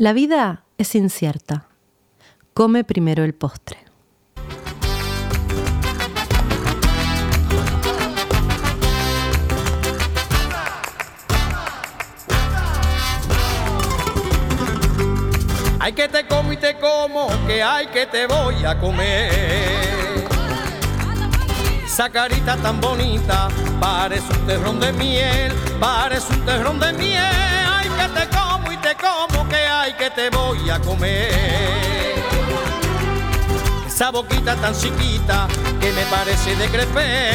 La 0.00 0.14
vida 0.14 0.64
es 0.78 0.94
incierta. 0.94 1.66
Come 2.54 2.84
primero 2.84 3.22
el 3.22 3.34
postre. 3.34 3.76
Hay 15.80 15.92
que 15.92 16.08
te 16.08 16.26
como 16.26 16.50
y 16.54 16.56
te 16.56 16.78
como, 16.78 17.28
que 17.46 17.62
hay 17.62 17.88
que 17.88 18.06
te 18.06 18.26
voy 18.26 18.64
a 18.64 18.80
comer. 18.80 19.30
Esa 21.84 22.08
carita 22.08 22.56
tan 22.56 22.80
bonita, 22.80 23.48
parece 23.78 24.32
un 24.32 24.46
terrón 24.46 24.80
de 24.80 24.94
miel, 24.94 25.52
parece 25.78 26.32
un 26.32 26.46
terrón 26.46 26.80
de 26.80 26.90
miel. 26.94 27.20
Ay, 27.20 27.86
que 27.98 28.18
te 28.18 28.26
como, 28.34 28.49
que 29.50 29.56
hay 29.56 29.92
que 29.94 30.10
te 30.10 30.30
voy 30.30 30.70
a 30.70 30.78
comer. 30.78 31.30
Esa 33.86 34.10
boquita 34.10 34.56
tan 34.56 34.74
chiquita, 34.74 35.46
que 35.80 35.92
me 35.92 36.04
parece 36.04 36.56
de 36.56 36.68
crepé, 36.68 37.32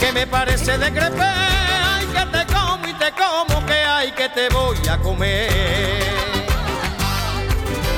que 0.00 0.12
me 0.12 0.26
parece 0.26 0.78
de 0.78 0.90
crepé. 0.90 1.22
Ay, 1.22 2.06
que 2.06 2.26
te 2.36 2.46
como 2.52 2.86
y 2.88 2.94
te 2.94 3.12
como, 3.12 3.66
que 3.66 3.74
hay 3.74 4.10
que 4.12 4.28
te 4.30 4.48
voy 4.48 4.78
a 4.88 4.98
comer. 4.98 5.48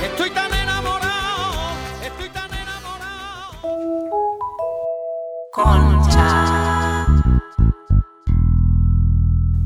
Estoy 0.04 0.30
tan 0.30 0.52
enamorado, 0.52 1.72
estoy 2.04 2.28
tan 2.28 2.50
enamorado. 2.52 3.52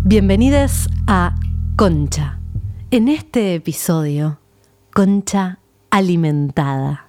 Bienvenidos 0.04 0.88
a 1.08 1.34
Concha. 1.76 2.43
En 2.94 3.08
este 3.08 3.56
episodio, 3.56 4.38
Concha 4.92 5.58
alimentada. 5.90 7.08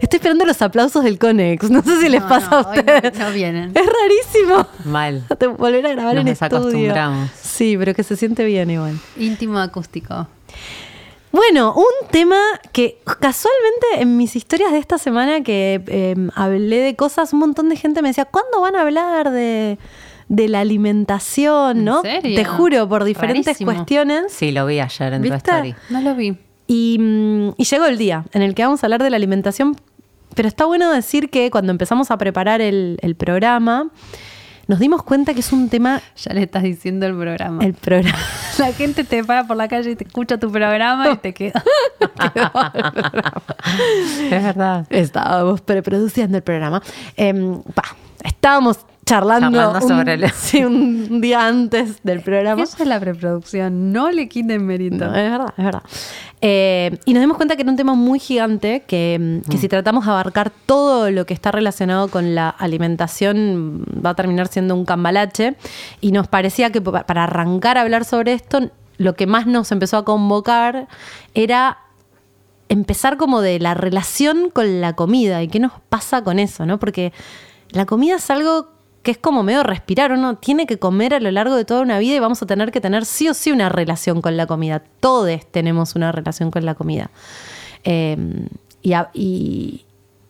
Estoy 0.00 0.16
esperando 0.16 0.44
los 0.44 0.60
aplausos 0.62 1.04
del 1.04 1.16
Conex. 1.16 1.70
No 1.70 1.80
sé 1.84 2.00
si 2.00 2.08
les 2.08 2.22
No, 2.22 2.28
pasa 2.28 2.50
no, 2.50 2.56
a 2.56 2.60
ustedes. 2.62 3.16
no- 3.16 3.24
no 3.24 3.32
vienen. 3.32 3.70
Es 3.76 3.86
rarísimo. 3.86 4.66
Mal. 4.84 5.24
Te 5.38 5.46
volver 5.46 5.86
a 5.86 5.92
grabar 5.92 6.16
Nos 6.16 6.22
en 6.22 6.26
estudio. 6.26 6.92
Sí, 7.40 7.76
pero 7.78 7.94
que 7.94 8.02
se 8.02 8.16
siente 8.16 8.44
bien 8.44 8.68
igual. 8.68 8.98
Íntimo 9.16 9.60
acústico. 9.60 10.26
Bueno, 11.30 11.72
un 11.76 12.08
tema 12.10 12.40
que 12.72 12.98
casualmente 13.04 13.86
en 14.00 14.16
mis 14.16 14.34
historias 14.34 14.72
de 14.72 14.78
esta 14.78 14.98
semana 14.98 15.44
que 15.44 15.84
eh, 15.86 16.16
hablé 16.34 16.80
de 16.80 16.96
cosas, 16.96 17.32
un 17.32 17.38
montón 17.38 17.68
de 17.68 17.76
gente 17.76 18.02
me 18.02 18.08
decía, 18.08 18.24
¿cuándo 18.24 18.60
van 18.60 18.74
a 18.74 18.80
hablar 18.82 19.30
de, 19.30 19.78
de 20.28 20.48
la 20.48 20.60
alimentación? 20.60 21.78
¿En 21.78 21.84
¿no? 21.84 22.02
serio? 22.02 22.36
Te 22.36 22.44
juro, 22.44 22.88
por 22.88 23.04
diferentes 23.04 23.46
Rarísimo. 23.46 23.72
cuestiones. 23.72 24.32
Sí, 24.32 24.52
lo 24.52 24.66
vi 24.66 24.80
ayer 24.80 25.12
en 25.14 25.22
tu 25.22 25.30
¿Viste? 25.32 25.50
story. 25.50 25.74
No 25.90 26.00
lo 26.02 26.14
vi. 26.14 26.36
Y, 26.66 26.98
mm, 27.00 27.54
y 27.56 27.64
llegó 27.64 27.86
el 27.86 27.96
día 27.98 28.24
en 28.32 28.42
el 28.42 28.54
que 28.54 28.62
vamos 28.64 28.82
a 28.82 28.86
hablar 28.86 29.02
de 29.02 29.10
la 29.10 29.16
alimentación, 29.16 29.76
pero 30.34 30.46
está 30.48 30.66
bueno 30.66 30.92
decir 30.92 31.30
que 31.30 31.50
cuando 31.50 31.72
empezamos 31.72 32.10
a 32.10 32.18
preparar 32.18 32.60
el, 32.60 32.98
el 33.00 33.14
programa, 33.16 33.88
nos 34.66 34.78
dimos 34.78 35.02
cuenta 35.02 35.32
que 35.32 35.40
es 35.40 35.50
un 35.50 35.70
tema, 35.70 36.02
Ya 36.22 36.34
le 36.34 36.42
estás 36.42 36.62
diciendo 36.62 37.06
el 37.06 37.16
programa. 37.16 37.64
el 37.64 37.72
programa. 37.72 38.18
La 38.58 38.72
gente 38.72 39.04
te 39.04 39.24
para 39.24 39.46
por 39.46 39.56
la 39.56 39.66
calle 39.68 39.92
y 39.92 39.96
te 39.96 40.04
escucha 40.04 40.36
tu 40.38 40.50
programa 40.52 41.10
y 41.12 41.16
te 41.16 41.32
queda. 41.32 41.62
Es 44.30 44.42
verdad. 44.42 44.86
Estábamos 44.90 45.60
preproduciendo 45.60 46.36
el 46.36 46.42
programa. 46.42 46.82
Em, 47.16 47.60
estábamos 48.24 48.80
charlando, 49.08 49.50
Charlando 49.58 49.78
un, 49.86 49.88
sobre 49.88 50.14
el- 50.14 50.30
sí, 50.34 50.64
un 50.64 51.20
día 51.20 51.46
antes 51.46 52.02
del 52.02 52.20
programa. 52.20 52.62
Esa 52.62 52.82
es 52.82 52.88
la 52.88 53.00
preproducción. 53.00 53.92
No 53.92 54.10
le 54.10 54.28
quiten 54.28 54.66
mérito. 54.66 55.06
No, 55.06 55.14
es 55.16 55.30
verdad, 55.30 55.54
es 55.56 55.64
verdad. 55.64 55.82
Eh, 56.40 56.98
y 57.04 57.14
nos 57.14 57.20
dimos 57.20 57.36
cuenta 57.36 57.56
que 57.56 57.62
era 57.62 57.70
un 57.70 57.76
tema 57.76 57.94
muy 57.94 58.18
gigante, 58.20 58.84
que, 58.86 59.40
que 59.50 59.58
si 59.58 59.68
tratamos 59.68 60.04
de 60.06 60.12
abarcar 60.12 60.50
todo 60.66 61.10
lo 61.10 61.26
que 61.26 61.34
está 61.34 61.50
relacionado 61.50 62.08
con 62.08 62.34
la 62.34 62.48
alimentación, 62.48 63.84
va 64.04 64.10
a 64.10 64.14
terminar 64.14 64.46
siendo 64.48 64.74
un 64.74 64.84
cambalache. 64.84 65.56
Y 66.00 66.12
nos 66.12 66.28
parecía 66.28 66.70
que 66.70 66.80
pa- 66.80 67.04
para 67.06 67.24
arrancar 67.24 67.78
a 67.78 67.82
hablar 67.82 68.04
sobre 68.04 68.34
esto, 68.34 68.70
lo 68.98 69.14
que 69.14 69.26
más 69.26 69.46
nos 69.46 69.72
empezó 69.72 69.96
a 69.96 70.04
convocar 70.04 70.86
era 71.34 71.78
empezar 72.68 73.16
como 73.16 73.40
de 73.40 73.58
la 73.58 73.74
relación 73.74 74.50
con 74.50 74.80
la 74.80 74.92
comida 74.94 75.42
y 75.42 75.48
qué 75.48 75.58
nos 75.58 75.72
pasa 75.88 76.22
con 76.22 76.38
eso, 76.38 76.66
¿no? 76.66 76.78
Porque 76.78 77.12
la 77.70 77.86
comida 77.86 78.16
es 78.16 78.30
algo 78.30 78.68
que 79.08 79.12
es 79.12 79.16
como 79.16 79.42
medio 79.42 79.62
respirar, 79.62 80.12
uno 80.12 80.36
tiene 80.36 80.66
que 80.66 80.78
comer 80.78 81.14
a 81.14 81.18
lo 81.20 81.30
largo 81.30 81.56
de 81.56 81.64
toda 81.64 81.80
una 81.80 81.98
vida 81.98 82.16
y 82.16 82.18
vamos 82.18 82.42
a 82.42 82.46
tener 82.46 82.70
que 82.70 82.82
tener 82.82 83.06
sí 83.06 83.26
o 83.26 83.32
sí 83.32 83.50
una 83.50 83.70
relación 83.70 84.20
con 84.20 84.36
la 84.36 84.44
comida. 84.46 84.82
Todos 85.00 85.46
tenemos 85.50 85.94
una 85.94 86.12
relación 86.12 86.50
con 86.50 86.66
la 86.66 86.74
comida. 86.74 87.08
Eh, 87.84 88.18
y, 88.82 88.92
a- 88.92 89.08
y- 89.14 89.86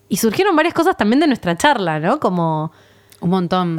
y 0.09 0.17
surgieron 0.19 0.55
varias 0.55 0.75
cosas 0.75 0.97
también 0.97 1.19
de 1.19 1.27
nuestra 1.27 1.57
charla, 1.59 1.99
¿no? 1.99 2.21
Como... 2.21 2.71
Un 3.21 3.31
montón. 3.31 3.79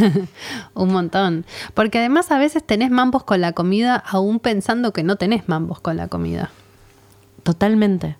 un 0.74 0.88
montón. 0.94 1.44
Porque 1.74 1.98
además 1.98 2.30
a 2.32 2.38
veces 2.38 2.64
tenés 2.66 2.90
mambos 2.90 3.24
con 3.24 3.42
la 3.42 3.52
comida, 3.52 3.96
aún 3.96 4.40
pensando 4.40 4.94
que 4.94 5.02
no 5.02 5.16
tenés 5.16 5.46
mambos 5.46 5.78
con 5.80 5.98
la 5.98 6.08
comida. 6.08 6.50
Totalmente. 7.42 8.16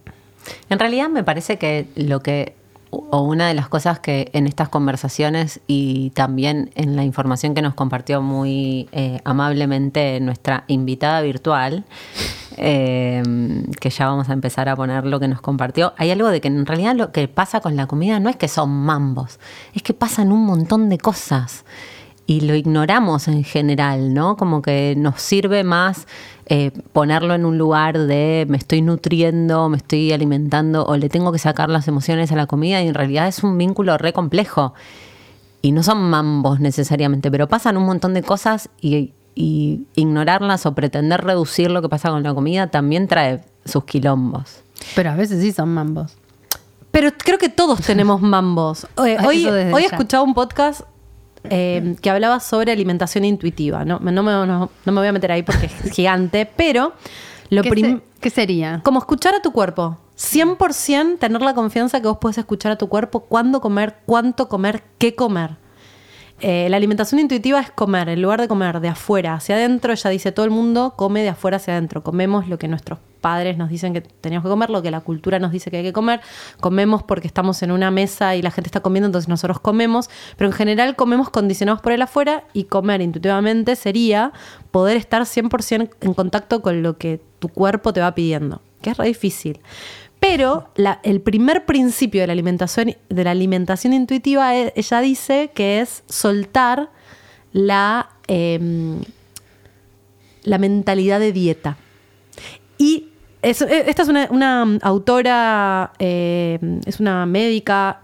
En 0.69 0.79
realidad 0.79 1.09
me 1.09 1.25
parece 1.25 1.57
que 1.57 1.89
lo 1.97 2.21
que, 2.21 2.55
o 2.93 3.23
una 3.23 3.49
de 3.49 3.55
las 3.55 3.69
cosas 3.69 4.01
que 4.01 4.31
en 4.35 4.47
estas 4.47 4.69
conversaciones 4.69 5.61
y 5.67 6.11
también 6.11 6.71
en 6.75 6.95
la 6.95 7.05
información 7.05 7.55
que 7.55 7.63
nos 7.63 7.73
compartió 7.73 8.21
muy 8.21 8.89
eh, 8.93 9.21
amablemente 9.25 10.21
nuestra 10.21 10.65
invitada 10.67 11.23
virtual, 11.23 11.85
eh, 12.59 13.23
que 13.81 13.89
ya 13.89 14.07
vamos 14.07 14.29
a 14.29 14.35
empezar 14.35 14.69
a 14.69 14.77
poner 14.77 15.07
lo 15.07 15.19
que 15.19 15.27
nos 15.27 15.41
compartió, 15.41 15.95
hay 15.97 16.11
algo 16.11 16.29
de 16.29 16.43
que 16.43 16.49
en 16.49 16.67
realidad 16.67 16.95
lo 16.95 17.13
que 17.13 17.27
pasa 17.29 17.61
con 17.61 17.77
la 17.77 17.87
comida 17.87 18.21
no 18.21 18.29
es 18.29 18.37
que 18.37 18.49
son 18.49 18.71
mambos, 18.71 19.41
es 19.75 19.83
que 19.83 19.95
pasan 19.95 20.31
un 20.31 20.45
montón 20.45 20.91
de 20.91 20.99
cosas 20.99 21.65
y 22.27 22.41
lo 22.41 22.55
ignoramos 22.55 23.29
en 23.29 23.45
general, 23.45 24.15
¿no? 24.15 24.37
Como 24.37 24.63
que 24.63 24.95
nos 24.97 25.21
sirve 25.21 25.65
más 25.65 26.07
eh, 26.47 26.71
ponerlo 26.93 27.35
en 27.35 27.45
un 27.45 27.59
lugar 27.59 27.99
de 27.99 28.47
me 28.49 28.57
estoy 28.57 28.83
nutriendo, 28.83 29.69
me 29.69 29.77
estoy 29.77 30.13
alimentando 30.13 30.85
o 30.85 30.97
le 30.97 31.09
tengo 31.09 31.33
que 31.33 31.39
sacar 31.39 31.69
las 31.69 31.89
emociones 31.89 32.31
a 32.33 32.37
la 32.37 32.47
comida 32.47 32.83
y 32.83 32.89
en 32.89 32.95
realidad 32.95 33.29
es 33.29 33.43
un 33.43 33.59
vínculo 33.59 33.99
re 33.99 34.13
complejo. 34.13 34.75
Y 35.63 35.73
no 35.73 35.83
son 35.83 36.11
mambos 36.11 36.59
necesariamente, 36.59 37.31
pero 37.31 37.49
pasan 37.49 37.77
un 37.77 37.85
montón 37.85 38.15
de 38.15 38.23
cosas 38.23 38.69
y, 38.81 39.13
y 39.35 39.87
ignorarlas 39.95 40.67
o 40.67 40.75
pretender 40.75 41.23
reducir 41.23 41.71
lo 41.71 41.83
que 41.83 41.89
pasa 41.89 42.11
con 42.11 42.23
la 42.23 42.35
comida 42.35 42.67
también 42.69 43.07
trae 43.07 43.43
sus 43.65 43.85
quilombos. 43.85 44.63
Pero 44.97 45.11
a 45.11 45.17
veces 45.17 45.41
sí 45.41 45.53
son 45.53 45.73
mambos. 45.73 46.17
Pero 46.91 47.11
creo 47.17 47.39
que 47.39 47.49
todos 47.49 47.81
tenemos 47.81 48.21
mambos. 48.21 48.87
Hoy 48.97 49.17
desde 49.45 49.73
hoy 49.73 49.85
he 49.85 49.87
escuchado 49.87 50.25
un 50.25 50.35
podcast 50.35 50.83
eh, 51.45 51.97
que 52.01 52.11
hablaba 52.11 52.41
sobre 52.41 52.73
alimentación 52.73 53.25
intuitiva. 53.25 53.85
No, 53.85 53.99
no, 53.99 54.23
me, 54.23 54.33
no- 54.33 54.47
no 54.85 54.93
me 54.93 55.01
voy 55.01 55.09
a 55.09 55.13
meter 55.13 55.33
ahí 55.33 55.43
porque 55.43 55.67
es 55.67 55.73
gigante, 55.95 56.47
pero 56.57 56.93
lo 57.51 57.63
¿Qué, 57.63 57.71
prim- 57.71 57.97
se- 57.99 58.21
qué 58.21 58.31
sería? 58.31 58.81
como 58.85 58.99
escuchar 59.01 59.35
a 59.35 59.43
tu 59.43 59.53
cuerpo. 59.53 59.99
100% 60.17 61.19
tener 61.19 61.43
la 61.43 61.55
confianza 61.55 62.01
que 62.01 62.07
vos 62.07 62.19
podés 62.19 62.39
escuchar 62.39 62.73
a 62.73 62.77
tu 62.77 62.89
cuerpo 62.89 63.21
cuándo 63.21 63.61
comer, 63.61 63.97
cuánto 64.07 64.49
comer, 64.49 64.83
qué 64.99 65.15
comer. 65.15 65.57
Eh, 66.41 66.69
la 66.71 66.77
alimentación 66.77 67.21
intuitiva 67.21 67.61
es 67.61 67.71
comer, 67.71 68.09
en 68.09 68.21
lugar 68.23 68.41
de 68.41 68.49
comer 68.49 68.81
de 68.81 68.89
afuera 68.89 69.35
hacia 69.35 69.55
adentro, 69.57 69.93
ella 69.93 70.11
dice 70.11 70.33
todo 70.33 70.45
el 70.45 70.51
mundo 70.51 70.95
come 70.97 71.23
de 71.23 71.29
afuera 71.31 71.57
hacia 71.59 71.75
adentro. 71.75 72.03
Comemos 72.03 72.49
lo 72.49 72.59
que 72.59 72.69
nuestros 72.69 72.99
padres 73.23 73.57
nos 73.57 73.71
dicen 73.71 73.95
que 73.95 74.03
teníamos 74.03 74.45
que 74.45 74.51
comer, 74.51 74.69
lo 74.69 74.83
que 74.83 74.91
la 74.91 75.01
cultura 75.01 75.39
nos 75.39 75.53
dice 75.53 75.71
que 75.71 75.79
hay 75.79 75.83
que 75.83 75.95
comer. 75.95 76.21
Comemos 76.61 77.03
porque 77.03 77.27
estamos 77.27 77.63
en 77.63 77.73
una 77.73 77.91
mesa 77.91 78.37
y 78.37 78.43
la 78.43 78.51
gente 78.51 78.69
está 78.69 78.81
comiendo, 78.81 79.07
entonces 79.07 79.31
nosotros 79.31 79.61
comemos. 79.61 80.11
Pero 80.37 80.51
en 80.51 80.55
general 80.55 80.95
comemos 80.97 81.31
condicionados 81.31 81.81
por 81.81 81.93
el 81.93 82.03
afuera 82.03 82.45
y 82.53 82.65
comer 82.65 83.01
intuitivamente 83.01 83.77
sería 83.77 84.33
poder 84.71 84.99
estar 84.99 85.23
100% 85.23 85.91
en 86.01 86.15
contacto 86.15 86.61
con 86.61 86.83
lo 86.83 86.99
que 86.99 87.21
tu 87.39 87.49
cuerpo 87.49 87.95
te 87.95 88.01
va 88.01 88.15
pidiendo, 88.15 88.61
que 88.83 88.91
es 88.91 88.97
re 88.99 89.07
difícil. 89.07 89.61
Pero 90.21 90.69
el 91.03 91.21
primer 91.21 91.67
principio 91.67 92.21
de 92.21 92.29
la 92.29 92.33
alimentación, 92.33 92.95
de 93.09 93.25
la 93.25 93.33
alimentación 93.33 93.93
intuitiva, 93.93 94.55
e- 94.57 94.73
ella 94.77 95.01
dice 95.01 95.51
que 95.55 95.81
es 95.81 96.05
soltar 96.09 96.91
la, 97.53 98.11
em, 98.29 99.01
la 100.45 100.59
mentalidad 100.59 101.19
de 101.19 101.33
dieta. 101.33 101.77
Y 102.79 103.09
es- 103.43 103.63
e- 103.63 103.91
esta 103.91 104.03
es 104.03 104.09
una, 104.09 104.29
una 104.31 104.79
autora, 104.83 105.93
eh, 105.99 106.59
es 106.87 107.01
una 107.01 107.27
médica 107.27 108.01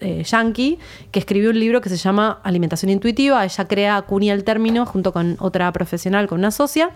eh, 0.00 0.24
yankee 0.24 0.78
que 1.10 1.18
escribió 1.20 1.50
un 1.50 1.58
libro 1.60 1.80
que 1.80 1.88
se 1.88 1.96
llama 1.96 2.40
Alimentación 2.42 2.90
Intuitiva. 2.90 3.44
Ella 3.44 3.68
crea, 3.68 3.96
acuña 3.96 4.34
el 4.34 4.42
término 4.44 4.84
junto 4.86 5.12
con 5.12 5.36
otra 5.38 5.70
profesional, 5.72 6.26
con 6.26 6.40
una 6.40 6.50
socia, 6.50 6.90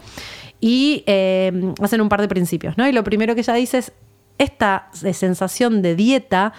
y 0.60 1.04
eh, 1.06 1.72
hacen 1.80 2.00
un 2.00 2.08
par 2.08 2.20
de 2.20 2.28
principios. 2.28 2.76
¿no? 2.76 2.88
Y 2.88 2.92
lo 2.92 3.04
primero 3.04 3.34
que 3.34 3.42
ella 3.42 3.54
dice 3.54 3.78
es, 3.78 3.92
esta 4.38 4.88
eh, 5.04 5.14
sensación 5.14 5.82
de 5.82 5.94
dieta, 5.94 6.52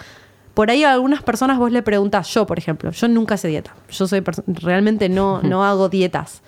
por 0.53 0.71
ahí 0.71 0.83
a 0.83 0.93
algunas 0.93 1.21
personas 1.21 1.57
vos 1.59 1.71
le 1.71 1.83
preguntás, 1.83 2.33
yo 2.33 2.47
por 2.47 2.57
ejemplo, 2.57 2.91
yo 2.91 3.07
nunca 3.09 3.35
hice 3.35 3.49
dieta, 3.49 3.75
yo 3.91 4.07
soy 4.07 4.23
realmente 4.47 5.09
no, 5.09 5.41
no 5.43 5.63
hago 5.65 5.89
dietas. 5.89 6.41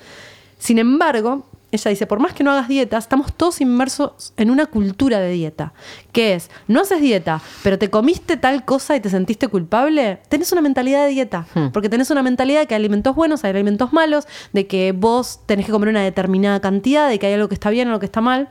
Sin 0.57 0.79
embargo, 0.79 1.45
ella 1.71 1.89
dice, 1.89 2.07
por 2.07 2.19
más 2.19 2.33
que 2.33 2.43
no 2.43 2.51
hagas 2.51 2.67
dieta, 2.67 2.97
estamos 2.97 3.33
todos 3.33 3.61
inmersos 3.61 4.33
en 4.37 4.49
una 4.49 4.65
cultura 4.65 5.19
de 5.19 5.31
dieta, 5.31 5.73
que 6.11 6.33
es, 6.33 6.49
no 6.67 6.81
haces 6.81 7.01
dieta, 7.01 7.41
pero 7.63 7.77
te 7.77 7.89
comiste 7.89 8.37
tal 8.37 8.65
cosa 8.65 8.95
y 8.95 8.99
te 8.99 9.09
sentiste 9.09 9.47
culpable, 9.47 10.19
tenés 10.29 10.51
una 10.51 10.61
mentalidad 10.61 11.05
de 11.05 11.09
dieta, 11.11 11.45
Hmm. 11.53 11.67
porque 11.71 11.89
tenés 11.89 12.09
una 12.09 12.23
mentalidad 12.23 12.61
de 12.61 12.67
que 12.67 12.75
hay 12.75 12.79
alimentos 12.79 13.15
buenos, 13.15 13.43
hay 13.43 13.51
alimentos 13.51 13.93
malos, 13.93 14.27
de 14.53 14.67
que 14.67 14.91
vos 14.91 15.41
tenés 15.45 15.65
que 15.65 15.71
comer 15.71 15.89
una 15.89 16.01
determinada 16.01 16.59
cantidad, 16.59 17.09
de 17.09 17.19
que 17.19 17.27
hay 17.27 17.33
algo 17.33 17.47
que 17.47 17.55
está 17.55 17.69
bien 17.69 17.87
o 17.87 17.91
algo 17.91 17.99
que 17.99 18.05
está 18.05 18.21
mal, 18.21 18.49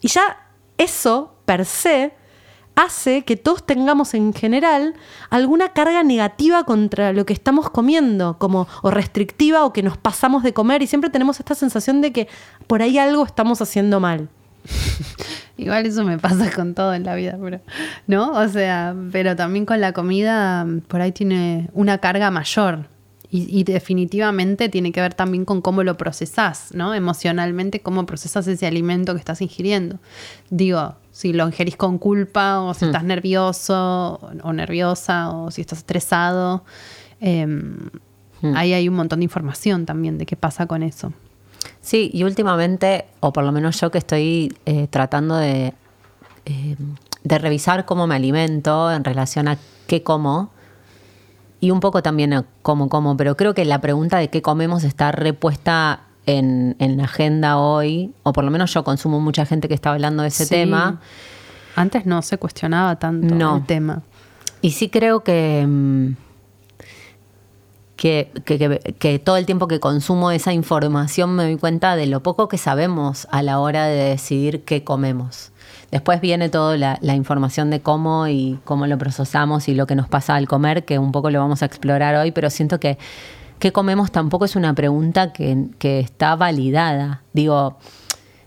y 0.00 0.08
ya 0.08 0.38
eso, 0.78 1.34
per 1.44 1.64
se, 1.64 2.12
hace 2.74 3.22
que 3.22 3.36
todos 3.36 3.64
tengamos 3.64 4.14
en 4.14 4.32
general 4.32 4.94
alguna 5.30 5.70
carga 5.70 6.02
negativa 6.02 6.64
contra 6.64 7.12
lo 7.12 7.26
que 7.26 7.32
estamos 7.32 7.70
comiendo, 7.70 8.38
como 8.38 8.66
o 8.82 8.90
restrictiva 8.90 9.64
o 9.64 9.72
que 9.72 9.82
nos 9.82 9.96
pasamos 9.96 10.42
de 10.42 10.52
comer 10.52 10.82
y 10.82 10.86
siempre 10.86 11.10
tenemos 11.10 11.38
esta 11.38 11.54
sensación 11.54 12.00
de 12.00 12.12
que 12.12 12.28
por 12.66 12.82
ahí 12.82 12.98
algo 12.98 13.24
estamos 13.24 13.60
haciendo 13.60 14.00
mal. 14.00 14.28
Igual 15.56 15.86
eso 15.86 16.04
me 16.04 16.18
pasa 16.18 16.50
con 16.50 16.74
todo 16.74 16.94
en 16.94 17.04
la 17.04 17.14
vida, 17.14 17.36
pero, 17.40 17.60
¿no? 18.06 18.32
O 18.32 18.48
sea, 18.48 18.94
pero 19.12 19.36
también 19.36 19.66
con 19.66 19.80
la 19.80 19.92
comida 19.92 20.66
por 20.88 21.00
ahí 21.00 21.12
tiene 21.12 21.68
una 21.72 21.98
carga 21.98 22.30
mayor. 22.30 22.86
Y, 23.30 23.46
y 23.48 23.64
definitivamente 23.64 24.68
tiene 24.68 24.92
que 24.92 25.00
ver 25.00 25.14
también 25.14 25.46
con 25.46 25.62
cómo 25.62 25.82
lo 25.84 25.96
procesás, 25.96 26.68
¿no? 26.74 26.94
Emocionalmente, 26.94 27.80
cómo 27.80 28.04
procesas 28.04 28.46
ese 28.46 28.66
alimento 28.66 29.14
que 29.14 29.20
estás 29.20 29.40
ingiriendo. 29.40 29.98
Digo, 30.50 30.96
si 31.12 31.32
lo 31.32 31.46
ingerís 31.46 31.76
con 31.76 31.98
culpa 31.98 32.60
o 32.60 32.74
si 32.74 32.86
estás 32.86 33.04
nervioso 33.04 34.18
o 34.42 34.52
nerviosa 34.52 35.30
o 35.30 35.50
si 35.50 35.60
estás 35.60 35.78
estresado. 35.78 36.64
em, 37.20 37.90
Ahí 38.56 38.72
hay 38.72 38.88
un 38.88 38.96
montón 38.96 39.20
de 39.20 39.24
información 39.24 39.86
también 39.86 40.18
de 40.18 40.26
qué 40.26 40.34
pasa 40.34 40.66
con 40.66 40.82
eso. 40.82 41.12
Sí, 41.80 42.10
y 42.12 42.24
últimamente, 42.24 43.04
o 43.20 43.32
por 43.32 43.44
lo 43.44 43.52
menos 43.52 43.80
yo 43.80 43.92
que 43.92 43.98
estoy 43.98 44.52
eh, 44.66 44.88
tratando 44.88 45.36
de, 45.36 45.74
eh, 46.44 46.76
de 47.22 47.38
revisar 47.38 47.84
cómo 47.84 48.08
me 48.08 48.16
alimento 48.16 48.90
en 48.90 49.04
relación 49.04 49.46
a 49.46 49.58
qué 49.86 50.02
como, 50.02 50.50
y 51.60 51.70
un 51.70 51.78
poco 51.78 52.02
también 52.02 52.32
a 52.32 52.44
cómo 52.62 52.88
como, 52.88 53.16
pero 53.16 53.36
creo 53.36 53.54
que 53.54 53.64
la 53.64 53.80
pregunta 53.80 54.18
de 54.18 54.28
qué 54.28 54.42
comemos 54.42 54.82
está 54.82 55.12
repuesta 55.12 56.00
en, 56.26 56.76
en 56.78 56.96
la 56.96 57.04
agenda 57.04 57.58
hoy, 57.58 58.12
o 58.22 58.32
por 58.32 58.44
lo 58.44 58.50
menos 58.50 58.72
yo 58.74 58.84
consumo 58.84 59.20
mucha 59.20 59.44
gente 59.46 59.68
que 59.68 59.74
está 59.74 59.90
hablando 59.90 60.22
de 60.22 60.28
ese 60.28 60.44
Sí. 60.44 60.50
tema. 60.50 61.00
Antes 61.76 62.06
no 62.06 62.22
se 62.22 62.38
cuestionaba 62.38 62.96
tanto 62.98 63.34
No. 63.34 63.56
el 63.56 63.66
tema. 63.66 64.02
Y 64.60 64.70
sí 64.72 64.88
creo 64.90 65.24
que, 65.24 65.64
mm, 65.66 66.12
que, 67.96 68.30
que- 68.44 68.58
que- 68.58 68.94
que 68.98 69.18
todo 69.18 69.36
el 69.36 69.46
tiempo 69.46 69.68
que 69.68 69.78
consumo 69.80 70.30
esa 70.30 70.52
información 70.52 71.34
me 71.36 71.44
doy 71.44 71.56
cuenta 71.56 71.94
de 71.96 72.06
lo 72.06 72.22
poco 72.22 72.48
que 72.48 72.58
sabemos 72.58 73.28
a 73.30 73.42
la 73.42 73.60
hora 73.60 73.86
de 73.86 73.96
decidir 74.10 74.64
qué 74.64 74.82
comemos. 74.82 75.50
Después 75.90 76.20
viene 76.20 76.48
toda 76.48 76.76
la, 76.78 76.98
la 77.02 77.14
información 77.14 77.70
de 77.70 77.80
cómo 77.80 78.26
y 78.26 78.58
cómo 78.64 78.86
lo 78.86 78.96
procesamos 78.98 79.68
y 79.68 79.74
lo 79.74 79.86
que 79.86 79.94
nos 79.94 80.08
pasa 80.08 80.34
al 80.36 80.48
comer, 80.48 80.84
que 80.84 80.98
un 80.98 81.12
poco 81.12 81.30
lo 81.30 81.38
vamos 81.38 81.62
a 81.62 81.66
explorar 81.66 82.14
hoy, 82.16 82.32
pero 82.32 82.48
siento 82.50 82.80
que 82.80 82.98
qué 83.62 83.70
comemos 83.70 84.10
tampoco 84.10 84.44
es 84.44 84.56
una 84.56 84.74
pregunta 84.74 85.32
que, 85.32 85.68
que 85.78 86.00
está 86.00 86.34
validada. 86.34 87.22
Digo, 87.32 87.78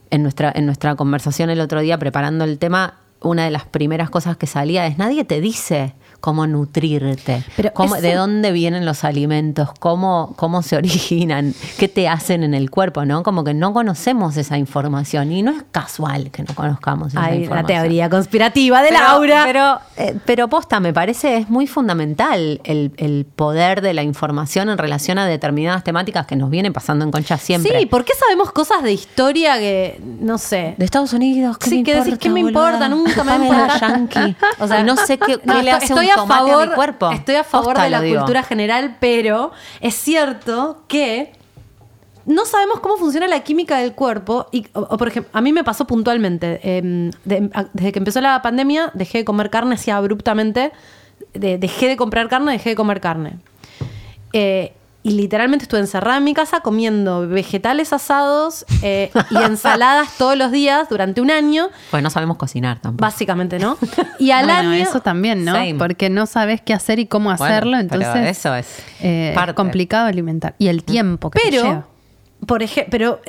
en 0.10 0.24
nuestra, 0.24 0.52
en 0.54 0.66
nuestra 0.66 0.98
conversación 0.98 1.50
el 1.50 1.62
otro 1.62 1.80
día 1.80 1.98
preparando 1.98 2.44
el 2.44 2.60
tema, 2.60 2.96
una 3.22 3.46
de 3.46 3.50
las 3.50 3.64
primeras 3.64 4.10
cosas 4.10 4.36
que 4.36 4.46
salía 4.46 4.86
es 4.88 4.98
nadie 4.98 5.24
te 5.24 5.40
dice 5.40 5.94
cómo 6.26 6.48
nutrirte, 6.48 7.44
Pero 7.56 7.72
cómo- 7.74 7.96
eso- 7.98 8.02
de 8.02 8.16
dónde 8.16 8.52
vienen 8.52 8.84
los 8.84 9.04
alimentos, 9.04 9.70
cómo, 9.80 10.34
cómo 10.38 10.64
se 10.64 10.76
originan, 10.78 11.54
qué 11.78 11.88
te 11.88 12.08
hacen 12.10 12.44
en 12.44 12.56
el 12.56 12.72
cuerpo, 12.72 13.06
¿no? 13.06 13.22
Como 13.22 13.44
que 13.44 13.54
no 13.54 13.74
conocemos 13.74 14.36
esa 14.36 14.58
información 14.58 15.32
y 15.32 15.44
no 15.44 15.52
es 15.52 15.64
casual 15.72 16.32
que 16.32 16.42
no 16.42 16.56
conozcamos 16.56 17.10
esa 17.10 17.24
Hay 17.26 17.38
la 17.38 17.44
información. 17.44 17.82
teoría 17.82 18.10
conspirativa 18.10 18.82
de 18.82 18.90
Pero- 18.90 19.02
Laura. 19.02 19.44
Pero, 19.46 19.80
eh, 19.98 20.18
pero 20.26 20.48
posta, 20.48 20.80
me 20.80 20.94
parece 20.94 21.38
es 21.38 21.48
muy 21.50 21.68
fundamental 21.68 22.60
el, 22.64 22.92
el 22.98 23.28
poder 23.36 23.82
de 23.82 23.94
la 23.94 24.02
información 24.02 24.70
en 24.70 24.80
relación 24.80 25.20
a 25.20 25.28
determinadas 25.28 25.84
temáticas 25.84 26.26
que 26.26 26.36
nos 26.36 26.50
vienen 26.50 26.74
pasando 26.74 27.06
en 27.06 27.12
concha 27.12 27.38
siempre. 27.38 27.80
Sí, 27.80 27.86
¿por 27.86 28.04
qué 28.04 28.14
sabemos 28.20 28.52
cosas 28.52 28.82
de 28.82 28.94
historia 28.94 29.60
que, 29.60 30.02
no 30.20 30.40
sé? 30.40 30.74
De 30.80 30.86
Estados 30.86 31.14
Unidos, 31.14 31.60
¿qué 31.60 31.70
Sí, 31.70 31.78
me 31.78 31.84
que 31.84 31.92
decís, 31.94 32.08
importa, 32.14 32.24
¿qué 32.24 32.30
me 32.30 32.44
boluda? 32.44 32.64
importa? 32.66 32.90
Nunca 32.90 33.24
me 33.24 33.30
va 33.30 33.36
a 33.36 33.38
Pamela 33.38 33.64
importar. 33.66 33.80
Yankee. 33.92 34.36
O 34.60 34.68
sea, 34.68 34.84
no 34.84 34.96
sé 34.96 35.18
qué, 35.18 35.38
le 35.62 35.72
hace 35.72 35.86
estoy 35.86 36.08
un 36.08 36.14
a 36.24 36.28
favor, 36.28 36.70
mi 36.70 36.76
cuerpo. 36.76 37.12
Estoy 37.12 37.36
a 37.36 37.44
favor 37.44 37.68
Posta 37.74 37.84
de 37.84 37.90
la 37.90 37.98
cultura 38.20 38.44
general, 38.44 38.98
pero 39.00 39.52
es 39.82 39.96
cierto 39.96 40.84
que 40.88 41.32
no 42.26 42.46
sabemos 42.46 42.80
cómo 42.80 42.98
funciona 42.98 43.28
la 43.28 43.42
química 43.42 43.78
del 43.78 43.94
cuerpo. 43.94 44.48
Y, 44.52 44.68
o, 44.74 44.82
o, 44.82 44.98
por 44.98 45.08
ejemplo, 45.08 45.30
a 45.34 45.42
mí 45.42 45.54
me 45.54 45.64
pasó 45.64 45.86
puntualmente. 45.86 46.60
eh, 46.64 47.12
de- 47.24 47.50
a- 47.54 47.66
desde 47.74 47.92
que 47.92 48.00
empezó 48.00 48.20
la 48.22 48.42
pandemia, 48.42 48.92
dejé 48.96 49.20
de 49.20 49.26
comer 49.26 49.50
carne 49.50 49.76
así 49.76 49.92
abruptamente. 49.92 50.72
De- 51.34 51.58
dejé 51.58 51.88
de 51.88 51.98
comprar 51.98 52.28
carne, 52.30 52.52
dejé 52.54 52.70
de 52.72 52.76
comer 52.76 53.00
carne. 53.02 53.38
Eh, 54.34 54.74
y 55.06 55.12
literalmente 55.12 55.66
estuve 55.66 55.82
encerrada 55.82 56.18
en 56.18 56.24
mi 56.24 56.34
casa 56.34 56.62
comiendo 56.62 57.28
vegetales 57.28 57.94
asados 57.94 58.66
eh, 58.82 59.12
y 59.30 59.38
ensaladas 59.38 60.10
todos 60.18 60.36
los 60.36 60.52
días 60.52 60.90
durante 60.90 61.22
un 61.22 61.30
año. 61.30 61.70
Pues 61.92 62.02
no 62.02 62.10
sabemos 62.10 62.38
cocinar 62.38 62.82
tampoco. 62.82 63.04
Básicamente, 63.04 63.60
¿no? 63.60 63.78
Y 64.18 64.32
al 64.32 64.46
bueno, 64.46 64.72
año. 64.72 64.74
eso 64.74 65.02
también, 65.02 65.46
¿no? 65.46 65.52
Same. 65.54 65.76
Porque 65.76 66.10
no 66.10 66.26
sabes 66.26 66.60
qué 66.62 66.74
hacer 66.74 66.98
y 66.98 67.06
cómo 67.06 67.26
Bueno, 67.30 67.46
hacerlo, 67.46 67.78
pero 67.88 68.02
entonces 68.02 68.36
eso 68.36 68.56
es 68.56 68.80
eh, 69.00 69.32
parte. 69.36 69.54
complicado 69.54 70.08
alimentar. 70.08 70.56
Y 70.58 70.70
el 70.70 70.84
tiempo 70.84 71.30
que 71.30 71.40
te 71.40 71.50
Pero, 71.52 71.62
lleva. 71.64 71.88
por 72.48 72.64
ejemplo, 72.64 72.90
pero 72.90 73.22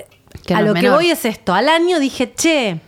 Que 0.46 0.54
a 0.54 0.62
lo 0.62 0.72
que 0.72 0.88
voy 0.88 1.10
es 1.10 1.26
esto. 1.26 1.52
Al 1.52 1.68
año 1.68 2.00
dije, 2.00 2.32
che, 2.34 2.80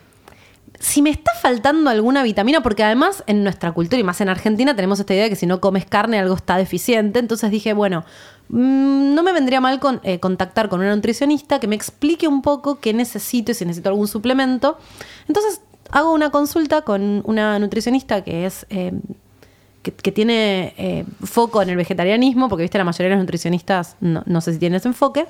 si 0.81 1.02
me 1.02 1.11
está 1.11 1.32
faltando 1.43 1.90
alguna 1.90 2.23
vitamina, 2.23 2.62
porque 2.62 2.85
además 2.85 3.23
en 3.26 3.43
nuestra 3.44 3.73
cultura 3.73 4.00
y 4.00 4.05
más 4.05 4.23
en 4.23 4.31
Argentina 4.31 4.75
tenemos 4.75 4.99
esta 4.99 5.12
idea 5.12 5.25
de 5.25 5.29
que 5.31 5.37
si 5.37 5.44
no 5.44 5.61
comes 5.61 5.85
carne 5.85 6.19
algo 6.19 6.35
está 6.35 6.56
deficiente. 6.56 7.19
Entonces 7.19 7.50
dije, 7.50 7.75
bueno, 7.75 8.06
no 8.48 9.22
me 9.22 9.32
vendría 9.32 9.60
mal 9.60 9.80
eh, 10.02 10.20
contactar 10.20 10.68
con 10.68 10.80
una 10.80 10.94
nutricionista 10.94 11.60
que 11.60 11.66
me 11.66 11.76
explique 11.76 12.28
un 12.28 12.42
poco 12.42 12.80
qué 12.80 12.94
necesito 12.94 13.52
y 13.52 13.54
si 13.54 13.64
necesito 13.64 13.88
algún 13.88 14.08
suplemento. 14.08 14.78
Entonces 15.26 15.60
hago 15.90 16.12
una 16.12 16.30
consulta 16.30 16.82
con 16.82 17.22
una 17.24 17.58
nutricionista 17.58 18.24
que 18.24 18.46
es... 18.46 18.66
eh, 18.70 18.92
que 19.82 20.12
tiene 20.12 20.74
eh, 20.76 21.04
foco 21.24 21.62
en 21.62 21.70
el 21.70 21.76
vegetarianismo, 21.76 22.50
porque 22.50 22.62
viste 22.62 22.76
la 22.76 22.84
mayoría 22.84 23.08
de 23.08 23.14
los 23.14 23.22
nutricionistas 23.22 23.96
no, 24.00 24.22
no 24.26 24.42
sé 24.42 24.52
si 24.52 24.58
tienen 24.58 24.76
ese 24.76 24.88
enfoque. 24.88 25.26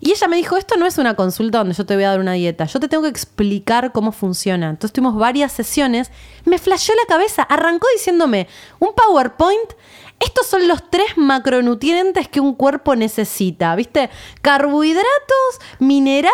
Y 0.00 0.12
ella 0.12 0.28
me 0.28 0.36
dijo, 0.36 0.56
esto 0.56 0.76
no 0.76 0.86
es 0.86 0.98
una 0.98 1.14
consulta 1.14 1.58
donde 1.58 1.74
yo 1.74 1.86
te 1.86 1.94
voy 1.94 2.04
a 2.04 2.10
dar 2.10 2.20
una 2.20 2.32
dieta, 2.32 2.66
yo 2.66 2.80
te 2.80 2.88
tengo 2.88 3.02
que 3.04 3.08
explicar 3.08 3.92
cómo 3.92 4.12
funciona. 4.12 4.70
Entonces 4.70 4.92
tuvimos 4.92 5.16
varias 5.16 5.52
sesiones, 5.52 6.10
me 6.44 6.58
flasheó 6.58 6.94
la 6.94 7.06
cabeza, 7.08 7.42
arrancó 7.42 7.86
diciéndome 7.94 8.46
un 8.78 8.90
PowerPoint, 8.94 9.72
estos 10.18 10.46
son 10.46 10.66
los 10.66 10.90
tres 10.90 11.16
macronutrientes 11.16 12.28
que 12.28 12.40
un 12.40 12.54
cuerpo 12.54 12.96
necesita, 12.96 13.74
¿viste? 13.76 14.10
Carbohidratos, 14.42 15.60
minerales, 15.78 16.32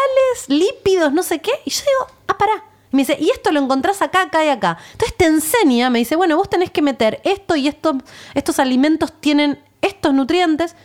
lípidos, 0.48 1.12
no 1.12 1.22
sé 1.22 1.40
qué. 1.40 1.50
Y 1.64 1.70
yo 1.70 1.80
digo, 1.80 2.14
ah, 2.28 2.38
pará. 2.38 2.64
Y 2.92 2.96
Me 2.96 3.02
dice, 3.02 3.16
y 3.18 3.30
esto 3.30 3.50
lo 3.50 3.60
encontrás 3.60 4.02
acá, 4.02 4.22
acá 4.22 4.44
y 4.44 4.48
acá. 4.48 4.78
Entonces 4.92 5.16
te 5.16 5.24
enseña, 5.24 5.90
me 5.90 5.98
dice, 5.98 6.14
bueno, 6.14 6.36
vos 6.36 6.48
tenés 6.48 6.70
que 6.70 6.82
meter 6.82 7.20
esto 7.24 7.56
y 7.56 7.66
estos, 7.66 7.96
estos 8.34 8.58
alimentos 8.58 9.12
tienen 9.20 9.62
estos 9.80 10.14
nutrientes. 10.14 10.76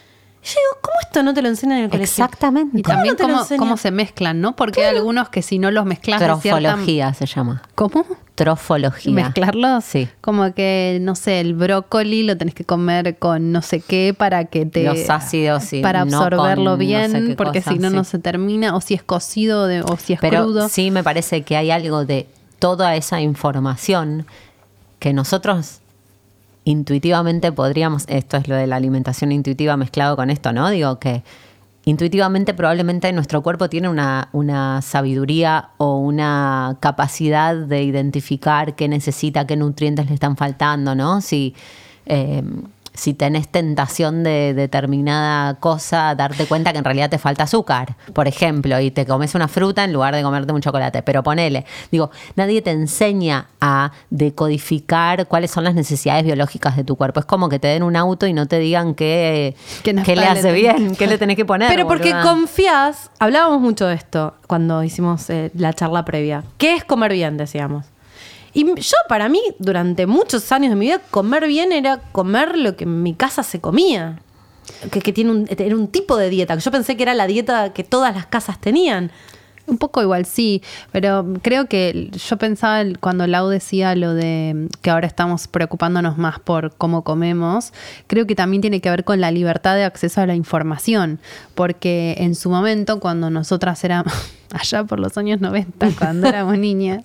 Y 0.47 0.49
yo 0.49 0.55
digo, 0.55 0.81
¿cómo 0.81 0.95
esto 1.01 1.23
no 1.23 1.33
te 1.33 1.41
lo 1.41 1.49
enseñan 1.49 1.79
en 1.79 1.83
el 1.85 1.89
colegio? 1.89 2.23
Exactamente. 2.23 2.79
Y 2.79 2.81
¿Cómo 2.81 2.95
también 2.95 3.13
no 3.13 3.17
te 3.17 3.23
lo 3.27 3.59
cómo, 3.59 3.75
se 3.75 3.91
mezclan, 3.91 4.39
¿no? 4.39 4.55
Porque 4.55 4.85
hay 4.85 4.95
algunos 4.95 5.27
que 5.29 5.41
si 5.41 5.59
no 5.59 5.71
los 5.71 5.85
mezclas 5.85 6.19
cierta- 6.19 6.39
Trofología 6.41 7.13
se 7.13 7.25
llama. 7.25 7.61
¿Cómo? 7.75 8.05
Trofología. 8.35 9.13
¿Mezclarlos? 9.13 9.83
Sí. 9.83 10.07
Como 10.21 10.53
que, 10.53 10.99
no 11.01 11.15
sé, 11.15 11.41
el 11.41 11.53
brócoli 11.55 12.23
lo 12.23 12.37
tenés 12.37 12.53
que 12.53 12.63
comer 12.63 13.17
con 13.17 13.51
no 13.51 13.61
sé 13.61 13.81
qué 13.81 14.13
para 14.17 14.45
que 14.45 14.65
te... 14.65 14.83
Los 14.83 15.09
ácidos 15.09 15.73
y 15.73 15.81
Para 15.81 16.01
absorberlo 16.01 16.71
no 16.71 16.77
bien, 16.77 17.11
sé 17.11 17.35
porque 17.35 17.59
cosa, 17.61 17.71
si 17.73 17.79
no, 17.79 17.89
no 17.89 18.03
se 18.05 18.19
termina. 18.19 18.75
O 18.75 18.79
si 18.81 18.93
es 18.93 19.03
cocido 19.03 19.67
de- 19.67 19.81
o 19.81 19.97
si 19.97 20.13
es 20.13 20.19
Pero 20.21 20.43
crudo. 20.43 20.69
sí 20.69 20.91
me 20.91 21.03
parece 21.03 21.41
que 21.41 21.57
hay 21.57 21.71
algo 21.71 22.05
de 22.05 22.27
toda 22.59 22.95
esa 22.95 23.19
información 23.21 24.25
que 24.99 25.13
nosotros 25.13 25.79
intuitivamente 26.67 27.53
podríamos, 27.53 28.03
esto 28.09 28.35
es 28.35 28.49
lo 28.49 28.55
de 28.55 28.67
la 28.67 28.75
alimentación 28.75 29.31
intuitiva 29.31 29.77
mezclado 29.77 30.17
con 30.17 30.29
esto, 30.29 30.51
¿no? 30.51 30.69
Digo 30.69 30.99
que 30.99 31.23
intuitivamente 31.85 32.53
probablemente 32.53 33.11
nuestro 33.13 33.41
cuerpo 33.41 33.69
tiene 33.69 33.87
una, 33.87 34.27
una 34.33 34.81
sabiduría 34.81 35.69
o 35.77 35.97
una 35.97 36.75
capacidad 36.81 37.55
de 37.55 37.83
identificar 37.83 38.75
qué 38.75 38.89
necesita, 38.89 39.47
qué 39.47 39.55
nutrientes 39.55 40.07
le 40.07 40.13
están 40.13 40.35
faltando, 40.35 40.93
¿no? 40.93 41.21
Si, 41.21 41.55
eh, 42.05 42.43
si 42.97 43.13
tenés 43.13 43.47
tentación 43.47 44.23
de 44.23 44.55
determinada 44.55 45.53
cosa, 45.55 46.15
darte 46.15 46.45
cuenta 46.45 46.71
que 46.71 46.79
en 46.79 46.83
realidad 46.83 47.09
te 47.09 47.19
falta 47.19 47.43
azúcar, 47.43 47.95
por 48.13 48.27
ejemplo, 48.27 48.79
y 48.79 48.89
te 48.89 49.05
comes 49.05 49.35
una 49.35 49.47
fruta 49.47 49.83
en 49.83 49.93
lugar 49.93 50.15
de 50.15 50.23
comerte 50.23 50.51
un 50.51 50.61
chocolate. 50.61 51.03
Pero 51.03 51.21
ponele, 51.21 51.65
digo, 51.91 52.09
nadie 52.35 52.61
te 52.63 52.71
enseña 52.71 53.49
a 53.61 53.91
decodificar 54.09 55.27
cuáles 55.27 55.51
son 55.51 55.63
las 55.63 55.75
necesidades 55.75 56.25
biológicas 56.25 56.75
de 56.75 56.83
tu 56.83 56.95
cuerpo. 56.95 57.19
Es 57.19 57.27
como 57.27 57.49
que 57.49 57.59
te 57.59 57.67
den 57.67 57.83
un 57.83 57.95
auto 57.95 58.25
y 58.25 58.33
no 58.33 58.47
te 58.47 58.57
digan 58.57 58.95
qué, 58.95 59.55
¿Qué 59.83 59.95
qué 60.03 60.15
le 60.15 60.25
hace 60.25 60.51
bien, 60.51 60.95
qué 60.95 61.05
le 61.05 61.19
tenés 61.19 61.35
que 61.35 61.45
poner. 61.45 61.69
Pero 61.69 61.87
porque 61.87 62.13
boluda. 62.13 62.23
confías, 62.23 63.11
hablábamos 63.19 63.61
mucho 63.61 63.85
de 63.85 63.93
esto 63.93 64.33
cuando 64.47 64.83
hicimos 64.83 65.29
eh, 65.29 65.51
la 65.53 65.71
charla 65.73 66.03
previa. 66.03 66.43
¿Qué 66.57 66.73
es 66.73 66.83
comer 66.83 67.13
bien? 67.13 67.37
Decíamos. 67.37 67.85
Y 68.53 68.65
yo, 68.65 68.95
para 69.07 69.29
mí, 69.29 69.41
durante 69.59 70.07
muchos 70.07 70.51
años 70.51 70.69
de 70.69 70.75
mi 70.75 70.87
vida, 70.87 71.01
comer 71.11 71.47
bien 71.47 71.71
era 71.71 71.99
comer 72.11 72.57
lo 72.57 72.75
que 72.75 72.85
en 72.85 73.03
mi 73.03 73.13
casa 73.13 73.43
se 73.43 73.61
comía. 73.61 74.21
Que, 74.91 75.01
que 75.01 75.13
tiene 75.13 75.31
un, 75.31 75.47
era 75.49 75.75
un 75.75 75.87
tipo 75.87 76.17
de 76.17 76.29
dieta. 76.29 76.55
Yo 76.55 76.71
pensé 76.71 76.97
que 76.97 77.03
era 77.03 77.13
la 77.13 77.27
dieta 77.27 77.73
que 77.73 77.83
todas 77.83 78.13
las 78.13 78.25
casas 78.25 78.59
tenían. 78.59 79.11
Un 79.67 79.77
poco 79.77 80.01
igual, 80.01 80.25
sí, 80.25 80.61
pero 80.93 81.25
creo 81.41 81.67
que 81.67 82.09
yo 82.11 82.37
pensaba 82.37 82.83
cuando 83.01 83.27
Lau 83.27 83.49
decía 83.49 83.95
lo 83.95 84.13
de 84.13 84.69
que 84.81 84.89
ahora 84.89 85.07
estamos 85.07 85.49
preocupándonos 85.49 86.17
más 86.17 86.39
por 86.39 86.73
cómo 86.75 87.03
comemos, 87.03 87.73
creo 88.07 88.25
que 88.25 88.33
también 88.33 88.61
tiene 88.61 88.79
que 88.79 88.89
ver 88.89 89.03
con 89.03 89.19
la 89.19 89.29
libertad 89.29 89.75
de 89.75 89.83
acceso 89.83 90.21
a 90.21 90.25
la 90.25 90.35
información, 90.35 91.19
porque 91.53 92.15
en 92.19 92.35
su 92.35 92.49
momento, 92.49 93.01
cuando 93.01 93.29
nosotras 93.29 93.83
éramos, 93.83 94.13
allá 94.53 94.85
por 94.85 95.01
los 95.01 95.17
años 95.17 95.41
90, 95.41 95.89
cuando 95.99 96.27
éramos 96.29 96.57
niñas 96.57 97.03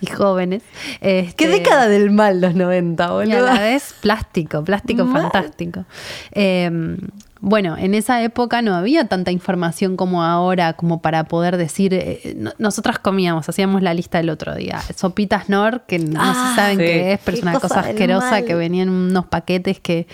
y 0.00 0.06
jóvenes, 0.06 0.62
¿Qué 1.00 1.20
este, 1.28 1.48
década 1.48 1.86
del 1.86 2.10
mal 2.10 2.40
los 2.40 2.54
90, 2.54 3.02
y 3.02 3.06
a 3.06 3.10
boludo? 3.10 3.44
la 3.44 3.60
vez 3.60 3.94
plástico, 4.00 4.64
plástico 4.64 5.04
Mal. 5.04 5.24
fantástico. 5.24 5.84
Eh, 6.32 6.96
bueno, 7.42 7.76
en 7.78 7.94
esa 7.94 8.22
época 8.22 8.60
no 8.62 8.74
había 8.74 9.06
tanta 9.06 9.30
información 9.30 9.96
como 9.96 10.22
ahora, 10.22 10.74
como 10.74 11.00
para 11.00 11.24
poder 11.24 11.56
decir, 11.56 11.94
eh, 11.94 12.34
no- 12.36 12.52
nosotras 12.58 12.98
comíamos, 12.98 13.48
hacíamos 13.48 13.82
la 13.82 13.94
lista 13.94 14.20
el 14.20 14.28
otro 14.30 14.54
día, 14.54 14.80
sopitas 14.94 15.48
Nor, 15.48 15.82
que 15.86 15.98
no 15.98 16.20
Ah, 16.22 16.50
se 16.50 16.60
saben 16.60 16.78
sí. 16.78 16.84
qué 16.84 17.12
es, 17.14 17.20
pero 17.24 17.36
es 17.38 17.42
una 17.42 17.58
cosa 17.58 17.80
asquerosa 17.80 18.42
que 18.42 18.54
venían 18.54 18.88
en 18.88 18.94
unos 18.94 19.26
paquetes 19.26 19.80
que 19.80 20.06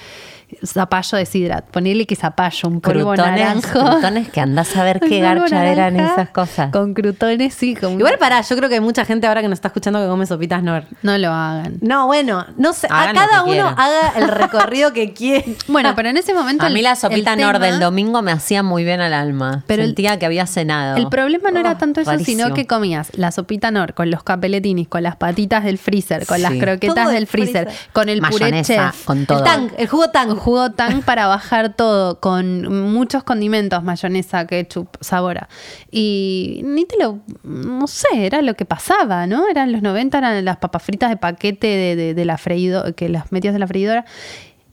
zapallo 0.64 1.18
de 1.18 1.26
sidra, 1.26 1.62
ponerle 1.62 2.06
que 2.06 2.14
zapallo, 2.16 2.68
un 2.68 2.80
polvo 2.80 3.12
Crutones, 3.12 3.40
naranjo. 3.40 3.80
crutones 3.90 4.28
que 4.30 4.40
andás 4.40 4.76
a 4.76 4.84
ver 4.84 5.00
qué 5.08 5.20
garcha 5.20 5.66
eran 5.66 5.98
esas 5.98 6.28
cosas. 6.30 6.70
Con 6.70 6.94
crutones, 6.94 7.52
sí, 7.54 7.74
como 7.74 7.98
Igual 7.98 8.16
pará, 8.18 8.40
yo 8.42 8.56
creo 8.56 8.68
que 8.68 8.76
hay 8.76 8.80
mucha 8.80 9.04
gente 9.04 9.26
ahora 9.26 9.42
que 9.42 9.48
nos 9.48 9.56
está 9.56 9.68
escuchando 9.68 10.00
que 10.00 10.06
come 10.08 10.24
sopitas 10.26 10.62
Nor. 10.62 10.84
no 11.02 11.18
lo 11.18 11.32
hagan. 11.32 11.78
No, 11.80 12.06
bueno, 12.06 12.46
no 12.56 12.72
sé, 12.72 12.86
a 12.90 13.02
Hagan 13.02 13.14
cada 13.16 13.42
uno 13.42 13.52
quieran. 13.52 13.74
haga 13.78 14.12
el 14.16 14.28
recorrido 14.28 14.92
que 14.92 15.12
quiere. 15.14 15.56
Bueno, 15.68 15.94
pero 15.96 16.08
en 16.10 16.16
ese 16.16 16.32
momento 16.32 16.64
A 16.64 16.68
el- 16.68 16.74
mí 16.74 16.82
la 16.82 16.92
el 16.92 16.96
sopita 16.96 17.34
tema- 17.36 17.52
Nor 17.52 17.60
del 17.60 17.80
domingo 17.80 18.22
me 18.22 18.32
hacía 18.32 18.62
muy 18.62 18.84
bien 18.84 19.00
al 19.00 19.12
alma. 19.14 19.64
Pero 19.66 19.82
el- 19.82 19.88
Sentía 19.96 20.18
que 20.18 20.26
había 20.26 20.46
cenado. 20.46 20.96
El 20.96 21.08
problema 21.08 21.50
no 21.50 21.58
era 21.60 21.72
Oh, 21.72 21.76
tanto 21.76 22.00
eso, 22.02 22.10
rarísimo. 22.10 22.44
sino 22.44 22.54
que 22.54 22.66
comías 22.66 23.10
la 23.16 23.32
sopita 23.32 23.70
Nor 23.70 23.94
con 23.94 24.10
los 24.10 24.22
capeletinis, 24.22 24.88
con 24.88 25.02
las 25.02 25.16
patitas 25.16 25.64
del 25.64 25.78
freezer, 25.78 26.24
con 26.26 26.36
Sí. 26.36 26.42
las 26.42 26.52
croquetas 26.52 26.94
Todo 27.04 27.08
del 27.12 27.26
freezer, 27.26 27.64
freezer. 27.66 27.88
con 27.92 28.08
el 28.08 28.20
puré 28.20 28.44
Mayonesa, 28.46 28.90
chef, 28.92 29.04
con 29.04 29.26
todo. 29.26 29.38
El 29.38 29.44
tang, 29.44 29.70
el 29.76 29.88
jugo 29.88 30.08
tang. 30.10 30.36
Un 30.37 30.43
jugo 30.43 30.71
tan 30.73 31.02
para 31.02 31.26
bajar 31.26 31.75
todo, 31.75 32.21
con 32.21 32.93
muchos 32.93 33.25
condimentos, 33.25 33.83
mayonesa, 33.83 34.47
ketchup, 34.47 34.88
sabora. 35.00 35.49
Y 35.90 36.61
ni 36.64 36.85
te 36.85 36.97
lo, 36.99 37.21
no 37.43 37.87
sé, 37.87 38.26
era 38.26 38.43
lo 38.43 38.55
que 38.55 38.64
pasaba, 38.64 39.26
¿no? 39.26 39.49
Eran 39.49 39.73
los 39.73 39.83
90, 39.83 40.19
eran 40.19 40.45
las 40.45 40.59
papas 40.59 40.83
fritas 40.83 41.11
de 41.11 41.16
paquete 41.16 41.66
de, 41.66 41.97
de- 41.97 42.14
de 42.14 42.25
la 42.25 42.38
freidora, 42.38 42.93
que 42.93 43.09
las 43.09 43.33
metías 43.33 43.55
de 43.55 43.61
la 43.61 43.66
freidora. 43.66 44.05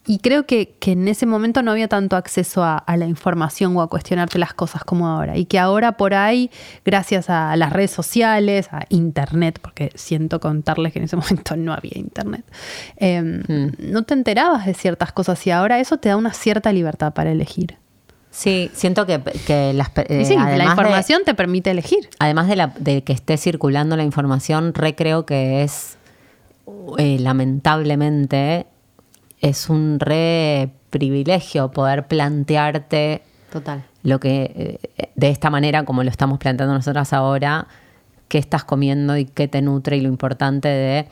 Y 0.06 0.20
creo 0.20 0.46
que, 0.46 0.76
que 0.80 0.92
en 0.92 1.08
ese 1.08 1.26
momento 1.26 1.62
no 1.62 1.72
había 1.72 1.88
tanto 1.88 2.18
acceso 2.18 2.62
a, 2.62 2.78
a 2.78 2.98
la 2.98 3.06
información 3.06 3.78
o 3.78 3.82
a 3.82 3.88
cuestionarte 3.88 4.38
las 4.38 4.54
cosas 4.54 4.84
como 4.84 5.08
ahora. 5.08 5.38
Y 5.38 5.46
que 5.46 5.60
ahora 5.60 5.94
por 5.94 6.14
ahí, 6.14 6.52
gracias 6.84 7.30
a 7.30 7.56
las 7.56 7.72
redes 7.72 7.92
sociales, 7.92 8.68
a 8.72 8.82
internet, 8.90 9.60
porque 9.62 9.92
siento 9.96 10.42
contarles 10.42 10.92
que 10.92 11.00
en 11.00 11.06
ese 11.06 11.16
momento 11.18 11.56
no 11.56 11.72
había 11.74 11.98
internet, 11.98 12.44
eh, 12.98 13.22
no 13.80 14.04
te 14.04 14.14
enterabas 14.14 14.66
de 14.66 14.74
ciertas 14.74 15.14
cosas 15.14 15.48
y 15.48 15.52
ahora 15.52 15.80
eso 15.80 15.96
te 15.98 16.10
da 16.10 16.18
una 16.18 16.34
cierta 16.34 16.74
libertad 16.74 17.14
para 17.14 17.32
elegir. 17.32 17.78
Sí, 18.30 18.72
siento 18.74 19.06
que, 19.06 19.22
que 19.46 19.74
las, 19.74 19.92
eh, 19.96 20.26
sí, 20.26 20.36
la 20.36 20.48
de- 20.48 20.64
información 20.66 21.22
te 21.24 21.34
permite 21.36 21.70
elegir. 21.72 22.10
Además 22.20 22.48
de, 22.50 22.56
la- 22.58 22.74
de 22.78 23.04
que 23.04 23.14
esté 23.14 23.38
circulando 23.38 23.96
la 23.96 24.04
información, 24.04 24.74
re 24.74 24.96
creo 24.96 25.26
que 25.26 25.64
es, 25.64 25.98
eh, 26.98 27.18
lamentablemente, 27.20 28.66
es 29.44 29.70
un 29.70 30.00
re 30.00 30.72
privilegio 30.90 31.70
poder 31.70 32.08
plantearte 32.08 33.22
Total. 33.52 33.84
lo 34.02 34.20
que, 34.20 34.80
eh, 34.98 35.10
de 35.16 35.30
esta 35.30 35.50
manera, 35.50 35.84
como 35.84 36.02
lo 36.02 36.10
estamos 36.10 36.40
planteando 36.40 36.74
nosotras 36.74 37.12
ahora, 37.12 37.68
qué 38.30 38.38
estás 38.38 38.64
comiendo 38.64 39.18
y 39.18 39.26
qué 39.26 39.48
te 39.48 39.62
nutre 39.62 39.98
y 39.98 40.02
lo 40.02 40.08
importante 40.08 40.70
de... 40.70 41.08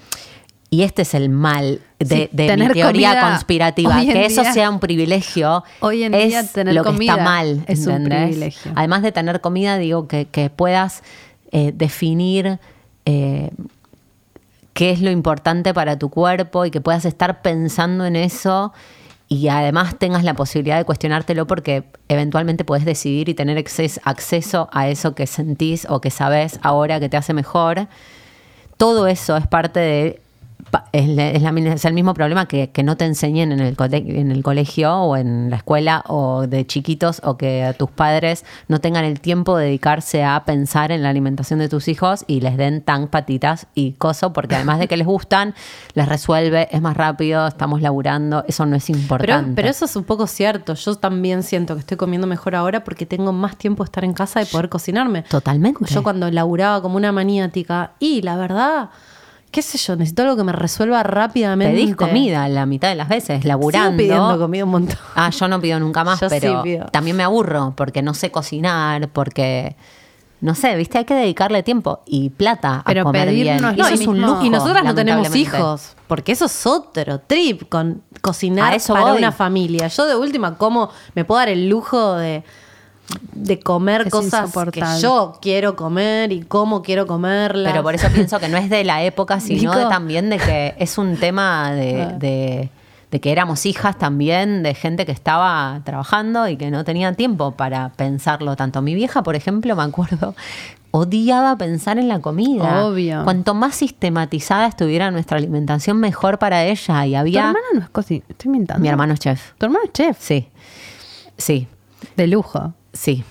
Y 0.70 0.84
este 0.84 1.02
es 1.02 1.14
el 1.14 1.28
mal 1.28 1.82
de, 2.00 2.06
Sí, 2.06 2.30
de 2.32 2.44
mi 2.44 2.48
tener 2.48 2.72
teoría 2.72 3.20
conspirativa, 3.20 4.00
que 4.00 4.26
eso 4.26 4.46
sea 4.46 4.70
un 4.70 4.80
privilegio 4.80 5.66
hoy 5.82 6.04
en 6.04 6.14
es 6.14 6.30
día 6.30 6.48
tener 6.48 6.74
lo 6.74 6.84
que 6.84 6.92
comida 6.92 7.12
está 7.12 7.24
mal. 7.26 7.66
es 7.68 7.86
un 7.86 8.06
privilegio. 8.06 8.72
Además 8.76 9.02
de 9.02 9.12
tener 9.12 9.42
comida, 9.42 9.78
digo 9.78 10.08
que, 10.08 10.28
que 10.28 10.50
puedas 10.50 11.04
eh, 11.52 11.74
definir 11.76 12.60
eh, 13.06 13.52
qué 14.74 14.92
es 14.92 15.02
lo 15.02 15.12
importante 15.12 15.74
para 15.74 15.98
tu 16.00 16.10
cuerpo 16.10 16.66
y 16.66 16.72
que 16.72 16.82
puedas 16.82 17.06
estar 17.06 17.42
pensando 17.42 18.06
en 18.06 18.16
eso 18.16 18.74
y 19.28 19.48
además 19.48 19.98
tengas 19.98 20.24
la 20.24 20.34
posibilidad 20.34 20.78
de 20.78 20.84
cuestionártelo 20.84 21.48
porque 21.48 21.86
eventualmente 22.10 22.66
puedes 22.66 22.84
decidir 22.84 23.30
y 23.30 23.34
tener 23.34 23.58
acces- 23.58 24.02
acceso 24.04 24.70
a 24.74 24.90
eso 24.90 25.16
que 25.16 25.26
sentís 25.28 25.88
o 25.90 26.02
que 26.02 26.10
sabes 26.10 26.60
ahora 26.64 27.00
que 27.00 27.08
te 27.08 27.16
hace 27.18 27.34
mejor. 27.34 27.88
Todo 28.78 29.08
eso 29.08 29.38
es 29.38 29.48
parte 29.48 29.80
de... 29.80 30.22
Es, 30.92 31.08
es 31.08 31.42
la 31.42 31.52
es 31.52 31.86
el 31.86 31.94
mismo 31.94 32.14
problema 32.14 32.48
que, 32.48 32.70
que 32.70 32.84
no 32.84 32.98
te 32.98 33.06
enseñen 33.06 33.52
en 33.52 33.60
el, 33.60 33.76
en 33.80 34.32
el 34.32 34.44
colegio 34.44 34.94
o 34.96 35.18
en 35.18 35.50
la 35.50 35.58
escuela 35.58 36.04
o 36.08 36.48
de 36.48 36.66
chiquitos 36.66 37.22
o 37.24 37.38
que 37.38 37.74
tus 37.78 37.90
padres 37.90 38.46
no 38.68 38.80
tengan 38.80 39.06
el 39.06 39.20
tiempo 39.20 39.58
de 39.58 39.66
dedicarse 39.66 40.24
a 40.24 40.44
pensar 40.46 40.92
en 40.92 41.04
la 41.04 41.10
alimentación 41.10 41.60
de 41.60 41.70
tus 41.70 41.88
hijos 41.88 42.24
y 42.28 42.42
les 42.42 42.58
den 42.58 42.82
tan 42.82 43.08
patitas 43.08 43.68
y 43.76 43.94
coso 43.94 44.34
porque 44.34 44.56
además 44.56 44.80
de 44.80 44.88
que 44.88 44.98
les 44.98 45.08
gustan, 45.08 45.54
les 45.94 46.08
resuelve, 46.08 46.68
es 46.72 46.82
más 46.82 46.96
rápido, 46.96 47.48
estamos 47.48 47.82
laburando, 47.82 48.44
eso 48.48 48.66
no 48.66 48.76
es 48.76 48.86
Pero, 48.86 49.00
importante. 49.00 49.52
pero 49.56 49.70
eso 49.70 49.86
es 49.86 49.96
un 49.96 50.04
poco 50.04 50.28
cierto. 50.28 50.74
Yo 50.74 50.96
también 50.96 51.44
siento 51.44 51.76
que 51.76 51.82
estoy 51.82 51.98
comiendo 51.98 52.28
mejor 52.28 52.56
ahora 52.56 52.84
porque 52.84 53.06
tengo 53.06 53.32
más 53.32 53.58
tiempo 53.58 53.84
de 53.84 53.88
estar 53.88 54.04
en 54.04 54.14
casa 54.14 54.42
y 54.42 54.46
poder 54.46 54.70
cocinarme. 54.70 55.24
Totalmente. 55.24 55.86
Yo 55.86 56.04
cuando 56.04 56.30
laburaba 56.32 56.82
como 56.82 56.98
una 56.98 57.12
maniática, 57.12 57.92
y 58.00 58.22
la 58.22 58.36
verdad, 58.38 58.90
qué 59.52 59.62
sé 59.62 59.78
yo, 59.78 59.96
necesito 59.96 60.24
algo 60.24 60.38
que 60.38 60.44
me 60.44 60.54
resuelva 60.54 61.04
rápidamente. 61.04 61.76
Pedís 61.76 61.96
comida 61.96 62.48
la 62.48 62.66
mitad 62.66 62.90
de 62.90 62.96
las 62.96 63.10
veces, 63.10 63.42
Sigo 63.42 63.48
laburando. 63.50 63.98
pidiendo 63.98 64.40
comida 64.40 64.64
un 64.64 64.72
montón. 64.72 64.98
Ah, 65.16 65.30
yo 65.30 65.48
no 65.48 65.60
pido 65.62 65.80
nunca 65.80 66.04
más, 66.04 66.20
Yo 66.22 66.30
pero 66.30 66.64
también 66.92 67.18
me 67.18 67.24
aburro 67.24 67.74
porque 67.76 68.02
no 68.02 68.14
sé 68.14 68.32
cocinar, 68.32 69.10
porque 69.10 69.76
no 70.40 70.56
sé, 70.56 70.76
viste, 70.76 70.98
hay 70.98 71.06
que 71.06 71.14
dedicarle 71.14 71.62
tiempo 71.62 72.02
y 72.06 72.30
plata 72.32 72.82
a 72.84 73.04
comer 73.04 73.28
pedir 73.28 73.44
bien. 73.44 73.62
no 73.62 73.88
es 73.88 74.08
un 74.08 74.22
lujo, 74.22 74.44
y 74.44 74.50
nosotras 74.50 74.84
no 74.84 74.96
tenemos 74.96 75.36
hijos, 75.36 75.96
porque 76.08 76.32
eso 76.32 76.46
es 76.46 76.66
otro 76.66 77.20
trip 77.20 77.70
con 77.70 78.02
cocinar 78.22 78.74
eso 78.74 78.94
para 78.94 79.10
voy. 79.10 79.18
una 79.20 79.32
familia. 79.32 79.88
Yo 79.88 80.06
de 80.06 80.16
última 80.16 80.58
como 80.58 80.90
me 81.14 81.26
puedo 81.26 81.40
dar 81.40 81.50
el 81.50 81.70
lujo 81.70 82.16
de 82.16 82.44
de 83.34 83.60
comer 83.60 84.02
Es 84.08 84.12
cosas 84.12 84.52
que 84.72 84.82
yo 85.02 85.38
quiero 85.42 85.76
comer 85.76 86.32
y 86.32 86.42
cómo 86.42 86.82
quiero 86.82 87.08
comerlas. 87.08 87.72
Pero 87.72 87.84
por 87.84 87.96
eso 87.96 88.08
pienso 88.14 88.40
que 88.40 88.50
no 88.50 88.58
es 88.58 88.70
de 88.70 88.84
la 88.84 89.04
época, 89.04 89.40
sino 89.40 89.76
de 89.76 89.86
también 89.86 90.30
de 90.30 90.38
que 90.38 90.76
es 90.78 90.98
un 90.98 91.18
tema 91.18 91.72
de, 91.72 92.02
Ah. 92.04 92.06
de- 92.18 92.70
de 93.12 93.20
que 93.20 93.32
éramos 93.34 93.66
hijas 93.66 93.98
también 93.98 94.64
de 94.64 94.74
gente 94.74 95.06
que 95.06 95.12
estaba 95.12 95.82
trabajando 95.84 96.48
y 96.48 96.56
que 96.56 96.72
no 96.72 96.86
tenía 96.86 97.12
tiempo 97.14 97.52
para 97.52 97.90
pensarlo 97.90 98.56
tanto. 98.56 98.82
Mi 98.82 98.96
vieja, 98.96 99.22
por 99.22 99.36
ejemplo, 99.36 99.76
me 99.76 99.84
acuerdo, 99.84 100.34
odiaba 100.92 101.58
pensar 101.58 101.98
en 101.98 102.08
la 102.08 102.20
comida. 102.20 102.86
Obvio. 102.86 103.26
Cuanto 103.26 103.54
más 103.54 103.76
sistematizada 103.76 104.66
estuviera 104.68 105.12
nuestra 105.12 105.38
alimentación, 105.38 106.00
mejor 106.00 106.40
para 106.40 106.64
ella. 106.64 107.06
Y 107.06 107.12
Tu 107.12 107.18
había... 107.18 107.40
hermana 107.42 107.66
no 107.74 107.80
es 107.82 107.90
cocina, 107.90 108.24
estoy 108.30 108.48
inventando. 108.50 108.82
Mi 108.82 108.88
hermano 108.88 109.14
es 109.14 109.20
chef. 109.20 109.52
Tu 109.58 109.66
hermano 109.66 109.84
es 109.86 109.92
chef, 109.94 110.18
Sí, 110.18 110.48
sí. 111.38 111.68
de 112.16 112.28
lujo. 112.28 112.74
Sí. 112.94 113.24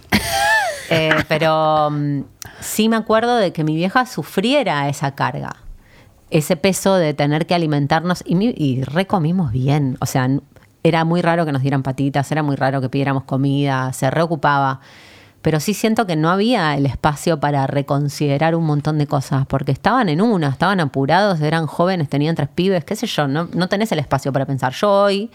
Eh, 0.91 1.15
pero 1.29 1.91
mm, 1.91 2.21
sí 2.61 2.89
me 2.89 2.97
acuerdo 2.97 3.37
de 3.37 3.53
que 3.53 3.63
mi 3.65 3.77
vieja 3.77 4.07
sufriera 4.07 4.89
esa 4.89 5.15
carga, 5.15 5.55
ese 6.31 6.57
peso 6.57 6.95
de 6.97 7.15
tener 7.15 7.47
que 7.47 7.55
alimentarnos 7.55 8.23
y, 8.27 8.35
mi- 8.35 8.55
y 8.57 8.83
recomimos 8.83 9.53
bien. 9.53 9.97
O 10.01 10.07
sea, 10.07 10.29
era 10.83 11.05
muy 11.05 11.23
raro 11.23 11.45
que 11.47 11.53
nos 11.53 11.63
dieran 11.63 11.83
patitas, 11.83 12.31
era 12.33 12.43
muy 12.43 12.57
raro 12.57 12.81
que 12.81 12.89
pidiéramos 12.89 13.25
comida, 13.25 13.93
se 13.93 14.11
reocupaba. 14.11 14.81
Pero 15.43 15.59
sí 15.61 15.73
siento 15.75 16.07
que 16.07 16.17
no 16.17 16.29
había 16.29 16.77
el 16.77 16.85
espacio 16.85 17.41
para 17.41 17.67
reconsiderar 17.67 18.55
un 18.55 18.65
montón 18.67 18.99
de 18.99 19.07
cosas, 19.07 19.47
porque 19.47 19.73
estaban 19.73 20.09
en 20.11 20.21
una, 20.21 20.49
estaban 20.49 20.81
apurados, 20.81 21.41
eran 21.41 21.67
jóvenes, 21.67 22.09
tenían 22.11 22.35
tres 22.35 22.49
pibes, 22.55 22.85
qué 22.85 22.95
sé 22.97 23.07
yo, 23.07 23.27
no, 23.27 23.49
no 23.55 23.69
tenés 23.69 23.91
el 23.93 24.01
espacio 24.01 24.33
para 24.35 24.45
pensar. 24.45 24.73
Yo 24.75 24.91
hoy 24.91 25.31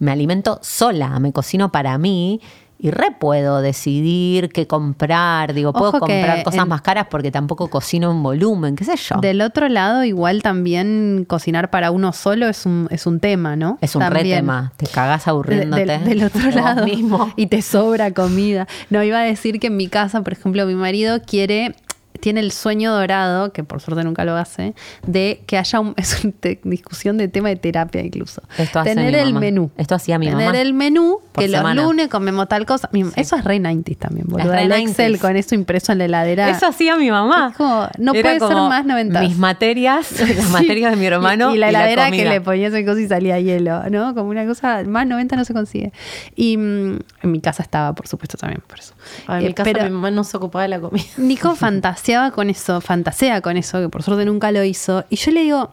me 0.00 0.10
alimento 0.10 0.58
sola, 0.62 1.18
me 1.20 1.32
cocino 1.32 1.70
para 1.70 1.96
mí 1.98 2.40
y 2.80 2.90
re 2.92 3.10
puedo 3.18 3.60
decidir 3.60 4.50
qué 4.50 4.66
comprar. 4.66 5.52
Digo, 5.52 5.72
puedo 5.72 5.88
Ojo 5.88 5.98
comprar 6.00 6.42
cosas 6.44 6.62
en- 6.62 6.68
más 6.68 6.80
caras 6.82 7.06
porque 7.10 7.30
tampoco 7.30 7.68
cocino 7.68 8.10
en 8.12 8.22
volumen, 8.22 8.76
qué 8.76 8.84
sé 8.84 8.96
yo. 8.96 9.16
Del 9.20 9.40
otro 9.40 9.68
lado, 9.68 10.04
igual 10.04 10.42
también 10.42 11.24
cocinar 11.28 11.70
para 11.70 11.90
uno 11.90 12.12
solo 12.12 12.48
es 12.48 12.66
un, 12.66 12.86
es 12.90 13.06
un 13.06 13.18
tema, 13.20 13.56
¿no? 13.56 13.78
es 13.80 13.96
un 13.96 14.02
re 14.02 14.22
tema. 14.22 14.72
Te 14.76 14.86
cagás 14.86 15.24
De- 15.24 15.30
aburriéndote. 15.30 15.98
del, 15.98 16.22
otro 16.24 16.50
lado 16.50 16.84
mismo. 16.84 17.32
y 17.36 17.46
te 17.46 17.62
sobra 17.62 18.12
comida. 18.12 18.66
No, 18.90 19.02
iba 19.02 19.18
a 19.18 19.22
decir 19.22 19.58
que 19.58 19.66
en 19.66 19.76
mi 19.76 19.88
casa, 19.88 20.22
por 20.22 20.32
ejemplo, 20.32 20.64
mi 20.66 20.74
marido 20.74 21.20
quiere, 21.26 21.74
tiene 22.18 22.40
el 22.40 22.52
sueño 22.52 22.92
dorado, 22.92 23.52
que 23.52 23.64
por 23.64 23.80
suerte 23.80 24.04
nunca 24.04 24.24
lo 24.24 24.36
hace, 24.36 24.74
de 25.06 25.42
que 25.46 25.56
haya 25.58 25.80
un, 25.80 25.94
es 25.96 26.24
una 26.24 26.32
te- 26.38 26.60
discusión 26.64 27.16
de 27.18 27.28
tema 27.28 27.48
de 27.48 27.56
terapia 27.56 28.02
incluso. 28.02 28.42
Esto 28.58 28.80
hace 28.80 28.90
Tener 28.94 29.12
mi 29.14 29.18
el 29.20 29.26
mamá. 29.28 29.40
menú. 29.40 29.70
Esto 29.76 29.94
hacía 29.94 30.18
mi 30.18 30.26
Tener 30.26 30.46
mamá. 30.46 30.58
el 30.60 30.74
menú, 30.74 31.18
Por 31.32 31.44
que 31.44 31.48
los 31.48 31.74
lunes 31.74 32.08
comemos 32.08 32.48
tal 32.48 32.66
cosa. 32.66 32.88
Mi- 32.92 33.04
Eso 33.16 33.36
es 33.36 33.44
re 33.44 33.58
90 33.58 33.92
también, 33.98 34.26
boludo. 34.28 34.52
re 34.52 34.62
El 34.62 34.70
90s. 34.72 34.88
Excel 34.90 35.18
con 35.18 35.36
eso 35.36 35.54
impreso 35.54 35.92
en 35.92 35.98
la 35.98 36.04
heladera. 36.06 36.48
Eso 36.50 36.66
hacía 36.66 36.96
mi 36.96 37.10
mamá. 37.10 37.48
Es 37.50 37.56
como, 37.56 37.88
no 37.98 38.12
Era 38.14 38.36
puede 38.36 38.40
ser 38.52 38.56
más 38.56 38.84
90. 38.84 39.20
Mis 39.20 39.36
materias, 39.38 40.12
las 40.20 40.28
Sí. 40.28 40.52
materias 40.52 40.90
de 40.92 40.96
mi 40.96 41.06
hermano. 41.06 41.52
Y, 41.52 41.56
y 41.56 41.58
la 41.58 41.68
heladera 41.70 42.10
que 42.10 42.24
le 42.24 42.40
ponías 42.40 42.72
en 42.74 42.84
cosa 42.86 43.00
y 43.00 43.08
salía 43.08 43.38
hielo, 43.40 43.88
¿no? 43.90 44.14
Como 44.14 44.30
una 44.30 44.46
cosa, 44.46 44.82
más 44.86 45.06
90 45.06 45.36
no 45.36 45.44
se 45.44 45.52
consigue. 45.54 45.92
Y 46.36 46.56
mm, 46.56 46.98
en 47.22 47.32
mi 47.32 47.40
casa 47.40 47.62
estaba, 47.62 47.94
por 47.94 48.06
supuesto, 48.08 48.36
también 48.36 48.62
por 48.66 48.78
eso. 48.78 48.94
En 49.28 49.34
Eh, 49.42 49.46
mi 49.48 49.54
casa 49.54 49.70
pero 49.70 49.84
mi 49.84 49.90
mamá 49.90 50.10
no 50.10 50.24
se 50.24 50.36
ocupaba 50.36 50.62
de 50.62 50.68
la 50.68 50.80
comida. 50.80 51.04
Nico 51.16 51.54
fantaseaba 52.08 52.30
con 52.30 52.48
eso, 52.48 52.80
fantasea 52.80 53.40
con 53.42 53.56
eso, 53.58 53.80
que 53.82 53.88
por 53.90 54.02
suerte 54.02 54.24
nunca 54.24 54.50
lo 54.50 54.64
hizo. 54.64 55.04
Y 55.10 55.16
yo 55.16 55.30
le 55.30 55.42
digo, 55.42 55.72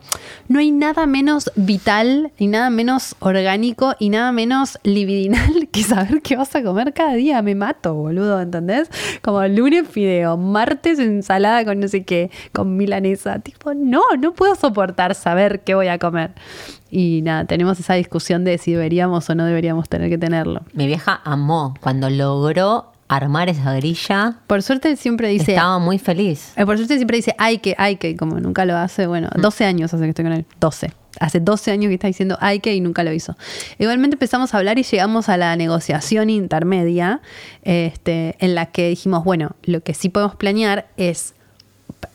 no 0.50 0.60
hay 0.60 0.70
nada 0.70 1.06
menos 1.06 1.50
vital 1.56 2.34
y 2.38 2.48
nada 2.48 2.70
menos 2.70 3.16
orgánico 3.20 3.96
y 4.00 4.10
nada 4.10 4.34
menos 4.34 4.78
libidinal 4.84 5.70
que 5.72 5.84
saber 5.84 6.22
qué 6.22 6.36
vas 6.36 6.54
a 6.54 6.62
comer 6.62 6.94
cada 6.94 7.14
día. 7.14 7.42
Me 7.42 7.56
mato, 7.56 7.94
boludo, 7.94 8.42
¿entendés? 8.42 8.90
Como 9.22 9.48
lunes 9.48 9.88
fideo, 9.88 10.36
martes 10.36 11.00
ensalada 11.00 11.64
con 11.64 11.80
no 11.80 11.88
sé 11.88 12.04
qué, 12.04 12.30
con 12.52 12.76
milanesa. 12.76 13.40
Tipo, 13.40 13.74
no, 13.74 14.02
no 14.20 14.34
puedo 14.34 14.56
soportar 14.56 15.16
saber 15.16 15.62
qué 15.62 15.74
voy 15.74 15.88
a 15.88 16.00
comer. 16.00 16.32
Y 16.92 17.22
nada, 17.24 17.46
tenemos 17.46 17.80
esa 17.80 17.94
discusión 17.94 18.44
de 18.44 18.58
si 18.58 18.74
deberíamos 18.74 19.30
o 19.30 19.36
no 19.36 19.46
deberíamos 19.46 19.88
tener 19.88 20.10
que 20.10 20.18
tenerlo. 20.18 20.64
Mi 20.74 20.86
vieja 20.86 21.22
amó 21.24 21.76
cuando 21.80 22.10
logró 22.10 22.92
armar 23.08 23.50
esa 23.50 23.74
grilla. 23.76 24.38
Por 24.48 24.64
suerte 24.64 24.96
siempre 24.96 25.30
dice... 25.30 25.54
estaba 25.54 25.80
muy 25.80 26.00
feliz. 26.00 26.54
Eh, 26.56 26.66
Por 26.66 26.78
suerte 26.78 26.96
siempre 26.96 27.18
dice 27.18 27.36
hay 27.38 27.60
que, 27.60 27.76
hay 27.78 27.98
que, 27.98 28.16
como 28.16 28.40
nunca 28.40 28.66
lo 28.66 28.76
hace, 28.76 29.08
bueno, 29.08 29.30
Mm. 29.36 29.42
12 29.42 29.66
años 29.66 29.94
hace 29.94 30.04
que 30.04 30.10
estoy 30.10 30.26
con 30.26 30.34
él, 30.34 30.46
12. 30.60 30.92
Hace 31.20 31.40
12 31.40 31.72
años 31.72 31.90
que 31.90 31.94
está 31.94 32.08
diciendo 32.08 32.38
hay 32.42 32.60
que 32.60 32.74
y 32.74 32.82
nunca 32.82 33.04
lo 33.04 33.14
hizo. 33.14 33.38
Igualmente 33.80 34.16
empezamos 34.16 34.54
a 34.54 34.58
hablar 34.58 34.78
y 34.80 34.84
llegamos 34.84 35.30
a 35.30 35.38
la 35.38 35.56
negociación 35.56 36.30
intermedia, 36.30 37.22
este, 37.64 38.36
en 38.40 38.56
la 38.56 38.66
que 38.68 38.90
dijimos, 38.90 39.24
bueno, 39.24 39.56
lo 39.64 39.82
que 39.82 39.94
sí 39.94 40.10
podemos 40.10 40.36
planear 40.36 40.88
es 40.98 41.36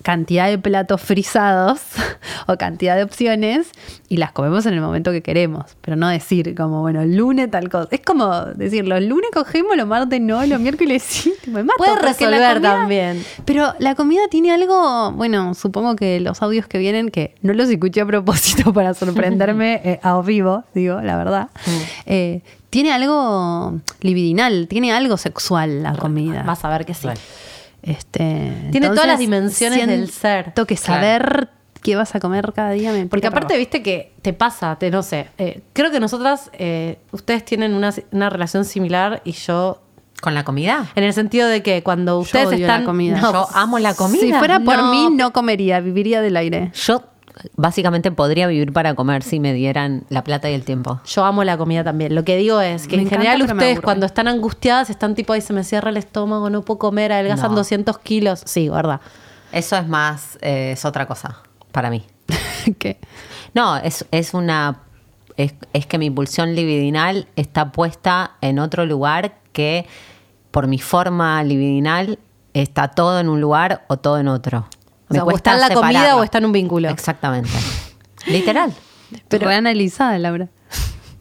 cantidad 0.02 0.48
de 0.48 0.56
platos 0.58 1.00
frisados 1.02 1.80
o 2.46 2.56
cantidad 2.56 2.96
de 2.96 3.02
opciones 3.02 3.68
y 4.08 4.16
las 4.16 4.32
comemos 4.32 4.64
en 4.66 4.72
el 4.74 4.80
momento 4.80 5.10
que 5.12 5.22
queremos, 5.22 5.76
pero 5.82 5.96
no 5.96 6.08
decir 6.08 6.54
como, 6.54 6.80
bueno, 6.80 7.02
el 7.02 7.16
lunes 7.16 7.50
tal 7.50 7.68
cosa. 7.68 7.88
Es 7.90 8.00
como 8.00 8.46
decir, 8.46 8.86
los 8.88 9.02
lunes 9.02 9.30
cogemos, 9.32 9.76
los 9.76 9.86
martes 9.86 10.20
no, 10.20 10.44
los 10.46 10.58
miércoles 10.60 11.02
sí. 11.02 11.34
Me 11.46 11.62
mato, 11.62 11.76
Puede 11.78 11.96
resolver 11.98 12.54
comida- 12.54 12.60
también. 12.60 13.24
pero 13.44 13.74
la 13.78 13.94
comida 13.94 14.22
tiene 14.30 14.52
algo, 14.52 15.12
bueno, 15.12 15.54
supongo 15.54 15.96
que 15.96 16.18
los 16.20 16.40
audios 16.42 16.66
que 16.66 16.78
vienen, 16.78 17.10
que 17.10 17.34
no 17.42 17.52
los 17.52 17.68
escuché 17.68 18.00
a 18.00 18.06
propósito 18.06 18.72
para 18.74 18.94
sorprenderme 18.94 19.80
eh, 19.84 20.00
a 20.02 20.20
vivo, 20.22 20.64
digo, 20.74 21.00
la 21.02 21.16
verdad, 21.16 21.48
Mm. 21.66 21.70
eh, 22.06 22.42
tiene 22.70 22.92
algo 22.92 23.80
libidinal, 24.00 24.66
tiene 24.68 24.92
algo 24.92 25.16
sexual 25.16 25.82
la 25.82 25.94
comida. 25.94 26.42
Vas 26.44 26.64
a 26.64 26.68
ver 26.70 26.86
que 26.86 26.94
sí. 26.94 27.08
Este, 27.82 28.52
Tiene 28.70 28.88
todas 28.88 29.06
las 29.06 29.18
dimensiones 29.18 29.86
del 29.86 30.10
ser. 30.10 30.44
Siento 30.44 30.66
que 30.66 30.76
Claro. 30.76 30.94
saber 31.02 31.48
qué 31.82 31.96
vas 31.96 32.14
a 32.14 32.20
comer 32.20 32.52
cada 32.54 32.70
día 32.72 32.92
me 32.92 33.06
Porque 33.06 33.26
aparte, 33.26 33.56
viste 33.56 33.82
que 33.82 34.12
te 34.22 34.32
pasa, 34.32 34.76
te 34.76 34.90
no 34.90 35.02
sé. 35.02 35.28
eh, 35.38 35.62
creo 35.72 35.90
que 35.90 35.98
nosotras, 36.00 36.50
eh, 36.52 36.98
ustedes 37.12 37.44
tienen 37.44 37.74
una, 37.74 37.92
una 38.12 38.28
relación 38.30 38.64
similar 38.64 39.22
y 39.24 39.32
yo. 39.32 39.80
¿Con 40.20 40.34
la 40.34 40.44
comida? 40.44 40.86
En 40.96 41.04
el 41.04 41.14
sentido 41.14 41.48
de 41.48 41.62
que 41.62 41.82
cuando 41.82 42.18
ustedes 42.18 42.48
odio 42.48 42.58
están. 42.58 42.80
la 42.82 42.86
comida. 42.86 43.20
No, 43.22 43.32
Yo 43.32 43.48
amo 43.54 43.78
la 43.78 43.94
comida. 43.94 44.20
Si 44.20 44.30
fuera 44.34 44.60
por 44.60 44.76
No. 44.76 44.90
mí, 44.90 45.08
no 45.16 45.32
comería, 45.32 45.80
viviría 45.80 46.20
del 46.20 46.36
aire. 46.36 46.70
Yo 46.74 47.02
básicamente 47.56 48.10
podría 48.10 48.46
vivir 48.46 48.72
para 48.72 48.94
comer 48.94 49.22
si 49.22 49.40
me 49.40 49.52
dieran 49.52 50.04
la 50.08 50.24
plata 50.24 50.50
y 50.50 50.54
el 50.54 50.64
tiempo. 50.64 51.00
Yo 51.06 51.24
amo 51.24 51.44
la 51.44 51.56
comida 51.56 51.84
también. 51.84 52.14
Lo 52.14 52.24
que 52.24 52.36
digo 52.36 52.60
es 52.60 52.86
que 52.86 52.96
Me 52.96 53.02
en 53.02 53.08
encanta, 53.08 53.24
general 53.24 53.50
ustedes 53.50 53.80
cuando 53.80 54.06
están 54.06 54.28
angustiadas 54.28 54.90
están 54.90 55.14
tipo 55.14 55.32
ahí 55.32 55.40
se 55.40 55.52
me 55.52 55.64
cierra 55.64 55.90
el 55.90 55.96
estómago, 55.96 56.50
no 56.50 56.62
puedo 56.62 56.78
comer, 56.78 57.12
adelgazan 57.12 57.50
No. 57.50 57.56
200 57.56 57.98
kilos. 57.98 58.42
Sí, 58.44 58.68
verdad. 58.68 59.00
Eso 59.52 59.76
es 59.76 59.86
más, 59.88 60.38
eh, 60.42 60.72
es 60.72 60.84
otra 60.84 61.06
cosa 61.06 61.42
para 61.72 61.90
mí. 61.90 62.04
¿Qué? 62.78 62.98
No, 63.54 63.76
es, 63.76 64.04
es 64.10 64.34
una. 64.34 64.80
Es, 65.36 65.54
es 65.72 65.86
que 65.86 65.98
mi 65.98 66.10
pulsión 66.10 66.54
libidinal 66.54 67.26
está 67.36 67.72
puesta 67.72 68.32
en 68.40 68.58
otro 68.58 68.84
lugar 68.84 69.36
que 69.52 69.86
por 70.50 70.66
mi 70.66 70.78
forma 70.78 71.42
libidinal 71.42 72.18
está 72.54 72.88
todo 72.88 73.20
en 73.20 73.28
un 73.28 73.40
lugar 73.40 73.84
o 73.88 73.96
todo 73.96 74.18
en 74.18 74.28
otro. 74.28 74.66
O 75.10 75.14
sea, 75.14 75.24
o 75.24 75.30
está 75.32 75.54
en 75.54 75.60
la 75.60 75.70
comida 75.70 76.16
o 76.16 76.22
está 76.22 76.38
en 76.38 76.46
un 76.46 76.52
vínculo. 76.52 76.88
Exactamente. 76.88 77.50
Literal. 78.26 78.72
Pero 79.28 79.46
reanalizada, 79.48 80.16
Laura. 80.18 80.48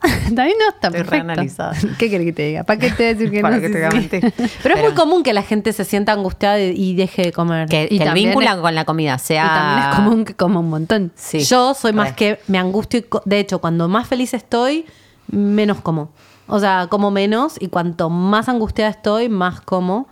También 0.00 0.56
no 0.58 0.68
está 0.72 0.88
Estoy 0.88 1.02
reanalizada. 1.02 1.72
¿Qué 1.98 2.08
querés 2.08 2.26
que 2.28 2.32
te 2.32 2.42
diga? 2.46 2.64
¿Para 2.64 2.78
qué 2.78 2.90
te 2.90 2.96
voy 2.96 3.04
a 3.04 3.14
decir 3.14 3.30
que 3.30 3.40
Para 3.42 3.56
no? 3.56 3.60
que 3.60 3.66
Sí, 3.68 3.72
te 3.72 3.78
diga 3.78 3.90
sí. 3.90 3.96
mentir. 3.98 4.32
Pero 4.62 4.76
es 4.76 4.82
muy 4.82 4.92
común 4.94 5.22
que 5.22 5.32
la 5.34 5.42
gente 5.42 5.72
se 5.72 5.84
sienta 5.84 6.12
angustiada 6.12 6.58
y- 6.60 6.94
deje 6.94 7.22
de 7.22 7.32
comer. 7.32 7.68
Que, 7.68 7.84
Y 7.90 7.98
que 7.98 8.04
es- 8.04 8.34
con 8.34 8.74
la 8.74 8.84
comida 8.84 9.18
sea. 9.18 9.44
Y 9.44 9.48
también 9.48 9.88
es 9.90 9.96
común 9.96 10.24
que 10.24 10.34
coma 10.34 10.60
un 10.60 10.70
montón. 10.70 11.12
Sí. 11.16 11.40
Yo 11.40 11.74
soy 11.74 11.92
más 11.92 12.12
que 12.14 12.38
me 12.46 12.58
angustio. 12.58 13.00
y 13.00 13.04
De 13.26 13.40
hecho, 13.40 13.60
cuando 13.60 13.88
más 13.88 14.06
feliz 14.08 14.32
estoy, 14.34 14.86
menos 15.28 15.80
como. 15.80 16.12
O 16.46 16.58
sea, 16.60 16.86
como 16.88 17.10
menos 17.10 17.56
y 17.60 17.68
cuanto 17.68 18.08
más 18.08 18.48
angustiada 18.48 18.90
estoy, 18.90 19.28
más 19.28 19.60
como. 19.60 20.08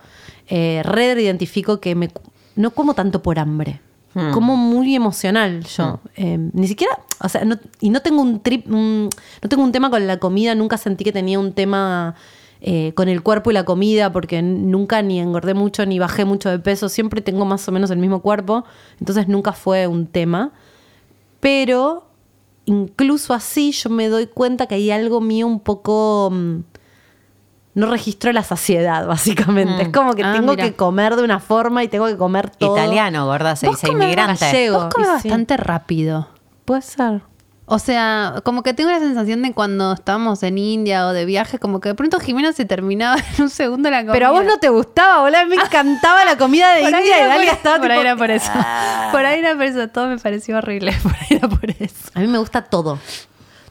Eh, 0.48 0.82
re 0.84 1.12
identifico 1.22 1.78
que 1.80 1.94
me, 1.94 2.10
no 2.58 2.70
como 2.72 2.94
tanto 2.94 3.22
por 3.22 3.38
hambre. 3.38 3.80
Hmm. 4.14 4.30
Como 4.32 4.56
muy 4.56 4.94
emocional 4.94 5.64
yo. 5.64 6.00
Eh, 6.16 6.38
ni 6.52 6.66
siquiera, 6.66 6.98
o 7.20 7.28
sea, 7.28 7.44
no- 7.44 7.58
y 7.80 7.90
no 7.90 8.00
tengo 8.00 8.22
un 8.22 8.40
trip, 8.40 8.66
un- 8.70 9.08
no 9.42 9.48
tengo 9.48 9.62
un 9.62 9.70
tema 9.72 9.90
con 9.90 10.06
la 10.06 10.18
comida, 10.18 10.54
nunca 10.54 10.76
sentí 10.78 11.04
que 11.04 11.12
tenía 11.12 11.38
un 11.38 11.52
tema 11.52 12.14
eh, 12.60 12.92
con 12.96 13.08
el 13.08 13.22
cuerpo 13.22 13.52
y 13.52 13.54
la 13.54 13.64
comida, 13.64 14.10
porque 14.12 14.42
nunca 14.42 15.00
ni 15.02 15.20
engordé 15.20 15.54
mucho 15.54 15.86
ni 15.86 16.00
bajé 16.00 16.24
mucho 16.24 16.50
de 16.50 16.58
peso, 16.58 16.88
siempre 16.88 17.20
tengo 17.20 17.44
más 17.44 17.68
o 17.68 17.70
menos 17.72 17.90
el 17.92 17.98
mismo 17.98 18.20
cuerpo, 18.20 18.64
entonces 18.98 19.28
nunca 19.28 19.52
fue 19.52 19.86
un 19.86 20.06
tema. 20.08 20.50
Pero 21.40 22.04
incluso 22.64 23.32
así 23.34 23.70
yo 23.72 23.90
me 23.90 24.08
doy 24.08 24.26
cuenta 24.26 24.66
que 24.66 24.74
hay 24.74 24.90
algo 24.90 25.20
mío 25.20 25.46
un 25.46 25.60
poco... 25.60 26.30
mm, 26.32 26.58
no 27.78 27.86
registro 27.86 28.32
la 28.32 28.42
saciedad, 28.42 29.06
básicamente. 29.06 29.84
Mm. 29.84 29.86
Es 29.86 29.88
como 29.92 30.14
que 30.14 30.24
Ah, 30.24 30.32
tengo 30.32 30.52
mira. 30.52 30.64
que 30.64 30.74
comer 30.74 31.16
de 31.16 31.22
una 31.22 31.38
forma 31.40 31.82
y 31.84 31.88
tengo 31.88 32.06
que 32.06 32.16
comer 32.16 32.50
todo. 32.50 32.76
Italiano, 32.76 33.24
gorda, 33.26 33.56
se 33.56 33.68
dice 33.68 33.88
inmigrante. 33.90 34.44
gallego. 34.44 34.80
Vos 34.84 34.94
comes 34.94 35.08
sí. 35.22 35.28
bastante 35.28 35.56
rápido. 35.56 36.28
Puede 36.64 36.82
ser. 36.82 37.22
O 37.70 37.78
sea, 37.78 38.36
como 38.44 38.62
que 38.62 38.72
tengo 38.72 38.90
la 38.90 38.98
sensación 38.98 39.42
de 39.42 39.52
cuando 39.52 39.92
estábamos 39.92 40.42
en 40.42 40.56
India 40.56 41.06
o 41.06 41.12
de 41.12 41.26
viaje, 41.26 41.58
como 41.58 41.80
que 41.80 41.90
de 41.90 41.94
pronto 41.94 42.18
Jimena 42.18 42.54
se 42.54 42.64
terminaba 42.64 43.16
en 43.36 43.42
un 43.44 43.50
segundo 43.50 43.90
la 43.90 43.98
comida. 43.98 44.12
Pero 44.14 44.26
a 44.28 44.30
vos 44.30 44.44
no 44.44 44.56
te 44.58 44.70
gustaba, 44.70 45.20
boludo. 45.20 45.46
Me 45.46 45.56
encantaba 45.56 46.24
la 46.24 46.38
comida 46.38 46.72
de 46.74 46.80
Por 46.90 46.90
India 46.98 47.24
y 47.24 47.28
Dalia 47.28 47.52
estaba 47.52 47.78
por 47.78 47.90
ahí 47.92 48.00
era 48.00 48.16
por 48.16 48.30
eso. 48.30 48.50
"Ah". 48.54 49.08
Por 49.12 49.24
ahí 49.26 49.40
era 49.40 49.52
por 49.54 49.64
eso. 49.64 49.86
Todo 49.88 50.06
me 50.08 50.16
pareció 50.18 50.56
horrible. 50.56 50.94
Por 51.02 51.12
ahí 51.12 51.26
era 51.38 51.48
por 51.48 51.70
eso. 51.70 52.10
A 52.14 52.20
mí 52.20 52.26
me 52.26 52.38
gusta 52.38 52.62
todo. 52.62 52.98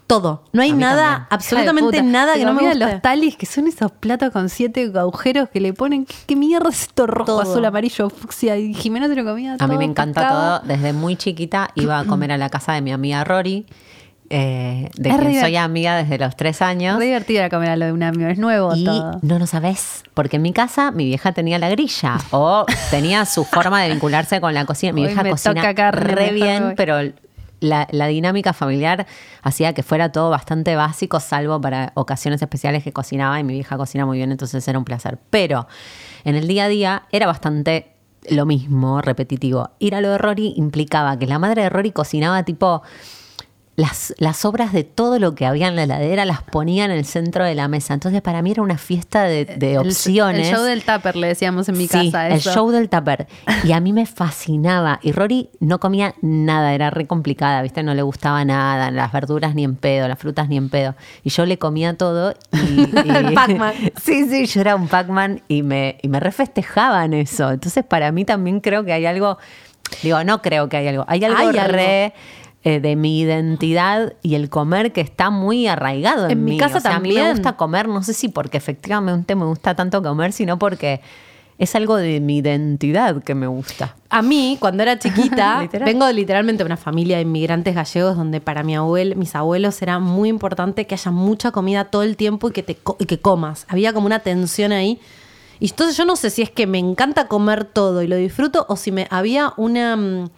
Todo. 0.08 0.44
No 0.54 0.62
hay 0.62 0.72
nada, 0.72 1.04
también. 1.10 1.28
absolutamente 1.32 2.02
nada 2.02 2.36
que 2.36 2.46
no 2.46 2.54
me 2.54 2.62
guste. 2.64 2.78
los 2.80 3.02
talis, 3.02 3.36
que 3.36 3.46
son 3.46 3.68
esos 3.68 3.92
platos 3.92 4.32
con 4.32 4.48
siete 4.50 4.90
agujeros 4.96 5.50
que 5.50 5.60
le 5.60 5.74
ponen. 5.74 6.06
¿Qué, 6.06 6.16
qué 6.28 6.36
mierda 6.38 6.70
es 6.70 6.84
esto 6.84 7.06
rojo, 7.08 7.26
Todo. 7.26 7.42
azul, 7.42 7.66
amarillo, 7.66 8.10
fucsia? 8.10 8.56
Y 8.58 8.74
Jimena 8.74 9.08
se 9.10 9.16
lo 9.16 9.26
comía 9.26 9.56
A 9.56 9.58
todo. 9.58 9.68
mí 9.68 9.78
me 9.78 9.84
encanta 9.84 10.22
pescado. 10.22 10.60
todo. 10.60 10.68
Desde 10.68 10.94
muy 10.94 11.18
chiquita 11.18 11.70
iba 11.76 12.00
a 12.00 12.06
comer 12.06 12.32
a 12.32 12.38
la 12.38 12.50
casa 12.50 12.72
de 12.74 12.82
mi 12.82 12.94
amiga 12.94 13.24
Rory, 13.26 13.66
eh, 14.30 14.90
de 14.96 15.10
Es 15.10 15.16
quien 15.18 15.40
soy 15.42 15.56
amiga 15.56 15.96
desde 15.98 16.18
los 16.18 16.36
tres 16.36 16.62
años. 16.62 16.98
Re 17.00 17.06
divertida 17.06 17.42
la 17.44 17.50
comer 17.50 17.70
a 17.72 17.76
lo 17.78 17.86
de 17.86 17.92
un 17.94 18.04
amigo. 18.04 18.30
Es 18.30 18.38
nuevo 18.38 18.76
Y 18.76 18.84
todo. 18.86 19.20
no 19.22 19.40
lo 19.40 19.48
sabes, 19.48 20.04
porque 20.14 20.36
en 20.38 20.42
mi 20.42 20.54
casa 20.54 20.92
mi 20.92 21.06
vieja 21.06 21.32
tenía 21.34 21.60
la 21.60 21.70
grilla 21.70 22.18
o 22.32 22.66
tenía 22.92 23.26
su 23.26 23.44
forma 23.46 23.82
de 23.84 23.90
vincularse 23.92 24.40
con 24.42 24.54
la 24.54 24.66
cocina. 24.66 24.92
Mi 24.94 25.02
Hoy 25.02 25.08
vieja 25.08 25.24
me 25.24 25.32
cocina 25.32 25.62
toca 25.70 25.92
re 25.92 26.32
bien, 26.32 26.74
pero 26.76 27.00
la, 27.60 27.88
dinámica 28.08 28.54
familiar 28.54 29.08
hacía 29.42 29.74
que 29.74 29.84
fuera 29.84 30.12
todo 30.12 30.30
bastante 30.30 30.76
básico, 30.76 31.20
salvo 31.20 31.60
para 31.60 31.92
ocasiones 31.96 32.42
especiales 32.42 32.84
que 32.84 32.94
cocinaba 32.94 33.40
y 33.40 33.44
mi 33.44 33.54
vieja 33.54 33.78
cocina 33.78 34.06
muy 34.06 34.18
bien, 34.18 34.32
entonces 34.32 34.68
era 34.68 34.78
un 34.78 34.86
placer. 34.86 35.18
Pero 35.30 35.68
en 36.24 36.36
el 36.36 36.48
día 36.48 36.66
a 36.66 36.68
día 36.68 37.04
era 37.12 37.28
bastante 37.28 37.94
lo 38.30 38.46
mismo, 38.46 39.02
repetitivo. 39.02 39.72
Ir 39.80 39.96
a 39.96 40.02
lo 40.02 40.10
de 40.12 40.18
Rory 40.18 40.54
implicaba 40.58 41.18
que 41.18 41.28
la 41.28 41.40
madre 41.40 41.64
de 41.64 41.70
Rory 41.70 41.92
cocinaba 41.92 42.44
tipo 42.44 42.84
las, 43.78 44.16
las 44.18 44.44
obras 44.44 44.74
de 44.74 44.84
todo 44.84 45.20
lo 45.20 45.36
que 45.36 45.46
había 45.46 45.68
en 45.68 45.76
la 45.76 45.84
heladera 45.84 46.26
las 46.26 46.42
ponía 46.42 46.84
en 46.84 46.90
el 46.90 47.06
centro 47.06 47.46
de 47.46 47.54
la 47.54 47.68
mesa. 47.68 47.94
Entonces 47.94 48.24
para 48.24 48.42
mí 48.42 48.50
era 48.50 48.64
una 48.64 48.80
fiesta 48.80 49.26
de, 49.26 49.78
opciones. 49.78 50.48
El, 50.48 50.56
show 50.56 50.64
del 50.64 50.84
tupper, 50.84 51.16
le 51.16 51.28
decíamos 51.28 51.70
en 51.70 51.78
mi 51.78 51.88
Sí, 51.88 52.10
casa. 52.12 52.28
el 52.30 52.42
show 52.42 52.72
del 52.72 52.90
tupper. 52.90 53.28
Y 53.64 53.74
a 53.74 53.80
mí 53.80 53.94
me 53.94 54.08
fascinaba. 54.08 55.00
Y 55.04 55.12
Rory 55.12 55.52
no 55.60 55.80
comía 55.80 56.16
nada, 56.22 56.74
era 56.74 56.90
re 56.90 57.06
complicada, 57.06 57.62
¿viste? 57.62 57.84
No 57.84 57.94
le 57.94 58.02
gustaba 58.02 58.44
nada, 58.44 58.90
las 58.90 59.12
verduras 59.12 59.54
ni 59.54 59.64
en 59.64 59.76
pedo, 59.76 60.08
las 60.08 60.18
frutas 60.18 60.50
ni 60.50 60.58
en 60.58 60.70
pedo. 60.70 60.96
Y 61.24 61.30
yo 61.30 61.46
le 61.46 61.60
comía 61.60 61.96
todo. 61.96 62.34
Y, 62.54 62.82
y- 62.82 63.36
Pac-Man. 63.36 63.74
Sí, 64.04 64.28
sí, 64.28 64.48
yo 64.48 64.62
era 64.62 64.76
un 64.76 64.88
Pac-Man 64.88 65.44
y 65.48 65.62
me, 65.62 66.00
y 66.02 66.08
me 66.08 66.20
refestejaban 66.20 67.14
eso. 67.14 67.52
Entonces, 67.52 67.84
para 67.86 68.12
mí 68.12 68.26
también 68.26 68.60
creo 68.60 68.84
que 68.84 68.92
hay 68.94 69.06
algo. 69.06 69.38
Digo, 70.02 70.24
no 70.24 70.42
creo 70.42 70.68
que 70.68 70.78
hay 70.78 70.88
algo. 70.88 71.06
Hay 71.08 71.24
algo 71.24 71.38
Hay 71.38 71.58
algo. 71.60 71.74
re. 71.74 72.14
Eh, 72.64 72.80
de 72.80 72.96
mi 72.96 73.20
identidad 73.20 74.14
y 74.22 74.36
el 74.36 74.50
comer 74.50 74.92
que 74.92 75.02
está 75.02 75.30
muy 75.30 75.68
arraigado 75.68 76.26
en, 76.26 76.32
En 76.32 76.46
mi 76.46 76.58
casa 76.58 76.78
O 76.78 76.82
sea, 76.82 76.96
A 76.96 77.00
mí 77.00 77.10
me 77.10 77.16
también. 77.16 77.36
gusta 77.38 77.56
comer, 77.56 77.88
no 77.88 78.04
sé 78.04 78.14
si 78.14 78.28
porque 78.30 78.58
efectivamente 78.58 79.36
me 79.36 79.46
gusta 79.46 79.76
tanto 79.76 80.02
comer, 80.02 80.34
sino 80.34 80.58
porque 80.60 81.02
es 81.60 81.74
algo 81.76 81.96
de 81.96 82.20
mi 82.20 82.38
identidad 82.38 83.24
que 83.24 83.34
me 83.34 83.48
gusta. 83.48 83.96
A 84.10 84.22
mí, 84.22 84.58
cuando 84.60 84.84
era 84.84 85.00
chiquita, 85.00 85.60
Literal. 85.62 85.86
vengo 85.88 86.12
literalmente 86.12 86.64
de 86.64 86.66
una 86.68 86.78
familia 86.78 87.16
de 87.18 87.24
inmigrantes 87.24 87.74
gallegos 87.74 88.16
donde 88.16 88.42
para 88.42 88.62
mi 88.64 88.76
abuelo, 88.76 89.16
mis 89.16 89.34
abuelos 89.34 89.82
era 89.82 89.98
muy 90.00 90.30
importante 90.30 90.86
que 90.86 90.94
haya 90.96 91.10
mucha 91.12 91.52
comida 91.52 91.86
todo 91.86 92.04
el 92.04 92.16
tiempo 92.16 92.50
y 92.50 92.52
que, 92.52 92.62
te, 92.64 92.78
y 93.00 93.06
que 93.06 93.20
comas. 93.20 93.66
Había 93.70 93.92
como 93.94 94.06
una 94.06 94.20
tensión 94.20 94.72
ahí. 94.72 95.00
Y 95.60 95.70
entonces 95.72 95.98
yo 95.98 96.06
no 96.06 96.16
sé 96.16 96.30
si 96.30 96.44
es 96.44 96.52
que 96.52 96.68
me 96.68 96.78
encanta 96.78 97.28
comer 97.28 97.66
todo 97.66 98.04
y 98.04 98.08
lo 98.08 98.16
disfruto 98.18 98.68
o 98.70 98.76
si 98.76 98.92
me 98.92 99.08
había 99.10 99.54
una, 99.58 99.96
mm, 99.96 100.30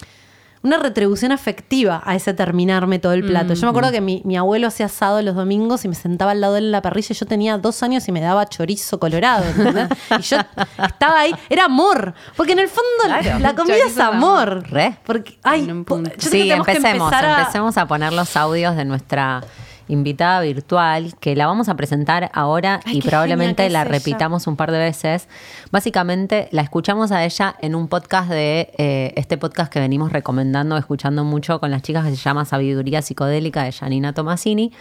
una 0.61 0.77
retribución 0.77 1.31
afectiva 1.31 2.01
a 2.05 2.15
ese 2.15 2.33
terminarme 2.33 2.99
todo 2.99 3.13
el 3.13 3.23
plato. 3.25 3.53
Yo 3.53 3.61
me 3.65 3.69
acuerdo 3.69 3.91
que 3.91 4.01
mi, 4.01 4.21
mi 4.25 4.35
abuelo 4.35 4.67
hacía 4.67 4.87
asado 4.87 5.21
los 5.21 5.33
domingos 5.35 5.85
y 5.85 5.87
me 5.87 5.95
sentaba 5.95 6.31
al 6.31 6.41
lado 6.41 6.53
de 6.53 6.59
él 6.59 6.65
en 6.65 6.71
la 6.73 6.81
parrilla. 6.81 7.07
y 7.11 7.13
Yo 7.15 7.25
tenía 7.25 7.57
dos 7.57 7.81
años 7.81 8.07
y 8.07 8.11
me 8.11 8.19
daba 8.19 8.45
chorizo 8.47 8.99
colorado. 8.99 9.45
¿entendés? 9.45 9.87
y 10.19 10.21
yo 10.21 10.37
estaba 10.85 11.19
ahí. 11.21 11.33
Era 11.49 11.65
amor. 11.65 12.13
Porque 12.35 12.51
en 12.53 12.59
el 12.59 12.67
fondo 12.67 12.89
Claro. 13.05 13.39
la 13.39 13.55
comida 13.55 13.75
es 13.87 13.97
amor. 13.99 14.63
Re. 14.69 14.97
Porque, 15.05 15.39
ay, 15.43 15.61
En 15.63 15.71
un 15.71 15.85
po- 15.85 15.95
punto. 15.95 16.09
yo 16.11 16.15
creo 16.17 16.31
que 16.31 16.37
Sí, 16.41 16.47
que 16.49 16.53
empecemos, 16.53 17.07
empezar 17.13 17.25
a- 17.25 17.39
empecemos 17.39 17.77
a 17.77 17.85
poner 17.87 18.11
los 18.13 18.35
audios 18.35 18.75
de 18.75 18.83
nuestra 18.85 19.41
invitada 19.89 20.39
virtual, 20.41 21.15
que 21.19 21.35
la 21.35 21.45
vamos 21.47 21.67
a 21.67 21.75
presentar 21.75 22.31
ahora 22.33 22.79
Ay, 22.85 22.99
y 22.99 23.01
probablemente 23.01 23.69
la 23.69 23.81
ella. 23.81 23.91
repitamos 23.91 24.47
un 24.47 24.55
par 24.55 24.71
de 24.71 24.79
veces. 24.79 25.27
Básicamente 25.71 26.47
la 26.51 26.61
escuchamos 26.61 27.11
a 27.11 27.25
ella 27.25 27.55
en 27.61 27.75
un 27.75 27.89
podcast 27.89 28.29
de 28.29 28.71
eh, 28.77 29.13
este 29.17 29.37
podcast 29.37 29.71
que 29.71 29.79
venimos 29.79 30.13
recomendando, 30.13 30.77
escuchando 30.77 31.23
mucho 31.25 31.59
con 31.59 31.71
las 31.71 31.81
chicas 31.81 32.05
que 32.05 32.11
se 32.11 32.17
llama 32.17 32.45
Sabiduría 32.45 33.01
Psicodélica 33.01 33.63
de 33.63 33.71
Janina 33.73 34.13
Tomasini. 34.13 34.71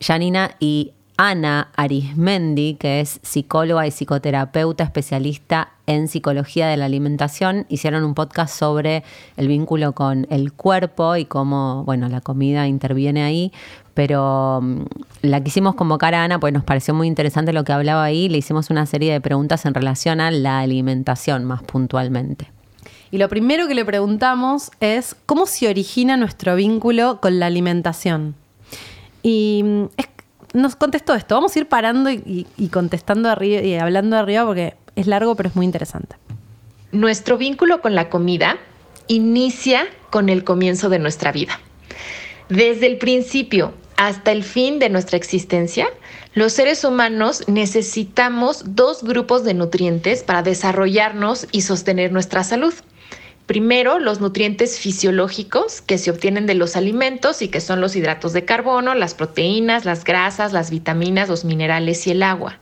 Janina 0.00 0.56
y 0.58 0.92
Ana 1.16 1.68
Arismendi, 1.76 2.74
que 2.74 3.00
es 3.00 3.20
psicóloga 3.22 3.86
y 3.86 3.90
psicoterapeuta 3.90 4.82
especialista 4.82 5.72
en 5.86 6.08
psicología 6.08 6.68
de 6.68 6.76
la 6.76 6.86
alimentación, 6.86 7.66
hicieron 7.68 8.02
un 8.02 8.14
podcast 8.14 8.58
sobre 8.58 9.04
el 9.36 9.46
vínculo 9.46 9.92
con 9.92 10.26
el 10.30 10.52
cuerpo 10.52 11.16
y 11.16 11.24
cómo, 11.24 11.84
bueno, 11.84 12.08
la 12.08 12.20
comida 12.20 12.66
interviene 12.66 13.22
ahí. 13.22 13.52
Pero 13.94 14.60
mm, 14.62 14.82
la 15.22 15.42
quisimos 15.42 15.74
convocar 15.74 16.14
a 16.14 16.24
Ana, 16.24 16.40
pues 16.40 16.52
nos 16.52 16.64
pareció 16.64 16.94
muy 16.94 17.06
interesante 17.06 17.52
lo 17.52 17.64
que 17.64 17.72
hablaba 17.72 18.02
ahí. 18.04 18.28
Le 18.28 18.38
hicimos 18.38 18.70
una 18.70 18.86
serie 18.86 19.12
de 19.12 19.20
preguntas 19.20 19.64
en 19.66 19.74
relación 19.74 20.20
a 20.20 20.30
la 20.30 20.60
alimentación 20.60 21.44
más 21.44 21.62
puntualmente. 21.62 22.50
Y 23.10 23.18
lo 23.18 23.28
primero 23.28 23.68
que 23.68 23.74
le 23.74 23.84
preguntamos 23.84 24.70
es 24.80 25.14
cómo 25.26 25.44
se 25.46 25.68
origina 25.68 26.16
nuestro 26.16 26.56
vínculo 26.56 27.20
con 27.20 27.38
la 27.38 27.46
alimentación. 27.46 28.34
Y 29.22 29.62
mm, 29.64 29.84
es- 29.98 30.08
nos 30.54 30.76
contestó 30.76 31.14
esto. 31.14 31.34
Vamos 31.34 31.54
a 31.54 31.58
ir 31.58 31.66
parando 31.68 32.10
y, 32.10 32.14
y- 32.26 32.46
y 32.56 32.68
contestando 32.68 33.28
arriba 33.30 33.60
y 33.62 33.74
hablando 33.76 34.16
arriba 34.16 34.44
porque 34.46 34.74
es 34.96 35.06
largo, 35.06 35.34
pero 35.36 35.48
es 35.50 35.56
muy 35.56 35.66
interesante. 35.66 36.16
Nuestro 36.90 37.36
vínculo 37.38 37.80
con 37.82 37.94
la 37.94 38.08
comida 38.10 38.56
inicia 39.08 39.84
con 40.10 40.28
el 40.28 40.44
comienzo 40.44 40.88
de 40.88 40.98
nuestra 40.98 41.32
vida. 41.32 41.58
Desde 42.48 42.86
el 42.86 42.98
principio 42.98 43.72
hasta 43.96 44.32
el 44.32 44.44
fin 44.44 44.78
de 44.78 44.88
nuestra 44.88 45.16
existencia, 45.16 45.88
los 46.34 46.52
seres 46.52 46.84
humanos 46.84 47.44
necesitamos 47.46 48.62
dos 48.74 49.02
grupos 49.02 49.44
de 49.44 49.54
nutrientes 49.54 50.22
para 50.22 50.42
desarrollarnos 50.42 51.46
y 51.52 51.62
sostener 51.62 52.12
nuestra 52.12 52.44
salud. 52.44 52.74
Primero, 53.46 53.98
los 53.98 54.20
nutrientes 54.20 54.78
fisiológicos 54.78 55.82
que 55.82 55.98
se 55.98 56.10
obtienen 56.10 56.46
de 56.46 56.54
los 56.54 56.76
alimentos 56.76 57.42
y 57.42 57.48
que 57.48 57.60
son 57.60 57.80
los 57.80 57.96
hidratos 57.96 58.32
de 58.32 58.44
carbono, 58.44 58.94
las 58.94 59.14
proteínas, 59.14 59.84
las 59.84 60.04
grasas, 60.04 60.52
las 60.52 60.70
vitaminas, 60.70 61.28
los 61.28 61.44
minerales 61.44 62.06
y 62.06 62.12
el 62.12 62.22
agua. 62.22 62.60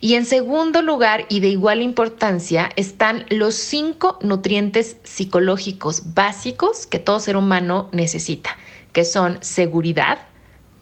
Y 0.00 0.14
en 0.14 0.26
segundo 0.26 0.82
lugar, 0.82 1.26
y 1.28 1.40
de 1.40 1.48
igual 1.48 1.82
importancia, 1.82 2.70
están 2.76 3.26
los 3.28 3.54
cinco 3.54 4.18
nutrientes 4.22 4.98
psicológicos 5.04 6.14
básicos 6.14 6.86
que 6.86 6.98
todo 6.98 7.18
ser 7.18 7.36
humano 7.36 7.88
necesita, 7.92 8.56
que 8.92 9.04
son 9.04 9.38
seguridad, 9.42 10.29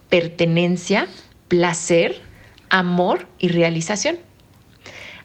pertenencia, 0.08 1.06
placer, 1.48 2.20
amor 2.70 3.26
y 3.38 3.48
realización. 3.48 4.18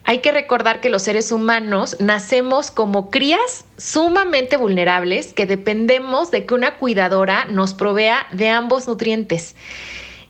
Hay 0.06 0.18
que 0.18 0.32
recordar 0.32 0.82
que 0.82 0.90
los 0.90 1.02
seres 1.02 1.32
humanos 1.32 1.96
nacemos 1.98 2.70
como 2.70 3.10
crías 3.10 3.64
sumamente 3.78 4.58
vulnerables 4.58 5.32
que 5.32 5.46
dependemos 5.46 6.30
de 6.30 6.44
que 6.44 6.52
una 6.52 6.76
cuidadora 6.76 7.46
nos 7.46 7.72
provea 7.72 8.26
de 8.30 8.50
ambos 8.50 8.86
nutrientes. 8.86 9.56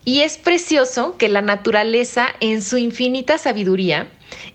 Y 0.05 0.21
es 0.21 0.39
precioso 0.39 1.17
que 1.17 1.29
la 1.29 1.43
naturaleza, 1.43 2.29
en 2.39 2.63
su 2.63 2.77
infinita 2.77 3.37
sabiduría, 3.37 4.09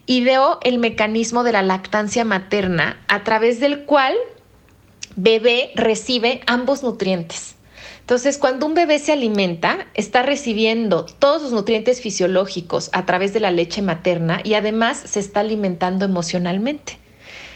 ideó 0.05 0.59
el 0.63 0.77
mecanismo 0.77 1.43
de 1.43 1.51
la 1.51 1.63
lactancia 1.63 2.23
materna 2.23 3.01
a 3.09 3.23
través 3.23 3.59
del 3.59 3.83
cual 3.85 4.15
bebé 5.17 5.71
recibe 5.75 6.41
ambos 6.45 6.81
nutrientes. 6.81 7.55
Entonces, 8.09 8.39
cuando 8.39 8.65
un 8.65 8.73
bebé 8.73 8.97
se 8.97 9.11
alimenta, 9.11 9.85
está 9.93 10.23
recibiendo 10.23 11.05
todos 11.05 11.43
los 11.43 11.51
nutrientes 11.51 12.01
fisiológicos 12.01 12.89
a 12.91 13.05
través 13.05 13.33
de 13.33 13.39
la 13.39 13.51
leche 13.51 13.83
materna 13.83 14.41
y 14.43 14.55
además 14.55 14.99
se 15.05 15.19
está 15.19 15.41
alimentando 15.41 16.05
emocionalmente. 16.05 16.97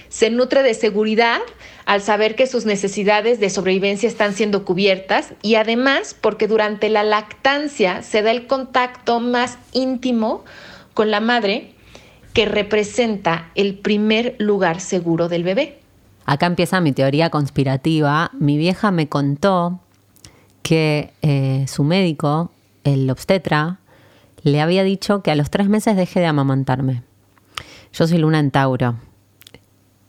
Se 0.10 0.30
nutre 0.30 0.62
de 0.62 0.76
seguridad 0.76 1.40
al 1.88 2.04
saber 2.04 2.36
que 2.36 2.46
sus 2.46 2.68
necesidades 2.68 3.40
de 3.40 3.50
sobrevivencia 3.50 4.08
están 4.08 4.36
siendo 4.36 4.64
cubiertas 4.64 5.34
y 5.42 5.56
además 5.56 6.16
porque 6.22 6.48
durante 6.48 6.88
la 6.90 7.04
lactancia 7.04 8.04
se 8.04 8.22
da 8.22 8.30
el 8.30 8.46
contacto 8.46 9.20
más 9.20 9.58
íntimo 9.72 10.46
con 10.94 11.10
la 11.10 11.20
madre 11.20 11.74
que 12.34 12.46
representa 12.46 13.50
el 13.56 13.80
primer 13.80 14.36
lugar 14.38 14.82
seguro 14.82 15.30
del 15.30 15.46
bebé. 15.46 15.80
Acá 16.26 16.46
empieza 16.46 16.80
mi 16.80 16.92
teoría 16.92 17.32
conspirativa. 17.32 18.30
Mi 18.38 18.58
vieja 18.58 18.92
me 18.92 19.10
contó 19.10 19.80
que 20.64 21.14
eh, 21.22 21.66
su 21.68 21.84
médico, 21.84 22.52
el 22.84 23.10
obstetra, 23.10 23.80
le 24.42 24.62
había 24.62 24.84
dicho 24.84 25.22
que 25.22 25.32
a 25.32 25.36
los 25.36 25.50
tres 25.50 25.70
meses 25.70 25.96
deje 25.96 26.20
de 26.20 26.26
amamantarme. 26.26 27.04
Yo 27.94 28.08
soy 28.08 28.18
luna 28.18 28.40
en 28.40 28.50
Tauro. 28.50 28.96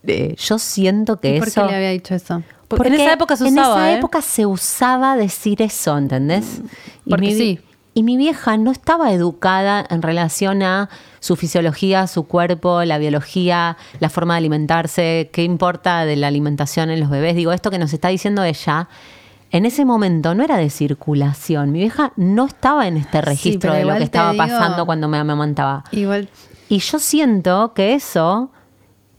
Eh, 0.06 0.34
yo 0.38 0.58
siento 0.58 1.20
que 1.20 1.36
¿Y 1.36 1.38
¿Por 1.38 1.48
eso... 1.48 1.62
qué 1.62 1.70
le 1.70 1.76
había 1.76 1.90
dicho 1.90 2.14
eso? 2.14 2.42
Porque 2.68 2.88
en 2.88 2.94
esa 2.94 3.12
época 3.12 3.36
se 3.36 3.46
en 3.46 3.54
usaba, 3.54 3.74
esa 3.74 3.92
¿eh? 3.92 3.98
época 3.98 4.22
se 4.22 4.46
usaba 4.46 5.16
decir 5.16 5.60
eso, 5.60 5.96
¿entendés? 5.98 6.62
Y 7.04 7.10
porque 7.10 7.26
mi 7.26 7.34
sí. 7.34 7.60
Y 7.96 8.02
mi 8.02 8.16
vieja 8.16 8.56
no 8.56 8.72
estaba 8.72 9.12
educada 9.12 9.86
en 9.88 10.02
relación 10.02 10.64
a 10.64 10.90
su 11.20 11.36
fisiología, 11.36 12.08
su 12.08 12.24
cuerpo, 12.24 12.82
la 12.82 12.98
biología, 12.98 13.76
la 14.00 14.10
forma 14.10 14.34
de 14.34 14.38
alimentarse, 14.38 15.30
qué 15.32 15.44
importa 15.44 16.04
de 16.04 16.16
la 16.16 16.26
alimentación 16.26 16.90
en 16.90 16.98
los 16.98 17.08
bebés. 17.08 17.36
Digo, 17.36 17.52
esto 17.52 17.70
que 17.70 17.78
nos 17.78 17.92
está 17.92 18.08
diciendo 18.08 18.42
ella, 18.42 18.88
en 19.56 19.66
ese 19.66 19.84
momento 19.84 20.34
no 20.34 20.42
era 20.42 20.56
de 20.56 20.68
circulación. 20.68 21.70
Mi 21.70 21.78
vieja 21.78 22.12
no 22.16 22.46
estaba 22.46 22.88
en 22.88 22.96
este 22.96 23.20
registro 23.20 23.72
de 23.72 23.84
lo 23.84 23.94
que 23.96 24.02
estaba 24.02 24.32
digo- 24.32 24.44
pasando 24.44 24.84
cuando 24.84 25.06
me 25.06 25.16
amamantaba. 25.16 25.84
Igual, 25.92 26.28
Y 26.68 26.78
yo 26.80 26.98
siento 26.98 27.72
que 27.72 27.94
eso 27.94 28.50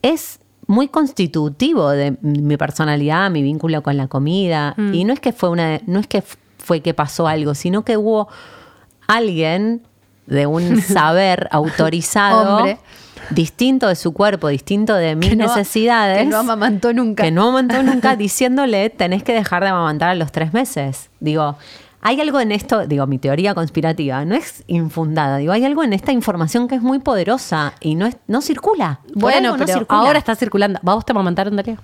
es 0.02 0.40
muy 0.68 0.90
constitutivo 0.90 1.90
de 1.90 2.18
mi 2.22 2.58
personalidad, 2.58 3.32
mi 3.32 3.44
vínculo 3.44 3.82
con 3.82 3.96
la 3.96 4.08
comida. 4.08 4.74
Mm. 4.76 4.94
Y 4.94 5.04
no 5.06 5.14
es 5.14 5.22
que 5.22 5.32
fue 5.32 5.50
una, 5.50 5.80
no 5.86 6.00
es 6.02 6.08
que 6.08 6.22
fue 6.58 6.82
que 6.82 6.94
pasó 6.94 7.28
algo, 7.28 7.56
sino 7.56 7.86
que 7.86 7.96
hubo 7.96 8.28
alguien 9.08 9.84
de 10.26 10.48
un 10.48 10.82
saber 10.82 11.48
autorizado, 11.52 12.58
Hombre. 12.58 12.78
Distinto 13.32 13.88
de 13.88 13.96
su 13.96 14.14
cuerpo, 14.14 14.48
distinto 14.50 14.94
de 14.96 15.16
mis 15.16 15.30
Que 15.30 15.36
no- 15.36 15.48
necesidades, 15.48 16.20
que 16.20 16.26
no 16.26 16.38
amamantó 16.38 16.94
nunca. 16.94 17.24
que 17.24 17.32
no 17.32 17.44
amamantó 17.44 17.82
nunca, 17.84 18.16
diciéndole 18.16 18.90
tenés 18.90 19.24
que 19.24 19.34
dejar 19.34 19.64
de 19.64 19.70
amamantar 19.70 20.10
a 20.10 20.16
los 20.16 20.32
tres 20.32 20.54
meses. 20.54 21.10
Digo, 21.20 21.58
hay 22.02 22.22
algo 22.22 22.40
en 22.40 22.52
esto, 22.52 22.86
digo, 22.86 23.08
mi 23.08 23.18
teoría 23.18 23.56
conspirativa 23.56 24.24
no 24.26 24.36
es 24.36 24.64
infundada, 24.68 25.38
digo, 25.38 25.52
hay 25.54 25.66
algo 25.66 25.84
en 25.84 25.94
esta 25.94 26.12
información 26.12 26.68
que 26.68 26.76
es 26.76 26.82
muy 26.82 27.00
poderosa 27.00 27.74
y 27.80 27.96
no, 27.96 28.06
es, 28.06 28.18
no 28.28 28.42
circula. 28.42 29.00
Bueno, 29.16 29.58
no 29.58 29.66
pero 29.66 29.80
circula. 29.80 30.00
ahora 30.02 30.20
está 30.20 30.36
circulando. 30.36 30.80
¿Va 30.88 30.94
vos 30.94 31.06
te 31.06 31.14
amamantaron, 31.14 31.56
Darío? 31.56 31.78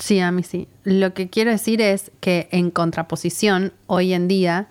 Sí, 0.00 0.18
a 0.20 0.32
mí 0.32 0.42
sí. 0.42 0.66
Lo 0.84 1.12
que 1.14 1.28
quiero 1.28 1.50
decir 1.50 1.80
es 1.80 2.10
que 2.20 2.48
en 2.50 2.70
contraposición, 2.70 3.72
hoy 3.86 4.14
en 4.14 4.26
día, 4.26 4.66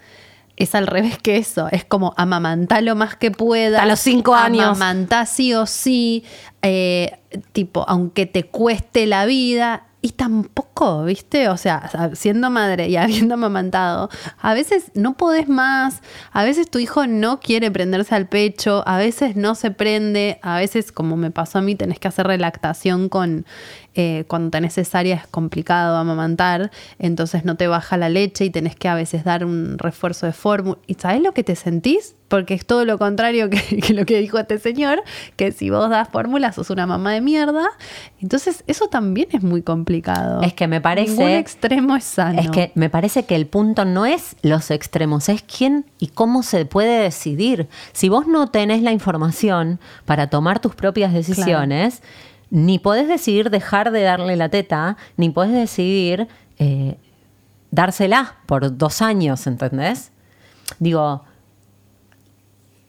es 0.55 0.75
al 0.75 0.87
revés 0.87 1.17
que 1.17 1.37
eso. 1.37 1.67
Es 1.71 1.85
como 1.85 2.13
amamantá 2.17 2.81
lo 2.81 2.95
más 2.95 3.15
que 3.15 3.31
pueda. 3.31 3.81
A 3.81 3.85
los 3.85 3.99
cinco 3.99 4.35
años. 4.35 4.63
Amamantá 4.63 5.25
sí 5.25 5.53
o 5.53 5.65
sí. 5.65 6.23
eh, 6.61 7.17
tipo, 7.53 7.85
aunque 7.87 8.25
te 8.25 8.43
cueste 8.43 9.05
la 9.07 9.25
vida. 9.25 9.87
Y 10.03 10.13
tampoco, 10.13 11.03
¿viste? 11.03 11.47
O 11.49 11.57
sea, 11.57 12.11
siendo 12.13 12.49
madre 12.49 12.87
y 12.87 12.95
habiendo 12.97 13.35
amamantado, 13.35 14.09
a 14.39 14.53
veces 14.55 14.91
no 14.95 15.15
podés 15.15 15.47
más, 15.47 16.01
a 16.31 16.43
veces 16.43 16.71
tu 16.71 16.79
hijo 16.79 17.05
no 17.05 17.39
quiere 17.39 17.69
prenderse 17.69 18.15
al 18.15 18.27
pecho, 18.27 18.83
a 18.87 18.97
veces 18.97 19.35
no 19.35 19.53
se 19.53 19.69
prende, 19.69 20.39
a 20.41 20.57
veces, 20.57 20.91
como 20.91 21.17
me 21.17 21.29
pasó 21.29 21.59
a 21.59 21.61
mí, 21.61 21.75
tenés 21.75 21.99
que 21.99 22.07
hacer 22.07 22.25
relactación 22.25 23.09
con 23.09 23.45
eh, 23.93 24.23
cuando 24.27 24.49
tenés 24.49 24.73
cesárea 24.73 25.17
es 25.17 25.27
complicado 25.27 25.97
amamantar, 25.97 26.71
entonces 26.97 27.45
no 27.45 27.55
te 27.55 27.67
baja 27.67 27.97
la 27.97 28.09
leche 28.09 28.45
y 28.45 28.49
tenés 28.49 28.75
que 28.75 28.87
a 28.87 28.95
veces 28.95 29.23
dar 29.23 29.45
un 29.45 29.77
refuerzo 29.77 30.25
de 30.25 30.33
fórmula. 30.33 30.79
¿Y 30.87 30.95
sabés 30.95 31.21
lo 31.21 31.33
que 31.33 31.43
te 31.43 31.55
sentís? 31.55 32.15
Porque 32.31 32.53
es 32.53 32.65
todo 32.65 32.85
lo 32.85 32.97
contrario 32.97 33.49
que, 33.49 33.59
que 33.85 33.93
lo 33.93 34.05
que 34.05 34.19
dijo 34.19 34.39
este 34.39 34.57
señor, 34.57 35.03
que 35.35 35.51
si 35.51 35.69
vos 35.69 35.89
das 35.89 36.07
fórmula 36.09 36.51
sos 36.53 36.69
una 36.69 36.87
mamá 36.87 37.11
de 37.11 37.19
mierda. 37.21 37.67
Entonces 38.21 38.63
eso 38.67 38.87
también 38.87 39.27
es 39.33 39.43
muy 39.43 39.61
complicado. 39.61 40.41
Es 40.41 40.53
que 40.53 40.67
me 40.67 40.79
parece- 40.79 41.11
Ningún 41.11 41.29
extremo 41.31 41.95
es 41.97 42.05
sano. 42.05 42.39
Es 42.41 42.49
que 42.49 42.71
me 42.73 42.89
parece 42.89 43.25
que 43.25 43.35
el 43.35 43.45
punto 43.47 43.83
no 43.83 44.05
es 44.05 44.37
los 44.41 44.71
extremos, 44.71 45.27
es 45.29 45.43
quién 45.43 45.85
y 45.99 46.07
cómo 46.07 46.41
se 46.41 46.65
puede 46.65 47.03
decidir. 47.03 47.67
Si 47.91 48.07
vos 48.07 48.25
no 48.27 48.47
tenés 48.47 48.81
la 48.81 48.91
información 48.93 49.79
para 50.05 50.27
tomar 50.29 50.59
tus 50.61 50.73
propias 50.73 51.11
decisiones, 51.13 52.01
ni 52.49 52.79
podés 52.79 53.07
decidir 53.09 53.49
dejar 53.49 53.91
de 53.91 54.03
darle 54.03 54.37
la 54.37 54.47
teta, 54.49 54.95
ni 55.17 55.29
podés 55.29 55.51
decidir 55.51 56.27
eh, 56.59 56.95
dársela 57.71 58.35
por 58.45 58.77
dos 58.77 59.01
años, 59.01 59.47
¿entendés? 59.47 60.11
Digo, 60.79 61.23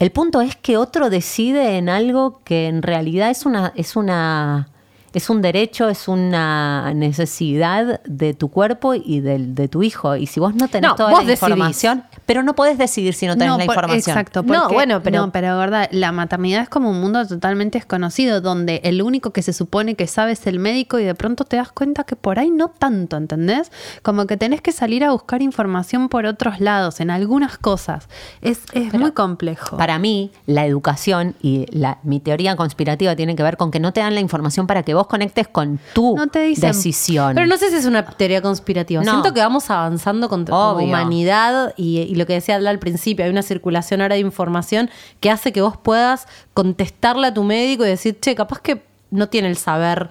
el 0.02 0.10
punto 0.10 0.40
es 0.40 0.56
que 0.56 0.76
otro 0.76 1.10
decide 1.10 1.78
en 1.78 1.88
algo 1.88 2.40
que 2.42 2.66
en 2.66 2.82
realidad 2.82 3.30
es 3.30 3.46
una, 3.46 3.72
es 3.76 3.94
una, 3.94 4.68
es 5.12 5.30
un 5.30 5.42
derecho, 5.42 5.88
es 5.88 6.08
una 6.08 6.92
necesidad 6.94 8.00
de 8.04 8.34
tu 8.34 8.48
cuerpo 8.48 8.94
y 8.94 9.20
del, 9.20 9.54
de 9.54 9.68
tu 9.68 9.82
hijo. 9.82 10.16
Y 10.16 10.26
si 10.26 10.40
vos 10.40 10.54
no 10.54 10.68
tenés 10.68 10.90
No, 10.90 10.96
toda 10.96 11.12
la 11.12 11.18
decidís. 11.20 11.42
información, 11.42 12.04
pero 12.26 12.42
no 12.42 12.54
podés 12.54 12.78
decidir 12.78 13.14
si 13.14 13.26
no 13.26 13.34
tenés 13.36 13.58
la 13.58 13.64
por- 13.66 13.74
información. 13.74 14.16
Exacto. 14.18 14.42
No, 14.42 14.62
porque- 14.62 14.74
bueno, 14.74 15.02
pero- 15.02 15.26
No, 15.26 15.32
pero 15.32 15.58
verdad, 15.58 15.88
la 15.92 16.12
maternidad 16.12 16.62
es 16.62 16.68
como 16.68 16.90
un 16.90 17.00
mundo 17.00 17.26
totalmente 17.26 17.78
desconocido, 17.78 18.40
donde 18.40 18.80
el 18.84 19.02
único 19.02 19.30
que 19.32 19.42
se 19.42 19.52
supone 19.52 19.94
que 19.94 20.06
sabe 20.06 20.32
es 20.32 20.46
el 20.46 20.58
médico 20.58 20.98
y 20.98 21.04
de 21.04 21.14
pronto 21.14 21.44
te 21.44 21.56
das 21.56 21.72
cuenta 21.72 22.04
que 22.04 22.16
por 22.16 22.38
ahí 22.38 22.50
no 22.50 22.68
tanto, 22.68 23.16
¿entendés? 23.16 23.70
Como 24.02 24.26
que 24.26 24.36
tenés 24.36 24.60
que 24.60 24.72
salir 24.72 25.04
a 25.04 25.12
buscar 25.12 25.42
información 25.42 26.08
por 26.08 26.26
otros 26.26 26.60
lados, 26.60 27.00
en 27.00 27.10
algunas 27.10 27.58
cosas. 27.58 28.08
Es, 28.40 28.60
es 28.72 28.92
muy 28.94 29.12
complejo. 29.12 29.76
Para 29.76 29.98
mí, 29.98 30.30
la 30.46 30.66
educación 30.66 31.34
y 31.42 31.66
la, 31.70 31.98
mi 32.02 32.20
teoría 32.20 32.56
conspirativa 32.56 33.14
tiene 33.16 33.36
que 33.36 33.42
ver 33.42 33.56
con 33.56 33.70
que 33.70 33.80
no 33.80 33.92
te 33.92 34.00
dan 34.00 34.14
la 34.14 34.20
información 34.20 34.66
para 34.66 34.82
que 34.82 34.94
vos 34.94 35.01
conectes 35.06 35.48
con 35.48 35.78
tu 35.94 36.16
No 36.16 36.26
te 36.26 36.40
dicen- 36.40 36.72
decisión. 36.72 37.34
Pero 37.34 37.46
no 37.46 37.56
sé 37.56 37.70
si 37.70 37.76
es 37.76 37.84
una 37.86 38.04
teoría 38.06 38.42
conspirativa. 38.42 39.02
No. 39.02 39.10
Siento 39.12 39.32
que 39.34 39.40
vamos 39.40 39.68
avanzando 39.70 40.28
con 40.28 40.44
como 40.46 40.80
humanidad 40.82 41.74
y, 41.76 41.98
y 42.00 42.14
lo 42.14 42.26
que 42.26 42.34
decía 42.34 42.56
Adla 42.56 42.70
al 42.70 42.78
principio, 42.78 43.24
hay 43.24 43.30
una 43.30 43.42
circulación 43.42 44.00
ahora 44.00 44.14
de 44.14 44.20
información 44.20 44.90
que 45.20 45.30
hace 45.30 45.52
que 45.52 45.60
vos 45.62 45.76
puedas 45.76 46.26
contestarle 46.54 47.26
a 47.28 47.34
tu 47.34 47.42
médico 47.44 47.84
y 47.84 47.88
decir, 47.88 48.18
che, 48.20 48.34
capaz 48.34 48.60
que 48.60 48.82
no 49.10 49.28
tiene 49.28 49.48
el 49.48 49.56
saber. 49.56 50.08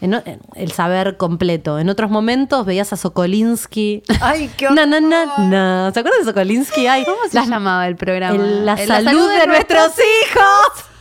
en 0.00 0.14
o- 0.14 0.22
El 0.56 0.72
saber 0.72 1.16
completo. 1.16 1.78
En 1.78 1.88
otros 1.88 2.10
momentos 2.10 2.66
veías 2.66 2.92
a 2.92 2.96
Sokolinsky. 2.96 4.02
Ay, 4.20 4.50
qué 4.56 4.68
No, 4.68 4.84
no, 4.84 5.00
no, 5.00 5.26
no. 5.38 5.92
¿Se 5.92 6.00
acuerdan 6.00 6.20
de 6.22 6.26
Sokolinsky? 6.26 6.86
Ay, 6.88 7.04
¿Cómo 7.04 7.18
se 7.30 7.36
las- 7.36 7.48
llamaba 7.48 7.86
el 7.86 7.94
programa? 7.96 8.34
el- 8.34 8.66
la, 8.66 8.74
El- 8.74 8.88
salud 8.88 9.28
de, 9.30 9.46
nuestros 9.46 9.92
hijos. 9.98 10.84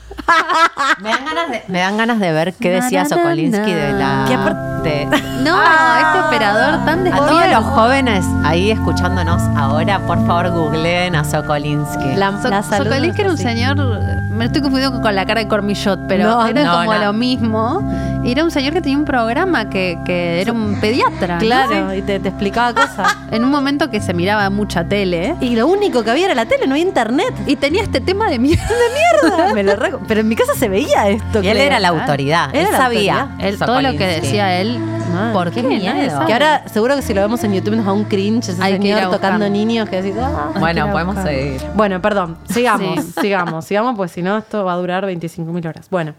me, 1.02 1.10
dan 1.10 1.26
ganas 1.26 1.52
de, 1.52 1.64
me 1.68 1.80
dan 1.80 1.98
ganas 1.98 2.20
de 2.20 2.32
ver 2.32 2.54
qué 2.54 2.70
decía 2.72 3.06
Sokolinsky 3.06 3.72
de 3.74 3.94
la. 3.94 4.24
Aparte- 4.26 4.72
de- 4.82 5.06
No, 5.44 5.62
este 5.62 6.20
operador 6.28 6.84
tan 6.86 7.06
a 7.08 7.16
todos 7.16 7.48
los 7.52 7.64
jóvenes 7.66 8.26
ahí 8.44 8.72
escuchándonos 8.72 9.42
ahora, 9.56 10.00
por 10.00 10.26
favor, 10.26 10.50
googleen 10.52 11.16
a 11.16 11.24
Sokolinsky. 11.24 12.16
La, 12.16 12.32
So- 12.42 12.50
la 12.50 12.64
salud 12.64 12.86
de 12.86 12.90
Sokolinsky 12.92 13.22
era 13.22 13.30
un 13.32 13.38
señor, 13.38 13.78
me 14.32 14.46
estoy 14.46 14.62
confundiendo 14.64 15.00
con 15.02 15.16
la 15.16 15.26
cara 15.26 15.42
de 15.42 15.48
Cormillot, 15.48 16.00
pero 16.08 16.24
No, 16.30 16.46
era 16.48 16.64
no, 16.64 16.72
como 16.80 16.94
no. 16.96 17.00
lo 17.06 17.14
mismo. 17.14 18.21
Era 18.24 18.44
un 18.44 18.52
señor 18.52 18.74
que 18.74 18.82
tenía 18.82 18.98
un 18.98 19.06
programa 19.06 19.70
que, 19.70 19.98
que 20.06 20.42
era 20.42 20.52
un 20.54 20.80
pediatra. 20.80 21.36
¿no? 21.36 21.40
Claro, 21.42 21.94
y 21.96 22.02
te, 22.04 22.20
te 22.20 22.30
explicaba 22.30 22.74
cosas. 22.74 23.18
En 23.32 23.44
un 23.46 23.50
momento 23.50 23.90
que 23.90 24.00
se 24.02 24.14
miraba 24.14 24.50
mucha 24.50 24.84
tele. 24.84 25.36
Y 25.42 25.56
lo 25.56 25.66
único 25.68 26.04
que 26.04 26.12
había 26.12 26.26
era 26.26 26.36
la 26.36 26.46
tele, 26.46 26.68
no 26.68 26.74
había 26.74 26.84
internet. 26.84 27.34
Y 27.48 27.56
tenía 27.56 27.82
este 27.82 28.00
tema 28.02 28.30
de 28.30 28.40
mierda. 28.40 28.64
mierda. 29.24 29.54
Me 29.56 29.64
lo 29.64 29.76
re- 29.76 29.94
Pero 30.08 30.20
en 30.22 30.28
mi 30.28 30.36
casa 30.36 30.54
se 30.54 30.68
veía 30.70 31.08
esto. 31.10 31.42
y 31.42 31.48
él 31.48 31.54
creo. 31.54 31.66
era 31.68 31.80
la 31.80 31.88
autoridad. 31.90 32.50
Él 32.54 32.68
la 32.72 32.78
sabía. 32.78 33.22
autoridad. 33.22 33.48
Él, 33.48 33.58
todo 33.58 33.82
lo 33.82 33.92
que 33.92 34.06
decía 34.06 34.60
él. 34.60 34.78
Mal, 35.14 35.34
¿Por 35.34 35.52
qué 35.52 35.62
qué? 35.62 35.68
miedo. 35.68 35.94
Nadie 35.94 36.10
sabe. 36.10 36.26
Que 36.28 36.34
ahora, 36.34 36.64
seguro 36.68 36.96
que 36.96 37.02
si 37.02 37.14
lo 37.14 37.22
vemos 37.22 37.44
en 37.44 37.54
YouTube 37.54 37.76
nos 37.76 37.86
da 37.86 37.92
un 37.94 38.04
cringe 38.06 38.50
ese 38.50 38.62
Hay 38.64 38.80
que 38.80 38.88
ir 38.90 38.96
señor 38.96 39.12
tocando 39.12 39.50
niños 39.50 39.90
que 39.90 40.02
decís, 40.02 40.18
ah, 40.22 40.52
Bueno, 40.60 40.92
podemos 40.92 41.18
seguir. 41.24 41.62
Bueno, 41.74 42.02
perdón, 42.02 42.38
sigamos, 42.50 43.04
Sí. 43.04 43.14
sigamos, 43.22 43.66
sigamos, 43.66 43.96
pues 43.96 44.12
si 44.12 44.22
no, 44.22 44.38
esto 44.38 44.64
va 44.66 44.74
a 44.74 44.78
durar 44.78 45.06
25.000 45.06 45.66
horas. 45.68 45.88
Bueno, 45.90 46.14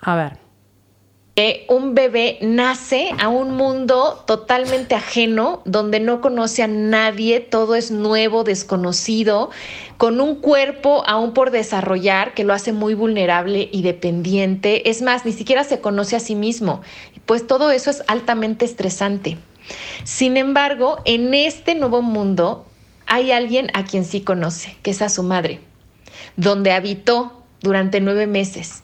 a 0.00 0.14
ver. 0.14 0.49
Un 1.68 1.94
bebé 1.94 2.38
nace 2.42 3.10
a 3.18 3.28
un 3.28 3.56
mundo 3.56 4.22
totalmente 4.26 4.94
ajeno, 4.94 5.62
donde 5.64 5.98
no 5.98 6.20
conoce 6.20 6.62
a 6.62 6.66
nadie, 6.66 7.40
todo 7.40 7.76
es 7.76 7.90
nuevo, 7.90 8.44
desconocido, 8.44 9.50
con 9.96 10.20
un 10.20 10.36
cuerpo 10.36 11.02
aún 11.06 11.32
por 11.32 11.50
desarrollar 11.50 12.34
que 12.34 12.44
lo 12.44 12.52
hace 12.52 12.72
muy 12.72 12.94
vulnerable 12.94 13.68
y 13.72 13.82
dependiente. 13.82 14.90
Es 14.90 15.00
más, 15.00 15.24
ni 15.24 15.32
siquiera 15.32 15.64
se 15.64 15.80
conoce 15.80 16.16
a 16.16 16.20
sí 16.20 16.34
mismo. 16.34 16.82
Pues 17.24 17.46
todo 17.46 17.70
eso 17.70 17.90
es 17.90 18.02
altamente 18.06 18.64
estresante. 18.64 19.38
Sin 20.04 20.36
embargo, 20.36 20.98
en 21.04 21.32
este 21.32 21.74
nuevo 21.74 22.02
mundo 22.02 22.66
hay 23.06 23.32
alguien 23.32 23.70
a 23.74 23.84
quien 23.84 24.04
sí 24.04 24.20
conoce, 24.20 24.76
que 24.82 24.90
es 24.90 25.00
a 25.00 25.08
su 25.08 25.22
madre, 25.22 25.60
donde 26.36 26.72
habitó 26.72 27.44
durante 27.60 28.00
nueve 28.00 28.26
meses. 28.26 28.82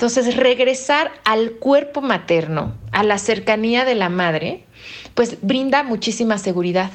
Entonces, 0.00 0.34
regresar 0.34 1.12
al 1.24 1.50
cuerpo 1.50 2.00
materno, 2.00 2.74
a 2.90 3.02
la 3.02 3.18
cercanía 3.18 3.84
de 3.84 3.94
la 3.94 4.08
madre, 4.08 4.64
pues 5.12 5.36
brinda 5.42 5.82
muchísima 5.82 6.38
seguridad. 6.38 6.90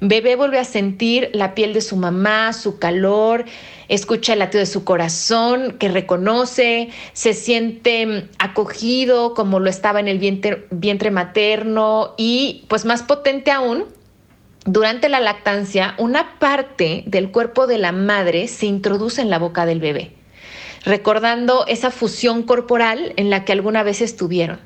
Bebé 0.00 0.36
vuelve 0.36 0.58
a 0.58 0.64
sentir 0.64 1.28
la 1.34 1.54
piel 1.54 1.74
de 1.74 1.82
su 1.82 1.96
mamá, 1.96 2.54
su 2.54 2.78
calor, 2.78 3.44
escucha 3.88 4.32
el 4.32 4.38
latido 4.38 4.60
de 4.60 4.66
su 4.70 4.84
corazón, 4.84 5.76
que 5.78 5.90
reconoce, 5.90 6.88
se 7.12 7.34
siente 7.34 8.06
mm, 8.06 8.28
acogido 8.38 9.34
como 9.34 9.60
lo 9.60 9.68
estaba 9.68 10.00
en 10.00 10.08
el 10.08 10.18
vientre, 10.18 10.66
vientre 10.70 11.10
materno 11.10 12.14
y 12.16 12.64
pues 12.68 12.86
más 12.86 13.02
potente 13.02 13.50
aún, 13.50 13.84
durante 14.64 15.10
la 15.10 15.20
lactancia, 15.20 15.94
una 15.98 16.38
parte 16.38 17.04
del 17.06 17.30
cuerpo 17.30 17.66
de 17.66 17.76
la 17.76 17.92
madre 17.92 18.48
se 18.48 18.64
introduce 18.64 19.20
en 19.20 19.28
la 19.28 19.38
boca 19.38 19.66
del 19.66 19.80
bebé 19.80 20.16
recordando 20.86 21.66
esa 21.66 21.90
fusión 21.90 22.44
corporal 22.44 23.12
en 23.16 23.28
la 23.28 23.44
que 23.44 23.52
alguna 23.52 23.82
vez 23.82 24.00
estuvieron. 24.00 24.60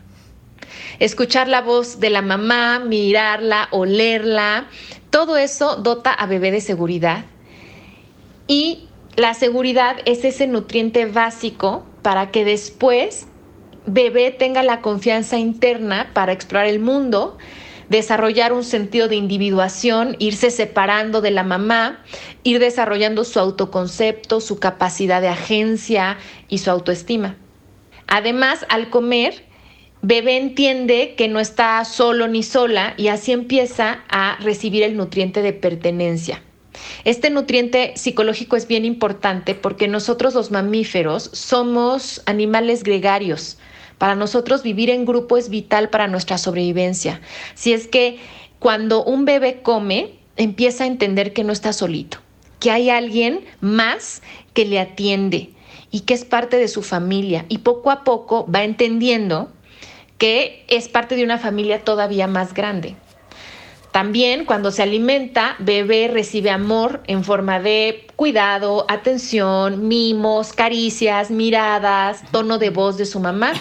Escuchar 1.00 1.48
la 1.48 1.62
voz 1.62 1.98
de 1.98 2.10
la 2.10 2.20
mamá, 2.20 2.78
mirarla, 2.78 3.68
olerla, 3.72 4.68
todo 5.08 5.38
eso 5.38 5.76
dota 5.76 6.12
a 6.12 6.26
bebé 6.26 6.52
de 6.52 6.60
seguridad. 6.60 7.24
Y 8.46 8.86
la 9.16 9.32
seguridad 9.32 9.96
es 10.04 10.24
ese 10.24 10.46
nutriente 10.46 11.06
básico 11.06 11.84
para 12.02 12.30
que 12.30 12.44
después 12.44 13.26
bebé 13.86 14.30
tenga 14.30 14.62
la 14.62 14.82
confianza 14.82 15.38
interna 15.38 16.10
para 16.12 16.32
explorar 16.32 16.66
el 16.68 16.80
mundo, 16.80 17.38
desarrollar 17.90 18.52
un 18.54 18.64
sentido 18.64 19.08
de 19.08 19.16
individuación, 19.16 20.16
irse 20.20 20.50
separando 20.50 21.20
de 21.20 21.32
la 21.32 21.42
mamá, 21.42 22.02
ir 22.44 22.60
desarrollando 22.60 23.24
su 23.24 23.38
autoconcepto, 23.38 24.40
su 24.40 24.58
capacidad 24.58 25.20
de 25.20 25.28
agencia 25.28 26.16
y 26.48 26.58
su 26.58 26.70
autoestima. 26.70 27.36
Además, 28.06 28.64
al 28.68 28.90
comer, 28.90 29.44
bebé 30.02 30.36
entiende 30.36 31.14
que 31.16 31.28
no 31.28 31.40
está 31.40 31.84
solo 31.84 32.28
ni 32.28 32.44
sola 32.44 32.94
y 32.96 33.08
así 33.08 33.32
empieza 33.32 34.04
a 34.08 34.38
recibir 34.40 34.84
el 34.84 34.96
nutriente 34.96 35.42
de 35.42 35.52
pertenencia. 35.52 36.42
Este 37.04 37.28
nutriente 37.28 37.92
psicológico 37.96 38.56
es 38.56 38.68
bien 38.68 38.84
importante 38.84 39.56
porque 39.56 39.88
nosotros 39.88 40.34
los 40.34 40.52
mamíferos 40.52 41.28
somos 41.32 42.22
animales 42.26 42.84
gregarios. 42.84 43.58
Para 44.00 44.14
nosotros 44.14 44.62
vivir 44.62 44.88
en 44.88 45.04
grupo 45.04 45.36
es 45.36 45.50
vital 45.50 45.90
para 45.90 46.08
nuestra 46.08 46.38
sobrevivencia. 46.38 47.20
Si 47.54 47.74
es 47.74 47.86
que 47.86 48.18
cuando 48.58 49.04
un 49.04 49.26
bebé 49.26 49.60
come, 49.60 50.14
empieza 50.38 50.84
a 50.84 50.86
entender 50.86 51.34
que 51.34 51.44
no 51.44 51.52
está 51.52 51.74
solito, 51.74 52.16
que 52.60 52.70
hay 52.70 52.88
alguien 52.88 53.44
más 53.60 54.22
que 54.54 54.64
le 54.64 54.80
atiende 54.80 55.50
y 55.90 56.00
que 56.00 56.14
es 56.14 56.24
parte 56.24 56.56
de 56.56 56.68
su 56.68 56.82
familia. 56.82 57.44
Y 57.50 57.58
poco 57.58 57.90
a 57.90 58.02
poco 58.02 58.50
va 58.50 58.64
entendiendo 58.64 59.52
que 60.16 60.64
es 60.68 60.88
parte 60.88 61.14
de 61.14 61.22
una 61.22 61.36
familia 61.36 61.84
todavía 61.84 62.26
más 62.26 62.54
grande. 62.54 62.96
También 63.92 64.46
cuando 64.46 64.70
se 64.70 64.82
alimenta, 64.82 65.56
bebé 65.58 66.08
recibe 66.10 66.48
amor 66.48 67.02
en 67.06 67.22
forma 67.22 67.60
de 67.60 68.06
cuidado, 68.16 68.86
atención, 68.88 69.88
mimos, 69.88 70.54
caricias, 70.54 71.30
miradas, 71.30 72.22
tono 72.30 72.56
de 72.56 72.70
voz 72.70 72.96
de 72.96 73.04
su 73.04 73.20
mamá. 73.20 73.52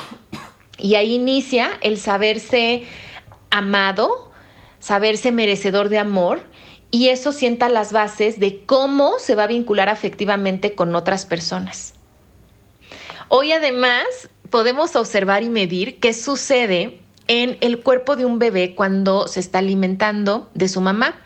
Y 0.80 0.96
ahí 0.96 1.16
inicia 1.16 1.72
el 1.82 1.98
saberse 2.00 2.84
amado, 3.52 4.32
saberse 4.80 5.32
merecedor 5.32 5.90
de 5.90 6.00
amor 6.00 6.42
y 6.92 7.10
eso 7.10 7.32
sienta 7.32 7.70
las 7.70 7.92
bases 7.92 8.40
de 8.40 8.64
cómo 8.66 9.20
se 9.20 9.36
va 9.36 9.44
a 9.44 9.48
vincular 9.48 9.90
afectivamente 9.90 10.74
con 10.74 10.96
otras 10.96 11.26
personas. 11.26 11.94
Hoy 13.28 13.52
además 13.52 14.06
podemos 14.50 14.96
observar 14.96 15.44
y 15.44 15.50
medir 15.50 16.00
qué 16.00 16.14
sucede 16.14 17.00
en 17.28 17.58
el 17.62 17.82
cuerpo 17.82 18.16
de 18.16 18.26
un 18.26 18.40
bebé 18.40 18.74
cuando 18.74 19.28
se 19.28 19.40
está 19.40 19.60
alimentando 19.60 20.50
de 20.56 20.68
su 20.68 20.82
mamá. 20.82 21.22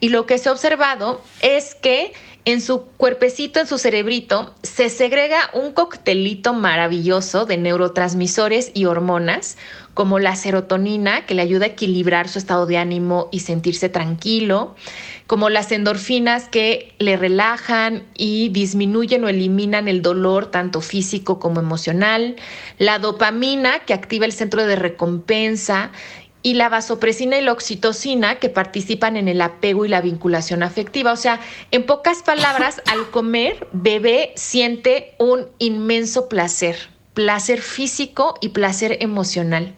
Y 0.00 0.08
lo 0.08 0.26
que 0.26 0.38
se 0.38 0.48
ha 0.48 0.52
observado 0.52 1.22
es 1.42 1.76
que 1.76 2.12
en 2.46 2.60
su 2.60 2.82
cuerpecito, 2.82 3.58
en 3.58 3.66
su 3.66 3.78
cerebrito, 3.78 4.54
se 4.62 4.90
segrega 4.90 5.50
un 5.54 5.72
coctelito 5.72 6.52
maravilloso 6.52 7.46
de 7.46 7.56
neurotransmisores 7.56 8.70
y 8.74 8.84
hormonas, 8.84 9.56
como 9.94 10.18
la 10.18 10.36
serotonina, 10.36 11.24
que 11.24 11.34
le 11.34 11.42
ayuda 11.42 11.64
a 11.64 11.68
equilibrar 11.68 12.28
su 12.28 12.38
estado 12.38 12.66
de 12.66 12.76
ánimo 12.76 13.28
y 13.32 13.40
sentirse 13.40 13.88
tranquilo, 13.88 14.74
como 15.26 15.48
las 15.48 15.72
endorfinas 15.72 16.48
que 16.50 16.94
le 16.98 17.16
relajan 17.16 18.04
y 18.14 18.50
disminuyen 18.50 19.24
o 19.24 19.28
eliminan 19.28 19.88
el 19.88 20.02
dolor 20.02 20.50
tanto 20.50 20.82
físico 20.82 21.38
como 21.38 21.60
emocional, 21.60 22.36
la 22.78 22.98
dopamina 22.98 23.78
que 23.80 23.94
activa 23.94 24.26
el 24.26 24.32
centro 24.32 24.66
de 24.66 24.76
recompensa 24.76 25.92
y 26.44 26.54
la 26.54 26.68
vasopresina 26.68 27.38
y 27.38 27.42
la 27.42 27.52
oxitocina 27.52 28.38
que 28.38 28.50
participan 28.50 29.16
en 29.16 29.28
el 29.28 29.40
apego 29.40 29.86
y 29.86 29.88
la 29.88 30.02
vinculación 30.02 30.62
afectiva. 30.62 31.10
O 31.10 31.16
sea, 31.16 31.40
en 31.70 31.86
pocas 31.86 32.22
palabras, 32.22 32.82
al 32.92 33.10
comer, 33.10 33.66
bebé 33.72 34.32
siente 34.36 35.14
un 35.18 35.48
inmenso 35.58 36.28
placer, 36.28 36.76
placer 37.14 37.62
físico 37.62 38.34
y 38.42 38.50
placer 38.50 38.98
emocional. 39.00 39.74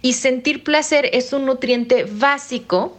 Y 0.00 0.14
sentir 0.14 0.64
placer 0.64 1.10
es 1.12 1.34
un 1.34 1.44
nutriente 1.44 2.06
básico 2.10 2.96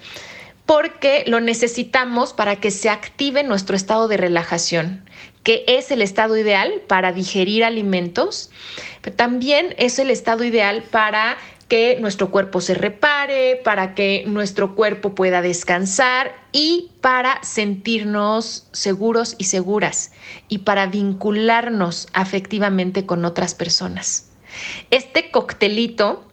porque 0.67 1.23
lo 1.25 1.41
necesitamos 1.41 2.33
para 2.33 2.57
que 2.57 2.69
se 2.69 2.89
active 2.89 3.41
nuestro 3.41 3.75
estado 3.75 4.07
de 4.07 4.17
relajación, 4.17 5.03
que 5.41 5.63
es 5.67 5.89
el 5.89 6.03
estado 6.03 6.37
ideal 6.37 6.83
para 6.85 7.11
digerir 7.11 7.63
alimentos, 7.63 8.51
pero 9.01 9.15
también 9.15 9.73
es 9.79 9.97
el 9.97 10.11
estado 10.11 10.43
ideal 10.43 10.83
para 10.83 11.37
que 11.69 11.97
nuestro 12.01 12.31
cuerpo 12.31 12.59
se 12.59 12.73
repare, 12.73 13.61
para 13.63 13.93
que 13.95 14.23
nuestro 14.27 14.75
cuerpo 14.75 15.15
pueda 15.15 15.41
descansar 15.41 16.35
y 16.51 16.91
para 16.99 17.41
sentirnos 17.43 18.67
seguros 18.73 19.35
y 19.37 19.45
seguras 19.45 20.11
y 20.49 20.59
para 20.59 20.87
vincularnos 20.87 22.09
afectivamente 22.13 23.05
con 23.05 23.23
otras 23.23 23.53
personas. 23.53 24.29
Este 24.89 25.29
coctelito 25.29 26.25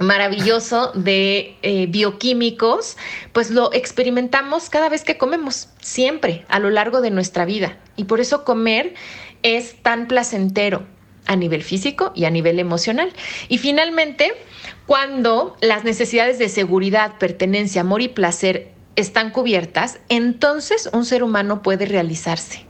maravilloso 0.00 0.90
de 0.96 1.56
eh, 1.62 1.86
bioquímicos, 1.86 2.96
pues 3.32 3.50
lo 3.50 3.72
experimentamos 3.72 4.68
cada 4.68 4.88
vez 4.88 5.04
que 5.04 5.16
comemos, 5.16 5.68
siempre, 5.80 6.44
a 6.48 6.58
lo 6.58 6.70
largo 6.70 7.00
de 7.00 7.12
nuestra 7.12 7.44
vida. 7.44 7.78
Y 7.94 8.04
por 8.04 8.18
eso 8.18 8.42
comer 8.44 8.94
es 9.44 9.80
tan 9.82 10.08
placentero 10.08 10.84
a 11.26 11.36
nivel 11.36 11.62
físico 11.62 12.12
y 12.14 12.24
a 12.24 12.30
nivel 12.30 12.58
emocional. 12.58 13.12
Y 13.48 13.58
finalmente, 13.58 14.32
cuando 14.86 15.56
las 15.60 15.84
necesidades 15.84 16.38
de 16.38 16.48
seguridad, 16.48 17.18
pertenencia, 17.18 17.82
amor 17.82 18.02
y 18.02 18.08
placer 18.08 18.72
están 18.96 19.30
cubiertas, 19.30 20.00
entonces 20.08 20.90
un 20.92 21.04
ser 21.04 21.22
humano 21.22 21.62
puede 21.62 21.86
realizarse. 21.86 22.66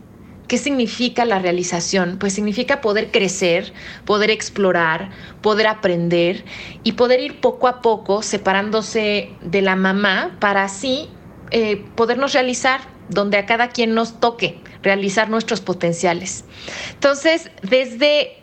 ¿Qué 0.47 0.57
significa 0.57 1.25
la 1.25 1.39
realización? 1.39 2.17
Pues 2.19 2.33
significa 2.33 2.81
poder 2.81 3.11
crecer, 3.11 3.73
poder 4.05 4.29
explorar, 4.29 5.09
poder 5.41 5.67
aprender 5.67 6.43
y 6.83 6.91
poder 6.93 7.21
ir 7.21 7.39
poco 7.39 7.67
a 7.67 7.81
poco 7.81 8.21
separándose 8.21 9.31
de 9.41 9.61
la 9.61 9.75
mamá 9.75 10.37
para 10.39 10.63
así 10.63 11.09
eh, 11.51 11.83
podernos 11.95 12.33
realizar 12.33 12.81
donde 13.09 13.37
a 13.37 13.45
cada 13.45 13.69
quien 13.69 13.93
nos 13.95 14.19
toque 14.19 14.59
realizar 14.83 15.29
nuestros 15.29 15.61
potenciales. 15.61 16.45
Entonces, 16.93 17.49
desde 17.61 18.42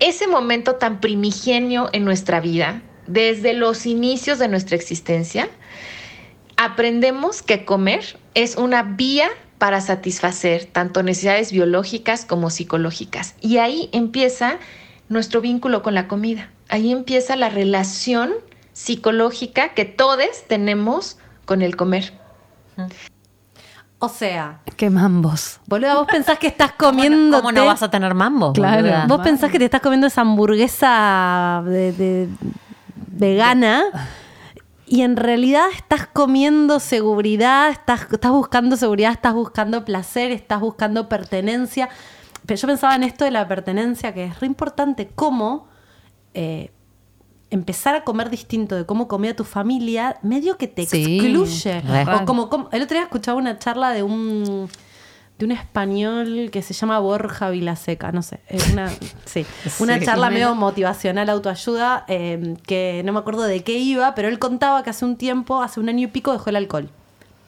ese 0.00 0.26
momento 0.26 0.76
tan 0.76 1.00
primigenio 1.00 1.88
en 1.92 2.04
nuestra 2.04 2.40
vida, 2.40 2.82
desde 3.06 3.52
los 3.52 3.86
inicios 3.86 4.38
de 4.38 4.48
nuestra 4.48 4.76
existencia, 4.76 5.48
aprendemos 6.56 7.42
que 7.42 7.64
comer 7.64 8.18
es 8.34 8.56
una 8.56 8.82
vía 8.82 9.28
para 9.58 9.80
satisfacer 9.80 10.64
tanto 10.64 11.02
necesidades 11.02 11.52
biológicas 11.52 12.24
como 12.24 12.50
psicológicas. 12.50 13.34
Y 13.40 13.58
ahí 13.58 13.90
empieza 13.92 14.58
nuestro 15.08 15.40
vínculo 15.40 15.82
con 15.82 15.94
la 15.94 16.08
comida. 16.08 16.50
Ahí 16.68 16.90
empieza 16.90 17.36
la 17.36 17.48
relación 17.48 18.32
psicológica 18.72 19.74
que 19.74 19.84
todos 19.84 20.44
tenemos 20.48 21.18
con 21.44 21.62
el 21.62 21.76
comer. 21.76 22.12
O 24.04 24.08
sea, 24.08 24.58
Qué 24.76 24.90
mambos. 24.90 25.60
boluda, 25.66 25.94
vos 25.94 26.08
pensás 26.10 26.36
que 26.36 26.48
estás 26.48 26.72
comiendo. 26.72 27.36
¿Cómo 27.38 27.52
no 27.52 27.66
vas 27.66 27.84
a 27.84 27.88
tener 27.90 28.14
mambo? 28.14 28.52
Claro. 28.52 28.82
boluda? 28.82 29.06
Vos 29.06 29.20
pensás 29.20 29.50
que 29.52 29.58
te 29.60 29.66
estás 29.66 29.80
comiendo 29.80 30.08
esa 30.08 30.22
hamburguesa 30.22 31.62
de, 31.64 31.92
de- 31.92 32.28
vegana 33.06 33.84
y 34.86 35.02
en 35.02 35.16
realidad 35.16 35.66
estás 35.74 36.08
comiendo 36.12 36.80
seguridad, 36.80 37.70
estás, 37.70 38.08
estás 38.10 38.32
buscando 38.32 38.76
seguridad, 38.76 39.12
estás 39.12 39.34
buscando 39.34 39.84
placer, 39.84 40.32
estás 40.32 40.60
buscando 40.60 41.08
pertenencia. 41.08 41.88
Pero 42.44 42.60
yo 42.60 42.66
pensaba 42.66 42.96
en 42.96 43.04
esto 43.04 43.24
de 43.24 43.30
la 43.30 43.46
pertenencia, 43.46 44.12
que 44.12 44.24
es 44.24 44.40
re 44.40 44.48
importante, 44.48 45.10
cómo 45.14 45.68
eh, 46.34 46.72
empezar 47.52 47.94
a 47.94 48.02
comer 48.04 48.30
distinto 48.30 48.74
de 48.74 48.84
cómo 48.86 49.06
comía 49.08 49.36
tu 49.36 49.44
familia, 49.44 50.16
medio 50.22 50.56
que 50.56 50.66
te 50.68 50.86
Sí, 50.86 51.18
excluye. 51.20 51.82
O 52.20 52.24
como, 52.24 52.48
como- 52.48 52.68
el 52.72 52.82
otro 52.82 52.94
día 52.96 53.04
escuchaba 53.04 53.38
una 53.38 53.58
charla 53.58 53.90
de 53.90 54.02
un 54.02 54.68
de 55.38 55.46
un 55.46 55.52
español 55.52 56.50
que 56.52 56.62
se 56.62 56.72
llama 56.72 57.00
Borja 57.00 57.50
Vilaseca, 57.50 58.12
no 58.12 58.22
sé, 58.22 58.40
es 58.48 58.68
una, 58.72 58.88
sí, 59.24 59.44
una 59.80 59.98
Sí. 59.98 60.04
charla 60.04 60.30
medio 60.30 60.54
motivacional, 60.54 61.28
autoayuda, 61.30 62.04
eh, 62.06 62.54
que 62.64 63.02
no 63.04 63.12
me 63.12 63.18
acuerdo 63.18 63.42
de 63.42 63.64
qué 63.64 63.76
iba, 63.78 64.14
pero 64.14 64.28
él 64.28 64.38
contaba 64.38 64.84
que 64.84 64.90
hace 64.90 65.04
un 65.04 65.16
tiempo, 65.16 65.60
hace 65.62 65.80
un 65.80 65.88
año 65.88 66.04
y 66.04 66.06
pico, 66.06 66.32
dejó 66.32 66.50
el 66.50 66.56
alcohol. 66.56 66.90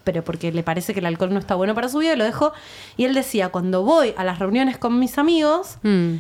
Pero 0.02 0.24
porque 0.24 0.50
le 0.50 0.62
parece 0.64 0.92
que 0.92 1.00
el 1.00 1.06
alcohol 1.06 1.32
no 1.32 1.38
está 1.38 1.54
bueno 1.54 1.74
para 1.74 1.88
su 1.88 1.98
vida 1.98 2.14
y 2.14 2.16
lo 2.16 2.24
dejó. 2.24 2.52
Y 2.96 3.04
él 3.04 3.14
decía, 3.14 3.50
cuando 3.50 3.84
voy 3.84 4.12
a 4.16 4.24
las 4.24 4.38
reuniones 4.40 4.76
con 4.76 4.98
mis 4.98 5.16
amigos, 5.16 5.76
Mm, 5.82 6.16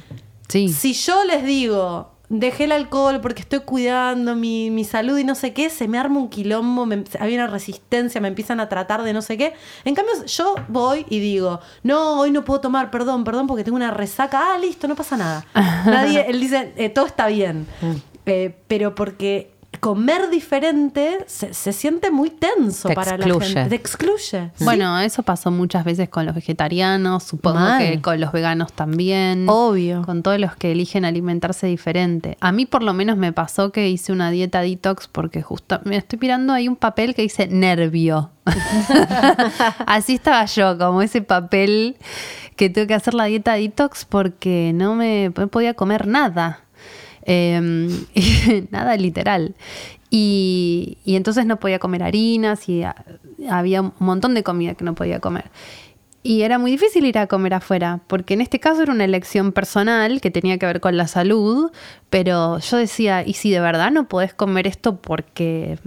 Sí. 0.48 0.68
si 0.68 0.92
yo 0.92 1.24
les 1.24 1.44
digo, 1.44 2.13
dejé 2.28 2.64
el 2.64 2.72
alcohol 2.72 3.20
porque 3.20 3.42
estoy 3.42 3.60
cuidando 3.60 4.34
mi, 4.34 4.70
mi 4.70 4.84
salud 4.84 5.18
y 5.18 5.24
no 5.24 5.34
sé 5.34 5.52
qué, 5.52 5.70
se 5.70 5.88
me 5.88 5.98
arma 5.98 6.18
un 6.18 6.28
quilombo, 6.28 6.86
me, 6.86 7.04
hay 7.20 7.34
una 7.34 7.46
resistencia, 7.46 8.20
me 8.20 8.28
empiezan 8.28 8.60
a 8.60 8.68
tratar 8.68 9.02
de 9.02 9.12
no 9.12 9.22
sé 9.22 9.36
qué. 9.36 9.54
En 9.84 9.94
cambio, 9.94 10.24
yo 10.24 10.54
voy 10.68 11.06
y 11.08 11.20
digo, 11.20 11.60
no, 11.82 12.20
hoy 12.20 12.30
no 12.30 12.44
puedo 12.44 12.60
tomar, 12.60 12.90
perdón, 12.90 13.24
perdón, 13.24 13.46
porque 13.46 13.64
tengo 13.64 13.76
una 13.76 13.90
resaca. 13.90 14.54
Ah, 14.54 14.58
listo, 14.58 14.88
no 14.88 14.94
pasa 14.94 15.16
nada. 15.16 15.46
Nadie, 15.54 16.26
él 16.28 16.40
dice, 16.40 16.72
eh, 16.76 16.88
todo 16.88 17.06
está 17.06 17.26
bien. 17.28 17.66
Eh, 18.26 18.56
pero 18.68 18.94
porque 18.94 19.53
comer 19.80 20.30
diferente 20.30 21.24
se, 21.26 21.54
se 21.54 21.72
siente 21.72 22.10
muy 22.10 22.30
tenso 22.30 22.88
Te 22.88 22.94
para 22.94 23.16
la 23.16 23.26
gente. 23.26 23.66
Te 23.66 23.74
excluye. 23.74 24.50
Bueno, 24.60 24.98
eso 25.00 25.22
pasó 25.22 25.50
muchas 25.50 25.84
veces 25.84 26.08
con 26.08 26.26
los 26.26 26.34
vegetarianos, 26.34 27.22
supongo 27.22 27.60
Mal. 27.60 27.78
que 27.78 28.00
con 28.00 28.20
los 28.20 28.32
veganos 28.32 28.72
también. 28.72 29.46
Obvio. 29.48 30.02
Con 30.02 30.22
todos 30.22 30.38
los 30.38 30.56
que 30.56 30.72
eligen 30.72 31.04
alimentarse 31.04 31.66
diferente. 31.66 32.36
A 32.40 32.52
mí 32.52 32.66
por 32.66 32.82
lo 32.82 32.94
menos 32.94 33.16
me 33.16 33.32
pasó 33.32 33.72
que 33.72 33.88
hice 33.88 34.12
una 34.12 34.30
dieta 34.30 34.60
detox 34.60 35.08
porque 35.08 35.42
justo 35.42 35.80
me 35.84 35.96
estoy 35.96 36.18
mirando 36.18 36.52
ahí 36.52 36.68
un 36.68 36.76
papel 36.76 37.14
que 37.14 37.22
dice 37.22 37.46
nervio. 37.48 38.30
Así 39.86 40.14
estaba 40.14 40.44
yo, 40.46 40.76
como 40.78 41.02
ese 41.02 41.22
papel 41.22 41.96
que 42.56 42.70
tengo 42.70 42.86
que 42.86 42.94
hacer 42.94 43.14
la 43.14 43.24
dieta 43.24 43.54
detox 43.54 44.04
porque 44.04 44.72
no 44.74 44.94
me 44.94 45.30
podía 45.30 45.74
comer 45.74 46.06
nada. 46.06 46.60
Eh, 47.26 48.66
nada 48.70 48.96
literal. 48.96 49.54
Y, 50.10 50.98
y 51.04 51.16
entonces 51.16 51.46
no 51.46 51.58
podía 51.58 51.78
comer 51.78 52.02
harinas 52.02 52.68
y 52.68 52.82
había 53.48 53.82
un 53.82 53.92
montón 53.98 54.34
de 54.34 54.42
comida 54.42 54.74
que 54.74 54.84
no 54.84 54.94
podía 54.94 55.20
comer. 55.20 55.50
Y 56.26 56.40
era 56.40 56.58
muy 56.58 56.70
difícil 56.70 57.04
ir 57.04 57.18
a 57.18 57.26
comer 57.26 57.52
afuera, 57.52 58.00
porque 58.06 58.32
en 58.32 58.40
este 58.40 58.58
caso 58.58 58.82
era 58.82 58.90
una 58.90 59.04
elección 59.04 59.52
personal 59.52 60.22
que 60.22 60.30
tenía 60.30 60.56
que 60.56 60.64
ver 60.64 60.80
con 60.80 60.96
la 60.96 61.06
salud, 61.06 61.70
pero 62.08 62.60
yo 62.60 62.78
decía, 62.78 63.22
¿y 63.26 63.34
si 63.34 63.50
de 63.50 63.60
verdad 63.60 63.90
no 63.90 64.08
podés 64.08 64.32
comer 64.32 64.66
esto 64.66 64.96
porque 64.96 65.78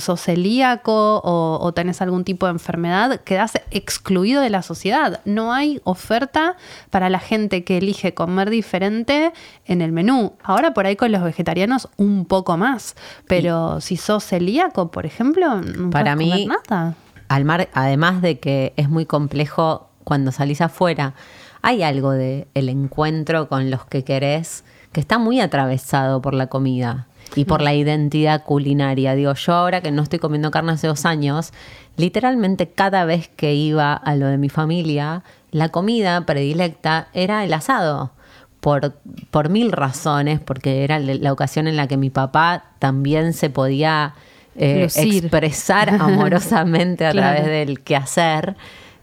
sos 0.00 0.20
celíaco 0.20 1.18
o, 1.22 1.58
o 1.62 1.72
tenés 1.72 2.02
algún 2.02 2.24
tipo 2.24 2.46
de 2.46 2.52
enfermedad? 2.52 3.20
Quedás 3.20 3.52
excluido 3.70 4.42
de 4.42 4.50
la 4.50 4.62
sociedad. 4.62 5.20
No 5.24 5.52
hay 5.52 5.80
oferta 5.84 6.56
para 6.90 7.08
la 7.08 7.20
gente 7.20 7.62
que 7.62 7.78
elige 7.78 8.12
comer 8.12 8.50
diferente 8.50 9.32
en 9.66 9.82
el 9.82 9.92
menú. 9.92 10.32
Ahora 10.42 10.74
por 10.74 10.86
ahí 10.86 10.96
con 10.96 11.12
los 11.12 11.22
vegetarianos 11.22 11.88
un 11.96 12.24
poco 12.24 12.56
más, 12.56 12.96
pero 13.28 13.80
si 13.80 13.96
sos 13.96 14.24
celíaco, 14.24 14.90
por 14.90 15.06
ejemplo, 15.06 15.60
no 15.62 15.90
Para 15.90 16.14
podés 16.16 16.26
mí, 16.26 16.44
comer 16.48 16.60
nada. 16.68 16.94
Al 17.28 17.44
mar, 17.44 17.68
además 17.72 18.22
de 18.22 18.38
que 18.38 18.72
es 18.76 18.88
muy 18.88 19.06
complejo 19.06 19.88
cuando 20.04 20.32
salís 20.32 20.60
afuera, 20.60 21.14
hay 21.62 21.82
algo 21.82 22.12
de 22.12 22.46
el 22.54 22.68
encuentro 22.68 23.48
con 23.48 23.70
los 23.70 23.84
que 23.86 24.04
querés 24.04 24.64
que 24.92 25.00
está 25.00 25.18
muy 25.18 25.40
atravesado 25.40 26.22
por 26.22 26.32
la 26.32 26.46
comida 26.46 27.06
y 27.34 27.44
por 27.44 27.60
la 27.60 27.74
identidad 27.74 28.44
culinaria. 28.44 29.14
Digo, 29.14 29.34
yo 29.34 29.52
ahora 29.52 29.80
que 29.80 29.90
no 29.90 30.02
estoy 30.02 30.18
comiendo 30.18 30.50
carne 30.50 30.72
hace 30.72 30.86
dos 30.86 31.04
años, 31.04 31.52
literalmente 31.96 32.70
cada 32.70 33.04
vez 33.04 33.28
que 33.28 33.54
iba 33.54 33.92
a 33.92 34.14
lo 34.14 34.26
de 34.26 34.38
mi 34.38 34.48
familia, 34.48 35.22
la 35.50 35.68
comida 35.68 36.24
predilecta 36.24 37.08
era 37.12 37.44
el 37.44 37.52
asado. 37.52 38.12
Por, 38.60 38.94
por 39.30 39.48
mil 39.48 39.70
razones, 39.70 40.40
porque 40.40 40.82
era 40.82 40.98
la 40.98 41.14
la 41.14 41.32
ocasión 41.32 41.68
en 41.68 41.76
la 41.76 41.86
que 41.86 41.96
mi 41.96 42.10
papá 42.10 42.72
también 42.78 43.32
se 43.32 43.48
podía 43.48 44.14
eh, 44.56 44.84
expresar 44.94 45.90
amorosamente 46.00 47.06
a 47.06 47.10
Claro. 47.12 47.36
través 47.42 47.50
del 47.50 47.80
quehacer. 47.82 48.56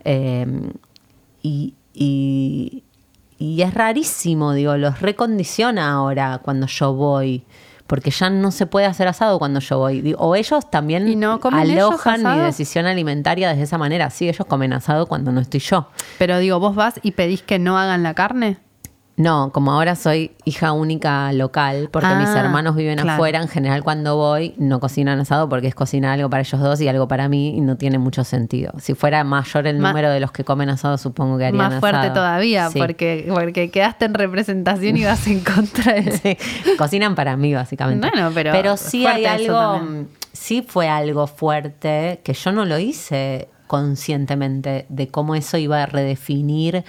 Eh, 0.06 0.46
y, 1.42 1.74
y, 1.94 2.84
y 3.38 3.62
es 3.62 3.74
rarísimo, 3.74 4.54
digo, 4.54 4.78
los 4.78 5.02
recondiciona 5.02 5.92
ahora 5.92 6.40
cuando 6.44 6.68
yo 6.68 6.94
voy. 6.94 7.44
Porque 7.86 8.12
ya 8.12 8.30
no 8.30 8.52
se 8.52 8.66
puede 8.66 8.86
hacer 8.86 9.10
asado 9.10 9.38
cuando 9.38 9.60
yo 9.60 9.78
voy. 9.78 10.02
Digo, 10.02 10.18
O 10.22 10.36
ellos 10.36 10.70
también 10.72 11.08
¿Y 11.08 11.18
no 11.18 11.40
comen 11.42 11.70
ellos 11.70 11.90
alojan 11.90 12.24
mi 12.24 12.40
decisión 12.46 12.86
alimentaria 12.86 13.54
de 13.54 13.62
esa 13.62 13.78
manera. 13.78 14.10
Sí, 14.10 14.28
ellos 14.30 14.48
comen 14.48 14.72
asado 14.72 15.06
cuando 15.06 15.32
no 15.34 15.42
estoy 15.42 15.60
yo. 15.60 15.90
Pero 16.18 16.40
digo, 16.40 16.60
vos 16.62 16.76
vas 16.76 17.00
y 17.04 17.12
pedís 17.12 17.42
que 17.44 17.60
no 17.60 17.78
hagan 17.78 18.02
la 18.02 18.14
carne. 18.14 18.58
No, 19.16 19.52
como 19.54 19.72
ahora 19.74 19.96
soy 19.96 20.32
hija 20.44 20.72
única 20.72 21.32
local, 21.34 21.88
porque 21.92 22.08
Ah, 22.08 22.16
mis 22.20 22.30
hermanos 22.30 22.76
viven 22.76 22.96
claro. 22.98 23.12
afuera, 23.12 23.40
en 23.44 23.48
general 23.48 23.84
cuando 23.84 24.16
voy 24.18 24.56
no 24.58 24.80
cocinan 24.80 25.20
asado 25.20 25.48
porque 25.48 25.68
es 25.68 25.76
cocinar 25.76 26.14
algo 26.14 26.32
para 26.32 26.42
ellos 26.42 26.60
dos 26.60 26.82
y 26.82 26.88
algo 26.88 27.08
para 27.08 27.30
mí 27.30 27.56
y 27.56 27.62
no 27.62 27.78
tiene 27.78 28.00
mucho 28.00 28.24
sentido. 28.24 28.74
Si 28.80 28.96
fuera 28.96 29.24
mayor 29.24 29.68
el 29.68 29.78
número 29.78 30.10
de 30.10 30.20
los 30.20 30.32
que 30.32 30.44
comen 30.44 30.70
asado, 30.70 30.98
supongo 30.98 31.38
que 31.38 31.46
harían 31.46 31.70
Más 31.70 31.80
fuerte 31.80 31.98
asado. 32.00 32.14
todavía, 32.16 32.70
Sí. 32.72 32.80
porque, 32.80 33.30
porque 33.32 33.70
quedaste 33.70 34.06
en 34.06 34.16
representación 34.16 34.98
y 34.98 35.04
vas 35.06 35.28
en 35.28 35.42
contra 35.42 35.94
de... 35.94 36.12
Sí, 36.24 36.38
cocinan 36.78 37.14
para 37.14 37.38
mí 37.38 37.54
básicamente. 37.54 38.10
Bueno, 38.10 38.32
pero 38.34 38.78
sí 38.78 39.06
hay 39.06 39.26
algo, 39.26 39.80
sí 40.32 40.66
fue 40.68 40.90
algo 40.90 41.28
fuerte 41.28 42.20
que 42.24 42.34
yo 42.34 42.52
no 42.52 42.66
lo 42.66 42.80
hice 42.80 43.48
conscientemente 43.68 44.86
de 44.90 45.08
cómo 45.08 45.36
eso 45.36 45.58
iba 45.58 45.84
a 45.84 45.86
redefinir 45.86 46.84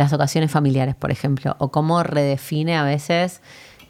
las 0.00 0.12
ocasiones 0.12 0.50
familiares, 0.50 0.94
por 0.96 1.10
ejemplo, 1.10 1.54
o 1.58 1.68
cómo 1.70 2.02
redefine 2.02 2.76
a 2.76 2.82
veces 2.82 3.40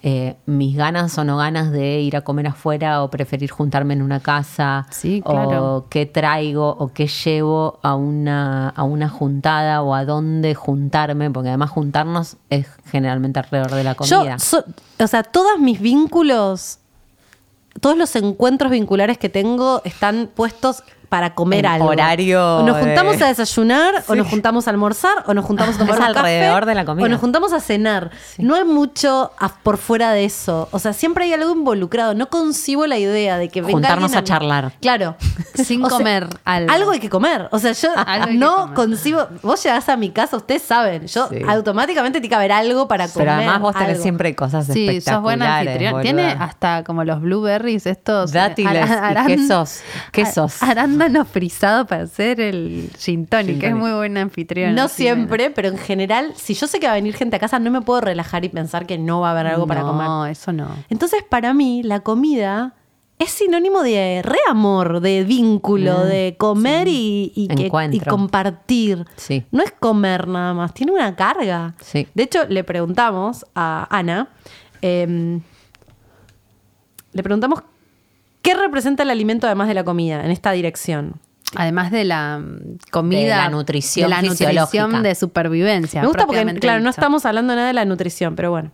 eh, 0.02 0.36
mis 0.46 0.76
ganas 0.76 1.16
o 1.18 1.24
no 1.24 1.36
ganas 1.36 1.70
de 1.72 2.00
ir 2.00 2.16
a 2.16 2.22
comer 2.22 2.46
afuera 2.46 3.02
o 3.02 3.10
preferir 3.10 3.50
juntarme 3.50 3.92
en 3.94 4.00
una 4.02 4.20
casa, 4.20 4.86
Sí, 4.90 5.20
claro. 5.22 5.76
o 5.76 5.88
qué 5.90 6.06
traigo 6.06 6.70
o 6.70 6.88
qué 6.94 7.06
llevo 7.06 7.78
a 7.82 7.94
una, 7.96 8.70
a 8.70 8.82
una 8.82 9.10
juntada 9.10 9.82
o 9.82 9.94
a 9.94 10.06
dónde 10.06 10.54
juntarme, 10.54 11.30
porque 11.30 11.48
además 11.50 11.68
juntarnos 11.70 12.38
es 12.48 12.66
generalmente 12.86 13.40
alrededor 13.40 13.72
de 13.74 13.84
la 13.84 13.94
comida. 13.94 14.36
Yo, 14.36 14.38
so- 14.38 14.64
o 14.98 15.06
sea, 15.06 15.22
todos 15.22 15.58
mis 15.58 15.80
vínculos, 15.80 16.78
todos 17.80 17.96
los 17.98 18.16
encuentros 18.16 18.70
vinculares 18.72 19.18
que 19.18 19.28
tengo 19.28 19.82
están 19.84 20.30
puestos 20.34 20.82
para 21.10 21.34
comer 21.34 21.66
En 21.66 21.72
algo. 21.72 21.88
horario 21.88 22.58
O 22.58 22.62
nos 22.62 22.76
de- 22.76 22.82
juntamos 22.84 23.20
a 23.20 23.26
desayunar, 23.26 24.04
o 24.06 24.14
nos 24.14 24.26
juntamos 24.28 24.66
a 24.66 24.70
almorzar, 24.70 25.12
o 25.26 25.34
nos 25.34 25.44
juntamos 25.44 25.74
a 25.74 25.78
tomar 25.78 25.94
Es 25.94 26.00
un 26.00 26.06
café, 26.14 26.18
alrededor 26.18 26.64
de 26.66 26.74
la 26.74 26.84
comida. 26.86 27.04
O 27.04 27.08
nos 27.08 27.20
juntamos 27.20 27.52
a 27.52 27.60
cenar. 27.60 28.10
No 28.38 28.54
hay 28.54 28.64
mucho 28.64 29.32
a- 29.38 29.48
por 29.62 29.76
fuera 29.76 30.12
de 30.12 30.24
eso. 30.24 30.68
O 30.70 30.78
sea, 30.78 30.92
siempre 30.94 31.24
hay 31.24 31.32
algo 31.34 31.52
involucrado. 31.52 32.14
No 32.14 32.30
concibo 32.30 32.86
la 32.86 32.96
idea 32.96 33.36
de 33.36 33.48
que 33.50 33.60
venga 33.60 33.72
Juntarnos 33.72 34.14
a 34.14 34.24
charlar. 34.24 34.72
Claro. 34.80 35.16
Sin 35.54 35.84
O 35.84 35.88
sea, 35.88 35.98
comer 35.98 36.28
algo. 36.44 36.72
Algo 36.72 36.90
hay 36.92 37.00
que 37.00 37.10
comer. 37.10 37.48
O 37.50 37.58
sea, 37.58 37.72
yo 37.72 37.88
no 38.30 38.72
concibo. 38.74 39.26
Vos 39.42 39.62
llegás 39.62 39.88
a 39.88 39.96
mi 39.96 40.10
casa, 40.10 40.36
ustedes 40.36 40.62
saben. 40.62 41.06
Yo 41.08 41.28
Sí. 41.28 41.42
automáticamente 41.46 42.20
tiene 42.20 42.28
que 42.30 42.34
haber 42.36 42.52
algo 42.52 42.86
para 42.88 43.08
comer. 43.08 43.26
Pero 43.26 43.32
además 43.32 43.60
vos 43.60 43.74
tenés 43.74 43.88
algo. 43.90 44.02
siempre 44.02 44.34
cosas 44.36 44.64
Sí, 44.66 44.72
sos 44.72 44.78
espectaculares. 44.78 45.22
buena 45.22 45.58
anfitrión. 45.58 46.02
Tiene 46.02 46.26
hasta 46.38 46.84
como 46.84 47.02
los 47.04 47.20
blueberries 47.20 47.86
estos. 47.86 48.30
eh, 48.30 48.34
Dátiles 48.38 48.88
y 48.88 49.26
quesos. 49.26 49.80
Quesos. 50.12 50.62
Arándanos 51.00 51.28
frisados 51.28 51.86
para 51.86 52.02
hacer 52.02 52.40
el 52.40 52.90
gin 52.98 53.26
tonic, 53.26 53.58
que 53.60 53.68
es 53.68 53.74
muy 53.74 53.90
buena 53.92 54.20
anfitriona. 54.20 54.72
No 54.72 54.88
siempre, 54.88 55.50
pero 55.50 55.68
en 55.68 55.78
general, 55.78 56.32
si 56.36 56.54
yo 56.54 56.66
sé 56.66 56.78
que 56.80 56.86
va 56.86 56.92
a 56.92 56.96
venir 56.96 57.14
gente 57.14 57.36
a 57.36 57.38
casa, 57.38 57.58
no 57.58 57.70
me 57.70 57.80
puedo 57.80 58.00
relajar 58.02 58.44
y 58.44 58.48
pensar 58.50 58.86
que 58.86 58.98
no 58.98 59.20
va 59.20 59.28
a 59.28 59.30
haber 59.32 59.46
algo 59.46 59.66
para 59.66 59.82
comer. 59.82 60.06
No, 60.06 60.26
eso 60.26 60.52
no. 60.52 60.68
Entonces, 60.88 61.22
para 61.28 61.54
mí, 61.54 61.82
la 61.82 62.00
comida 62.00 62.74
es 63.18 63.30
sinónimo 63.30 63.82
de 63.82 64.22
reamor, 64.22 65.00
de 65.00 65.24
vínculo, 65.24 66.04
de 66.04 66.36
comer 66.38 66.88
y, 66.88 67.32
y 67.34 67.48
que- 67.48 67.70
y 67.92 68.00
compartir. 68.00 69.04
Sí. 69.16 69.44
No 69.50 69.62
es 69.62 69.72
comer 69.72 70.26
nada 70.28 70.54
más, 70.54 70.72
tiene 70.74 70.92
una 70.92 71.14
carga. 71.16 71.74
Sí. 71.82 72.08
De 72.14 72.22
hecho, 72.22 72.46
le 72.48 72.64
preguntamos 72.64 73.44
a 73.54 73.86
Ana, 73.90 74.28
em, 74.80 75.40
le 77.12 77.22
preguntamos 77.22 77.62
qué 78.42 78.54
representa 78.54 79.02
el 79.02 79.10
alimento 79.10 79.46
además 79.46 79.68
de 79.68 79.74
la 79.74 79.84
comida 79.84 80.24
en 80.24 80.30
esta 80.30 80.52
dirección. 80.52 81.20
Además 81.56 81.90
de 81.90 82.04
la 82.04 82.38
mm, 82.38 82.78
comida. 82.90 83.20
De 83.20 83.28
la 83.28 83.50
nutrición 83.50 84.08
de 84.08 84.16
la 84.16 84.22
nutrición 84.22 85.02
de 85.02 85.14
supervivencia. 85.14 86.00
Me 86.00 86.06
gusta 86.06 86.26
porque, 86.26 86.54
claro, 86.54 86.80
no 86.80 86.90
estamos 86.90 87.26
hablando 87.26 87.54
nada 87.54 87.68
de 87.68 87.74
la 87.74 87.84
nutrición, 87.84 88.36
pero 88.36 88.50
bueno. 88.50 88.70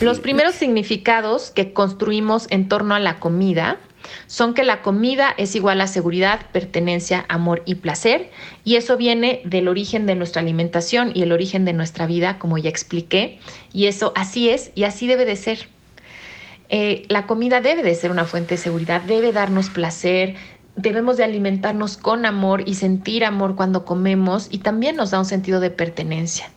Los 0.00 0.20
primeros 0.20 0.54
significados 0.54 1.50
que 1.50 1.72
construimos 1.72 2.46
en 2.50 2.68
torno 2.68 2.94
a 2.94 3.00
la 3.00 3.18
comida 3.18 3.78
son 4.26 4.54
que 4.54 4.64
la 4.64 4.82
comida 4.82 5.34
es 5.36 5.54
igual 5.54 5.80
a 5.80 5.86
seguridad, 5.86 6.40
pertenencia, 6.52 7.24
amor 7.28 7.62
y 7.64 7.76
placer, 7.76 8.30
y 8.64 8.76
eso 8.76 8.96
viene 8.96 9.40
del 9.44 9.68
origen 9.68 10.06
de 10.06 10.14
nuestra 10.14 10.42
alimentación 10.42 11.12
y 11.14 11.22
el 11.22 11.32
origen 11.32 11.64
de 11.64 11.72
nuestra 11.72 12.06
vida, 12.06 12.38
como 12.38 12.58
ya 12.58 12.68
expliqué, 12.68 13.38
y 13.72 13.86
eso 13.86 14.12
así 14.14 14.50
es 14.50 14.72
y 14.74 14.84
así 14.84 15.06
debe 15.06 15.24
de 15.24 15.36
ser. 15.36 15.68
Eh, 16.68 17.04
la 17.08 17.26
comida 17.26 17.60
debe 17.60 17.82
de 17.82 17.94
ser 17.94 18.10
una 18.10 18.24
fuente 18.24 18.54
de 18.54 18.60
seguridad, 18.60 19.02
debe 19.02 19.32
darnos 19.32 19.68
placer, 19.70 20.36
debemos 20.76 21.16
de 21.16 21.24
alimentarnos 21.24 21.96
con 21.96 22.26
amor 22.26 22.62
y 22.66 22.74
sentir 22.74 23.24
amor 23.24 23.54
cuando 23.54 23.84
comemos 23.84 24.48
y 24.50 24.58
también 24.58 24.96
nos 24.96 25.10
da 25.10 25.18
un 25.18 25.26
sentido 25.26 25.60
de 25.60 25.70
pertenencia. 25.70 26.50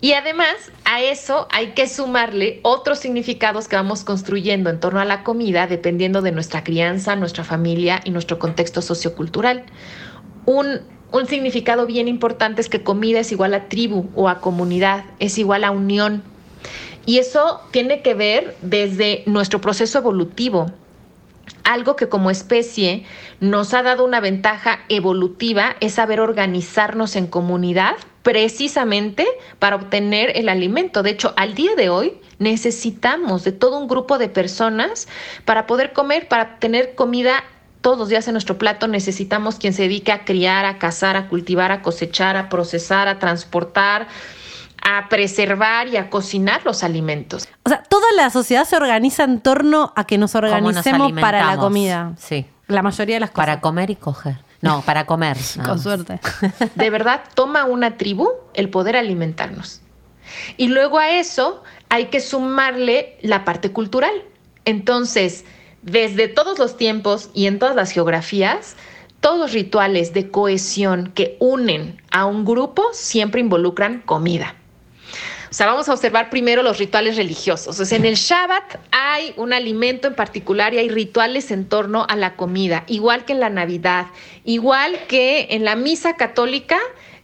Y 0.00 0.12
además 0.12 0.54
a 0.84 1.02
eso 1.02 1.48
hay 1.50 1.72
que 1.72 1.88
sumarle 1.88 2.60
otros 2.62 3.00
significados 3.00 3.66
que 3.66 3.74
vamos 3.74 4.04
construyendo 4.04 4.70
en 4.70 4.78
torno 4.78 5.00
a 5.00 5.04
la 5.04 5.24
comida 5.24 5.66
dependiendo 5.66 6.22
de 6.22 6.30
nuestra 6.30 6.62
crianza, 6.62 7.16
nuestra 7.16 7.42
familia 7.42 8.00
y 8.04 8.10
nuestro 8.10 8.38
contexto 8.38 8.80
sociocultural. 8.80 9.64
Un, 10.46 10.80
un 11.10 11.26
significado 11.26 11.84
bien 11.86 12.06
importante 12.06 12.60
es 12.60 12.68
que 12.68 12.84
comida 12.84 13.20
es 13.20 13.32
igual 13.32 13.54
a 13.54 13.68
tribu 13.68 14.08
o 14.14 14.28
a 14.28 14.40
comunidad, 14.40 15.04
es 15.18 15.36
igual 15.36 15.64
a 15.64 15.72
unión. 15.72 16.22
Y 17.06 17.18
eso 17.18 17.62
tiene 17.70 18.02
que 18.02 18.14
ver 18.14 18.56
desde 18.62 19.22
nuestro 19.26 19.60
proceso 19.60 19.98
evolutivo, 19.98 20.66
algo 21.64 21.96
que 21.96 22.08
como 22.08 22.30
especie 22.30 23.04
nos 23.40 23.74
ha 23.74 23.82
dado 23.82 24.04
una 24.04 24.20
ventaja 24.20 24.80
evolutiva 24.88 25.76
es 25.80 25.94
saber 25.94 26.20
organizarnos 26.20 27.14
en 27.16 27.26
comunidad 27.26 27.94
precisamente 28.22 29.26
para 29.58 29.76
obtener 29.76 30.32
el 30.36 30.48
alimento. 30.48 31.02
De 31.02 31.10
hecho, 31.10 31.34
al 31.36 31.54
día 31.54 31.74
de 31.76 31.88
hoy 31.88 32.20
necesitamos 32.38 33.44
de 33.44 33.52
todo 33.52 33.78
un 33.78 33.88
grupo 33.88 34.18
de 34.18 34.28
personas 34.28 35.08
para 35.44 35.66
poder 35.66 35.92
comer, 35.92 36.28
para 36.28 36.58
tener 36.58 36.94
comida 36.94 37.44
todos 37.80 37.98
los 37.98 38.08
días 38.08 38.26
en 38.28 38.34
nuestro 38.34 38.58
plato. 38.58 38.88
Necesitamos 38.88 39.56
quien 39.56 39.72
se 39.72 39.82
dedique 39.82 40.12
a 40.12 40.24
criar, 40.24 40.64
a 40.64 40.78
cazar, 40.78 41.16
a 41.16 41.28
cultivar, 41.28 41.72
a 41.72 41.82
cosechar, 41.82 42.36
a 42.36 42.48
procesar, 42.48 43.08
a 43.08 43.18
transportar, 43.18 44.08
a 44.82 45.08
preservar 45.08 45.88
y 45.88 45.96
a 45.96 46.10
cocinar 46.10 46.64
los 46.64 46.82
alimentos. 46.82 47.48
O 47.64 47.68
sea, 47.68 47.82
toda 47.82 48.06
la 48.16 48.30
sociedad 48.30 48.64
se 48.64 48.76
organiza 48.76 49.24
en 49.24 49.40
torno 49.40 49.92
a 49.96 50.04
que 50.04 50.18
nos 50.18 50.32
¿Cómo 50.32 50.46
nos 50.46 50.54
organicemos 50.54 51.12
para 51.12 51.44
la 51.44 51.56
comida. 51.56 52.14
Sí. 52.18 52.46
La 52.66 52.82
mayoría 52.82 53.16
de 53.16 53.20
las 53.20 53.30
cosas. 53.30 53.46
Para 53.46 53.60
comer 53.60 53.90
y 53.90 53.96
coger. 53.96 54.36
No, 54.60 54.82
para 54.82 55.06
comer. 55.06 55.36
Con 55.56 55.66
más. 55.66 55.82
suerte. 55.82 56.20
De 56.74 56.90
verdad, 56.90 57.22
toma 57.34 57.64
una 57.64 57.96
tribu 57.96 58.28
el 58.54 58.68
poder 58.70 58.96
alimentarnos. 58.96 59.80
Y 60.56 60.68
luego 60.68 60.98
a 60.98 61.10
eso 61.10 61.62
hay 61.88 62.06
que 62.06 62.20
sumarle 62.20 63.16
la 63.22 63.44
parte 63.44 63.72
cultural. 63.72 64.12
Entonces, 64.64 65.44
desde 65.82 66.28
todos 66.28 66.58
los 66.58 66.76
tiempos 66.76 67.30
y 67.32 67.46
en 67.46 67.58
todas 67.58 67.74
las 67.74 67.90
geografías, 67.90 68.76
todos 69.20 69.38
los 69.38 69.52
rituales 69.52 70.12
de 70.12 70.30
cohesión 70.30 71.12
que 71.14 71.36
unen 71.40 72.00
a 72.10 72.26
un 72.26 72.44
grupo 72.44 72.84
siempre 72.92 73.40
involucran 73.40 74.02
comida. 74.02 74.54
O 75.50 75.54
sea, 75.54 75.66
vamos 75.66 75.88
a 75.88 75.94
observar 75.94 76.28
primero 76.28 76.62
los 76.62 76.78
rituales 76.78 77.16
religiosos. 77.16 77.90
En 77.90 78.04
el 78.04 78.16
Shabbat 78.16 78.76
hay 78.90 79.32
un 79.36 79.54
alimento 79.54 80.06
en 80.06 80.14
particular 80.14 80.74
y 80.74 80.78
hay 80.78 80.90
rituales 80.90 81.50
en 81.50 81.66
torno 81.66 82.04
a 82.08 82.16
la 82.16 82.36
comida, 82.36 82.84
igual 82.86 83.24
que 83.24 83.32
en 83.32 83.40
la 83.40 83.48
Navidad, 83.48 84.08
igual 84.44 84.98
que 85.08 85.48
en 85.50 85.64
la 85.64 85.74
misa 85.74 86.16
católica, 86.16 86.78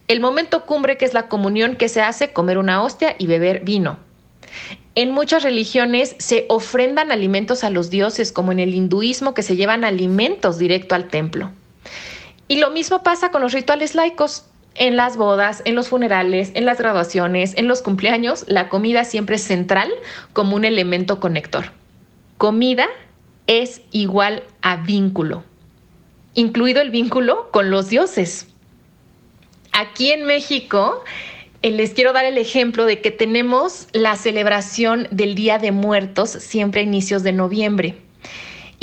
el 0.08 0.20
momento 0.20 0.64
cumbre 0.64 0.96
que 0.96 1.04
es 1.04 1.12
la 1.12 1.28
comunión 1.28 1.76
que 1.76 1.90
se 1.90 2.00
hace, 2.00 2.32
comer 2.32 2.56
una 2.56 2.82
hostia 2.82 3.14
y 3.18 3.26
beber 3.26 3.60
vino. 3.60 3.98
En 4.94 5.10
muchas 5.10 5.42
religiones 5.42 6.14
se 6.18 6.46
ofrendan 6.48 7.10
alimentos 7.10 7.64
a 7.64 7.70
los 7.70 7.90
dioses, 7.90 8.32
como 8.32 8.52
en 8.52 8.60
el 8.60 8.74
hinduismo 8.74 9.34
que 9.34 9.42
se 9.42 9.56
llevan 9.56 9.84
alimentos 9.84 10.56
directo 10.56 10.94
al 10.94 11.08
templo. 11.08 11.50
Y 12.48 12.58
lo 12.58 12.70
mismo 12.70 13.02
pasa 13.02 13.30
con 13.30 13.42
los 13.42 13.52
rituales 13.52 13.94
laicos. 13.94 14.44
En 14.76 14.96
las 14.96 15.16
bodas, 15.16 15.62
en 15.64 15.76
los 15.76 15.88
funerales, 15.88 16.50
en 16.54 16.66
las 16.66 16.78
graduaciones, 16.78 17.54
en 17.56 17.68
los 17.68 17.80
cumpleaños, 17.80 18.44
la 18.48 18.68
comida 18.68 19.04
siempre 19.04 19.36
es 19.36 19.42
central 19.42 19.92
como 20.32 20.56
un 20.56 20.64
elemento 20.64 21.20
conector. 21.20 21.66
Comida 22.38 22.86
es 23.46 23.82
igual 23.92 24.42
a 24.62 24.76
vínculo, 24.76 25.44
incluido 26.34 26.82
el 26.82 26.90
vínculo 26.90 27.50
con 27.52 27.70
los 27.70 27.88
dioses. 27.88 28.48
Aquí 29.72 30.10
en 30.10 30.24
México 30.24 31.04
eh, 31.62 31.70
les 31.70 31.94
quiero 31.94 32.12
dar 32.12 32.24
el 32.24 32.38
ejemplo 32.38 32.84
de 32.84 33.00
que 33.00 33.10
tenemos 33.10 33.88
la 33.92 34.16
celebración 34.16 35.06
del 35.10 35.34
Día 35.34 35.58
de 35.58 35.72
Muertos 35.72 36.30
siempre 36.30 36.80
a 36.80 36.84
inicios 36.84 37.22
de 37.22 37.32
noviembre. 37.32 38.03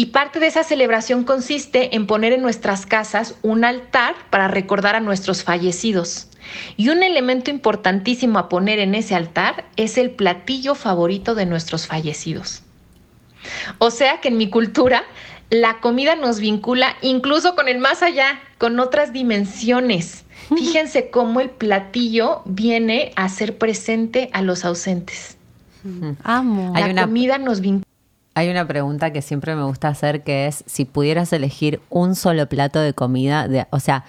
Y 0.02 0.08
parte 0.08 0.40
de 0.40 0.48
esa 0.48 0.64
celebración 0.64 1.24
consiste 1.26 1.96
en 1.96 2.08
poner 2.08 2.34
en 2.34 2.42
nuestras 2.42 2.88
casas 2.88 3.36
un 3.44 3.64
altar 3.64 4.16
para 4.32 4.48
recordar 4.48 4.96
a 4.96 5.00
nuestros 5.00 5.44
fallecidos. 5.44 6.28
Y 6.76 6.90
un 6.90 7.04
elemento 7.04 7.52
importantísimo 7.52 8.40
a 8.40 8.50
poner 8.50 8.80
en 8.80 8.96
ese 8.96 9.14
altar 9.14 9.66
es 9.76 10.00
el 10.00 10.10
platillo 10.10 10.74
favorito 10.74 11.36
de 11.36 11.46
nuestros 11.46 11.86
fallecidos. 11.86 12.64
O 13.78 13.92
sea 13.92 14.20
que 14.22 14.30
en 14.30 14.38
mi 14.38 14.50
cultura 14.50 15.04
la 15.52 15.80
comida 15.82 16.16
nos 16.16 16.40
vincula 16.40 16.96
incluso 17.04 17.54
con 17.54 17.68
el 17.68 17.78
más 17.78 18.02
allá, 18.02 18.40
con 18.58 18.80
otras 18.80 19.14
dimensiones. 19.14 20.26
Fíjense 20.50 21.12
cómo 21.12 21.42
el 21.42 21.52
platillo 21.52 22.42
viene 22.46 23.12
a 23.16 23.30
ser 23.30 23.60
presente 23.60 24.32
a 24.34 24.42
los 24.42 24.66
ausentes. 24.66 25.38
Amo. 26.24 26.74
La 26.76 26.88
una- 26.88 27.04
comida 27.04 27.38
nos 27.38 27.62
vincula. 27.62 27.86
Hay 28.34 28.50
una 28.50 28.66
pregunta 28.66 29.12
que 29.12 29.22
siempre 29.22 29.56
me 29.56 29.64
gusta 29.64 29.90
hacer 29.90 30.24
que 30.24 30.48
es 30.48 30.64
si 30.66 30.86
pudieras 30.86 31.34
elegir 31.34 31.82
un 31.90 32.16
solo 32.16 32.48
plato 32.48 32.80
de 32.80 32.94
comida, 32.94 33.48
de, 33.48 33.68
o 33.72 33.80
sea, 33.80 34.06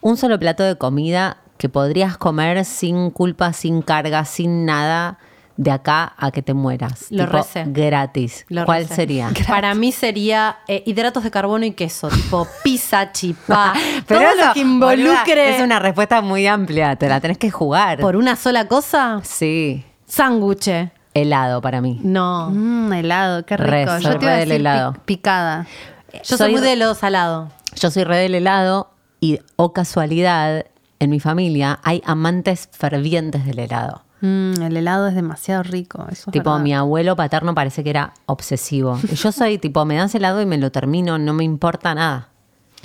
un 0.00 0.16
solo 0.16 0.38
plato 0.38 0.64
de 0.64 0.76
comida 0.76 1.36
que 1.58 1.68
podrías 1.68 2.16
comer 2.16 2.64
sin 2.64 3.10
culpa, 3.10 3.52
sin 3.52 3.82
carga, 3.82 4.24
sin 4.24 4.64
nada 4.64 5.18
de 5.56 5.70
acá 5.70 6.14
a 6.16 6.32
que 6.32 6.42
te 6.42 6.54
mueras. 6.54 7.06
Lo 7.10 7.24
tipo, 7.26 7.36
recé. 7.36 7.64
gratis. 7.68 8.46
Lo 8.48 8.64
¿Cuál 8.64 8.82
recé. 8.82 8.94
sería? 8.96 9.30
Para 9.48 9.74
mí 9.74 9.92
sería 9.92 10.56
eh, 10.66 10.82
hidratos 10.86 11.22
de 11.22 11.30
carbono 11.30 11.64
y 11.64 11.70
queso, 11.72 12.08
tipo 12.08 12.48
pizza, 12.64 13.12
chipá, 13.12 13.74
Pero 14.08 14.20
todo 14.20 14.30
eso, 14.30 14.46
lo 14.48 14.52
que 14.54 14.60
involucre 14.60 15.12
boluda, 15.14 15.56
es 15.56 15.62
una 15.62 15.78
respuesta 15.78 16.20
muy 16.20 16.48
amplia, 16.48 16.96
te 16.96 17.08
la 17.08 17.20
tenés 17.20 17.38
que 17.38 17.50
jugar. 17.50 18.00
por 18.00 18.16
una 18.16 18.34
sola 18.34 18.66
cosa, 18.66 19.20
Sí, 19.22 19.84
sándwich. 20.06 20.68
Helado 21.14 21.60
para 21.60 21.80
mí. 21.80 22.00
No. 22.02 22.50
Mm, 22.50 22.92
helado, 22.92 23.44
qué 23.46 23.56
rico. 23.56 23.70
Re, 23.70 23.84
Yo 23.86 24.00
soy 24.00 24.18
te 24.18 24.24
iba 24.24 24.32
a 24.32 24.34
re 24.34 24.40
del 24.40 24.48
decir 24.48 24.60
helado. 24.60 24.92
pi- 24.92 25.00
picada. 25.16 25.66
Yo 26.12 26.20
soy, 26.24 26.38
Soy- 26.38 26.52
muy 26.52 26.60
de 26.60 26.76
lo 26.76 26.94
salado. 26.94 27.48
Yo 27.76 27.90
soy 27.90 28.04
re 28.04 28.16
del 28.18 28.34
helado 28.34 28.90
y, 29.20 29.40
o 29.56 29.72
casualidad, 29.72 30.66
en 30.98 31.10
mi 31.10 31.20
familia 31.20 31.80
hay 31.82 32.02
amantes 32.06 32.68
fervientes 32.72 33.44
del 33.46 33.58
helado. 33.58 34.02
Mm, 34.20 34.62
el 34.62 34.76
helado 34.76 35.08
es 35.08 35.14
demasiado 35.16 35.62
rico. 35.64 36.06
Eso 36.10 36.30
es 36.30 36.32
Tipo, 36.32 36.50
verdad. 36.50 36.62
mi 36.62 36.74
abuelo 36.74 37.16
paterno 37.16 37.54
parece 37.54 37.82
que 37.82 37.90
era 37.90 38.12
obsesivo. 38.26 38.98
Y 39.10 39.14
yo 39.16 39.32
soy 39.32 39.58
tipo, 39.58 39.84
me 39.84 39.96
das 39.96 40.14
helado 40.14 40.40
y 40.40 40.46
me 40.46 40.58
lo 40.58 40.70
termino, 40.70 41.18
no 41.18 41.32
me 41.34 41.44
importa 41.44 41.94
nada. 41.94 42.28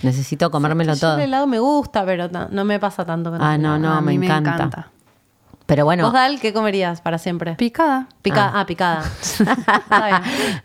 Necesito 0.04 0.50
comérmelo 0.52 0.94
Yo 0.94 1.00
todo. 1.00 1.16
el 1.16 1.22
helado 1.22 1.48
me 1.48 1.60
gusta, 1.60 2.06
pero 2.06 2.30
ta- 2.30 2.48
no 2.52 2.66
me 2.66 2.80
pasa 2.80 3.06
tanto 3.06 3.32
con 3.32 3.42
Ah, 3.42 3.56
el 3.56 3.62
no, 3.62 3.76
helado. 3.76 3.94
no, 3.94 3.98
A 3.98 4.02
me 4.02 4.18
mí 4.18 4.26
encanta. 4.26 4.90
Pero 5.68 5.84
bueno, 5.86 6.06
¿Vos, 6.06 6.14
Dal, 6.14 6.40
qué 6.40 6.54
comerías 6.54 7.02
para 7.02 7.18
siempre? 7.18 7.54
Picada. 7.56 8.08
Picada. 8.22 8.52
Ah, 8.56 8.66
picada. 8.66 9.04
Está 9.22 10.06
bien. 10.08 10.22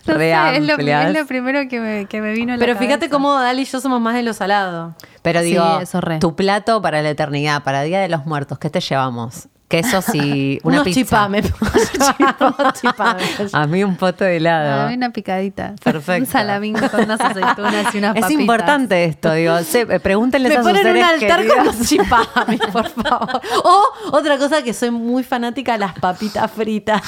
No 0.07 0.15
re 0.15 0.33
sé, 0.33 0.57
es, 0.57 0.67
lo, 0.67 0.75
es 0.79 1.15
lo 1.19 1.27
primero 1.27 1.69
que 1.69 1.81
me, 1.81 2.07
que 2.07 2.21
me 2.23 2.33
vino 2.33 2.53
a 2.53 2.57
la 2.57 2.61
Pero 2.61 2.79
fíjate 2.79 3.01
cabeza. 3.09 3.11
cómo 3.13 3.35
Dal 3.35 3.59
y 3.59 3.65
yo 3.65 3.81
somos 3.81 4.01
más 4.01 4.15
de 4.15 4.23
lo 4.23 4.33
salado. 4.33 4.95
Pero 5.23 5.41
Sí, 5.41 5.47
digo, 5.47 5.81
eso 5.81 6.01
re. 6.01 6.19
tu 6.21 6.35
plato 6.37 6.81
para 6.81 7.03
la 7.03 7.11
eternidad, 7.11 7.63
para 7.65 7.83
Día 7.83 8.01
de 8.01 8.09
los 8.09 8.27
Muertos, 8.27 8.59
¿qué 8.59 8.71
te 8.71 8.81
llevamos? 8.81 9.49
Queso 9.73 10.03
si 10.03 10.61
una 10.65 10.83
Unos 10.83 10.85
pizza. 10.85 11.01
chipá, 11.01 11.29
me 11.31 11.43
chipá, 11.43 12.73
chipá. 12.75 13.17
A 13.55 13.67
mí 13.67 13.83
un 13.83 13.97
poto 13.97 14.23
de 14.25 14.37
helado. 14.37 14.89
Ah, 14.91 14.93
una 14.95 15.09
picadita. 15.11 15.75
Perfecto. 15.83 16.21
Un 16.21 16.27
salamín 16.31 16.75
con 16.75 17.01
unas 17.05 17.19
aceitunas 17.19 17.95
y 17.95 17.99
unas 17.99 18.17
es 18.17 18.21
papitas. 18.21 18.31
importante 18.43 19.05
esto, 19.05 19.33
digo, 19.33 19.59
se- 19.63 19.81
eh, 19.89 19.99
pregúntenles 19.99 20.51
Me 20.51 20.57
a 20.57 20.63
sus 20.63 20.71
ponen 20.73 20.87
un 20.87 20.93
seres 20.93 21.05
altar 21.09 21.37
queridos. 21.39 21.57
con 21.57 21.67
los 21.67 22.71
por 22.73 22.89
favor. 22.91 23.41
O 23.65 23.83
otra 24.13 24.37
cosa 24.37 24.63
que 24.63 24.75
soy 24.75 24.91
muy 24.91 25.23
fanática, 25.25 25.79
las 25.79 25.95
papitas 25.99 26.51
fritas. 26.51 27.01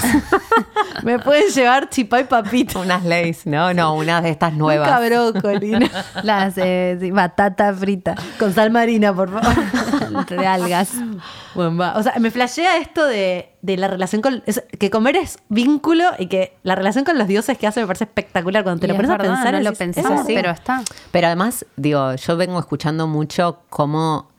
Me 1.03 1.19
pueden 1.19 1.51
llevar 1.51 1.91
chipá 1.91 2.21
y 2.21 2.25
papita. 2.25 2.79
Unas 2.79 3.05
leyes, 3.05 3.45
¿no? 3.47 3.75
No, 3.75 3.95
unas 3.95 4.23
de 4.23 4.31
estas 4.31 4.55
nuevas. 4.55 4.89
Nunca 4.89 5.07
brócoli, 5.07 5.73
¿no? 5.73 5.87
Las 6.23 6.55
eh, 6.57 6.97
sí, 6.99 7.11
batata 7.11 7.75
frita 7.75 8.15
Con 8.39 8.55
sal 8.55 8.71
marina, 8.71 9.13
por 9.13 9.29
favor. 9.31 10.25
de 10.29 10.47
algas. 10.47 10.93
Bueno, 11.55 11.77
va. 11.77 11.95
O 11.97 12.03
sea, 12.03 12.15
me 12.19 12.31
flashea 12.55 12.79
esto 12.79 13.05
de, 13.07 13.51
de 13.63 13.77
la 13.77 13.89
relación 13.89 14.23
con... 14.23 14.43
es- 14.47 14.63
que 14.79 14.91
comer 14.91 15.17
es 15.17 15.39
vínculo 15.49 16.05
y 16.19 16.27
que 16.27 16.57
la 16.63 16.75
relación 16.75 17.05
con 17.05 17.19
los 17.19 17.27
dioses 17.29 17.59
que 17.59 17.67
hace 17.67 17.81
me 17.81 17.87
parece 17.87 18.05
espectacular. 18.05 18.63
Cuando 18.63 18.81
te 18.81 18.87
Y 18.87 18.89
lo 18.89 18.95
es 18.95 18.97
pones 18.99 19.11
a 19.11 19.19
pensar... 19.19 19.53
no 19.55 19.59
lo 19.61 19.65
decís, 19.65 19.79
pensamos, 19.79 20.13
es 20.13 20.21
así. 20.21 20.35
pero 20.35 20.51
está. 20.51 20.83
Pero 21.11 21.27
además, 21.27 21.67
digo, 21.77 22.15
yo 22.15 22.37
vengo 22.37 22.59
escuchando 22.59 23.07
mucho 23.07 23.61
cómo, 23.71 24.31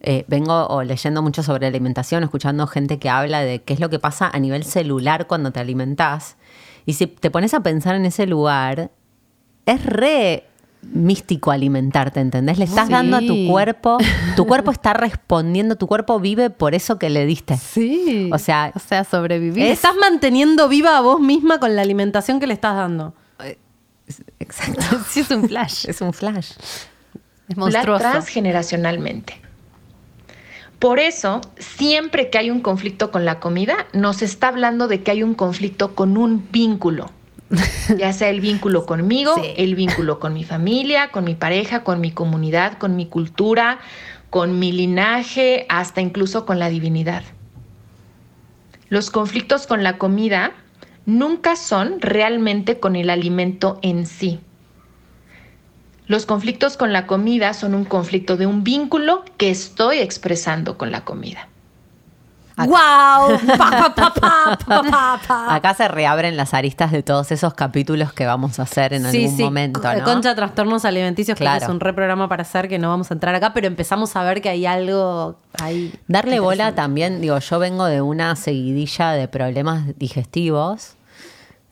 eh, 0.00 0.24
vengo 0.28 0.66
o 0.68 0.82
leyendo 0.82 1.22
mucho 1.22 1.42
sobre 1.42 1.66
alimentación, 1.66 2.22
escuchando 2.24 2.66
gente 2.66 2.98
que 2.98 3.08
habla 3.08 3.40
de 3.40 3.62
qué 3.62 3.74
es 3.74 3.80
lo 3.80 3.88
que 3.90 3.98
pasa 3.98 4.28
a 4.32 4.38
nivel 4.38 4.64
celular 4.64 5.26
cuando 5.26 5.52
te 5.52 5.60
alimentás. 5.60 6.36
Y 6.86 6.94
si 6.94 7.06
te 7.06 7.30
pones 7.30 7.54
a 7.54 7.60
pensar 7.60 7.94
en 7.94 8.06
ese 8.06 8.26
lugar, 8.26 8.90
es 9.66 9.84
re 9.84 10.44
místico 10.82 11.50
alimentarte, 11.50 12.20
¿entendés? 12.20 12.58
Le 12.58 12.64
estás 12.64 12.86
Sí. 12.86 12.92
dando 12.92 13.16
a 13.16 13.20
tu 13.20 13.46
cuerpo, 13.48 13.98
tu 14.36 14.46
cuerpo 14.46 14.70
está 14.72 14.92
respondiendo, 14.94 15.76
tu 15.76 15.86
cuerpo 15.86 16.18
vive 16.20 16.50
por 16.50 16.74
eso 16.74 16.98
que 16.98 17.10
le 17.10 17.26
diste. 17.26 17.56
Sí. 17.56 18.30
O 18.32 18.38
sea, 18.38 18.72
o 18.74 18.78
sea, 18.78 19.04
sobrevivir. 19.04 19.64
Estás 19.66 19.94
manteniendo 20.00 20.68
viva 20.68 20.96
a 20.96 21.00
vos 21.00 21.20
misma 21.20 21.60
con 21.60 21.76
la 21.76 21.82
alimentación 21.82 22.40
que 22.40 22.46
le 22.46 22.54
estás 22.54 22.74
dando. 22.74 23.14
exacto. 24.38 24.82
sí, 25.08 25.20
es 25.20 25.30
un 25.30 25.48
flash. 25.48 25.86
Es 25.88 26.00
un 26.00 26.12
flash. 26.12 26.52
Es 27.48 27.56
monstruoso. 27.56 28.00
transgeneracionalmente. 28.02 29.40
Por 30.78 30.98
eso, 30.98 31.42
siempre 31.58 32.30
que 32.30 32.38
hay 32.38 32.50
un 32.50 32.60
conflicto 32.60 33.10
con 33.10 33.24
la 33.26 33.38
comida, 33.38 33.86
nos 33.92 34.22
está 34.22 34.48
hablando 34.48 34.88
de 34.88 35.02
que 35.02 35.10
hay 35.10 35.22
un 35.22 35.34
conflicto 35.34 35.94
con 35.94 36.16
un 36.16 36.48
vínculo. 36.50 37.10
Ya 37.98 38.12
sea 38.12 38.28
el 38.28 38.40
vínculo 38.40 38.86
conmigo, 38.86 39.34
Sí. 39.34 39.52
el 39.56 39.74
vínculo 39.74 40.20
con 40.20 40.34
mi 40.34 40.44
familia, 40.44 41.10
con 41.10 41.24
mi 41.24 41.34
pareja, 41.34 41.82
con 41.82 42.00
mi 42.00 42.12
comunidad, 42.12 42.78
con 42.78 42.94
mi 42.96 43.06
cultura, 43.06 43.80
con 44.30 44.58
mi 44.58 44.70
linaje, 44.70 45.66
hasta 45.68 46.00
incluso 46.00 46.46
con 46.46 46.58
la 46.58 46.68
divinidad. 46.68 47.24
Los 48.88 49.10
conflictos 49.10 49.66
con 49.66 49.82
la 49.82 49.98
comida 49.98 50.52
nunca 51.06 51.56
son 51.56 52.00
realmente 52.00 52.78
con 52.78 52.94
el 52.94 53.10
alimento 53.10 53.78
en 53.82 54.06
sí. 54.06 54.40
Los 56.06 56.26
conflictos 56.26 56.76
con 56.76 56.92
la 56.92 57.06
comida 57.06 57.54
son 57.54 57.74
un 57.74 57.84
conflicto 57.84 58.36
de 58.36 58.46
un 58.46 58.64
vínculo 58.64 59.24
que 59.36 59.50
estoy 59.50 59.98
expresando 59.98 60.76
con 60.76 60.90
la 60.90 61.04
comida. 61.04 61.48
¡Wow! 62.66 63.38
Pa, 63.58 63.94
pa, 63.94 65.20
pa. 65.26 65.54
Acá 65.54 65.74
se 65.74 65.88
reabren 65.88 66.36
las 66.36 66.54
aristas 66.54 66.92
de 66.92 67.02
todos 67.02 67.30
esos 67.32 67.54
capítulos 67.54 68.12
que 68.12 68.26
vamos 68.26 68.58
a 68.58 68.62
hacer 68.62 68.92
en 68.94 69.06
algún 69.06 69.36
momento, 69.38 69.80
co- 69.80 69.92
¿no? 69.92 70.04
Concha 70.04 70.34
Trastornos 70.34 70.84
Alimenticios, 70.84 71.36
que 71.38 71.44
Claro. 71.44 71.64
es 71.64 71.68
un 71.70 71.80
reprograma 71.80 72.28
para 72.28 72.42
hacer 72.42 72.68
que 72.68 72.78
no 72.78 72.88
vamos 72.88 73.10
a 73.10 73.14
entrar 73.14 73.34
acá, 73.34 73.52
pero 73.52 73.66
empezamos 73.66 74.14
a 74.16 74.22
ver 74.24 74.40
que 74.42 74.48
hay 74.48 74.66
algo 74.66 75.36
ahí. 75.60 75.92
Darle 76.08 76.40
bola 76.40 76.74
también, 76.74 77.20
digo, 77.20 77.38
yo 77.38 77.58
vengo 77.58 77.84
de 77.86 78.00
una 78.02 78.36
seguidilla 78.36 79.10
de 79.12 79.28
problemas 79.28 79.96
digestivos. 79.98 80.94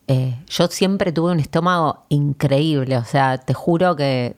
Eh, 0.07 0.34
yo 0.49 0.68
siempre 0.68 1.12
tuve 1.12 1.32
un 1.32 1.41
estómago 1.41 2.05
increíble, 2.09 2.97
o 2.97 3.05
sea, 3.05 3.39
te 3.39 3.53
juro 3.55 3.95
que 3.95 4.36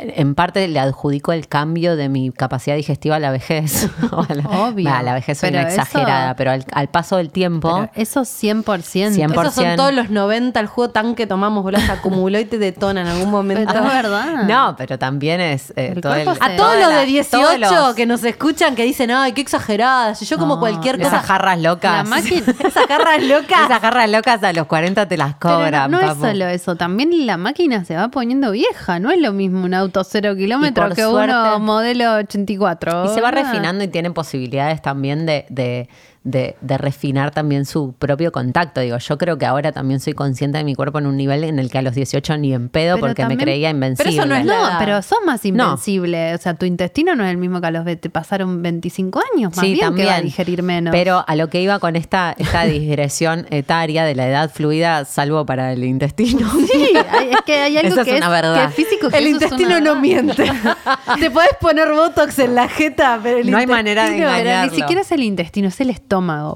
en 0.00 0.34
parte 0.34 0.66
le 0.68 0.78
adjudico 0.80 1.32
el 1.32 1.48
cambio 1.48 1.96
de 1.96 2.08
mi 2.08 2.30
capacidad 2.30 2.76
digestiva 2.76 3.16
a 3.16 3.18
la 3.18 3.30
vejez. 3.30 3.88
O 4.10 4.22
a 4.28 4.34
la, 4.34 4.44
Obvio. 4.48 4.90
a 4.92 5.02
la 5.02 5.12
vejez 5.14 5.38
soy 5.38 5.50
Pero 5.50 5.60
una 5.62 5.68
eso- 5.70 5.82
exagerada, 5.82 6.34
pero 6.36 6.50
al, 6.52 6.64
al 6.72 6.88
paso 6.88 7.16
del 7.16 7.30
tiempo. 7.30 7.74
Pero 7.74 7.90
eso 7.94 8.22
100%. 8.22 8.64
100%. 8.64 9.30
Esos 9.42 9.54
son 9.54 9.76
todos 9.76 9.92
los 9.92 10.10
90, 10.10 10.58
el 10.60 10.66
juego 10.66 10.90
tan 10.90 11.14
que 11.14 11.26
tomamos, 11.26 11.62
boludo, 11.62 11.80
se 11.80 11.92
acumuló 11.92 12.38
y 12.38 12.44
te 12.44 12.58
detona 12.58 13.02
en 13.02 13.06
algún 13.08 13.30
momento. 13.30 13.70
Pero 13.72 13.86
es 13.86 13.92
verdad. 13.92 14.44
No, 14.48 14.74
pero 14.78 14.98
también 14.98 15.40
es 15.40 15.70
eh, 15.76 15.92
El 15.94 16.00
todo 16.00 16.14
el- 16.14 16.28
A 16.28 16.56
todos 16.56 16.78
los 16.80 16.94
de 16.94 17.04
18 17.06 17.38
todos 17.46 17.58
los- 17.58 17.94
que 17.94 18.06
nos 18.06 18.24
escuchan 18.24 18.74
que 18.74 18.84
dicen, 18.84 19.10
ay, 19.10 19.32
qué 19.32 19.40
exageradas. 19.40 20.20
Y 20.22 20.24
yo 20.24 20.38
como 20.38 20.54
No, 20.54 20.60
cualquier 20.60 20.96
cosa. 20.98 21.08
esas 21.08 21.26
jarras 21.26 21.60
locas. 21.60 21.92
La 21.92 22.04
máquina- 22.16 22.54
Esas 22.66 22.88
garras 22.88 23.22
locas. 23.22 23.64
Esas 23.66 23.80
jarras 23.80 24.10
locas 24.10 24.42
a 24.42 24.52
los 24.52 24.66
40 24.66 25.06
te 25.06 25.16
las 25.16 25.34
Pero 25.34 25.56
cobran. 25.56 25.90
no, 25.90 26.00
no 26.00 26.12
es 26.12 26.18
solo 26.18 26.46
eso, 26.46 26.76
también 26.76 27.26
la 27.26 27.36
máquina 27.36 27.84
se 27.84 27.96
va 27.96 28.08
poniendo 28.08 28.52
vieja, 28.52 28.98
no 29.00 29.10
es 29.10 29.20
lo 29.20 29.32
mismo 29.32 29.64
un 29.64 29.74
auto 29.74 29.87
cero 30.04 30.34
kilómetros 30.36 30.94
que 30.94 31.02
suerte- 31.02 31.32
uno 31.34 31.58
modelo 31.60 32.14
84. 32.16 33.06
Y 33.06 33.08
se 33.14 33.20
va 33.20 33.30
refinando 33.30 33.84
y 33.84 33.88
tiene 33.88 34.10
posibilidades 34.10 34.80
también 34.82 35.26
de, 35.26 35.46
de, 35.48 35.88
de- 36.24 36.56
de 36.60 36.78
refinar 36.78 37.30
también 37.30 37.64
su 37.64 37.92
propio 37.98 38.32
contacto. 38.32 38.80
Digo, 38.80 38.98
yo 38.98 39.18
creo 39.18 39.38
que 39.38 39.46
ahora 39.46 39.72
también 39.72 40.00
soy 40.00 40.12
consciente 40.12 40.58
de 40.58 40.64
mi 40.64 40.74
cuerpo 40.74 40.98
en 40.98 41.06
un 41.06 41.16
nivel 41.16 41.44
en 41.44 41.58
el 41.58 41.70
que 41.70 41.78
a 41.78 41.82
los 41.82 41.94
18 41.94 42.36
ni 42.36 42.52
en 42.52 42.68
pedo 42.68 42.96
Pero 42.96 43.06
porque 43.06 43.22
también- 43.22 43.38
me 43.38 43.44
creía 43.44 43.70
invencible. 43.70 44.10
Pero 44.12 44.22
eso 44.22 44.28
no 44.28 44.34
es 44.36 44.44
la 44.44 44.52
No, 44.58 44.68
edad. 44.68 44.76
pero 44.78 45.02
sos 45.02 45.18
más 45.24 45.42
No. 45.44 45.48
invencible. 45.48 46.34
O 46.34 46.38
sea, 46.38 46.54
tu 46.54 46.66
intestino 46.66 47.14
no 47.14 47.24
es 47.24 47.30
el 47.30 47.38
mismo 47.38 47.60
que 47.60 47.66
a 47.68 47.70
los 47.70 47.84
te 47.84 48.10
pasaron 48.10 48.62
25 48.62 49.20
años. 49.34 49.56
Más 49.56 49.64
bien 49.64 49.94
que 49.94 50.04
va 50.04 50.16
a 50.16 50.20
digerir 50.20 50.62
menos. 50.62 50.92
Pero 50.92 51.24
a 51.26 51.36
lo 51.36 51.48
que 51.48 51.62
iba 51.62 51.78
con 51.78 51.96
esta, 51.96 52.34
esta 52.36 52.64
digresión 52.64 53.46
etaria 53.50 54.04
de 54.04 54.14
la 54.14 54.28
edad 54.28 54.50
fluida, 54.50 55.04
salvo 55.04 55.46
para 55.46 55.72
el 55.72 55.84
intestino. 55.84 56.50
Sí, 56.70 56.92
hay- 57.10 57.30
es 57.30 57.36
que 57.46 57.54
hay 57.58 57.76
algo 57.78 57.88
Eso 57.92 58.00
es 58.02 58.06
que, 58.08 58.16
una 58.16 58.28
verdad. 58.28 58.54
que 58.54 58.64
es 58.64 58.74
físico. 58.88 59.08
que 59.08 59.18
El 59.18 59.28
intestino 59.28 59.68
una 59.68 59.80
no 59.80 59.84
verdad. 59.94 60.00
miente. 60.02 60.34
Te 61.20 61.30
puedes 61.30 61.54
poner 61.60 61.92
botox 61.92 62.38
en 62.40 62.54
la 62.54 62.68
jeta, 62.68 63.18
pero 63.22 63.38
el 63.38 63.50
No 63.50 63.56
hay 63.58 63.66
manera 63.66 64.02
de 64.04 64.16
intestino- 64.16 64.28
Pero 64.28 64.40
engañarlo. 64.40 64.72
ni 64.72 64.78
siquiera 64.78 65.00
es 65.02 65.12
el 65.12 65.22
intestino, 65.22 65.68
es 65.68 65.80
el 65.80 65.90
estómago. 65.90 66.07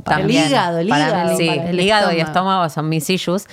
Para 0.05 0.22
El 0.22 0.30
hígado, 0.30 0.78
el 0.78 0.88
Para 0.88 1.09
hígado. 1.09 1.30
mí, 1.30 1.36
sí, 1.36 1.46
para 1.46 1.62
el 1.64 1.68
el 1.78 1.80
hígado 1.84 2.11
y 2.12 2.20
estómago. 2.20 2.28
estómago 2.30 2.68
son 2.70 2.88
mis 2.88 3.09
issues, 3.11 3.46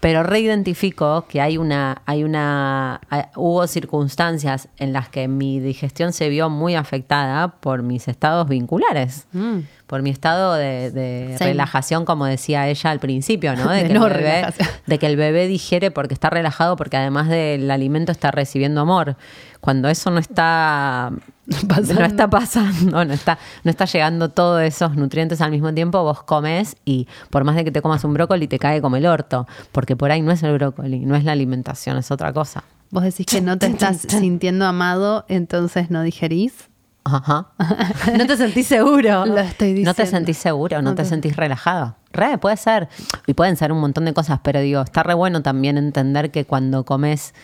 pero 0.00 0.22
reidentifico 0.22 1.26
que 1.28 1.40
hay 1.40 1.58
una, 1.58 2.02
hay 2.06 2.24
una, 2.24 3.00
hay- 3.08 3.24
hubo 3.36 3.66
circunstancias 3.66 4.68
en 4.78 4.92
las 4.92 5.08
que 5.08 5.28
mi 5.28 5.60
digestión 5.60 6.12
se 6.12 6.28
vio 6.28 6.50
muy 6.50 6.74
afectada 6.74 7.48
por 7.48 7.82
mis 7.82 8.08
estados 8.08 8.48
vinculares. 8.48 9.26
Mm. 9.32 9.60
Por 9.86 10.02
mi 10.02 10.10
estado 10.10 10.54
de, 10.54 11.36
relajación, 11.38 12.04
como 12.04 12.26
decía 12.26 12.66
ella 12.68 12.90
al 12.90 12.98
principio, 12.98 13.54
¿no? 13.54 13.68
De 13.70 13.86
que 13.86 13.94
no 13.94 14.06
el 14.08 14.14
bebé, 14.14 14.46
de 14.84 14.98
que 14.98 15.06
el 15.06 15.16
bebé 15.16 15.46
digiere 15.46 15.92
porque 15.92 16.12
está 16.12 16.28
relajado, 16.28 16.74
porque 16.74 16.96
además 16.96 17.28
del 17.28 17.70
alimento 17.70 18.10
está 18.10 18.32
recibiendo 18.32 18.80
amor. 18.80 19.16
Cuando 19.60 19.88
eso 19.88 20.10
no 20.10 20.18
está 20.18 21.12
Pasando. 21.68 21.94
no 22.00 22.06
está 22.06 22.28
pasando, 22.30 23.04
no 23.04 23.12
está, 23.14 23.38
no 23.62 23.70
está 23.70 23.84
llegando 23.84 24.30
todos 24.30 24.62
esos 24.62 24.96
nutrientes 24.96 25.40
al 25.40 25.50
mismo 25.52 25.72
tiempo, 25.72 26.02
vos 26.02 26.22
comes 26.24 26.76
y 26.84 27.06
por 27.30 27.44
más 27.44 27.54
de 27.54 27.64
que 27.64 27.70
te 27.70 27.80
comas 27.82 28.02
un 28.04 28.14
brócoli 28.14 28.48
te 28.48 28.58
cae 28.58 28.80
como 28.80 28.96
el 28.96 29.06
orto, 29.06 29.46
porque 29.72 29.94
por 29.96 30.10
ahí 30.10 30.22
no 30.22 30.32
es 30.32 30.42
el 30.42 30.54
brócoli, 30.54 31.00
no 31.06 31.14
es 31.14 31.22
la 31.24 31.32
alimentación, 31.32 31.96
es 31.98 32.10
otra 32.10 32.32
cosa. 32.32 32.64
Vos 32.90 33.02
decís 33.04 33.26
que 33.26 33.40
no 33.40 33.58
te 33.58 33.66
estás 33.66 33.98
sintiendo 34.08 34.64
amado, 34.66 35.24
entonces 35.28 35.90
no 35.90 36.02
digerís. 36.02 36.68
Ajá. 37.04 37.48
No 38.18 38.26
te 38.26 38.36
sentís 38.36 38.66
seguro. 38.66 39.26
Lo 39.26 39.38
estoy 39.38 39.68
diciendo. 39.68 39.90
No 39.90 39.94
te 39.94 40.06
sentís 40.06 40.38
seguro, 40.38 40.82
no, 40.82 40.94
te- 40.96 41.04
sentís 41.04 41.36
relajado. 41.36 41.94
Re, 42.12 42.38
puede 42.38 42.56
ser. 42.56 42.88
Y 43.28 43.34
pueden 43.34 43.56
ser 43.56 43.70
un 43.70 43.78
montón 43.80 44.04
de 44.06 44.12
cosas, 44.14 44.40
pero 44.42 44.60
digo, 44.60 44.80
está 44.82 45.02
re 45.04 45.14
bueno 45.14 45.42
también 45.42 45.78
entender 45.78 46.30
que 46.32 46.44
cuando 46.44 46.84
comes 46.84 47.34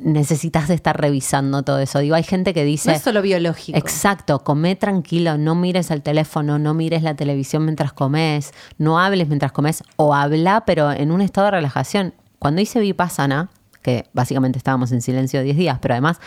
necesitas 0.00 0.70
estar 0.70 1.00
revisando 1.00 1.62
todo 1.62 1.78
eso. 1.78 1.98
Digo, 1.98 2.14
hay 2.14 2.22
gente 2.22 2.54
que 2.54 2.64
dice... 2.64 2.90
No 2.90 2.96
es 2.96 3.02
solo 3.02 3.22
biológico. 3.22 3.78
Exacto, 3.78 4.40
come 4.40 4.74
tranquilo, 4.76 5.38
no 5.38 5.54
mires 5.54 5.90
el 5.90 6.02
teléfono, 6.02 6.58
no 6.58 6.74
mires 6.74 7.02
la 7.02 7.14
televisión 7.14 7.64
mientras 7.64 7.92
comes, 7.92 8.52
no 8.78 8.98
hables 8.98 9.28
mientras 9.28 9.52
comes 9.52 9.82
o 9.96 10.14
habla, 10.14 10.64
pero 10.64 10.90
en 10.90 11.10
un 11.10 11.20
estado 11.20 11.46
de 11.46 11.50
relajación. 11.52 12.14
Cuando 12.38 12.60
hice 12.60 12.80
Vipassana, 12.80 13.50
que 13.82 14.04
básicamente 14.12 14.58
estábamos 14.58 14.92
en 14.92 15.02
silencio 15.02 15.42
10 15.42 15.56
días, 15.56 15.78
pero 15.80 15.94
además 15.94 16.18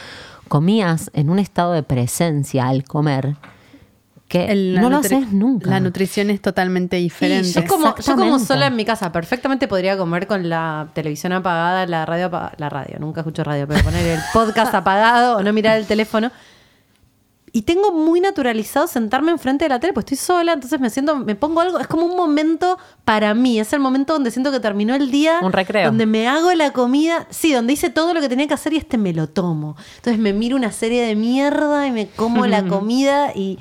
comías 0.47 1.09
en 1.13 1.29
un 1.29 1.39
estado 1.39 1.73
de 1.73 1.83
presencia 1.83 2.67
al 2.67 2.83
comer 2.83 3.35
que 4.33 4.45
El- 4.51 4.73
la 4.73 4.81
no 4.81 4.89
lo 4.89 4.97
haces 4.97 5.31
nunca. 5.31 5.69
La 5.69 5.79
nutrición 5.79 6.31
es 6.31 6.41
totalmente 6.41 6.95
diferente. 6.95 7.51
Yo 7.51 7.67
como, 7.67 7.85
yo 7.85 7.93
como 7.93 7.97
Exactamente. 7.99 8.45
sola 8.47 8.65
en 8.67 8.75
mi 8.75 8.83
casa, 8.83 9.11
perfectamente 9.11 9.67
podría 9.67 9.95
comer 9.95 10.25
con 10.25 10.49
la 10.49 10.87
televisión 10.95 11.33
apagada, 11.33 11.85
la 11.85 12.03
radio 12.07 12.25
apagada, 12.25 12.53
la 12.57 12.67
radio, 12.69 12.97
nunca 12.99 13.21
escucho 13.21 13.43
radio, 13.43 13.67
pero 13.67 13.83
poner 13.83 14.03
el 14.07 14.19
podcast 14.33 14.73
apagado 14.73 15.37
o 15.37 15.43
no 15.43 15.53
mirar 15.53 15.77
el 15.77 15.85
teléfono. 15.85 16.31
Y 17.55 17.61
tengo 17.61 17.91
muy 17.93 18.19
naturalizado 18.19 18.87
sentarme 18.87 19.31
enfrente 19.31 19.65
de 19.65 19.69
la 19.69 19.79
tele, 19.79 19.93
pues 19.93 20.05
estoy 20.05 20.17
sola, 20.17 20.53
entonces 20.53 20.79
me 20.79 20.89
siento, 20.89 21.15
me 21.15 21.35
pongo 21.35 21.61
algo, 21.61 21.77
es 21.77 21.85
como 21.85 22.07
un 22.07 22.15
momento 22.17 22.79
para 23.05 23.35
mí, 23.35 23.59
es 23.59 23.71
el 23.73 23.79
momento 23.79 24.13
donde 24.13 24.31
siento 24.31 24.51
que 24.51 24.59
terminó 24.59 24.95
el 24.95 25.11
día. 25.11 25.37
Un 25.43 25.51
recreo. 25.53 25.85
Donde 25.85 26.07
me 26.07 26.27
hago 26.27 26.51
la 26.55 26.73
comida, 26.73 27.27
sí, 27.29 27.53
donde 27.53 27.73
hice 27.73 27.91
todo 27.91 28.15
lo 28.15 28.21
que 28.21 28.29
tenía 28.29 28.47
que 28.47 28.55
hacer 28.55 28.73
y 28.73 28.77
este 28.77 28.97
me 28.97 29.13
lo 29.13 29.29
tomo. 29.29 29.75
Entonces 29.97 30.19
me 30.19 30.33
miro 30.33 30.55
una 30.57 30.71
serie 30.71 31.05
de 31.05 31.15
mierda 31.15 31.85
y 31.85 31.91
me 31.91 32.07
como 32.07 32.47
la 32.47 32.63
comida 32.67 33.33
y, 33.35 33.59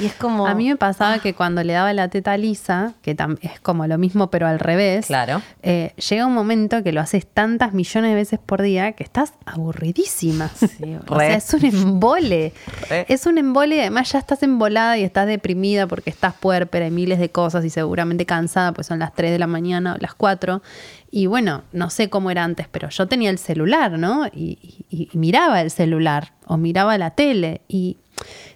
y 0.00 0.06
es 0.06 0.14
como... 0.14 0.46
A 0.46 0.54
mí 0.54 0.68
me 0.68 0.76
pasaba 0.76 1.18
que 1.18 1.34
cuando 1.34 1.62
le 1.62 1.72
daba 1.72 1.92
la 1.92 2.08
teta 2.08 2.32
a 2.32 2.36
Lisa, 2.36 2.94
que 3.02 3.16
es 3.42 3.60
como 3.60 3.86
lo 3.86 3.98
mismo 3.98 4.30
pero 4.30 4.46
al 4.46 4.58
revés, 4.58 5.06
Claro. 5.06 5.42
eh, 5.62 5.92
llega 6.08 6.26
un 6.26 6.34
momento 6.34 6.82
que 6.82 6.92
lo 6.92 7.00
haces 7.00 7.26
tantas 7.26 7.72
millones 7.74 8.10
de 8.10 8.14
veces 8.14 8.38
por 8.44 8.62
día 8.62 8.92
que 8.92 9.04
estás 9.04 9.34
aburridísima. 9.46 10.50
o 11.08 11.18
sea, 11.18 11.34
es 11.34 11.52
un 11.54 11.64
embole. 11.64 12.52
Re. 12.88 13.06
Es 13.08 13.26
un 13.26 13.38
embole 13.38 13.80
además 13.80 14.12
ya 14.12 14.18
estás 14.18 14.42
embolada 14.42 14.98
y 14.98 15.02
estás 15.04 15.26
deprimida 15.26 15.86
porque 15.86 16.10
estás 16.10 16.34
puérpera 16.34 16.86
y 16.86 16.90
miles 16.90 17.18
de 17.18 17.30
cosas 17.30 17.64
y 17.64 17.70
seguramente 17.70 18.26
cansada, 18.26 18.72
pues 18.72 18.86
son 18.86 18.98
las 18.98 19.12
3 19.14 19.30
de 19.30 19.38
la 19.38 19.46
mañana 19.46 19.94
o 19.94 19.98
las 19.98 20.14
4. 20.14 20.62
Y 21.10 21.26
bueno, 21.26 21.62
no 21.72 21.90
sé 21.90 22.08
cómo 22.08 22.30
era 22.30 22.42
antes, 22.44 22.66
pero 22.70 22.88
yo 22.88 23.06
tenía 23.06 23.28
el 23.30 23.38
celular, 23.38 23.98
¿no? 23.98 24.26
Y, 24.28 24.58
y- 24.90 25.08
y 25.12 25.18
miraba 25.18 25.60
el 25.60 25.70
celular 25.70 26.32
o 26.46 26.56
miraba 26.56 26.96
la 26.98 27.10
tele 27.10 27.60
y 27.68 27.98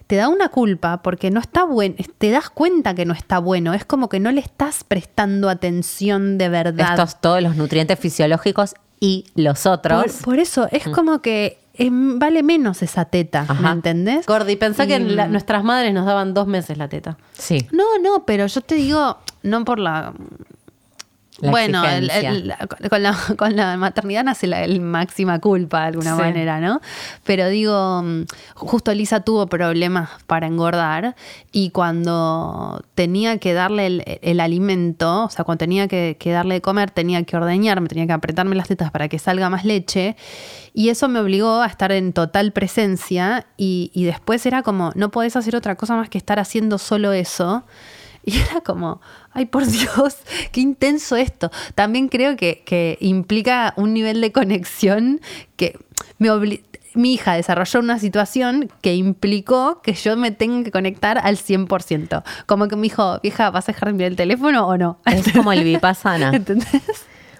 te 0.07 0.15
da 0.15 0.29
una 0.29 0.49
culpa 0.49 1.01
porque 1.01 1.29
no 1.31 1.39
está 1.39 1.63
bueno, 1.65 1.95
te 2.17 2.31
das 2.31 2.49
cuenta 2.49 2.95
que 2.95 3.05
no 3.05 3.13
está 3.13 3.39
bueno, 3.39 3.73
es 3.73 3.83
como 3.85 4.07
que 4.09 4.19
no 4.19 4.31
le 4.31 4.39
estás 4.41 4.83
prestando 4.83 5.49
atención 5.49 6.37
de 6.37 6.49
verdad. 6.49 6.91
Estos 6.91 7.19
todos 7.21 7.41
los 7.43 7.55
nutrientes 7.55 7.99
fisiológicos 7.99 8.73
y 8.99 9.25
los 9.35 9.65
otros. 9.65 10.01
por, 10.13 10.21
por 10.23 10.39
eso 10.39 10.67
es 10.71 10.87
como 10.87 11.19
que 11.21 11.59
em, 11.75 12.17
vale 12.17 12.41
menos 12.41 12.81
esa 12.81 13.05
teta, 13.05 13.43
¿me 13.43 13.53
Ajá. 13.53 13.71
entendés? 13.73 14.25
Gordi, 14.25 14.55
pensá 14.55 14.87
que 14.87 14.97
la- 14.99 15.27
nuestras 15.27 15.63
madres 15.63 15.93
nos 15.93 16.05
daban 16.05 16.33
dos 16.33 16.47
meses 16.47 16.77
la 16.77 16.87
teta. 16.87 17.17
Sí. 17.37 17.67
No, 17.71 17.83
no, 18.01 18.25
pero 18.25 18.47
yo 18.47 18.61
te 18.61 18.75
digo, 18.75 19.17
no 19.43 19.63
por 19.65 19.77
la... 19.77 20.13
La 21.39 21.51
bueno, 21.51 21.83
el- 21.85 22.09
con, 22.89 23.03
la, 23.03 23.15
con 23.37 23.55
la 23.55 23.77
maternidad 23.77 24.23
nace 24.23 24.47
la 24.47 24.63
el 24.63 24.81
máxima 24.81 25.39
culpa 25.39 25.81
de 25.81 25.87
alguna 25.87 26.15
Sí. 26.15 26.21
manera, 26.21 26.59
¿no? 26.59 26.81
Pero 27.25 27.47
digo, 27.49 28.01
mm, 28.01 28.23
justo 28.55 28.93
Lisa 28.93 29.19
tuvo 29.19 29.45
problemas 29.47 30.09
para 30.25 30.47
engordar 30.47 31.15
y 31.51 31.69
cuando 31.69 32.81
tenía 32.95 33.37
que 33.37 33.53
darle 33.53 33.85
el, 33.87 34.03
el 34.21 34.39
alimento, 34.39 35.25
o 35.25 35.29
sea, 35.29 35.45
cuando 35.45 35.59
tenía 35.59 35.87
que, 35.87 36.17
que 36.19 36.31
darle 36.31 36.55
de 36.55 36.61
comer, 36.61 36.89
tenía 36.91 37.21
que 37.23 37.37
ordeñarme, 37.37 37.87
tenía 37.87 38.07
que 38.07 38.13
apretarme 38.13 38.55
las 38.55 38.67
tetas 38.67 38.89
para 38.91 39.07
que 39.07 39.19
salga 39.19 39.49
más 39.49 39.63
leche 39.63 40.15
y 40.73 40.89
eso 40.89 41.07
me 41.07 41.19
obligó 41.19 41.61
a 41.61 41.67
estar 41.67 41.91
en 41.91 42.13
total 42.13 42.51
presencia 42.51 43.45
y, 43.57 43.91
y 43.93 44.05
después 44.05 44.45
era 44.45 44.63
como, 44.63 44.91
no 44.95 45.11
podés 45.11 45.35
hacer 45.35 45.55
otra 45.55 45.75
cosa 45.75 45.95
más 45.95 46.09
que 46.09 46.17
estar 46.17 46.39
haciendo 46.39 46.77
solo 46.79 47.13
eso. 47.13 47.63
Y 48.29 48.39
era 48.39 48.59
como, 48.59 48.99
ay 49.31 49.45
por 49.45 49.65
Dios, 49.71 50.17
qué 50.51 50.59
intenso 50.59 51.15
esto. 51.15 51.49
También 51.75 52.09
creo 52.09 52.35
que, 52.35 52.61
que 52.65 52.97
implica 52.99 53.73
un 53.77 53.93
nivel 53.93 54.19
de 54.19 54.33
conexión 54.33 55.21
que 55.55 55.79
me 56.19 56.29
obli- 56.29 56.61
mi 56.93 57.13
hija 57.13 57.35
desarrolló 57.35 57.79
una 57.79 57.99
situación 57.99 58.69
que 58.81 58.95
implicó 58.95 59.81
que 59.81 59.93
yo 59.93 60.17
me 60.17 60.31
tenga 60.31 60.63
que 60.65 60.71
conectar 60.71 61.19
al 61.23 61.37
100%. 61.37 62.23
Como 62.47 62.67
que 62.67 62.75
me 62.75 62.81
dijo, 62.81 63.19
vieja, 63.21 63.49
¿vas 63.51 63.69
a 63.69 63.71
dejar 63.71 63.89
de 63.89 63.93
mirar 63.93 64.11
el 64.11 64.17
teléfono 64.17 64.67
o 64.67 64.77
no? 64.77 64.99
Es 65.05 65.31
como 65.31 65.53
el 65.53 65.63
vipassana. 65.63 66.31
¿Entendés? 66.35 66.67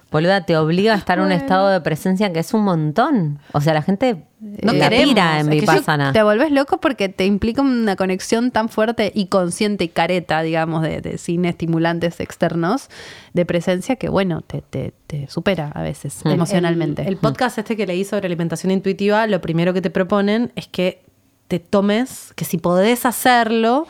Boluda, 0.09 0.45
te 0.45 0.55
obliga 0.55 0.93
a 0.93 0.97
estar 0.97 1.17
en 1.17 1.25
un 1.25 1.31
estado 1.33 1.67
de 1.69 1.81
presencia 1.81 2.31
que 2.31 2.39
es 2.39 2.53
un 2.53 2.63
montón. 2.63 3.39
O 3.51 3.59
sea, 3.59 3.73
la 3.73 3.81
gente 3.81 4.23
No 4.39 4.71
la 4.71 4.85
queremos. 4.89 5.09
pira 5.13 5.39
en 5.41 5.49
vipassana. 5.49 6.13
Te 6.13 6.23
volvés 6.23 6.49
loco 6.51 6.79
porque 6.79 7.09
te 7.09 7.25
implica 7.25 7.61
una 7.61 7.97
conexión 7.97 8.51
tan 8.51 8.69
fuerte 8.69 9.11
y 9.13 9.25
consciente 9.25 9.83
y 9.83 9.87
careta, 9.89 10.41
digamos, 10.43 10.81
de, 10.83 11.01
de 11.01 11.17
sin 11.17 11.43
estimulantes 11.43 12.21
externos 12.21 12.89
de 13.33 13.45
presencia 13.45 13.97
que, 13.97 14.07
bueno, 14.07 14.41
te, 14.41 14.61
te- 14.61 14.93
te 15.07 15.27
supera 15.27 15.71
a 15.75 15.81
veces 15.81 16.21
Mm. 16.23 16.29
emocionalmente. 16.29 17.01
El, 17.01 17.09
el 17.09 17.17
podcast 17.17 17.57
este 17.57 17.75
que 17.75 17.85
leí 17.85 18.05
sobre 18.05 18.27
alimentación 18.27 18.71
intuitiva, 18.71 19.27
lo 19.27 19.41
primero 19.41 19.73
que 19.73 19.81
te 19.81 19.89
proponen 19.89 20.53
es 20.55 20.67
que 20.67 21.01
te 21.49 21.59
tomes, 21.59 22.31
que 22.35 22.45
si 22.45 22.57
podés 22.57 23.05
hacerlo, 23.05 23.87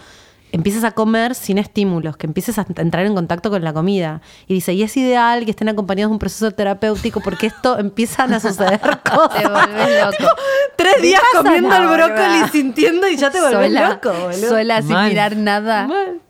empieces 0.51 0.83
a 0.83 0.91
comer 0.91 1.35
sin 1.35 1.57
estímulos, 1.57 2.17
que 2.17 2.27
empieces 2.27 2.57
a 2.59 2.65
entrar 2.77 3.05
en 3.05 3.15
contacto 3.15 3.49
con 3.49 3.63
la 3.63 3.73
comida. 3.73 4.21
Y 4.47 4.53
dice, 4.55 4.73
y 4.73 4.83
es 4.83 4.95
ideal 4.97 5.45
que 5.45 5.51
estén 5.51 5.69
acompañados 5.69 6.09
de 6.11 6.13
un 6.13 6.19
proceso 6.19 6.51
terapéutico 6.51 7.21
porque 7.21 7.47
esto 7.47 7.77
empiezan 7.79 8.33
a 8.33 8.39
suceder 8.39 8.79
cosas. 9.03 9.41
Te 9.41 9.47
volvés 9.47 10.03
loco. 10.03 10.33
Tres 10.75 11.01
días 11.01 11.21
comiendo 11.35 11.75
el 11.75 11.87
brócoli 11.87 12.47
sintiendo 12.51 13.07
y 13.07 13.17
ya 13.17 13.29
te 13.31 13.41
volvés 13.41 13.67
sola, 13.67 13.89
loco, 13.89 14.13
boludo. 14.13 14.49
sola 14.49 14.81
sin 14.81 14.91
Mal. 14.93 15.09
mirar 15.09 15.35
nada. 15.35 15.87
Mal. 15.87 16.21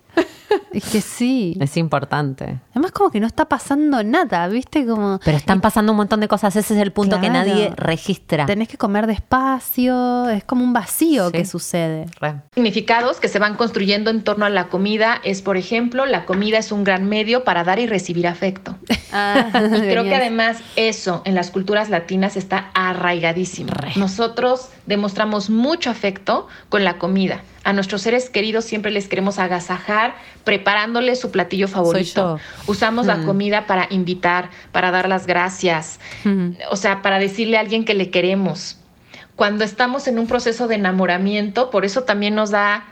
Es 0.72 0.86
que 0.90 1.02
sí. 1.02 1.58
Es 1.60 1.76
importante. 1.78 2.60
Además 2.72 2.92
como 2.92 3.10
que 3.12 3.20
no 3.20 3.28
está 3.28 3.46
pasando 3.46 4.04
nada, 4.04 4.48
¿viste? 4.48 4.86
Como 4.86 5.20
Pero 5.24 5.38
están 5.38 5.62
pasando 5.62 5.92
un 5.92 5.98
montón 5.98 6.20
de 6.20 6.28
cosas. 6.28 6.56
Ese 6.56 6.76
es 6.76 6.80
el 6.82 6.92
punto 6.92 7.20
que 7.20 7.30
Claro. 7.30 7.48
nadie 7.50 7.72
registra. 7.76 8.46
tenés 8.46 8.68
que 8.68 8.78
comer 8.78 9.08
despacio, 9.08 10.30
es 10.30 10.44
como 10.44 10.64
un 10.64 10.74
vacío 10.74 11.28
Sí. 11.28 11.32
que 11.34 11.46
sucede. 11.46 12.06
Re. 12.20 12.36
significados 12.54 13.20
que 13.20 13.28
se 13.28 13.40
van 13.40 13.56
construyendo 13.56 14.10
en 14.12 14.24
torno 14.24 14.46
a 14.46 14.50
la 14.50 14.68
comida 14.70 15.20
es, 15.24 15.42
por 15.42 15.58
ejemplo, 15.58 16.06
la 16.06 16.26
comida 16.26 16.58
es 16.58 16.72
un 16.72 16.84
gran 16.84 17.08
medio 17.10 17.44
para 17.44 17.64
dar 17.64 17.80
y 17.80 17.88
recibir 17.88 18.28
afecto. 18.28 18.76
Ah, 19.14 19.48
Y 19.54 19.80
creo 19.90 20.04
que 20.04 20.16
además 20.16 20.58
eso 20.76 21.22
en 21.24 21.34
las 21.34 21.50
culturas 21.50 21.90
latinas 21.90 22.36
está 22.36 22.72
arraigadísimo. 22.74 23.72
Nosotros 23.96 24.70
demostramos 24.86 25.50
mucho 25.50 25.90
afecto 25.90 26.48
con 26.68 26.84
la 26.84 26.98
comida. 26.98 27.42
A 27.68 27.74
nuestros 27.74 28.02
seres 28.02 28.30
queridos 28.30 28.64
siempre 28.64 28.92
les 28.92 29.10
queremos 29.10 29.40
agasajar 29.40 30.16
preparándoles 30.46 31.20
su 31.20 31.32
platillo 31.32 31.68
favorito. 31.68 32.40
Usamos 32.66 33.06
la 33.08 33.18
comida 33.26 33.66
para 33.68 33.88
invitar, 33.90 34.50
para 34.72 34.90
dar 34.90 35.10
las 35.10 35.28
gracias, 35.28 36.00
o 36.72 36.78
sea, 36.78 37.02
para 37.02 37.20
decirle 37.20 37.58
a 37.58 37.60
alguien 37.60 37.84
que 37.84 37.94
le 37.94 38.10
queremos. 38.10 38.78
Cuando 39.36 39.66
estamos 39.66 40.08
en 40.08 40.18
un 40.18 40.28
proceso 40.28 40.70
de 40.70 40.76
enamoramiento, 40.76 41.70
por 41.70 41.84
eso 41.84 42.04
también 42.04 42.36
nos 42.36 42.52
da 42.52 42.86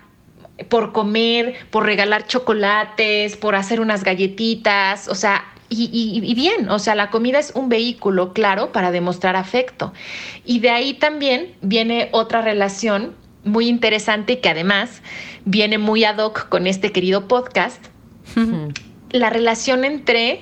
por 0.67 0.91
comer, 0.91 1.55
por 1.71 1.85
regalar 1.85 2.27
chocolates, 2.27 3.37
por 3.37 3.55
hacer 3.55 3.79
unas 3.79 4.03
galletitas, 4.03 5.07
o 5.07 5.15
sea, 5.15 5.45
y, 5.69 5.85
y- 5.93 6.19
y 6.29 6.35
bien, 6.35 6.69
o 6.69 6.79
sea, 6.79 6.95
la 6.95 7.09
comida 7.11 7.39
es 7.39 7.53
un 7.55 7.69
vehículo, 7.69 8.33
claro, 8.33 8.73
para 8.73 8.91
demostrar 8.91 9.37
afecto. 9.37 9.93
Y 10.43 10.59
de 10.59 10.69
ahí 10.71 10.93
también 10.95 11.53
viene 11.61 12.09
otra 12.11 12.41
relación 12.41 13.15
muy 13.45 13.69
interesante 13.69 14.33
y 14.33 14.37
que 14.37 14.49
además 14.49 15.01
viene 15.45 15.77
muy 15.77 16.03
ad 16.03 16.17
hoc 16.17 16.49
con 16.49 16.67
este 16.67 16.91
querido 16.91 17.27
podcast, 17.27 17.83
la 19.11 19.29
relación 19.29 19.85
entre 19.85 20.41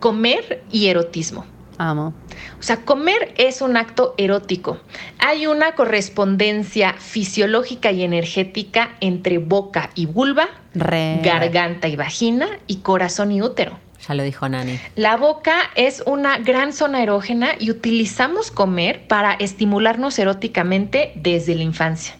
comer 0.00 0.62
y 0.70 0.88
erotismo. 0.88 1.46
Amo. 1.78 2.12
O 2.60 2.62
sea, 2.62 2.84
comer 2.84 3.32
es 3.38 3.62
un 3.62 3.76
acto 3.76 4.14
erótico. 4.18 4.78
Hay 5.18 5.46
una 5.46 5.74
correspondencia 5.74 6.94
fisiológica 6.94 7.90
y 7.92 8.02
energética 8.02 8.96
entre 9.00 9.38
boca 9.38 9.90
y 9.94 10.06
vulva, 10.06 10.48
Re. 10.74 11.20
garganta 11.24 11.88
y 11.88 11.96
vagina 11.96 12.48
y 12.66 12.76
corazón 12.76 13.32
y 13.32 13.42
útero. 13.42 13.78
Ya 14.06 14.14
lo 14.14 14.22
dijo 14.22 14.48
Nani. 14.48 14.80
La 14.96 15.16
boca 15.16 15.70
es 15.76 16.02
una 16.06 16.38
gran 16.38 16.72
zona 16.72 17.02
erógena 17.02 17.52
y 17.58 17.70
utilizamos 17.70 18.50
comer 18.50 19.06
para 19.06 19.34
estimularnos 19.34 20.18
eróticamente 20.18 21.12
desde 21.14 21.54
la 21.54 21.62
infancia. 21.62 22.16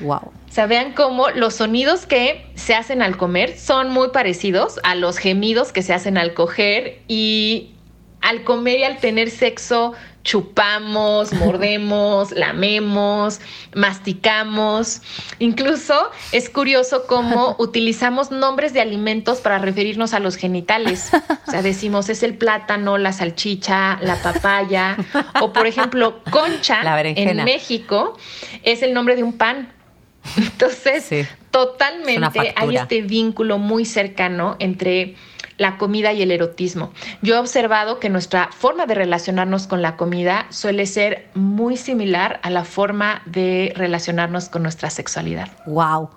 Wow. 0.00 0.16
O 0.16 0.50
sea, 0.50 0.66
vean 0.66 0.92
cómo 0.92 1.28
los 1.30 1.54
sonidos 1.54 2.06
que 2.06 2.46
se 2.54 2.74
hacen 2.74 3.02
al 3.02 3.16
comer 3.16 3.56
son 3.58 3.90
muy 3.90 4.08
parecidos 4.08 4.80
a 4.82 4.94
los 4.94 5.18
gemidos 5.18 5.72
que 5.72 5.82
se 5.82 5.92
hacen 5.92 6.18
al 6.18 6.34
coger 6.34 7.02
y 7.06 7.74
al 8.20 8.42
comer 8.44 8.80
y 8.80 8.84
al 8.84 8.98
tener 8.98 9.30
sexo 9.30 9.92
chupamos, 10.28 11.32
mordemos, 11.32 12.32
lamemos, 12.32 13.40
masticamos. 13.74 15.00
Incluso 15.38 16.10
es 16.32 16.50
curioso 16.50 17.06
cómo 17.06 17.56
utilizamos 17.58 18.30
nombres 18.30 18.74
de 18.74 18.82
alimentos 18.82 19.40
para 19.40 19.56
referirnos 19.56 20.12
a 20.12 20.20
los 20.20 20.36
genitales. 20.36 21.10
O 21.46 21.50
sea, 21.50 21.62
decimos 21.62 22.10
es 22.10 22.22
el 22.22 22.36
plátano, 22.36 22.98
la 22.98 23.14
salchicha, 23.14 23.98
la 24.02 24.16
papaya 24.16 24.98
o 25.40 25.54
por 25.54 25.66
ejemplo, 25.66 26.20
concha 26.30 26.82
La 26.82 27.00
en 27.00 27.44
México 27.44 28.18
es 28.64 28.82
el 28.82 28.92
nombre 28.92 29.16
de 29.16 29.22
un 29.22 29.32
pan. 29.32 29.72
Entonces, 30.36 31.04
Sí. 31.04 31.26
Totalmente 31.50 32.52
hay 32.54 32.76
este 32.76 33.00
vínculo 33.00 33.56
muy 33.56 33.86
cercano 33.86 34.56
entre 34.58 35.16
la 35.58 35.76
comida 35.76 36.12
y 36.12 36.22
el 36.22 36.30
erotismo. 36.30 36.92
Yo 37.20 37.34
he 37.34 37.38
observado 37.38 37.98
que 37.98 38.08
nuestra 38.08 38.50
forma 38.52 38.86
de 38.86 38.94
relacionarnos 38.94 39.66
con 39.66 39.82
la 39.82 39.96
comida 39.96 40.46
suele 40.50 40.86
ser 40.86 41.28
muy 41.34 41.76
similar 41.76 42.40
a 42.42 42.50
la 42.50 42.64
forma 42.64 43.22
de 43.26 43.72
relacionarnos 43.76 44.48
con 44.48 44.62
nuestra 44.62 44.88
sexualidad. 44.88 45.50
Wow. 45.66 46.10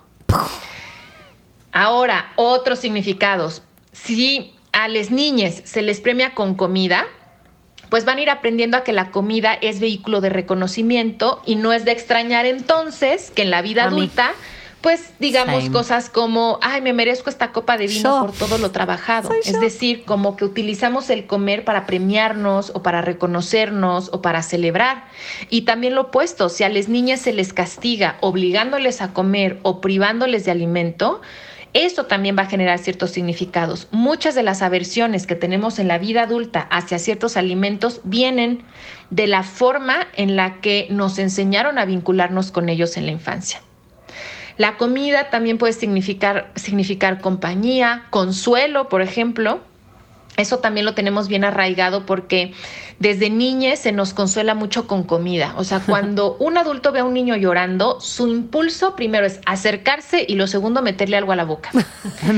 Ahora, 1.72 2.32
otros 2.36 2.78
significados. 2.78 3.62
Si 3.92 4.54
a 4.72 4.88
las 4.88 5.10
niñas 5.10 5.62
se 5.64 5.82
les 5.82 6.00
premia 6.00 6.34
con 6.34 6.54
comida, 6.54 7.06
pues 7.88 8.04
van 8.04 8.18
a 8.18 8.22
ir 8.22 8.30
aprendiendo 8.30 8.76
a 8.76 8.84
que 8.84 8.92
la 8.92 9.10
comida 9.10 9.54
es 9.60 9.80
vehículo 9.80 10.20
de 10.20 10.30
reconocimiento 10.30 11.42
y 11.44 11.56
no 11.56 11.72
es 11.72 11.84
de 11.84 11.92
extrañar 11.92 12.46
entonces 12.46 13.30
que 13.30 13.42
en 13.42 13.50
la 13.50 13.60
vida 13.60 13.84
A 13.84 13.90
mí. 13.90 14.10
Pues 14.82 15.12
digamos 15.20 15.62
Same. 15.64 15.72
cosas 15.72 16.10
como, 16.10 16.58
ay, 16.60 16.82
me 16.82 16.92
merezco 16.92 17.30
esta 17.30 17.52
copa 17.52 17.76
de 17.78 17.86
vino 17.86 18.02
Yo. 18.02 18.26
por 18.26 18.32
todo 18.32 18.58
lo 18.58 18.70
trabajado. 18.72 19.28
Soy 19.28 19.38
Es 19.44 19.52
yo. 19.52 19.60
decir, 19.60 20.04
como 20.04 20.36
que 20.36 20.44
utilizamos 20.44 21.08
el 21.08 21.26
comer 21.26 21.64
para 21.64 21.86
premiarnos 21.86 22.72
o 22.74 22.82
para 22.82 23.00
reconocernos 23.00 24.10
o 24.12 24.20
para 24.20 24.42
celebrar. 24.42 25.04
Y 25.48 25.62
también 25.62 25.94
lo 25.94 26.02
opuesto, 26.02 26.48
si 26.48 26.64
a 26.64 26.68
las 26.68 26.88
niñas 26.88 27.20
se 27.20 27.32
les 27.32 27.52
castiga 27.52 28.16
obligándoles 28.20 29.00
a 29.00 29.12
comer 29.12 29.58
o 29.62 29.80
privándoles 29.80 30.44
de 30.44 30.50
alimento, 30.50 31.20
esto 31.74 32.04
también 32.04 32.36
va 32.36 32.42
a 32.42 32.46
generar 32.46 32.78
ciertos 32.78 33.12
significados. 33.12 33.88
Muchas 33.92 34.34
de 34.34 34.42
las 34.42 34.60
aversiones 34.60 35.26
que 35.26 35.36
tenemos 35.36 35.78
en 35.78 35.88
la 35.88 35.96
vida 35.98 36.24
adulta 36.24 36.66
hacia 36.70 36.98
ciertos 36.98 37.36
alimentos 37.38 38.00
vienen 38.04 38.64
de 39.10 39.26
la 39.26 39.42
forma 39.42 40.08
en 40.14 40.36
la 40.36 40.60
que 40.60 40.86
nos 40.90 41.18
enseñaron 41.18 41.78
a 41.78 41.86
vincularnos 41.86 42.50
con 42.50 42.68
ellos 42.68 42.96
en 42.96 43.06
la 43.06 43.12
infancia. 43.12 43.62
La 44.56 44.76
comida 44.76 45.30
también 45.30 45.58
puede 45.58 45.72
significar, 45.72 46.50
significar 46.54 47.20
compañía, 47.20 48.04
consuelo, 48.10 48.88
por 48.88 49.02
ejemplo. 49.02 49.60
Eso 50.36 50.58
también 50.58 50.86
lo 50.86 50.94
tenemos 50.94 51.28
bien 51.28 51.44
arraigado 51.44 52.06
porque 52.06 52.54
desde 52.98 53.30
niñez 53.30 53.80
se 53.80 53.92
nos 53.92 54.14
consuela 54.14 54.54
mucho 54.54 54.86
con 54.86 55.02
comida. 55.02 55.54
O 55.56 55.64
sea, 55.64 55.80
cuando 55.86 56.36
un 56.38 56.56
adulto 56.56 56.92
ve 56.92 57.00
a 57.00 57.04
un 57.04 57.14
niño 57.14 57.36
llorando, 57.36 58.00
su 58.00 58.28
impulso 58.28 58.96
primero 58.96 59.26
es 59.26 59.40
acercarse 59.44 60.24
y 60.26 60.36
lo 60.36 60.46
segundo 60.46 60.82
meterle 60.82 61.16
algo 61.16 61.32
a 61.32 61.36
la 61.36 61.44
boca. 61.44 61.70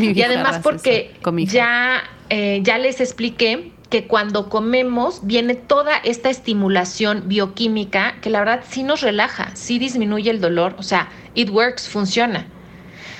Y 0.02 0.22
además 0.22 0.60
porque 0.62 1.14
ya, 1.46 2.02
eh, 2.30 2.60
ya 2.62 2.78
les 2.78 3.00
expliqué 3.00 3.72
que 3.90 4.06
cuando 4.06 4.48
comemos 4.48 5.20
viene 5.24 5.54
toda 5.54 5.96
esta 5.98 6.30
estimulación 6.30 7.24
bioquímica 7.26 8.16
que 8.20 8.30
la 8.30 8.40
verdad 8.40 8.64
sí 8.68 8.82
nos 8.82 9.02
relaja, 9.02 9.50
sí 9.54 9.78
disminuye 9.78 10.30
el 10.30 10.40
dolor, 10.40 10.74
o 10.78 10.82
sea, 10.82 11.10
it 11.35 11.51
works, 11.51 11.89
funciona. 11.89 12.47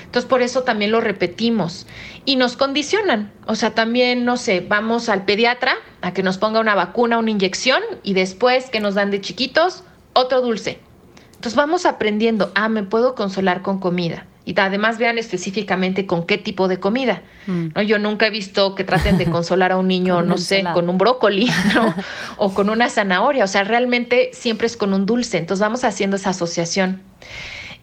Entonces 0.03 0.29
por 0.29 0.41
eso 0.41 0.63
también 0.63 0.91
lo 0.91 1.01
repetimos 1.01 1.87
y 2.23 2.37
nos 2.37 2.55
condicionan. 2.55 3.33
O 3.47 3.55
sea, 3.55 3.75
también, 3.75 4.23
no 4.23 4.37
sé, 4.37 4.61
vamos 4.61 5.09
al 5.09 5.25
pediatra 5.25 5.75
a 6.01 6.13
que 6.13 6.23
nos 6.23 6.37
ponga 6.37 6.59
una 6.59 6.73
vacuna, 6.73 7.17
una 7.17 7.31
inyección 7.31 7.81
y 8.01 8.13
después 8.13 8.69
que 8.69 8.79
nos 8.79 8.95
dan 8.95 9.11
de 9.11 9.19
chiquitos 9.19 9.83
otro 10.13 10.41
dulce. 10.41 10.79
Entonces 11.33 11.55
vamos 11.55 11.85
aprendiendo, 11.85 12.51
ah, 12.55 12.69
me 12.69 12.83
puedo 12.83 13.13
consolar 13.13 13.61
con 13.61 13.79
comida. 13.79 14.25
Y 14.45 14.57
además 14.59 14.99
vean 14.99 15.17
específicamente 15.17 16.05
con 16.05 16.25
qué 16.25 16.37
tipo 16.37 16.67
de 16.67 16.79
comida. 16.79 17.23
Mm. 17.47 17.67
¿no? 17.75 17.81
Yo 17.81 17.97
nunca 17.97 18.27
he 18.27 18.29
visto 18.29 18.75
que 18.75 18.83
traten 18.83 19.17
de 19.17 19.25
consolar 19.25 19.71
a 19.71 19.77
un 19.77 19.87
niño, 19.87 20.15
Con 20.19 20.27
no 20.27 20.37
sé, 20.37 20.63
con 20.73 20.87
un 20.87 20.97
brócoli, 20.97 21.49
¿no? 21.73 21.93
o 22.37 22.53
con 22.53 22.69
una 22.69 22.89
zanahoria. 22.89 23.43
O 23.43 23.47
sea, 23.47 23.63
realmente 23.63 24.29
siempre 24.33 24.67
es 24.67 24.77
con 24.77 24.93
un 24.93 25.05
dulce. 25.05 25.39
Entonces 25.39 25.61
vamos 25.61 25.83
haciendo 25.83 26.15
esa 26.15 26.29
asociación. 26.29 27.01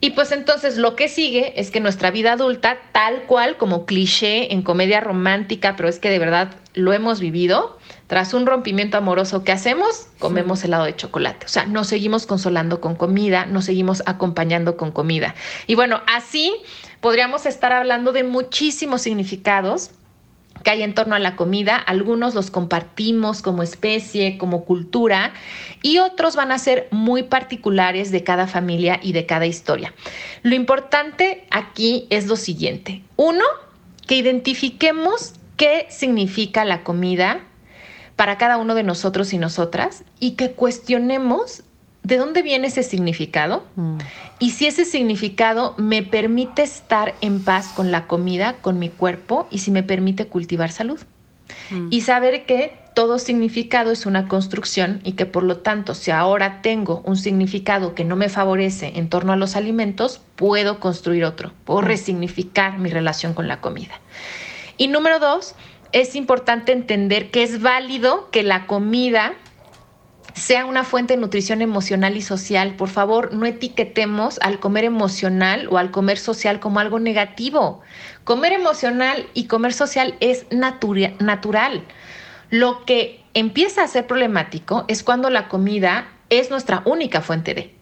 Y 0.04 0.10
pues 0.10 0.32
entonces 0.32 0.78
lo 0.78 0.96
que 0.96 1.06
sigue 1.06 1.60
es 1.60 1.70
que 1.70 1.78
nuestra 1.78 2.10
vida 2.10 2.32
adulta, 2.32 2.76
tal 2.90 3.22
cual 3.28 3.56
como 3.56 3.86
cliché 3.86 4.52
en 4.52 4.62
comedia 4.62 5.00
romántica, 5.00 5.76
pero 5.76 5.88
es 5.88 6.00
que 6.00 6.10
de 6.10 6.18
verdad 6.18 6.56
lo 6.74 6.92
hemos 6.92 7.20
vivido, 7.20 7.78
tras 8.08 8.34
un 8.34 8.44
rompimiento 8.44 8.96
amoroso, 8.96 9.44
¿qué 9.44 9.52
hacemos? 9.52 10.08
Comemos 10.18 10.64
helado 10.64 10.86
de 10.86 10.96
chocolate. 10.96 11.46
O 11.46 11.48
sea, 11.48 11.66
nos 11.66 11.86
seguimos 11.86 12.26
consolando 12.26 12.80
con 12.80 12.96
comida, 12.96 13.46
nos 13.46 13.66
seguimos 13.66 14.02
acompañando 14.04 14.76
con 14.76 14.90
comida. 14.90 15.36
Y 15.68 15.76
bueno, 15.76 16.00
así 16.08 16.52
podríamos 17.00 17.46
estar 17.46 17.72
hablando 17.72 18.10
de 18.10 18.24
muchísimos 18.24 19.02
significados 19.02 19.92
que 20.62 20.70
hay 20.70 20.82
en 20.82 20.94
torno 20.94 21.14
a 21.14 21.18
la 21.18 21.36
comida. 21.36 21.76
Algunos 21.76 22.34
los 22.34 22.50
compartimos 22.50 23.42
como 23.42 23.62
especie, 23.62 24.38
como 24.38 24.64
cultura, 24.64 25.32
y 25.82 25.98
otros 25.98 26.36
van 26.36 26.52
a 26.52 26.58
ser 26.58 26.88
muy 26.90 27.24
particulares 27.24 28.10
de 28.10 28.24
cada 28.24 28.46
familia 28.46 29.00
y 29.02 29.12
de 29.12 29.26
cada 29.26 29.46
historia. 29.46 29.94
Lo 30.42 30.54
importante 30.54 31.46
aquí 31.50 32.06
es 32.10 32.26
lo 32.26 32.36
siguiente. 32.36 33.02
Uno, 33.16 33.44
que 34.06 34.16
identifiquemos 34.16 35.34
qué 35.56 35.86
significa 35.90 36.64
la 36.64 36.82
comida 36.82 37.40
para 38.16 38.38
cada 38.38 38.56
uno 38.56 38.74
de 38.74 38.82
nosotros 38.82 39.32
y 39.32 39.38
nosotras 39.38 40.04
y 40.20 40.32
que 40.32 40.52
cuestionemos 40.52 41.64
¿de 42.02 42.16
dónde 42.16 42.42
viene 42.42 42.68
ese 42.68 42.82
significado? 42.82 43.64
Y 44.38 44.50
si 44.50 44.66
ese 44.66 44.84
significado 44.84 45.74
me 45.78 46.02
permite 46.02 46.62
estar 46.62 47.14
en 47.20 47.42
paz 47.42 47.68
con 47.68 47.90
la 47.90 48.06
comida, 48.06 48.56
con 48.60 48.78
mi 48.78 48.88
cuerpo 48.88 49.46
y 49.50 49.58
si 49.58 49.70
me 49.70 49.82
permite 49.82 50.26
cultivar 50.26 50.70
salud. 50.70 51.00
Y 51.90 52.02
saber 52.02 52.44
que 52.46 52.76
todo 52.94 53.18
significado 53.18 53.90
es 53.90 54.06
una 54.06 54.28
construcción 54.28 55.00
y 55.04 55.12
que 55.12 55.26
por 55.26 55.42
lo 55.42 55.58
tanto 55.58 55.94
si 55.94 56.10
ahora 56.10 56.60
tengo 56.60 57.02
un 57.04 57.16
significado 57.16 57.94
que 57.94 58.04
no 58.04 58.16
me 58.16 58.28
favorece 58.28 58.92
en 58.96 59.08
torno 59.08 59.32
a 59.32 59.36
los 59.36 59.56
alimentos, 59.56 60.20
puedo 60.36 60.80
construir 60.80 61.24
otro, 61.24 61.52
puedo 61.64 61.80
resignificar 61.80 62.78
mi 62.78 62.90
relación 62.90 63.32
con 63.34 63.48
la 63.48 63.60
comida. 63.60 64.00
Y 64.76 64.88
número 64.88 65.18
dos, 65.18 65.54
es 65.92 66.14
importante 66.14 66.72
entender 66.72 67.30
que 67.30 67.42
es 67.42 67.60
válido 67.60 68.30
que 68.30 68.42
la 68.42 68.66
comida 68.66 69.34
sea 70.34 70.64
una 70.64 70.84
fuente 70.84 71.14
de 71.14 71.20
nutrición 71.20 71.62
emocional 71.62 72.16
y 72.16 72.22
social. 72.22 72.74
Por 72.74 72.88
favor, 72.88 73.32
no 73.34 73.46
etiquetemos 73.46 74.38
al 74.40 74.60
comer 74.60 74.84
emocional 74.84 75.68
o 75.70 75.78
al 75.78 75.90
comer 75.90 76.18
social 76.18 76.60
como 76.60 76.80
algo 76.80 76.98
negativo. 76.98 77.80
Comer 78.24 78.52
emocional 78.52 79.26
y 79.34 79.46
comer 79.46 79.72
social 79.72 80.14
es 80.20 80.46
natural. 80.50 81.84
Lo 82.50 82.84
que 82.84 83.22
empieza 83.34 83.82
a 83.82 83.88
ser 83.88 84.06
problemático 84.06 84.84
es 84.88 85.02
cuando 85.02 85.30
la 85.30 85.48
comida 85.48 86.08
es 86.30 86.50
nuestra 86.50 86.82
única 86.84 87.20
fuente 87.20 87.54
de. 87.54 87.74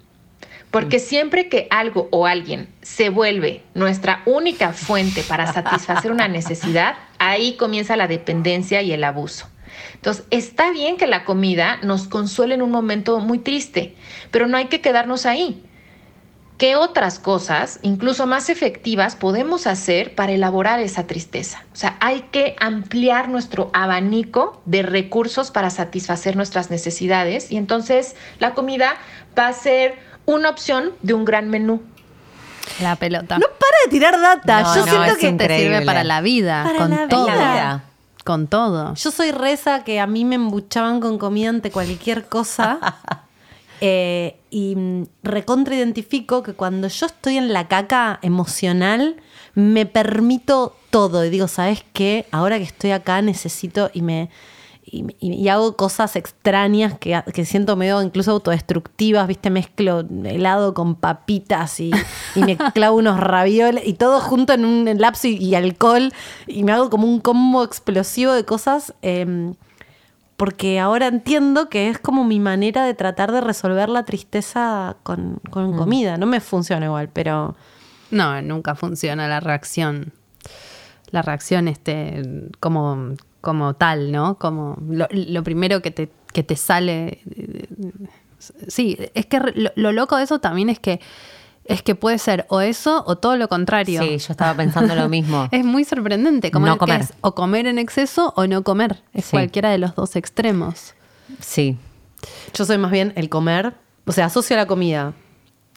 Porque 0.70 0.98
mm. 0.98 1.00
siempre 1.00 1.48
que 1.48 1.66
algo 1.70 2.08
o 2.10 2.26
alguien 2.26 2.68
se 2.82 3.08
vuelve 3.08 3.62
nuestra 3.74 4.22
única 4.26 4.72
fuente 4.72 5.22
para 5.22 5.52
satisfacer 5.52 6.12
una 6.12 6.28
necesidad, 6.28 6.96
ahí 7.18 7.54
comienza 7.54 7.96
la 7.96 8.08
dependencia 8.08 8.82
y 8.82 8.92
el 8.92 9.04
abuso. 9.04 9.48
Entonces, 9.94 10.24
está 10.30 10.70
bien 10.70 10.96
que 10.96 11.06
la 11.06 11.24
comida 11.24 11.78
nos 11.82 12.08
consuele 12.08 12.54
en 12.54 12.62
un 12.62 12.70
momento 12.70 13.18
muy 13.20 13.38
triste, 13.38 13.94
pero 14.30 14.46
no 14.46 14.56
hay 14.56 14.66
que 14.66 14.80
quedarnos 14.80 15.26
ahí. 15.26 15.62
¿Qué 16.60 16.76
otras 16.76 17.18
cosas, 17.18 17.78
incluso 17.80 18.26
más 18.26 18.50
efectivas, 18.50 19.16
podemos 19.16 19.66
hacer 19.66 20.14
para 20.14 20.32
elaborar 20.32 20.78
esa 20.78 21.06
tristeza? 21.06 21.64
O 21.72 21.76
sea, 21.76 21.96
hay 22.00 22.26
que 22.32 22.54
ampliar 22.60 23.30
nuestro 23.30 23.70
abanico 23.72 24.60
de 24.66 24.82
recursos 24.82 25.50
para 25.50 25.70
satisfacer 25.70 26.36
nuestras 26.36 26.70
necesidades 26.70 27.50
y 27.50 27.56
entonces 27.56 28.14
la 28.40 28.52
comida 28.52 28.96
va 29.38 29.46
a 29.48 29.52
ser 29.54 29.98
una 30.26 30.50
opción 30.50 30.92
de 31.00 31.14
un 31.14 31.24
gran 31.24 31.48
menú. 31.48 31.82
La 32.82 32.96
pelota. 32.96 33.38
No 33.38 33.46
para 33.46 33.76
de 33.86 33.90
tirar 33.90 34.20
data. 34.20 34.74
Yo 34.74 34.84
siento 34.84 35.16
que 35.18 35.32
te 35.32 35.58
sirve 35.58 35.80
para 35.86 36.04
la 36.04 36.20
vida, 36.20 36.64
Para 36.64 36.78
con 36.78 36.90
la 36.90 37.08
todo. 37.08 37.24
vida. 37.26 37.84
Con 38.24 38.46
todo. 38.46 38.94
Yo 38.94 39.10
soy 39.10 39.32
reza 39.32 39.82
que 39.84 39.98
a 40.00 40.06
mí 40.06 40.24
me 40.24 40.34
embuchaban 40.34 41.00
con 41.00 41.18
comida 41.18 41.48
ante 41.48 41.70
cualquier 41.70 42.28
cosa. 42.28 42.78
Eh, 43.82 44.36
y 44.50 44.76
mm, 44.76 45.06
recontra 45.22 45.74
identifico 45.74 46.42
que 46.42 46.52
cuando 46.52 46.88
yo 46.88 47.06
estoy 47.06 47.38
en 47.38 47.50
la 47.50 47.66
caca 47.66 48.18
emocional, 48.20 49.16
me 49.54 49.86
permito 49.86 50.76
todo. 50.90 51.24
Y 51.24 51.30
digo, 51.30 51.48
¿sabes 51.48 51.82
qué? 51.94 52.26
Ahora 52.30 52.58
que 52.58 52.64
estoy 52.64 52.90
acá 52.90 53.22
necesito 53.22 53.90
y 53.94 54.02
me. 54.02 54.28
Y, 54.82 55.04
y- 55.20 55.34
y 55.34 55.48
hago 55.48 55.76
cosas 55.76 56.16
extrañas 56.16 56.98
que, 56.98 57.22
que 57.34 57.44
siento 57.44 57.76
medio 57.76 58.02
incluso 58.02 58.30
autodestructivas, 58.32 59.28
¿viste? 59.28 59.50
Mezclo 59.50 60.00
helado 60.24 60.74
con 60.74 60.94
papitas 60.96 61.78
y, 61.80 61.90
y 62.34 62.40
me 62.42 62.56
clavo 62.56 62.96
unos 62.96 63.20
ravioles 63.20 63.86
y 63.86 63.92
todo 63.94 64.20
junto 64.20 64.52
en 64.52 64.64
un 64.64 64.86
lapso 64.98 65.28
y, 65.28 65.36
y 65.36 65.54
alcohol 65.54 66.12
y 66.46 66.64
me 66.64 66.72
hago 66.72 66.90
como 66.90 67.06
un 67.06 67.20
combo 67.20 67.62
explosivo 67.62 68.32
de 68.32 68.44
cosas. 68.44 68.94
em, 69.02 69.54
porque 70.36 70.80
ahora 70.80 71.06
entiendo 71.08 71.68
que 71.68 71.90
es 71.90 71.98
como 71.98 72.24
mi 72.24 72.40
manera 72.40 72.86
de 72.86 72.94
tratar 72.94 73.30
de 73.30 73.42
resolver 73.42 73.90
la 73.90 74.04
tristeza 74.06 74.96
con, 75.02 75.38
con 75.50 75.76
comida. 75.76 76.16
No 76.16 76.24
me 76.24 76.40
funciona 76.40 76.86
igual, 76.86 77.10
pero 77.12 77.54
No, 78.10 78.40
nunca 78.40 78.74
funciona 78.74 79.28
la 79.28 79.40
reacción. 79.40 80.14
La 81.10 81.20
reacción 81.20 81.68
este, 81.68 82.22
como, 82.58 83.16
como 83.40 83.74
tal, 83.74 84.12
¿no? 84.12 84.36
Como 84.38 84.76
lo, 84.88 85.06
lo 85.10 85.42
primero 85.42 85.80
que 85.82 85.90
te, 85.90 86.10
que 86.32 86.42
te 86.42 86.56
sale. 86.56 87.20
Sí, 88.68 88.96
es 89.14 89.26
que 89.26 89.38
lo, 89.40 89.70
lo 89.74 89.92
loco 89.92 90.16
de 90.16 90.24
eso 90.24 90.38
también 90.38 90.68
es 90.70 90.78
que 90.78 91.00
es 91.66 91.82
que 91.82 91.94
puede 91.94 92.18
ser 92.18 92.46
o 92.48 92.60
eso 92.62 93.04
o 93.06 93.16
todo 93.16 93.36
lo 93.36 93.48
contrario. 93.48 94.02
Sí, 94.02 94.18
yo 94.18 94.32
estaba 94.32 94.54
pensando 94.54 94.94
lo 94.96 95.08
mismo. 95.08 95.46
Es 95.52 95.64
muy 95.64 95.84
sorprendente. 95.84 96.50
Como 96.50 96.66
No 96.66 96.78
comer. 96.78 97.02
es 97.02 97.12
o 97.20 97.34
comer 97.34 97.66
en 97.66 97.78
exceso 97.78 98.32
o 98.36 98.46
no 98.46 98.64
comer. 98.64 99.02
Es 99.12 99.26
Sí. 99.26 99.32
cualquiera 99.32 99.70
de 99.70 99.78
los 99.78 99.94
dos 99.94 100.16
extremos. 100.16 100.94
Sí. 101.38 101.76
yo 102.54 102.64
soy 102.64 102.78
más 102.78 102.90
bien 102.90 103.12
el 103.14 103.28
comer. 103.28 103.74
O 104.06 104.12
sea, 104.12 104.26
asocio 104.26 104.56
la 104.56 104.66
comida 104.66 105.12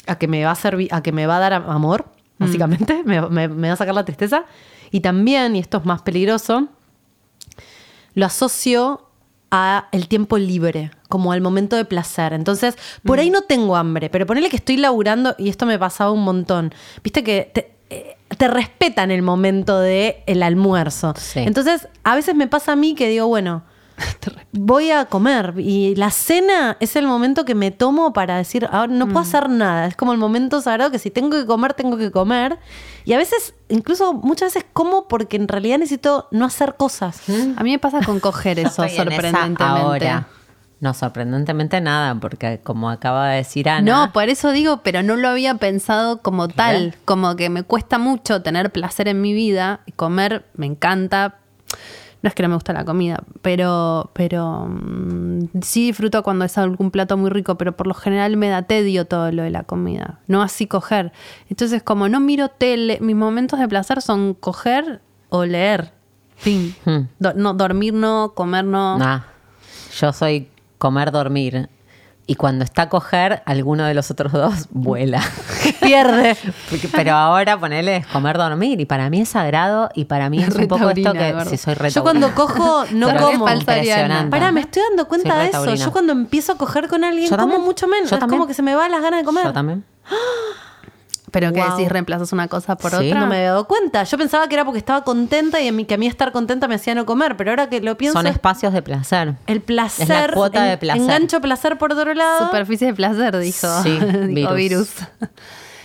a 0.07 0.17
que 0.17 0.27
me 0.27 0.43
va 0.43 0.51
a 0.51 0.55
servir, 0.55 0.87
a 0.91 1.03
que 1.03 1.11
me 1.11 1.27
va 1.27 1.37
a 1.37 1.39
dar 1.39 1.53
am- 1.53 1.69
amor, 1.69 2.05
básicamente. 2.39 3.03
Me, 3.05 3.21
me- 3.29 3.47
me 3.49 3.67
va 3.67 3.73
a 3.73 3.77
sacar 3.77 3.93
la 3.93 4.05
tristeza. 4.05 4.45
Y 4.89 5.01
también, 5.01 5.55
y 5.55 5.59
esto 5.59 5.77
es 5.77 5.85
más 5.85 6.01
peligroso, 6.01 6.69
lo 8.13 8.25
asocio 8.25 9.09
a 9.51 9.87
el 9.91 10.07
tiempo 10.07 10.37
libre, 10.37 10.91
como 11.09 11.31
al 11.31 11.41
momento 11.41 11.75
de 11.75 11.85
placer. 11.85 12.33
Entonces, 12.33 12.75
por 13.03 13.19
ahí 13.19 13.29
no 13.29 13.41
tengo 13.41 13.75
hambre, 13.75 14.09
pero 14.09 14.25
ponele 14.25 14.49
que 14.49 14.55
estoy 14.55 14.77
laburando, 14.77 15.35
y 15.37 15.49
esto 15.49 15.65
me 15.65 15.77
pasaba 15.77 16.11
un 16.11 16.23
montón. 16.23 16.73
Viste 17.03 17.23
que 17.23 17.51
te, 17.53 17.75
eh, 17.91 18.17
te 18.35 18.47
respetan 18.47 19.11
el 19.11 19.21
momento 19.21 19.79
del 19.79 20.15
el 20.25 20.41
almuerzo. 20.41 21.13
Sí. 21.17 21.39
Entonces, 21.39 21.87
a 22.03 22.15
veces 22.15 22.33
me 22.35 22.47
pasa 22.47 22.71
a 22.71 22.75
mí 22.75 22.95
que 22.95 23.07
digo, 23.09 23.27
bueno, 23.27 23.63
voy 24.51 24.91
a 24.91 25.05
comer 25.05 25.55
y 25.57 25.95
la 25.95 26.11
cena 26.11 26.77
es 26.79 26.95
el 26.95 27.07
momento 27.07 27.45
que 27.45 27.55
me 27.55 27.71
tomo 27.71 28.13
para 28.13 28.37
decir, 28.37 28.67
ahora 28.71 28.91
no 28.91 29.07
puedo 29.07 29.19
hacer 29.19 29.49
nada, 29.49 29.87
es 29.87 29.95
como 29.95 30.13
el 30.13 30.17
momento 30.17 30.61
sagrado 30.61 30.91
que 30.91 30.99
si 30.99 31.11
tengo 31.11 31.31
que 31.31 31.45
comer, 31.45 31.73
tengo 31.73 31.97
que 31.97 32.11
comer. 32.11 32.59
Y 33.05 33.13
a 33.13 33.17
veces, 33.17 33.53
incluso 33.69 34.13
muchas 34.13 34.53
veces 34.53 34.69
como 34.73 35.07
porque 35.07 35.37
en 35.37 35.47
realidad 35.47 35.77
necesito 35.77 36.27
no 36.31 36.45
hacer 36.45 36.75
cosas. 36.75 37.21
A 37.57 37.63
mí 37.63 37.71
me 37.71 37.79
pasa 37.79 38.01
con 38.05 38.19
coger 38.19 38.59
eso, 38.59 38.87
sorprendentemente. 38.87 39.63
ahora. 39.63 40.27
No, 40.83 40.93
sorprendentemente 40.93 41.79
nada, 41.79 42.13
porque 42.15 42.59
como 42.61 42.89
acaba 42.89 43.29
de 43.29 43.37
decir 43.37 43.69
Ana. 43.69 43.89
No, 43.89 44.11
por 44.11 44.27
eso 44.27 44.51
digo, 44.51 44.81
pero 44.83 45.01
no 45.01 45.15
lo 45.15 45.29
había 45.29 45.55
pensado 45.55 46.21
como 46.21 46.49
tal, 46.49 46.93
como 47.05 47.37
que 47.37 47.49
me 47.49 47.63
cuesta 47.63 47.97
mucho 47.97 48.41
tener 48.41 48.69
placer 48.69 49.07
en 49.07 49.21
mi 49.21 49.31
vida, 49.31 49.79
y 49.85 49.93
comer 49.93 50.45
me 50.55 50.65
encanta. 50.65 51.35
No 52.23 52.29
es 52.29 52.33
que 52.35 52.41
no 52.41 52.49
me 52.49 52.55
gusta 52.55 52.73
la 52.73 52.85
comida, 52.85 53.21
pero, 53.41 54.09
pero 54.13 54.65
mm, 54.67 55.61
sí 55.61 55.87
disfruto 55.87 56.23
cuando 56.23 56.45
es 56.45 56.57
algún 56.57 56.89
plato 56.89 57.17
muy 57.17 57.29
rico, 57.29 57.57
pero 57.57 57.75
por 57.77 57.85
lo 57.85 57.93
general 57.93 58.37
me 58.37 58.47
da 58.49 58.61
tedio 58.63 59.05
todo 59.05 59.31
lo 59.31 59.43
de 59.43 59.51
la 59.51 59.63
comida, 59.63 60.19
no 60.27 60.41
así 60.41 60.65
coger. 60.65 61.11
Entonces, 61.49 61.83
como 61.83 62.07
no 62.09 62.19
miro 62.21 62.47
tele, 62.47 62.97
mis 63.01 63.15
momentos 63.15 63.59
de 63.59 63.67
placer 63.67 64.01
son 64.01 64.33
coger 64.33 65.01
o 65.29 65.43
leer. 65.45 65.91
Fin. 66.37 66.73
Hmm. 66.85 67.07
Do- 67.19 67.33
no, 67.35 67.53
dormir 67.53 67.93
no, 67.93 68.31
comer 68.35 68.65
no. 68.65 68.97
Nah. 68.97 69.19
Yo 69.99 70.11
soy 70.13 70.49
comer, 70.79 71.11
dormir. 71.11 71.69
Y 72.25 72.35
cuando 72.35 72.63
está 72.63 72.83
a 72.83 72.89
coger, 72.89 73.43
alguno 73.45 73.83
de 73.83 73.93
los 73.93 74.09
otros 74.09 74.31
dos 74.31 74.67
vuela. 74.71 75.21
Pierde. 75.81 76.37
Pero 76.91 77.15
ahora 77.15 77.59
ponele 77.59 77.97
es 77.97 78.07
comer, 78.07 78.37
dormir. 78.37 78.79
Y 78.79 78.85
para 78.85 79.09
mí 79.09 79.21
es 79.21 79.29
sagrado. 79.29 79.89
Y 79.93 80.05
para 80.05 80.29
mí 80.29 80.41
es 80.43 80.55
un 80.55 80.67
poco 80.67 80.89
esto 80.89 81.13
que 81.13 81.45
si 81.49 81.57
soy 81.57 81.73
re 81.73 81.89
Yo 81.89 82.03
cuando 82.03 82.33
cojo 82.33 82.85
no 82.91 83.07
Pero 83.07 83.19
como. 83.19 83.47
es 83.47 83.59
impresionante. 83.59 84.31
Pará, 84.31 84.51
me 84.51 84.61
estoy 84.61 84.83
dando 84.89 85.07
cuenta 85.07 85.37
de 85.37 85.49
eso. 85.49 85.75
Yo 85.75 85.91
cuando 85.91 86.13
empiezo 86.13 86.53
a 86.53 86.57
coger 86.57 86.87
con 86.87 87.03
alguien 87.03 87.29
Yo 87.29 87.37
como 87.37 87.59
mucho 87.59 87.87
menos. 87.87 88.09
Yo 88.09 88.17
es 88.17 88.23
como 88.23 88.47
que 88.47 88.53
se 88.53 88.61
me 88.61 88.75
van 88.75 88.91
las 88.91 89.01
ganas 89.01 89.19
de 89.21 89.25
comer. 89.25 89.45
Yo 89.45 89.53
también. 89.53 89.83
Pero 91.33 91.51
que 91.51 91.59
Wow. 91.61 91.71
decís, 91.77 91.89
reemplazas 91.91 92.31
una 92.31 92.47
cosa 92.47 92.77
por 92.77 92.91
Sí. 92.91 93.07
otra. 93.07 93.19
No 93.19 93.27
me 93.27 93.37
había 93.37 93.49
dado 93.49 93.67
cuenta. 93.67 94.03
Yo 94.03 94.17
pensaba 94.19 94.47
que 94.47 94.53
era 94.53 94.63
porque 94.65 94.77
estaba 94.77 95.03
contenta 95.03 95.59
y 95.59 95.67
a 95.67 95.71
mí, 95.71 95.83
que 95.83 95.95
a 95.95 95.97
mí 95.97 96.05
estar 96.07 96.31
contenta 96.31 96.67
me 96.67 96.75
hacía 96.75 96.93
no 96.93 97.05
comer. 97.07 97.35
Pero 97.35 97.49
ahora 97.49 97.67
que 97.69 97.81
lo 97.81 97.97
pienso, 97.97 98.19
Son 98.19 98.27
es 98.27 98.33
espacios 98.33 98.71
de 98.71 98.81
placer. 98.83 99.35
el 99.47 99.59
placer. 99.61 100.03
Es 100.03 100.09
la 100.09 100.27
cuota 100.31 100.63
de 100.63 100.77
placer. 100.77 101.01
Engancho 101.01 101.41
placer 101.41 101.77
por 101.79 101.91
otro 101.91 102.13
lado. 102.13 102.45
Superficie 102.45 102.87
de 102.87 102.93
placer, 102.93 103.35
dijo, 103.39 103.67
Sí, 103.81 103.99
virus. 104.29 104.55
virus. 104.55 104.89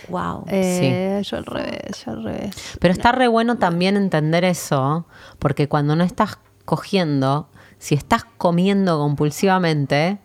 Wow. 0.07 0.45
Eh, 0.49 1.21
Yo 1.23 1.37
al 1.37 1.45
revés, 1.45 2.05
yo 2.05 2.11
al 2.11 2.23
revés. 2.23 2.55
Pero 2.79 2.93
está 2.93 3.11
re 3.11 3.27
bueno 3.27 3.57
también 3.57 3.97
entender 3.97 4.43
eso, 4.43 5.05
porque 5.39 5.67
cuando 5.67 5.95
no 5.95 6.03
estás 6.03 6.37
cogiendo, 6.65 7.49
si 7.79 7.95
estás 7.95 8.23
comiendo 8.37 8.99
compulsivamente, 8.99 10.19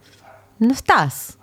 no 0.59 0.73
estás. 0.73 1.39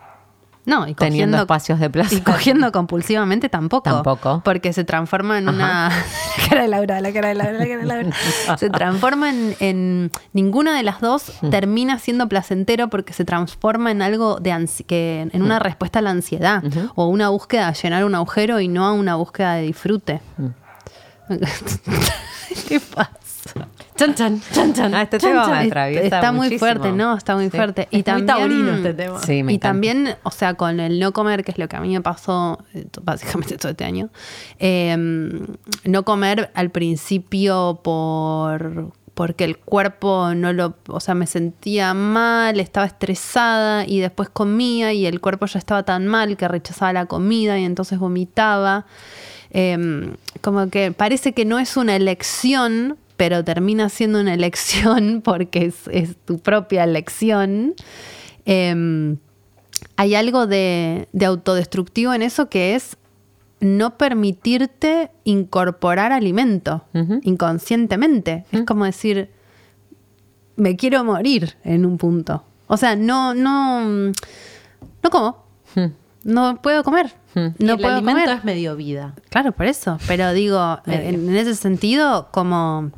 No, 0.64 0.88
y 0.88 0.94
Teniendo 0.94 1.38
cogiendo, 1.38 1.38
espacios 1.40 1.80
de 1.80 1.90
placer. 1.90 2.18
Y 2.20 2.22
cogiendo 2.22 2.72
compulsivamente 2.72 3.50
tampoco. 3.50 3.90
Tampoco. 3.90 4.42
Porque 4.46 4.74
se 4.74 4.84
transforma 4.84 5.40
en 5.40 5.50
una. 5.50 5.90
la 6.38 6.50
cara 6.50 6.62
de 6.62 6.68
Laura, 6.68 7.02
la 7.02 7.12
cara 7.12 7.30
de 7.30 7.34
Laura, 7.36 7.54
la 7.54 7.66
cara 7.66 7.78
de 7.78 7.86
Laura. 7.86 8.10
se 8.58 8.70
transforma 8.70 9.30
en, 9.32 9.56
en- 9.60 10.12
Ninguna 10.34 10.76
de 10.78 10.84
las 10.84 11.02
dos 11.02 11.32
Hmm. 11.42 11.50
termina 11.50 11.98
siendo 11.98 12.28
placentero 12.30 12.90
porque 12.90 13.12
se 13.14 13.26
transforma 13.26 13.90
en 13.92 14.02
algo 14.04 14.40
de 14.40 14.52
ansi- 14.52 14.86
que 14.86 15.28
en 15.32 15.42
una 15.42 15.58
respuesta 15.60 15.98
a 16.00 16.02
la 16.04 16.12
ansiedad. 16.12 16.64
O 16.96 17.08
una 17.08 17.30
búsqueda 17.30 17.72
de 17.72 17.80
llenar 17.82 18.06
un 18.06 18.14
agujero 18.14 18.60
y 18.60 18.68
no 18.68 18.86
a 18.86 18.94
una 18.94 19.16
búsqueda 19.16 19.56
de 19.56 19.64
disfrute. 19.64 20.22
Hmm. 20.38 20.50
¿Qué 22.68 22.80
pasa? 22.80 23.12
Chan, 24.02 24.16
chan, 24.16 24.42
chan, 24.52 24.74
chan. 24.74 24.96
Ah, 24.96 25.04
este 25.04 25.20
chan, 25.20 25.32
tema 25.32 25.46
chan. 25.46 25.68
atraviesa 25.68 26.04
Está 26.16 26.32
muy 26.32 26.58
fuerte, 26.58 26.92
¿no? 26.92 27.16
Está 27.16 27.36
muy 27.36 27.46
Sí. 27.46 27.58
fuerte. 27.58 27.88
Es 27.92 28.08
muy 28.08 28.26
taurino 28.26 28.74
este 28.74 28.94
tema. 28.96 29.20
Sí, 29.20 29.44
me 29.44 29.52
y 29.52 29.56
encanta. 29.56 29.68
también, 29.68 30.16
o 30.24 30.32
sea, 30.32 30.56
con 30.56 30.80
el 30.80 31.00
no 31.00 31.14
comer, 31.14 31.44
que 31.44 31.52
es 31.52 31.58
lo 31.60 31.68
que 31.70 31.76
a 31.76 31.82
mí 31.82 31.90
me 31.94 32.02
pasó 32.02 32.58
eh, 32.74 32.86
básicamente 33.04 33.58
todo 33.60 33.72
este 33.72 33.86
año, 33.86 34.10
eh, 34.60 34.98
no 35.86 36.04
comer 36.04 36.50
al 36.56 36.72
principio 36.72 37.80
por 37.84 38.92
porque 39.14 39.44
el 39.44 39.58
cuerpo 39.58 40.34
no 40.34 40.54
lo, 40.54 40.76
o 40.88 41.00
sea, 41.02 41.14
me 41.14 41.28
sentía 41.28 41.94
mal, 41.94 42.60
estaba 42.60 42.88
estresada 42.88 43.86
y 43.86 44.00
después 44.00 44.30
comía 44.30 44.94
y 44.94 45.06
el 45.06 45.20
cuerpo 45.20 45.46
ya 45.46 45.60
estaba 45.60 45.84
tan 45.84 46.08
mal 46.08 46.38
que 46.38 46.48
rechazaba 46.48 46.94
la 46.94 47.06
comida 47.06 47.60
y 47.60 47.66
entonces 47.66 48.00
vomitaba. 48.00 48.86
Eh, 49.52 50.14
como 50.40 50.70
que 50.70 50.94
parece 50.94 51.34
que 51.34 51.44
no 51.44 51.60
es 51.60 51.76
una 51.76 51.96
elección, 51.98 52.98
pero 53.22 53.44
termina 53.44 53.88
siendo 53.90 54.20
una 54.20 54.34
elección 54.34 55.22
porque 55.24 55.66
es, 55.66 55.88
es 55.92 56.16
tu 56.26 56.40
propia 56.40 56.84
elección. 56.84 57.76
Eh, 58.48 59.16
hay 59.96 60.16
algo 60.16 60.48
de, 60.48 61.08
de 61.14 61.26
autodestructivo 61.28 62.16
en 62.16 62.24
eso 62.24 62.50
que 62.50 62.74
es 62.74 62.98
no 63.60 63.96
permitirte 63.96 65.12
incorporar 65.24 66.12
alimento 66.12 66.84
inconscientemente. 67.22 68.44
Es 68.52 68.64
como 68.64 68.86
decir, 68.86 69.30
me 70.56 70.76
quiero 70.76 71.04
morir 71.04 71.58
en 71.64 71.86
un 71.86 72.00
punto. 72.00 72.44
O 72.66 72.76
sea, 72.76 72.96
no, 72.96 73.36
no, 73.36 73.88
no 73.88 75.10
como. 75.12 75.46
Hmm. 75.76 75.92
No 76.24 76.62
puedo 76.62 76.84
comer. 76.84 77.14
Hmm. 77.34 77.48
Y 77.58 77.64
No 77.66 77.74
el 77.74 77.80
puedo 77.80 77.96
alimento 77.96 78.22
comer. 78.24 78.38
es 78.38 78.44
medio 78.44 78.76
vida. 78.76 79.16
Claro, 79.30 79.52
por 79.52 79.66
eso. 79.66 79.98
Pero 80.08 80.32
digo, 80.34 80.80
en, 80.86 81.30
en 81.30 81.36
ese 81.36 81.56
sentido, 81.56 82.30
como 82.32 82.92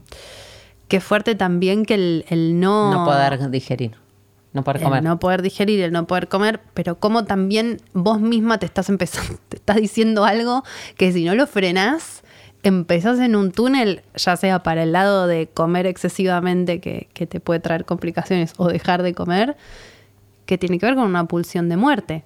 que 0.87 0.99
fuerte 0.99 1.35
también 1.35 1.85
que 1.85 1.95
el, 1.95 2.25
el 2.29 2.59
no... 2.59 2.91
No 2.93 3.05
poder 3.05 3.49
digerir, 3.49 3.95
no 4.51 4.63
poder 4.63 4.81
el 4.81 4.83
comer. 4.83 5.03
no 5.03 5.17
poder 5.19 5.41
digerir, 5.41 5.81
el 5.81 5.91
no 5.91 6.05
poder 6.05 6.27
comer, 6.27 6.59
pero 6.73 6.99
como 6.99 7.25
también 7.25 7.81
vos 7.93 8.19
misma 8.19 8.59
te 8.59 8.65
estás 8.65 8.89
empezando, 8.89 9.39
te 9.49 9.57
estás 9.57 9.77
diciendo 9.77 10.25
algo 10.25 10.63
que 10.97 11.11
si 11.11 11.25
no 11.25 11.33
lo 11.33 11.47
frenás, 11.47 12.23
empezás 12.61 13.19
en 13.19 13.35
un 13.35 13.51
túnel, 13.51 14.03
ya 14.15 14.37
sea 14.37 14.61
para 14.61 14.83
el 14.83 14.91
lado 14.91 15.25
de 15.27 15.47
comer 15.47 15.87
excesivamente, 15.87 16.79
que, 16.79 17.09
que 17.13 17.25
te 17.25 17.39
puede 17.39 17.59
traer 17.59 17.85
complicaciones, 17.85 18.53
o 18.57 18.67
dejar 18.67 19.01
de 19.01 19.13
comer, 19.15 19.57
que 20.53 20.59
tiene 20.59 20.77
que 20.77 20.85
ver 20.85 20.93
con 20.93 21.05
una 21.05 21.25
pulsión 21.25 21.67
de 21.67 21.77
muerte, 21.77 22.23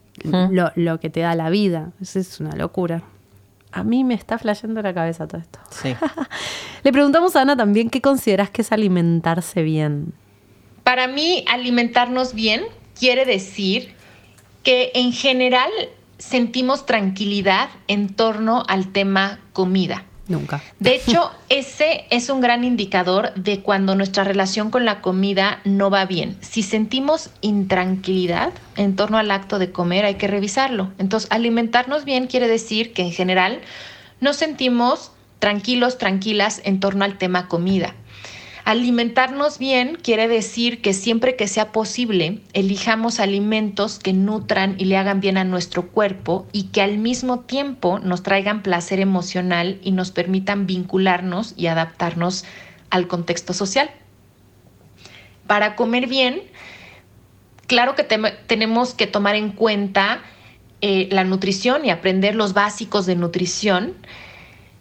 lo 0.76 1.00
que 1.00 1.10
te 1.10 1.22
da 1.22 1.34
la 1.34 1.50
vida. 1.50 1.94
Eso 2.02 2.20
es 2.20 2.42
una 2.42 2.54
locura. 2.58 3.04
A 3.72 3.86
mí 3.86 4.04
me 4.04 4.16
está 4.16 4.38
flasheando 4.38 4.82
la 4.82 4.94
cabeza 4.94 5.30
todo 5.30 5.40
esto. 5.40 5.60
Sí. 5.70 5.96
Le 6.84 6.92
preguntamos 6.92 7.38
a 7.38 7.42
Ana 7.42 7.56
también 7.56 7.90
qué 7.90 8.02
consideras 8.02 8.50
que 8.50 8.64
es 8.64 8.74
alimentarse 8.74 9.64
bien. 9.64 10.14
Para 10.84 11.08
mí, 11.08 11.46
alimentarnos 11.48 12.34
bien 12.34 12.64
quiere 13.00 13.24
decir 13.24 13.94
que 14.64 14.92
en 14.94 15.14
general 15.14 15.72
sentimos 16.18 16.86
tranquilidad 16.86 17.70
en 17.88 18.14
torno 18.14 18.64
al 18.68 18.92
tema 18.92 19.40
comida. 19.54 20.04
Nunca. 20.28 20.62
De 20.80 20.96
hecho, 20.96 21.32
ese 21.48 22.06
es 22.10 22.30
un 22.30 22.42
gran 22.42 22.64
indicador 22.64 23.34
de 23.36 23.62
cuando 23.62 23.96
nuestra 23.96 24.26
relación 24.26 24.70
con 24.72 24.84
la 24.84 25.00
comida 25.02 25.62
no 25.64 25.90
va 25.90 26.06
bien. 26.06 26.38
Si 26.42 26.64
sentimos 26.64 27.30
intranquilidad 27.42 28.52
en 28.76 28.96
torno 28.96 29.18
al 29.18 29.32
acto 29.32 29.58
de 29.58 29.72
comer, 29.72 30.04
hay 30.04 30.16
que 30.16 30.28
revisarlo. 30.28 30.92
Entonces, 30.98 31.32
alimentarnos 31.32 32.04
bien 32.04 32.28
quiere 32.28 32.48
decir 32.48 32.94
que 32.94 33.04
en 33.04 33.12
general 33.12 33.62
nos 34.20 34.36
sentimos 34.36 35.12
tranquilos, 35.40 35.98
tranquilas 35.98 36.62
en 36.66 36.80
torno 36.80 37.06
al 37.06 37.18
tema 37.18 37.48
comida. 37.48 37.96
Alimentarnos 38.68 39.60
bien 39.60 39.96
quiere 39.96 40.28
decir 40.28 40.82
que 40.82 40.94
siempre 40.94 41.38
que 41.38 41.48
sea 41.48 41.72
posible, 41.72 42.42
elijamos 42.52 43.22
alimentos 43.22 43.98
que 43.98 44.12
nutran 44.12 44.76
y 44.78 44.84
le 44.84 44.98
hagan 44.98 45.22
bien 45.22 45.38
a 45.38 45.46
nuestro 45.46 45.88
cuerpo 45.88 46.46
y 46.52 46.64
que 46.64 46.82
al 46.82 46.98
mismo 46.98 47.40
tiempo 47.40 48.00
nos 48.00 48.24
traigan 48.24 48.64
placer 48.64 49.00
emocional 49.00 49.80
y 49.84 49.92
nos 49.92 50.12
permitan 50.12 50.68
vincularnos 50.68 51.54
y 51.56 51.68
adaptarnos 51.68 52.44
al 52.90 53.08
contexto 53.08 53.54
social. 53.54 53.90
Para 55.48 55.78
comer 55.78 56.08
bien, 56.08 56.42
claro 57.68 57.96
que 57.96 58.04
tenemos 58.04 58.94
que 58.94 59.08
tomar 59.08 59.36
en 59.36 59.54
cuenta 59.54 60.24
eh, 60.82 61.08
la 61.10 61.24
nutrición 61.24 61.86
y 61.86 61.90
aprender 61.90 62.36
los 62.36 62.52
básicos 62.54 63.06
de 63.06 63.16
nutrición. 63.16 63.94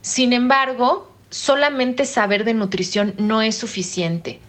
Sin 0.01 0.33
embargo, 0.33 1.09
solamente 1.29 2.05
saber 2.05 2.43
de 2.43 2.53
nutrición 2.53 3.13
no 3.17 3.41
es 3.41 3.57
suficiente. 3.57 4.39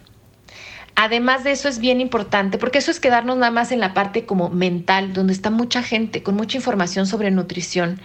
Además 0.95 1.45
de 1.45 1.51
eso 1.51 1.69
es 1.69 1.79
bien 1.79 2.01
importante, 2.01 2.57
porque 2.57 2.79
eso 2.79 2.91
es 2.91 2.99
quedarnos 2.99 3.37
nada 3.37 3.51
más 3.51 3.71
en 3.71 3.79
la 3.79 3.93
parte 3.93 4.25
como 4.25 4.49
mental, 4.49 5.13
donde 5.13 5.31
está 5.31 5.49
mucha 5.49 5.81
gente 5.81 6.23
con 6.23 6.35
mucha 6.35 6.57
información 6.57 7.07
sobre 7.07 7.31
nutrición. 7.31 8.01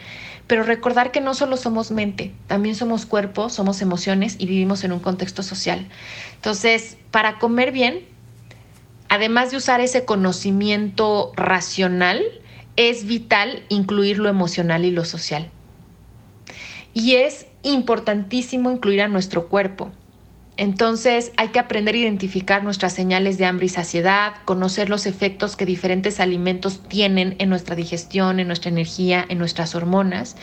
Pero 0.47 0.63
recordar 0.63 1.11
que 1.11 1.21
no 1.21 1.35
solo 1.35 1.57
somos 1.57 1.91
mente, 1.91 2.33
también 2.47 2.77
somos 2.77 3.07
cuerpo, 3.07 3.49
somos 3.49 3.81
emociones 3.83 4.37
y 4.39 4.47
vivimos 4.47 4.85
en 4.85 4.93
un 4.93 5.01
contexto 5.01 5.43
social. 5.43 5.89
Entonces, 6.37 6.97
para 7.11 7.39
comer 7.39 7.73
bien, 7.73 8.01
además 9.09 9.51
de 9.51 9.57
usar 9.57 9.81
ese 9.81 10.05
conocimiento 10.05 11.33
racional, 11.35 12.23
es 12.77 13.07
vital 13.07 13.65
incluir 13.71 14.19
lo 14.19 14.29
emocional 14.29 14.85
y 14.85 14.91
lo 14.91 15.05
social. 15.05 15.51
Y 16.93 17.17
es 17.17 17.47
importantísimo 17.65 18.71
incluir 18.71 19.03
a 19.03 19.09
nuestro 19.09 19.49
cuerpo. 19.49 19.91
Entonces 20.57 21.33
hay 21.37 21.49
que 21.49 21.59
aprender 21.59 21.97
a 21.97 21.99
identificar 21.99 22.63
nuestras 22.63 22.93
señales 22.93 23.39
de 23.39 23.47
hambre 23.47 23.67
y 23.67 23.71
saciedad, 23.71 24.35
conocer 24.45 24.89
los 24.89 25.07
efectos 25.07 25.57
que 25.57 25.67
diferentes 25.67 26.21
alimentos 26.21 26.81
tienen 26.89 27.35
en 27.41 27.49
nuestra 27.49 27.75
digestión, 27.75 28.39
en 28.39 28.47
nuestra 28.47 28.71
energía, 28.71 29.25
en 29.29 29.39
nuestras 29.39 29.75
hormonas, 29.75 30.37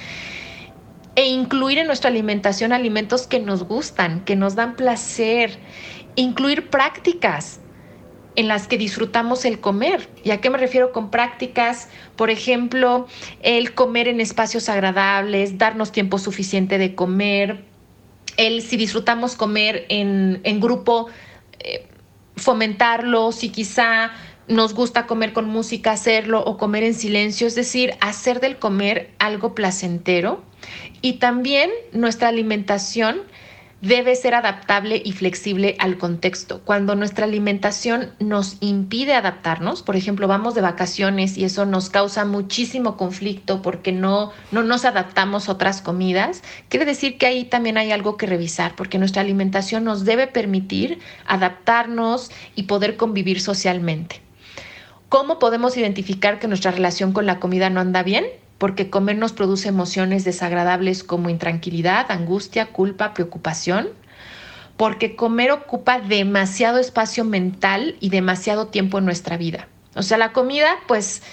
e 1.15 1.27
incluir 1.27 1.77
en 1.77 1.87
nuestra 1.87 2.09
alimentación 2.09 2.73
alimentos 2.73 3.25
que 3.25 3.39
nos 3.39 3.63
gustan, 3.63 4.25
que 4.25 4.35
nos 4.35 4.55
dan 4.55 4.75
placer, 4.75 5.59
incluir 6.15 6.69
prácticas 6.69 7.60
en 8.35 8.47
las 8.47 8.67
que 8.67 8.77
disfrutamos 8.77 9.45
el 9.45 9.59
comer. 9.59 10.09
¿Y 10.23 10.31
a 10.31 10.39
qué 10.39 10.49
me 10.49 10.57
refiero 10.57 10.91
con 10.91 11.11
prácticas? 11.11 11.89
Por 12.15 12.29
ejemplo, 12.29 13.07
el 13.41 13.73
comer 13.73 14.07
en 14.07 14.21
espacios 14.21 14.69
agradables, 14.69 15.57
darnos 15.57 15.91
tiempo 15.91 16.17
suficiente 16.17 16.77
de 16.77 16.95
comer, 16.95 17.63
el 18.37 18.61
si 18.61 18.77
disfrutamos 18.77 19.35
comer 19.35 19.85
en, 19.89 20.39
en 20.43 20.59
grupo, 20.61 21.07
eh, 21.59 21.85
fomentarlo, 22.37 23.31
si 23.31 23.49
quizá 23.49 24.11
nos 24.47 24.73
gusta 24.73 25.05
comer 25.05 25.33
con 25.33 25.45
música, 25.45 25.91
hacerlo 25.91 26.43
o 26.43 26.57
comer 26.57 26.83
en 26.83 26.93
silencio, 26.93 27.47
es 27.47 27.55
decir, 27.55 27.93
hacer 28.01 28.39
del 28.39 28.57
comer 28.57 29.11
algo 29.19 29.53
placentero. 29.55 30.43
Y 31.01 31.13
también 31.13 31.69
nuestra 31.91 32.27
alimentación 32.27 33.21
debe 33.81 34.15
ser 34.15 34.35
adaptable 34.35 35.01
y 35.03 35.11
flexible 35.11 35.75
al 35.79 35.97
contexto. 35.97 36.61
Cuando 36.63 36.95
nuestra 36.95 37.25
alimentación 37.25 38.11
nos 38.19 38.57
impide 38.59 39.15
adaptarnos, 39.15 39.81
por 39.81 39.95
ejemplo, 39.95 40.27
vamos 40.27 40.53
de 40.53 40.61
vacaciones 40.61 41.37
y 41.37 41.45
eso 41.45 41.65
nos 41.65 41.89
causa 41.89 42.23
muchísimo 42.25 42.95
conflicto 42.95 43.61
porque 43.61 43.91
no, 43.91 44.31
no 44.51 44.63
nos 44.63 44.85
adaptamos 44.85 45.49
a 45.49 45.53
otras 45.53 45.81
comidas, 45.81 46.43
quiere 46.69 46.85
decir 46.85 47.17
que 47.17 47.25
ahí 47.25 47.43
también 47.43 47.77
hay 47.77 47.91
algo 47.91 48.17
que 48.17 48.27
revisar, 48.27 48.75
porque 48.75 48.99
nuestra 48.99 49.21
alimentación 49.21 49.83
nos 49.83 50.05
debe 50.05 50.27
permitir 50.27 50.99
adaptarnos 51.25 52.31
y 52.55 52.63
poder 52.63 52.97
convivir 52.97 53.41
socialmente. 53.41 54.21
¿Cómo 55.09 55.39
podemos 55.39 55.75
identificar 55.75 56.39
que 56.39 56.47
nuestra 56.47 56.71
relación 56.71 57.11
con 57.11 57.25
la 57.25 57.39
comida 57.39 57.69
no 57.69 57.81
anda 57.81 58.03
bien? 58.03 58.25
Porque 58.61 58.91
comer 58.91 59.17
nos 59.17 59.33
produce 59.33 59.69
emociones 59.69 60.23
desagradables 60.23 61.03
como 61.03 61.31
intranquilidad, 61.31 62.11
angustia, 62.11 62.67
culpa, 62.67 63.15
preocupación, 63.15 63.89
porque 64.77 65.15
comer 65.15 65.49
ocupa 65.49 65.99
demasiado 65.99 66.77
espacio 66.77 67.25
mental 67.25 67.95
y 67.99 68.09
demasiado 68.09 68.67
tiempo 68.67 68.99
en 68.99 69.05
nuestra 69.05 69.35
vida. 69.35 69.67
O 69.95 70.03
sea, 70.03 70.19
la 70.19 70.31
comida, 70.31 70.75
pues 70.87 71.23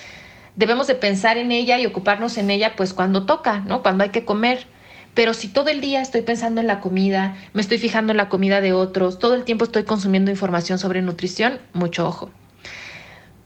debemos 0.56 0.86
de 0.86 0.94
pensar 0.94 1.36
en 1.36 1.52
ella 1.52 1.78
y 1.78 1.84
ocuparnos 1.84 2.38
en 2.38 2.48
ella, 2.48 2.76
pues 2.76 2.94
cuando 2.94 3.26
toca, 3.26 3.60
¿no? 3.60 3.82
Cuando 3.82 4.04
hay 4.04 4.10
que 4.10 4.24
comer. 4.24 4.66
Pero 5.12 5.34
si 5.34 5.48
todo 5.48 5.68
el 5.68 5.82
día 5.82 6.00
estoy 6.00 6.22
pensando 6.22 6.62
en 6.62 6.66
la 6.66 6.80
comida, 6.80 7.36
me 7.52 7.60
estoy 7.60 7.76
fijando 7.76 8.14
en 8.14 8.16
la 8.16 8.30
comida 8.30 8.62
de 8.62 8.72
otros, 8.72 9.18
todo 9.18 9.34
el 9.34 9.44
tiempo 9.44 9.66
estoy 9.66 9.84
consumiendo 9.84 10.30
información 10.30 10.78
sobre 10.78 11.02
nutrición, 11.02 11.60
mucho 11.74 12.08
ojo. 12.08 12.30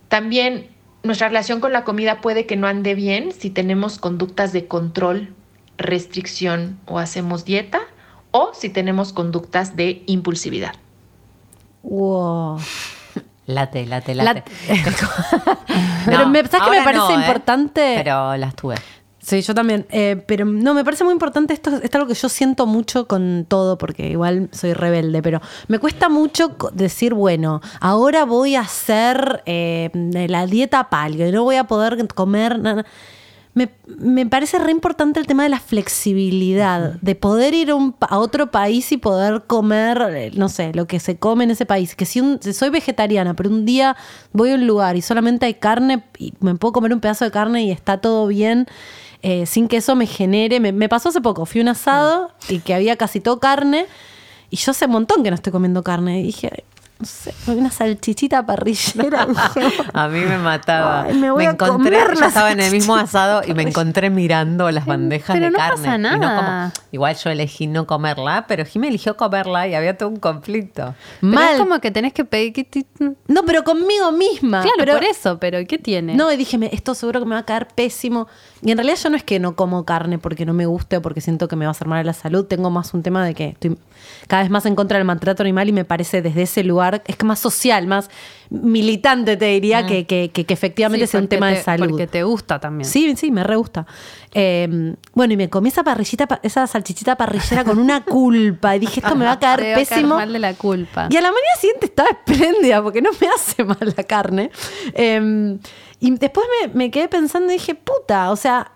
También 0.06 0.68
nuestra 1.02 1.28
relación 1.28 1.60
con 1.60 1.72
la 1.72 1.84
comida 1.84 2.20
puede 2.20 2.46
que 2.46 2.56
no 2.56 2.66
ande 2.66 2.94
bien 2.94 3.32
si 3.32 3.50
tenemos 3.50 3.98
conductas 3.98 4.52
de 4.52 4.66
control, 4.66 5.34
restricción 5.78 6.78
o 6.86 6.98
hacemos 6.98 7.44
dieta 7.44 7.80
o 8.30 8.52
si 8.54 8.68
tenemos 8.68 9.12
conductas 9.12 9.76
de 9.76 10.02
impulsividad. 10.06 10.74
Wow. 11.82 12.58
Late, 13.46 13.86
late, 13.86 14.14
late. 14.14 14.44
Pero 16.06 16.28
me- 16.28 16.46
¿sabes 16.46 16.68
qué 16.68 16.78
me 16.78 16.84
parece 16.84 16.98
no, 16.98 17.10
¿eh? 17.10 17.14
importante? 17.14 17.94
Pero 17.96 18.36
las 18.36 18.54
tuve. 18.54 18.76
Sí, 19.32 19.40
yo 19.40 19.54
también. 19.54 19.86
Eh, 19.88 20.22
pero 20.26 20.44
no, 20.44 20.74
me 20.74 20.84
parece 20.84 21.04
muy 21.04 21.14
importante 21.14 21.54
esto. 21.54 21.70
Es 21.82 21.94
algo 21.94 22.06
que 22.06 22.12
yo 22.12 22.28
siento 22.28 22.66
mucho 22.66 23.08
con 23.08 23.46
todo, 23.48 23.78
porque 23.78 24.10
igual 24.10 24.50
soy 24.52 24.74
rebelde, 24.74 25.22
pero 25.22 25.40
me 25.68 25.78
cuesta 25.78 26.10
mucho 26.10 26.54
decir, 26.74 27.14
bueno, 27.14 27.62
ahora 27.80 28.26
voy 28.26 28.56
a 28.56 28.60
hacer 28.60 29.42
eh, 29.46 29.88
la 30.28 30.44
dieta 30.46 30.90
paleo 30.90 31.28
y 31.28 31.32
no 31.32 31.44
voy 31.44 31.56
a 31.56 31.64
poder 31.64 32.06
comer 32.08 32.58
nada. 32.58 32.84
Me, 33.54 33.70
me 33.86 34.26
parece 34.26 34.58
re 34.58 34.70
importante 34.70 35.18
el 35.18 35.26
tema 35.26 35.44
de 35.44 35.48
la 35.48 35.60
flexibilidad, 35.60 36.94
de 37.00 37.14
poder 37.14 37.54
ir 37.54 37.72
un 37.72 37.94
a 38.00 38.18
otro 38.18 38.50
país 38.50 38.92
y 38.92 38.98
poder 38.98 39.44
comer, 39.46 40.02
eh, 40.10 40.30
no 40.34 40.50
sé, 40.50 40.72
lo 40.74 40.86
que 40.86 41.00
se 41.00 41.16
come 41.16 41.44
en 41.44 41.52
ese 41.52 41.64
país. 41.64 41.94
Que 41.94 42.04
si, 42.04 42.20
un- 42.20 42.38
si 42.42 42.52
soy 42.52 42.68
vegetariana, 42.68 43.32
pero 43.34 43.48
un 43.48 43.64
día 43.64 43.96
voy 44.34 44.50
a 44.52 44.56
un 44.56 44.66
lugar 44.66 44.96
y 44.96 45.00
solamente 45.02 45.46
hay 45.46 45.54
carne, 45.54 46.04
y 46.18 46.34
me 46.40 46.54
puedo 46.54 46.72
comer 46.72 46.92
un 46.92 47.00
pedazo 47.00 47.24
de 47.24 47.30
carne 47.30 47.62
y 47.64 47.70
está 47.70 47.96
todo 47.98 48.26
bien, 48.26 48.66
eh, 49.22 49.46
sin 49.46 49.68
que 49.68 49.78
eso 49.78 49.94
me 49.96 50.06
genere. 50.06 50.60
Me, 50.60 50.72
me 50.72 50.88
pasó 50.88 51.08
hace 51.10 51.20
poco, 51.20 51.46
fui 51.46 51.60
un 51.60 51.68
asado 51.68 52.30
y 52.48 52.58
que 52.60 52.74
había 52.74 52.96
casi 52.96 53.20
todo 53.20 53.38
carne, 53.40 53.86
y 54.50 54.56
yo 54.56 54.70
hace 54.72 54.86
un 54.86 54.92
montón 54.92 55.22
que 55.22 55.30
no 55.30 55.36
estoy 55.36 55.52
comiendo 55.52 55.82
carne. 55.82 56.20
Y 56.20 56.24
dije, 56.24 56.64
no 56.98 57.06
sé, 57.06 57.34
una 57.46 57.70
salchichita 57.70 58.44
parrillera. 58.46 59.26
A 59.94 60.08
mí 60.08 60.20
me 60.20 60.38
mataba. 60.38 61.02
Ay, 61.04 61.14
me 61.14 61.30
voy 61.32 61.46
a 61.46 61.50
encontré, 61.50 61.98
yo 61.98 62.26
estaba 62.26 62.52
en 62.52 62.60
el 62.60 62.70
mismo 62.70 62.94
asado 62.94 63.42
y 63.46 63.54
me 63.54 63.62
encontré 63.62 64.08
mirando 64.10 64.70
las 64.70 64.86
bandejas 64.86 65.34
pero 65.34 65.46
de 65.46 65.50
no 65.52 65.58
carne. 65.58 65.76
pasa 65.84 65.96
y 65.96 65.98
no 65.98 66.16
nada. 66.18 66.70
como- 66.72 66.86
igual 66.92 67.16
yo 67.16 67.30
elegí 67.30 67.66
no 67.66 67.86
comerla, 67.88 68.44
pero 68.46 68.64
Jimé 68.64 68.88
eligió 68.88 69.16
comerla 69.16 69.66
y 69.66 69.74
había 69.74 69.96
todo 69.96 70.10
un 70.10 70.16
conflicto. 70.18 70.94
Pero 71.20 71.32
Mal. 71.32 71.54
es 71.54 71.58
como 71.58 71.80
que 71.80 71.90
tenés 71.90 72.12
que 72.12 72.24
pedir 72.24 72.52
que 72.52 72.62
te- 72.64 72.86
No, 73.26 73.44
pero 73.46 73.64
conmigo 73.64 74.12
misma. 74.12 74.60
Claro, 74.62 74.76
pero, 74.78 74.92
por 74.94 75.04
eso, 75.04 75.38
pero 75.40 75.58
¿qué 75.66 75.78
tiene? 75.78 76.14
No, 76.14 76.30
y 76.30 76.36
dije, 76.36 76.56
me- 76.58 76.70
esto 76.72 76.94
seguro 76.94 77.18
que 77.20 77.26
me 77.26 77.34
va 77.34 77.40
a 77.40 77.46
caer 77.46 77.66
pésimo. 77.74 78.28
Y 78.64 78.70
en 78.70 78.78
realidad 78.78 78.96
yo 79.02 79.10
no 79.10 79.16
es 79.16 79.24
que 79.24 79.40
no 79.40 79.56
como 79.56 79.84
carne 79.84 80.18
porque 80.18 80.46
no 80.46 80.52
me 80.54 80.66
guste 80.66 80.96
o 80.98 81.02
porque 81.02 81.20
siento 81.20 81.48
que 81.48 81.56
me 81.56 81.64
va 81.64 81.70
a 81.70 81.72
hacer 81.72 81.88
mal 81.88 81.98
a 81.98 82.04
la 82.04 82.12
salud. 82.12 82.44
Tengo 82.44 82.70
más 82.70 82.94
un 82.94 83.02
tema 83.02 83.26
de 83.26 83.34
que 83.34 83.48
estoy 83.48 83.76
cada 84.28 84.42
vez 84.42 84.50
más 84.52 84.64
en 84.66 84.76
contra 84.76 84.98
del 84.98 85.04
maltrato 85.04 85.42
animal 85.42 85.68
y 85.68 85.72
me 85.72 85.84
parece 85.84 86.22
desde 86.22 86.42
ese 86.42 86.62
lugar, 86.62 87.02
es 87.06 87.16
que 87.16 87.24
más 87.24 87.40
social, 87.40 87.86
más 87.88 88.08
militante 88.50 89.36
te 89.36 89.46
diría 89.46 89.86
que, 89.86 90.06
que, 90.06 90.30
que- 90.32 90.44
que 90.44 90.54
efectivamente 90.54 91.06
Sí, 91.06 91.10
sea 91.12 91.20
un 91.20 91.28
tema 91.28 91.48
de 91.48 91.62
salud. 91.62 91.88
Porque 91.90 92.06
te 92.06 92.22
gusta 92.22 92.60
también. 92.60 92.88
Sí, 92.88 93.14
sí, 93.16 93.30
me 93.30 93.42
re 93.42 93.56
gusta. 93.56 93.86
Eh, 94.34 94.94
bueno, 95.14 95.32
y 95.32 95.36
me 95.36 95.48
comí 95.50 95.68
esa 95.68 95.82
parrillita, 95.82 96.26
pa- 96.28 96.40
esa 96.42 96.66
salchichita 96.66 97.16
parrillera 97.16 97.64
con 97.64 97.78
una 97.78 98.04
culpa. 98.04 98.76
Y 98.76 98.80
dije, 98.80 99.00
esto 99.00 99.16
me 99.16 99.24
va 99.24 99.32
a 99.32 99.38
caer 99.40 99.60
Te 99.60 99.66
va 99.66 99.72
a 99.72 99.74
caer 99.74 99.88
pésimo. 99.88 100.14
mal 100.16 100.32
de 100.32 100.38
la 100.38 100.54
culpa. 100.54 101.08
Y 101.10 101.16
a 101.16 101.20
la 101.20 101.28
mañana 101.30 101.56
siguiente 101.60 101.86
estaba 101.86 102.10
espléndida 102.10 102.82
porque 102.82 103.02
no 103.02 103.10
me 103.20 103.26
hace 103.28 103.64
mal 103.64 103.94
la 103.96 104.04
carne. 104.04 104.50
Eh, 104.94 105.58
y 106.06 106.10
después 106.16 106.46
me, 106.62 106.68
me 106.74 106.90
quedé 106.90 107.08
pensando 107.08 107.50
y 107.52 107.54
dije, 107.54 107.74
puta, 107.74 108.30
o 108.30 108.36
sea, 108.36 108.72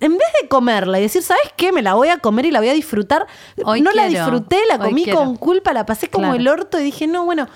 en 0.00 0.12
vez 0.12 0.28
de 0.42 0.48
comerla 0.48 0.98
y 0.98 1.02
decir, 1.02 1.22
¿sabes 1.22 1.50
qué? 1.56 1.72
Me 1.72 1.80
la 1.82 1.94
voy 1.94 2.08
a 2.08 2.18
comer 2.18 2.44
y 2.46 2.50
la 2.50 2.58
voy 2.60 2.68
a 2.68 2.74
disfrutar. 2.74 3.26
Hoy 3.64 3.80
no 3.80 3.90
la 3.92 4.06
disfruté, 4.08 4.58
la 4.68 4.78
comí 4.78 5.06
con 5.10 5.36
culpa, 5.36 5.72
la 5.72 5.86
pasé 5.86 6.08
como 6.08 6.26
Claro. 6.26 6.38
el 6.40 6.48
orto 6.48 6.78
y 6.78 6.82
dije, 6.84 7.06
no, 7.06 7.24
bueno, 7.24 7.48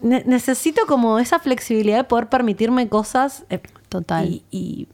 ne- 0.00 0.22
necesito 0.26 0.86
como 0.86 1.18
esa 1.18 1.38
flexibilidad 1.38 1.96
de 1.98 2.04
poder 2.04 2.28
permitirme 2.28 2.88
cosas. 2.88 3.44
eh, 3.50 3.60
Total. 3.88 4.26
Y, 4.26 4.44
y- 4.50 4.88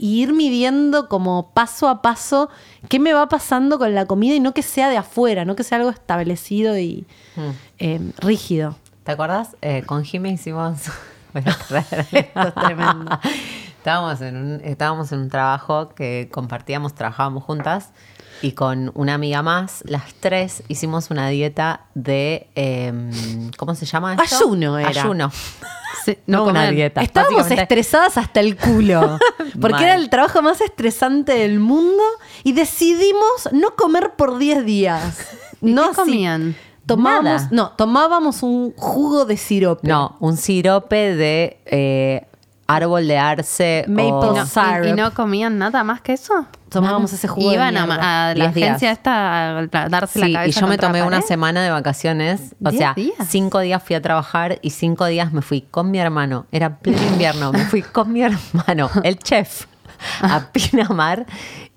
y 0.00 0.22
ir 0.22 0.32
midiendo 0.32 1.08
como 1.08 1.50
paso 1.50 1.88
a 1.88 2.02
paso 2.02 2.48
qué 2.88 3.00
me 3.00 3.12
va 3.12 3.28
pasando 3.28 3.78
con 3.80 3.94
la 3.96 4.06
comida 4.06 4.34
y 4.34 4.40
no 4.40 4.54
que 4.54 4.62
sea 4.62 4.88
de 4.90 4.96
afuera, 4.96 5.44
no 5.44 5.56
que 5.56 5.64
sea 5.64 5.78
algo 5.78 5.90
establecido 5.90 6.78
y 6.78 7.04
Mm. 7.36 7.40
eh, 7.80 8.00
rígido. 8.18 8.76
¿Te 9.04 9.12
acuerdas? 9.12 9.56
Eh, 9.60 9.82
con 9.86 10.04
Jimé 10.04 10.30
hicimos. 10.30 10.78
Voy 11.32 11.42
a 11.46 11.56
traer 11.66 12.06
esto 12.12 12.40
es 12.48 12.54
tremendo. 12.54 13.18
Estábamos 13.78 14.20
en, 14.20 14.36
un, 14.36 14.60
estábamos 14.64 15.12
en 15.12 15.20
un 15.20 15.28
trabajo 15.30 15.90
que 15.90 16.28
compartíamos, 16.32 16.94
trabajábamos 16.94 17.44
juntas. 17.44 17.90
Y 18.40 18.52
con 18.52 18.92
una 18.94 19.14
amiga 19.14 19.42
más, 19.42 19.82
las 19.86 20.14
tres 20.14 20.62
hicimos 20.68 21.10
una 21.10 21.28
dieta 21.28 21.86
de. 21.94 22.48
em, 22.54 23.50
¿Cómo 23.56 23.74
se 23.74 23.84
llama 23.84 24.14
esto? 24.14 24.36
Ayuno 24.36 24.78
era. 24.78 24.88
Ayuno. 24.88 25.30
Sí, 26.04 26.16
No, 26.26 26.44
una 26.44 26.60
comer. 26.60 26.74
dieta. 26.74 27.00
Estábamos 27.02 27.50
estresadas 27.50 28.16
hasta 28.18 28.40
el 28.40 28.56
culo. 28.56 29.18
Porque 29.60 29.82
era 29.84 29.94
el 29.96 30.08
trabajo 30.08 30.40
más 30.42 30.60
estresante 30.60 31.32
del 31.32 31.58
mundo 31.60 32.02
y 32.44 32.52
decidimos 32.52 33.48
no 33.52 33.74
comer 33.74 34.12
por 34.16 34.38
10 34.38 34.64
días. 34.64 35.26
¿Y 35.60 35.72
no 35.72 35.90
qué 35.92 36.00
así. 36.00 36.54
Tomábamos, 36.88 37.24
Nada. 37.24 37.48
no, 37.52 37.70
tomábamos 37.70 38.42
un 38.42 38.72
jugo 38.76 39.24
de 39.24 39.36
sirope. 39.36 39.86
No, 39.86 40.16
un 40.20 40.36
sirope 40.36 41.14
de 41.14 41.60
eh, 41.66 42.26
árbol 42.66 43.06
de 43.06 43.16
arce. 43.18 43.84
Maple 43.86 44.04
o- 44.12 44.34
No, 44.34 44.46
syrup. 44.46 44.84
¿y, 44.86 44.88
y 44.88 44.92
no 44.94 45.14
comían 45.14 45.58
nada 45.58 45.84
más 45.84 46.00
que 46.00 46.14
eso? 46.14 46.32
Tomábamos 46.70 47.12
ese 47.12 47.28
jugo 47.28 47.48
de 47.48 47.54
Iban 47.54 47.76
a, 47.78 47.86
mierda. 47.86 48.30
a 48.30 48.34
la 48.34 48.44
Diez 48.44 48.54
días. 48.54 48.68
agencia 48.68 48.90
esta 48.90 49.58
a 49.58 49.66
darse 49.88 50.20
Sí, 50.20 50.28
la 50.32 50.40
cabeza 50.40 50.58
y 50.58 50.60
yo 50.60 50.66
me 50.66 50.72
contra 50.74 50.88
tomé 50.88 50.98
la 51.00 51.06
una 51.06 51.16
pared. 51.18 51.28
semana 51.28 51.62
de 51.62 51.70
vacaciones. 51.70 52.54
O 52.62 52.68
¿Diez 52.70 52.78
sea, 52.78 52.92
días? 52.94 53.14
cinco 53.28 53.60
días 53.60 53.82
fui 53.82 53.96
a 53.96 54.02
trabajar 54.02 54.58
y 54.60 54.70
cinco 54.70 55.06
días 55.06 55.32
me 55.32 55.40
fui 55.40 55.62
con 55.62 55.90
mi 55.90 55.98
hermano. 55.98 56.44
Era 56.52 56.78
pleno 56.78 57.02
invierno. 57.04 57.52
Me 57.52 57.64
fui 57.64 57.80
con 57.82 58.12
mi 58.12 58.22
hermano, 58.22 58.90
el 59.02 59.18
chef, 59.18 59.64
a 60.20 60.40
Pinamar. 60.52 61.24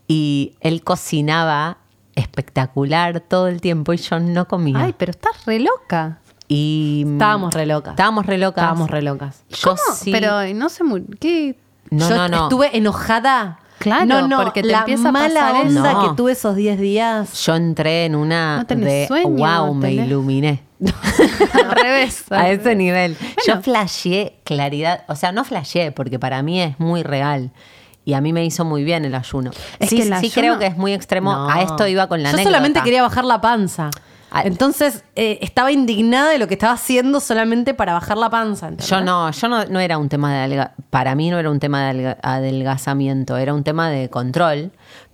Y 0.10 0.58
él 0.60 0.84
cocinaba 0.84 1.78
espectacular 2.16 3.20
todo 3.22 3.48
el 3.48 3.62
tiempo 3.62 3.94
y 3.94 3.98
yo 3.98 4.20
no 4.20 4.48
comía. 4.48 4.80
Ay, 4.80 4.96
pero 4.98 5.12
estás 5.12 5.46
re 5.46 5.60
loca. 5.60 6.20
y 6.48 7.06
Estábamos 7.14 7.54
re 7.54 7.66
locas. 7.66 7.92
Estábamos 7.94 8.26
re 8.26 8.38
locas. 8.38 8.64
Estábamos 8.64 8.90
re 8.92 9.02
locas. 9.02 9.44
Yo 9.50 9.70
¿Cómo? 9.70 9.96
sí. 9.96 10.12
Pero 10.12 10.54
no 10.54 10.68
murió. 10.86 11.06
¿Qué? 11.20 11.58
no, 11.90 12.10
Yo 12.10 12.16
no, 12.16 12.28
no. 12.30 12.44
estuve 12.44 12.76
enojada. 12.78 13.60
Claro, 13.80 14.06
no, 14.06 14.28
no, 14.28 14.44
porque 14.44 14.62
te 14.62 14.68
la 14.68 14.80
empieza 14.80 15.10
a 15.10 15.12
mala 15.12 15.40
pasar 15.40 15.66
onda 15.66 16.02
que 16.10 16.16
tuve 16.16 16.34
esos 16.34 16.56
10 16.56 16.80
días. 16.80 17.46
Yo 17.46 17.56
entré 17.56 18.06
en 18.06 18.16
una 18.16 18.58
No 18.58 18.66
tenés 18.68 18.86
de 18.86 19.08
sueño, 19.08 19.30
wow, 19.30 19.74
me 19.74 19.90
tenés- 19.90 20.06
iluminé. 20.06 20.64
Al 21.54 21.72
revés. 21.72 22.26
a 22.32 22.50
ese 22.50 22.76
nivel. 22.76 23.18
Yo 23.48 23.60
flasheé 23.62 24.40
claridad, 24.44 25.04
o 25.08 25.16
sea, 25.16 25.32
no 25.32 25.44
flasheé 25.44 25.92
porque 25.92 26.20
para 26.20 26.44
mí 26.44 26.62
es 26.62 26.80
muy 26.80 27.02
real. 27.02 27.50
Y 28.04 28.14
a 28.14 28.22
mí 28.22 28.34
me 28.34 28.44
hizo 28.44 28.66
muy 28.66 28.84
bien 28.84 29.06
el 29.06 29.14
ayuno. 29.16 29.52
Es 29.80 29.90
sí, 29.90 29.98
que 29.98 30.02
el 30.04 30.08
sí 30.10 30.14
ayuno- 30.28 30.34
creo 30.34 30.60
que 30.60 30.66
es 30.68 30.78
muy 30.78 30.94
extremo. 30.94 31.32
No. 31.34 31.50
A 31.50 31.62
esto 31.62 31.88
iba 31.88 32.08
con 32.08 32.24
la 32.24 32.30
Yo 32.30 32.36
anécdota. 32.36 32.56
solamente 32.56 32.82
quería 32.82 33.02
bajar 33.04 33.26
la 33.26 33.40
panza. 33.42 33.92
Ah. 34.34 34.44
Entonces 34.46 35.04
eh, 35.16 35.40
estaba 35.42 35.72
indignada 35.74 36.30
de 36.32 36.40
lo 36.40 36.48
que 36.48 36.54
estaba 36.54 36.74
haciendo 36.74 37.20
solamente 37.20 37.74
para 37.74 37.94
bajar 37.94 38.18
la 38.18 38.30
panza. 38.30 38.68
¿entendés? 38.70 38.90
Yo 38.90 39.02
no, 39.02 39.30
yo 39.30 39.48
no, 39.50 39.66
no 39.66 39.80
era 39.80 39.98
un 39.98 40.08
tema 40.10 40.34
de 40.34 40.40
adelga- 40.40 40.72
para 40.90 41.16
mí 41.16 41.30
no 41.30 41.38
era 41.38 41.50
un 41.52 41.60
tema 41.60 41.84
de 41.84 41.92
adelga- 41.92 42.18
adelgazamiento, 42.24 43.38
era 43.38 43.54
un 43.54 43.64
tema 43.64 43.90
de 43.90 44.10
control. 44.10 44.72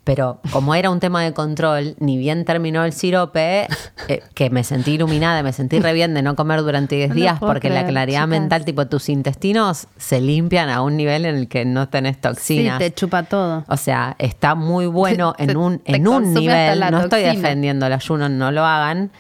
Pero 0.08 0.40
como 0.54 0.74
era 0.74 0.90
un 0.90 1.02
tema 1.02 1.22
de 1.22 1.34
control, 1.34 1.96
ni 2.00 2.18
bien 2.18 2.46
terminó 2.46 2.86
el 2.86 2.94
sirope, 2.94 3.68
eh, 4.08 4.24
que 4.34 4.50
me 4.50 4.64
sentí 4.64 4.94
iluminada, 4.94 5.44
me 5.44 5.52
sentí 5.52 5.80
re 5.82 5.92
bien 5.92 6.14
de 6.14 6.22
no 6.22 6.38
comer 6.38 6.62
durante 6.62 6.96
10 6.96 7.10
No 7.10 7.16
lo 7.16 7.22
días, 7.22 7.40
porque 7.42 7.70
la 7.70 7.86
claridad 7.86 8.20
chicas. 8.22 8.30
mental, 8.30 8.64
tipo 8.64 8.88
tus 8.88 9.10
intestinos 9.10 9.88
se 9.98 10.22
limpian 10.22 10.70
a 10.70 10.82
un 10.82 10.96
nivel 10.96 11.26
en 11.26 11.36
el 11.36 11.48
que 11.50 11.66
no 11.66 11.90
tenés 11.90 12.16
Sí, 12.16 12.22
toxinas. 12.22 12.80
te 12.80 12.94
chupa 12.94 13.24
todo. 13.24 13.66
O 13.68 13.76
sea, 13.76 14.16
está 14.18 14.56
muy 14.56 14.86
bueno 14.86 15.36
en 15.38 15.58
un, 15.58 15.82
en 15.84 16.08
un 16.08 16.34
nivel. 16.34 16.80
No 16.90 17.02
estoy 17.02 17.24
defendiendo 17.24 17.86
el 17.86 17.92
ayuno, 17.92 18.30
no 18.30 18.52
lo 18.54 18.64
hagan. 18.64 19.12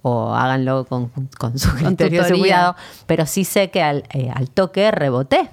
O 0.00 0.34
háganlo 0.34 0.86
con, 0.86 1.10
con 1.38 1.58
su 1.58 1.68
Con 1.68 1.78
criterio 1.94 2.22
de 2.22 2.28
tutoría. 2.28 2.42
cuidado. 2.42 2.76
Pero 3.06 3.26
sí 3.26 3.44
sé 3.44 3.70
que 3.70 3.82
al, 3.82 4.04
eh, 4.14 4.30
al 4.34 4.48
toque 4.48 4.90
reboté. 4.90 5.50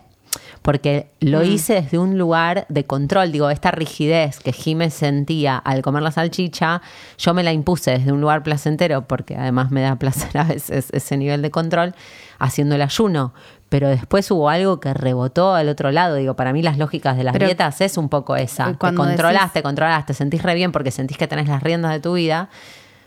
Porque 0.61 1.09
lo 1.21 1.39
Mm. 1.39 1.43
hice 1.45 1.73
desde 1.75 1.97
un 1.97 2.17
lugar 2.17 2.65
de 2.69 2.83
control. 2.85 3.31
Digo, 3.31 3.49
esta 3.49 3.71
rigidez 3.71 4.39
que 4.39 4.51
Jiménez 4.51 4.93
sentía 4.93 5.57
al 5.57 5.81
comer 5.81 6.03
la 6.03 6.11
salchicha, 6.11 6.81
yo 7.17 7.33
me 7.33 7.43
la 7.43 7.53
impuse 7.53 7.91
desde 7.91 8.11
un 8.11 8.19
lugar 8.21 8.43
placentero, 8.43 9.07
porque 9.07 9.35
además 9.37 9.71
me 9.71 9.81
da 9.81 9.95
placer 9.99 10.37
a 10.37 10.43
veces 10.43 10.89
ese 10.91 11.17
nivel 11.17 11.41
de 11.41 11.49
control, 11.49 11.95
haciendo 12.39 12.75
el 12.75 12.81
ayuno. 12.81 13.33
Pero 13.69 13.87
después 13.87 14.29
hubo 14.31 14.49
algo 14.49 14.79
que 14.79 14.93
rebotó 14.93 15.53
al 15.53 15.69
otro 15.69 15.91
lado. 15.91 16.15
Digo, 16.15 16.35
para 16.35 16.51
mí 16.53 16.61
las 16.61 16.77
lógicas 16.77 17.15
de 17.15 17.23
las 17.23 17.33
Pero- 17.33 17.45
dietas 17.45 17.79
es 17.81 17.97
un 17.97 18.09
poco 18.09 18.35
esa. 18.35 18.65
Te 18.71 18.75
Cuando 18.77 19.03
controlás, 19.03 19.43
decís- 19.43 19.53
te 19.53 19.63
controlás, 19.63 20.05
te 20.07 20.13
sentís 20.13 20.41
re 20.43 20.55
bien 20.55 20.71
porque 20.71 20.91
sentís 20.91 21.17
que 21.17 21.27
tenés 21.27 21.47
las 21.47 21.61
riendas 21.63 21.91
de 21.91 21.99
tu 21.99 22.13
vida. 22.13 22.49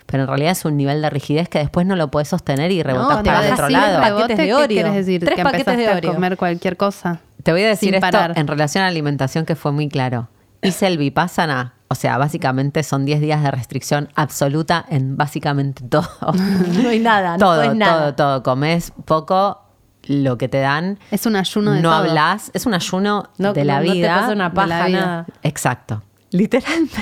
Pero 0.06 0.24
en 0.24 0.28
realidad 0.28 0.52
es 0.52 0.64
un 0.64 0.76
nivel 0.76 1.00
de 1.00 1.08
rigidez 1.10 1.48
que 1.48 1.58
después 1.58 1.86
no 1.86 1.96
lo 1.96 2.10
puedes 2.10 2.28
sostener 2.28 2.70
y 2.70 2.82
rebotás 2.82 3.22
te 3.22 3.30
para 3.30 3.46
el 3.46 3.52
otro 3.54 3.68
lado. 3.70 4.00
paquetes 4.00 4.36
de 4.36 4.44
¿qué 4.46 4.54
Oreo. 4.54 4.66
quieres 4.68 4.94
decir? 4.94 5.20
Tres 5.24 5.36
que 5.36 5.42
paquetes 5.42 5.76
de 5.76 5.88
Oreo. 5.88 6.10
a 6.10 6.14
comer 6.14 6.36
cualquier 6.36 6.76
cosa. 6.76 7.20
Te 7.42 7.52
voy 7.52 7.62
a 7.62 7.68
decir 7.68 7.94
esto 7.94 8.00
parar. 8.10 8.32
en 8.36 8.46
relación 8.46 8.82
a 8.82 8.86
la 8.86 8.90
alimentación 8.90 9.44
que 9.46 9.56
fue 9.56 9.72
muy 9.72 9.88
claro. 9.88 10.28
Hice 10.62 10.86
el 10.86 10.96
Vipassana, 10.98 11.74
o 11.88 11.94
sea, 11.96 12.18
básicamente 12.18 12.82
son 12.84 13.04
10 13.04 13.20
días 13.20 13.42
de 13.42 13.50
restricción 13.50 14.08
absoluta 14.14 14.84
en 14.88 15.16
básicamente 15.16 15.82
todo. 15.88 16.08
No 16.82 16.88
hay 16.88 17.00
nada, 17.00 17.32
no 17.32 17.38
todo, 17.38 17.56
podés 17.62 17.74
nada. 17.74 18.00
todo, 18.00 18.14
todo. 18.14 18.42
Comes 18.44 18.92
poco, 19.04 19.60
lo 20.04 20.38
que 20.38 20.48
te 20.48 20.58
dan. 20.60 20.98
Es 21.10 21.26
un 21.26 21.34
ayuno 21.36 21.72
de 21.72 21.80
no 21.82 21.92
hablas, 21.92 22.50
es 22.54 22.64
un 22.66 22.74
ayuno 22.74 23.30
No, 23.38 23.52
de 23.52 23.64
la 23.64 23.80
no- 23.80 23.86
no 23.86 23.92
te 23.92 23.98
vida. 23.98 24.14
pasa 24.20 24.32
una 24.32 24.48
de 24.50 24.54
paja, 24.54 24.66
la 24.68 24.86
vida. 24.86 25.00
nada. 25.00 25.26
Exacto. 25.42 26.02
Literalmente. 26.30 26.96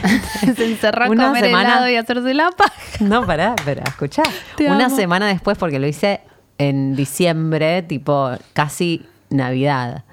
Se 0.56 0.64
encerró 0.64 1.04
a 1.04 1.08
Una 1.08 1.26
comer 1.28 1.44
semana- 1.44 1.68
helado 1.68 1.88
y 1.90 1.96
hacerse 1.96 2.34
la 2.34 2.50
paja. 2.50 2.72
No, 3.00 3.24
pará, 3.26 3.54
pero 3.64 3.82
escuchá. 3.86 4.22
Te 4.56 4.66
Una 4.70 4.86
amo. 4.86 4.96
semana 4.96 5.26
después, 5.28 5.56
porque 5.58 5.78
lo 5.78 5.86
hice 5.86 6.20
en 6.58 6.96
diciembre, 6.96 7.82
tipo 7.82 8.30
casi 8.54 9.06
Navidad. 9.28 10.04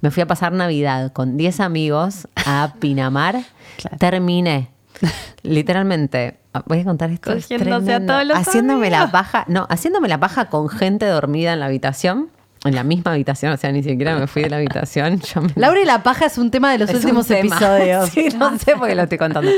Me 0.00 0.10
fui 0.10 0.22
a 0.22 0.26
pasar 0.26 0.52
Navidad 0.52 1.12
con 1.12 1.36
10 1.36 1.60
amigos 1.60 2.28
a 2.44 2.74
Pinamar, 2.80 3.36
Claro. 3.76 3.96
terminé. 3.98 4.70
Literalmente, 5.42 6.38
voy 6.66 6.80
a 6.80 6.84
contar 6.84 7.10
esto. 7.10 7.32
es 7.32 7.50
a 7.50 8.00
todos 8.06 8.26
los 8.26 8.36
haciéndome 8.38 8.90
la 8.90 9.10
paja, 9.10 9.44
no, 9.48 9.66
haciéndome 9.68 10.08
la 10.08 10.18
paja 10.18 10.46
con 10.46 10.68
gente 10.68 11.06
dormida 11.06 11.52
en 11.52 11.60
la 11.60 11.66
habitación, 11.66 12.30
en 12.64 12.74
la 12.74 12.82
misma 12.82 13.12
habitación, 13.12 13.52
o 13.52 13.56
sea, 13.56 13.70
ni 13.70 13.82
siquiera 13.82 14.16
me 14.16 14.26
fui 14.26 14.42
de 14.42 14.50
la 14.50 14.56
habitación. 14.56 15.20
Yo 15.34 15.42
me 15.42 15.50
Laura 15.54 15.80
y 15.80 15.84
la 15.84 16.02
paja 16.02 16.26
es 16.26 16.38
un 16.38 16.50
tema 16.50 16.72
de 16.72 16.78
los 16.78 16.90
es 16.90 16.96
últimos 16.96 17.30
episodios. 17.30 18.08
Sí, 18.10 18.28
no 18.38 18.58
sé 18.58 18.74
por 18.76 18.88
qué 18.88 18.94
lo 18.94 19.02
estoy 19.02 19.18
contando. 19.18 19.50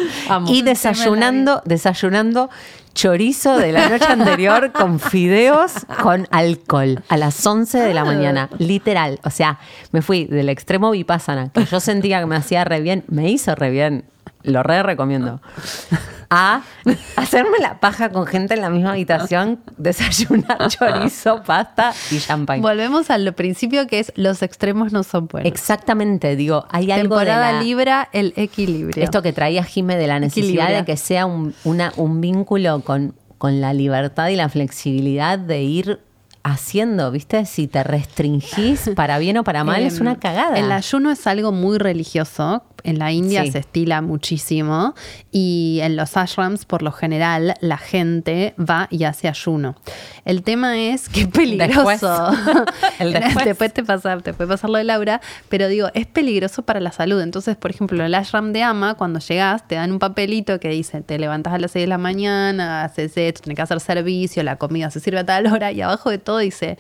Y 0.48 0.62
desayunando, 0.62 1.62
desayunando 1.64 2.50
chorizo 2.98 3.56
de 3.58 3.70
la 3.70 3.88
noche 3.88 4.06
anterior 4.06 4.72
con 4.72 4.98
fideos 4.98 5.70
con 6.02 6.26
alcohol 6.32 7.00
a 7.08 7.16
las 7.16 7.46
11 7.46 7.78
de 7.78 7.94
la 7.94 8.04
mañana. 8.04 8.50
Literal. 8.58 9.20
O 9.22 9.30
sea, 9.30 9.60
me 9.92 10.02
fui 10.02 10.24
del 10.24 10.48
extremo 10.48 10.90
vipassana, 10.90 11.52
que 11.52 11.64
yo 11.64 11.78
sentía 11.78 12.18
que 12.18 12.26
me 12.26 12.34
hacía 12.34 12.64
re 12.64 12.80
bien, 12.80 13.04
me 13.06 13.30
hizo 13.30 13.54
re 13.54 13.70
bien. 13.70 14.04
Lo 14.48 14.62
re 14.62 14.82
recomiendo. 14.82 15.40
A 16.30 16.60
hacerme 17.16 17.56
la 17.58 17.80
paja 17.80 18.10
con 18.10 18.26
gente 18.26 18.52
en 18.52 18.60
la 18.60 18.68
misma 18.68 18.90
habitación, 18.90 19.60
desayunar 19.78 20.58
chorizo, 20.68 21.42
pasta 21.42 21.94
y 22.10 22.18
champagne. 22.18 22.60
Volvemos 22.60 23.08
al 23.08 23.32
principio 23.32 23.86
que 23.86 24.00
es 24.00 24.12
los 24.14 24.42
extremos 24.42 24.92
no 24.92 25.04
son 25.04 25.26
buenos. 25.26 25.50
Exactamente, 25.50 26.36
digo, 26.36 26.66
hay 26.68 26.90
algo 26.92 27.16
de 27.18 27.24
Temporada 27.24 27.52
la- 27.52 27.62
Libra, 27.62 28.10
el 28.12 28.34
equilibrio. 28.36 29.02
esto 29.02 29.22
que 29.22 29.32
traía 29.32 29.64
Jime 29.64 29.96
de 29.96 30.06
la 30.06 30.20
necesidad 30.20 30.48
Equilibrio. 30.66 30.76
de 30.76 30.84
que 30.84 30.96
sea 30.98 31.24
un, 31.24 31.54
una- 31.64 31.94
un 31.96 32.20
vínculo 32.20 32.80
con, 32.80 33.14
con 33.38 33.62
la 33.62 33.72
libertad 33.72 34.28
y 34.28 34.36
la 34.36 34.50
flexibilidad 34.50 35.38
de 35.38 35.62
ir 35.62 36.00
haciendo, 36.52 37.10
¿viste? 37.10 37.44
Si 37.46 37.66
te 37.68 37.82
restringís 37.84 38.90
para 38.96 39.18
bien 39.18 39.38
o 39.38 39.44
para 39.44 39.64
mal, 39.64 39.82
es 39.82 39.96
Em, 39.96 40.02
una 40.02 40.18
cagada. 40.18 40.58
El 40.58 40.70
ayuno 40.72 41.10
es 41.10 41.26
algo 41.26 41.52
muy 41.52 41.78
religioso. 41.78 42.64
En 42.84 43.00
la 43.00 43.10
India 43.10 43.42
Sí. 43.44 43.50
se 43.50 43.58
estila 43.58 44.00
muchísimo 44.02 44.94
y 45.32 45.80
en 45.82 45.96
los 45.96 46.16
ashrams, 46.16 46.64
por 46.64 46.82
lo 46.82 46.92
general, 46.92 47.54
la 47.60 47.76
gente 47.76 48.54
va 48.56 48.86
y 48.88 49.02
hace 49.02 49.26
ayuno. 49.26 49.74
El 50.24 50.44
tema 50.44 50.78
es 50.78 51.08
que 51.08 51.22
es 51.22 51.26
peligroso. 51.26 52.28
El 53.00 53.12
después. 53.14 53.72
te 53.74 53.82
pasa, 53.84 54.16
te 54.18 54.32
puede 54.32 54.48
pasar 54.48 54.70
lo 54.70 54.78
de 54.78 54.84
Laura, 54.84 55.20
pero 55.48 55.66
digo, 55.66 55.88
es 55.94 56.06
peligroso 56.06 56.62
para 56.62 56.78
la 56.78 56.92
salud. 56.92 57.20
Entonces, 57.20 57.56
por 57.56 57.72
ejemplo, 57.72 57.98
en 57.98 58.04
el 58.06 58.14
ashram 58.14 58.52
de 58.52 58.62
Ama, 58.62 58.94
cuando 58.94 59.18
llegas, 59.18 59.66
te 59.66 59.74
dan 59.74 59.90
un 59.90 59.98
papelito 59.98 60.60
que 60.60 60.68
dice, 60.68 61.00
te 61.00 61.18
levantas 61.18 61.52
a 61.54 61.58
las 61.58 61.72
6 61.72 61.82
de 61.82 61.88
la 61.88 61.98
mañana, 61.98 62.84
haces 62.84 63.16
esto, 63.16 63.40
tienes 63.42 63.56
que 63.56 63.62
hacer 63.62 63.80
servicio, 63.80 64.42
la 64.44 64.54
comida 64.54 64.90
se 64.90 65.00
sirve 65.00 65.18
a 65.18 65.26
tal 65.26 65.46
hora, 65.48 65.72
y 65.72 65.80
abajo 65.80 66.10
de 66.10 66.18
todo 66.18 66.37
dice, 66.38 66.78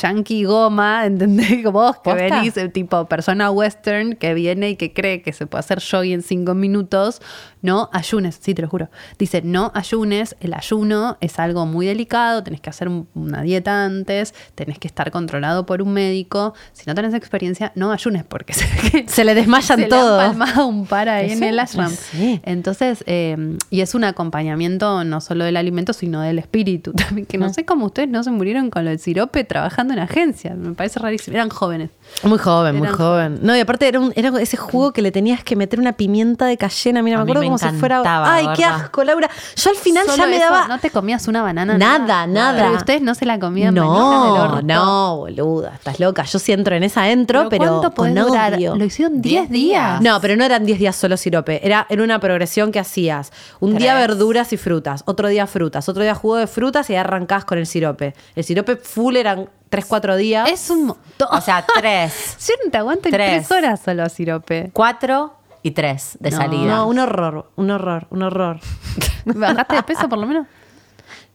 yankee 0.00 0.44
goma, 0.44 1.06
¿entendés? 1.06 1.62
Como 1.64 1.80
vos 1.80 1.96
que 1.96 2.10
¿Posta? 2.10 2.14
venís, 2.36 2.56
el 2.56 2.72
tipo 2.72 3.06
persona 3.06 3.50
western 3.50 4.14
que 4.16 4.34
viene 4.34 4.70
y 4.70 4.76
que 4.76 4.92
cree 4.92 5.22
que 5.22 5.32
se 5.32 5.46
puede 5.46 5.60
hacer 5.60 5.80
jogging 5.82 6.14
en 6.14 6.22
cinco 6.22 6.54
minutos, 6.54 7.20
no 7.62 7.88
ayunes, 7.92 8.38
sí, 8.40 8.54
te 8.54 8.62
lo 8.62 8.68
juro. 8.68 8.88
Dice, 9.18 9.42
no 9.42 9.72
ayunes, 9.74 10.36
el 10.40 10.54
ayuno 10.54 11.16
es 11.20 11.38
algo 11.38 11.66
muy 11.66 11.86
delicado, 11.86 12.42
tenés 12.44 12.60
que 12.60 12.70
hacer 12.70 12.88
un- 12.88 13.08
una 13.14 13.42
dieta 13.42 13.84
antes, 13.84 14.34
tenés 14.54 14.78
que 14.78 14.86
estar 14.86 15.10
controlado 15.10 15.66
por 15.66 15.82
un 15.82 15.92
médico. 15.92 16.54
Si 16.72 16.84
no 16.86 16.94
tenés 16.94 17.14
experiencia, 17.14 17.72
no 17.74 17.90
ayunes 17.92 18.24
porque 18.24 18.52
se, 18.54 19.08
Se 19.08 19.24
le 19.24 19.34
desmayan 19.34 19.80
se 19.80 19.88
le 19.88 19.96
han 19.96 20.16
palmado 20.36 20.66
un 20.66 20.86
par 20.86 21.08
ahí 21.08 21.32
en 21.32 21.42
el 21.42 21.58
ashram. 21.58 21.90
sí. 21.90 22.40
Entonces, 22.44 23.02
eh, 23.06 23.56
y 23.70 23.80
es 23.80 23.94
un 23.94 24.04
acompañamiento 24.04 25.02
no 25.04 25.20
solo 25.20 25.44
del 25.44 25.56
alimento, 25.56 25.92
sino 25.92 26.20
del 26.20 26.38
espíritu 26.38 26.92
también. 26.96 27.26
Que 27.26 27.38
no 27.38 27.52
sé 27.52 27.64
cómo 27.64 27.86
ustedes 27.86 28.08
no 28.08 28.22
se 28.22 28.30
murieron 28.30 28.70
con 28.70 28.84
lo 28.84 28.90
del 28.90 28.98
sirope 29.16 29.44
trabajando 29.44 29.94
en 29.94 30.00
agencia. 30.00 30.54
Me 30.54 30.74
parece 30.74 30.98
rarísimo. 31.00 31.36
Eran 31.36 31.48
jóvenes. 31.48 31.88
Muy 32.22 32.38
joven, 32.38 32.76
muy 32.76 32.88
joven. 32.88 33.38
No, 33.42 33.56
y 33.56 33.60
aparte 33.60 33.88
era, 33.88 33.98
un- 33.98 34.12
era 34.14 34.28
ese 34.40 34.56
jugo 34.58 34.92
que 34.92 35.00
le 35.02 35.10
tenías 35.10 35.42
que 35.42 35.56
meter 35.56 35.80
una 35.80 35.94
pimienta 35.94 36.44
de 36.46 36.56
cayena. 36.58 37.02
Mira, 37.02 37.16
A 37.16 37.20
me 37.20 37.24
mí 37.24 37.30
acuerdo 37.30 37.40
me 37.50 37.58
como 37.58 37.72
si 37.72 37.78
fuera. 37.80 38.02
Ay, 38.04 38.46
qué 38.54 38.64
asco, 38.64 39.02
Laura. 39.04 39.28
Yo 39.56 39.70
al 39.70 39.76
final 39.76 40.04
Solo 40.06 40.18
ya 40.18 40.26
me 40.26 40.36
eso, 40.36 40.44
daba. 40.44 40.68
No 40.68 40.78
te 40.78 40.90
comías 40.90 41.26
una 41.28 41.42
banana. 41.42 41.78
Nada, 41.78 42.26
nada. 42.26 42.62
Pero 42.62 42.76
ustedes 42.76 43.00
no 43.02 43.14
se 43.14 43.24
la 43.24 43.38
comían. 43.40 43.74
No, 43.74 44.60
no, 44.62 45.16
boluda, 45.16 45.72
estás 45.74 45.98
loca. 45.98 46.22
Yo 46.24 46.38
sí 46.38 46.52
entro 46.52 46.76
en 46.76 46.82
esa 46.84 47.08
entro, 47.10 47.48
pero, 47.48 47.64
¿Cuánto 47.80 47.90
podés 47.94 48.14
con 48.14 48.26
durar? 48.28 48.54
odio. 48.54 48.76
Lo 48.76 48.84
hicieron 48.84 49.22
10 49.22 49.48
Diez 49.48 49.50
días. 49.50 50.00
No, 50.02 50.20
pero 50.20 50.36
no 50.36 50.44
eran 50.44 50.64
10 50.66 50.78
días 50.78 50.94
solo 50.96 51.16
sirope. 51.16 51.64
Era, 51.66 51.86
era 51.88 52.02
una 52.02 52.20
progresión 52.20 52.70
que 52.70 52.78
hacías. 52.80 53.32
Un 53.60 53.76
día 53.76 53.94
verduras 53.94 54.52
y 54.52 54.56
frutas, 54.58 55.02
otro 55.06 55.28
día 55.28 55.46
frutas, 55.46 55.88
otro 55.88 56.02
día 56.02 56.14
jugo 56.14 56.36
de 56.36 56.46
frutas 56.46 56.88
y 56.90 56.92
ahí 56.92 56.98
arrancás 56.98 57.44
con 57.44 57.58
el 57.58 57.66
sirope. 57.66 58.14
El 58.34 58.44
sirope 58.44 58.76
full 59.06 59.16
eran 59.16 59.48
3, 59.68 59.84
4 59.86 60.16
días. 60.16 60.48
Es 60.50 60.68
un 60.70 60.86
montón. 60.86 61.28
O 61.30 61.40
sea, 61.40 61.64
tres, 61.78 62.36
Yo 62.48 62.54
no 62.64 62.70
te 62.70 62.78
aguanto 62.78 63.08
en 63.08 63.14
Tres. 63.14 63.46
3 63.48 63.58
horas 63.58 63.80
solo 63.84 64.02
a 64.02 64.08
sirope. 64.08 64.70
cuatro 64.72 65.34
y 65.62 65.70
tres 65.72 66.16
de 66.20 66.30
No. 66.30 66.36
salida. 66.36 66.76
No, 66.76 66.88
un 66.88 66.98
horror, 66.98 67.50
un 67.56 67.70
horror, 67.70 68.06
un 68.10 68.22
horror. 68.22 68.58
¿Bajaste 69.24 69.76
de 69.76 69.82
peso 69.84 70.08
por 70.08 70.18
lo 70.18 70.26
menos? 70.26 70.46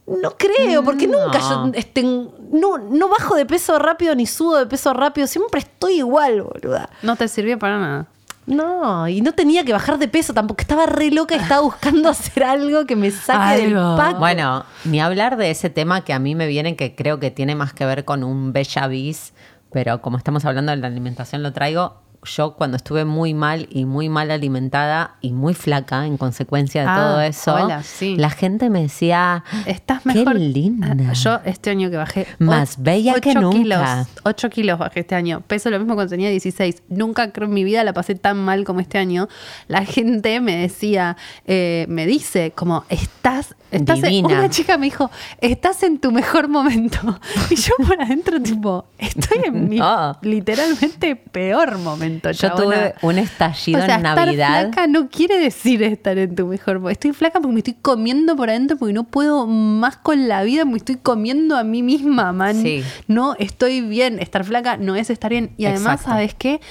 No 0.07 0.35
creo, 0.37 0.83
porque 0.83 1.07
No. 1.07 1.25
nunca 1.25 1.39
yo 1.39 1.71
este, 1.73 2.03
no, 2.03 2.77
no 2.77 3.07
bajo 3.09 3.35
de 3.35 3.45
peso 3.45 3.77
rápido 3.79 4.15
ni 4.15 4.25
subo 4.25 4.57
de 4.57 4.65
peso 4.65 4.93
rápido. 4.93 5.27
Siempre 5.27 5.59
estoy 5.61 5.99
igual, 5.99 6.41
boluda. 6.41 6.89
No 7.01 7.15
te 7.15 7.27
sirvió 7.27 7.57
para 7.59 7.79
nada. 7.79 8.07
No, 8.51 9.07
y 9.07 9.21
no 9.21 9.31
tenía 9.31 9.63
que 9.63 9.71
bajar 9.71 9.97
de 9.97 10.09
peso 10.09 10.33
tampoco. 10.33 10.59
Estaba 10.59 10.85
re 10.85 11.09
loca 11.09 11.35
y 11.35 11.39
estaba 11.39 11.61
buscando 11.61 12.09
hacer 12.09 12.43
algo 12.43 12.85
que 12.85 12.97
me 12.97 13.09
saque 13.09 13.61
del 13.61 13.73
pack. 13.73 14.19
Bueno, 14.19 14.65
ni 14.83 14.99
hablar 14.99 15.37
de 15.37 15.51
ese 15.51 15.69
tema 15.69 16.03
que 16.03 16.11
a 16.11 16.19
mí 16.19 16.35
me 16.35 16.47
viene, 16.47 16.75
que 16.75 16.93
creo 16.93 17.17
que 17.17 17.31
tiene 17.31 17.55
más 17.55 17.73
que 17.73 17.85
ver 17.85 18.03
con 18.03 18.25
un 18.25 18.51
bella 18.51 18.87
vis, 18.87 19.33
pero 19.71 20.01
como 20.01 20.17
estamos 20.17 20.43
hablando 20.43 20.71
de 20.73 20.77
la 20.79 20.87
alimentación, 20.87 21.43
lo 21.43 21.53
traigo. 21.53 22.01
Yo 22.23 22.53
cuando 22.53 22.77
estuve 22.77 23.03
muy 23.03 23.33
mal 23.33 23.67
y 23.71 23.85
muy 23.85 24.07
mal 24.09 24.29
alimentada 24.29 25.15
y 25.21 25.31
muy 25.31 25.53
flaca 25.55 26.05
en 26.05 26.17
consecuencia 26.17 26.81
de 26.83 26.87
Ah, 26.87 26.95
todo 26.97 27.21
eso, 27.21 27.55
hola, 27.55 27.81
sí. 27.83 28.15
la 28.15 28.29
gente 28.29 28.69
me 28.69 28.83
decía, 28.83 29.43
Estás 29.65 30.01
qué 30.03 30.13
mejor. 30.19 30.35
linda. 30.35 30.95
Ah, 31.09 31.13
Yo 31.13 31.39
este 31.45 31.71
año 31.71 31.89
que 31.89 31.97
bajé. 31.97 32.27
Más 32.37 32.81
bella 32.81 33.15
que 33.19 33.33
nunca. 33.33 33.57
Kilos, 33.57 33.81
8 34.23 34.49
kilos 34.51 34.77
bajé 34.79 34.99
este 34.99 35.15
año. 35.15 35.41
Peso 35.47 35.69
lo 35.71 35.79
mismo 35.79 35.95
cuando 35.95 36.11
tenía 36.11 36.29
16. 36.29 36.83
Nunca 36.89 37.31
creo 37.31 37.47
en 37.47 37.53
mi 37.55 37.63
vida 37.63 37.83
la 37.83 37.93
pasé 37.93 38.13
tan 38.15 38.37
mal 38.37 38.65
como 38.65 38.81
este 38.81 38.97
año. 38.99 39.27
La 39.67 39.83
gente 39.85 40.39
me 40.41 40.55
decía, 40.57 41.17
eh, 41.47 41.85
me 41.89 42.05
dice, 42.05 42.51
como, 42.55 42.85
estás. 42.89 43.55
Estás 43.71 43.97
en-". 44.03 44.09
Divina. 44.09 44.27
una 44.39 44.49
chica 44.49 44.77
me 44.77 44.85
dijo, 44.87 45.09
estás 45.39 45.83
en 45.83 45.99
tu 45.99 46.11
mejor 46.11 46.47
momento. 46.47 46.99
Y 47.49 47.55
yo 47.55 47.73
por 47.85 48.01
adentro, 48.01 48.41
tipo, 48.41 48.85
estoy 48.97 49.39
en 49.45 49.69
mi 49.69 49.77
No. 49.79 50.17
literalmente 50.21 51.15
peor 51.15 51.77
momento. 51.77 52.31
Yo 52.31 52.49
chabona. 52.49 52.63
tuve 52.63 52.95
un 53.01 53.17
estallido 53.17 53.79
O 53.81 53.85
sea, 53.85 53.95
en 53.95 54.05
estar 54.05 54.25
Navidad. 54.25 54.61
flaca 54.71 54.87
no 54.87 55.09
quiere 55.09 55.39
decir 55.39 55.83
estar 55.83 56.17
en 56.17 56.35
tu 56.35 56.45
mejor 56.47 56.75
momento. 56.79 56.89
Estoy 56.91 57.11
flaca 57.13 57.39
porque 57.39 57.53
me 57.53 57.59
estoy 57.59 57.75
comiendo 57.81 58.35
por 58.35 58.49
adentro 58.49 58.77
porque 58.77 58.93
no 58.93 59.03
puedo 59.05 59.47
más 59.47 59.97
con 59.97 60.27
la 60.27 60.43
vida, 60.43 60.65
me 60.65 60.77
estoy 60.77 60.95
comiendo 60.97 61.55
a 61.57 61.63
mí 61.63 61.83
misma, 61.83 62.31
man. 62.33 62.61
Sí. 62.61 62.83
No 63.07 63.35
estoy 63.39 63.81
bien. 63.81 64.19
Estar 64.19 64.43
flaca 64.43 64.77
no 64.77 64.95
es 64.95 65.09
estar 65.09 65.31
bien. 65.31 65.51
Y 65.57 65.65
además, 65.65 66.01
Exacto. 66.01 66.11
¿sabes 66.11 66.33
qué? 66.35 66.61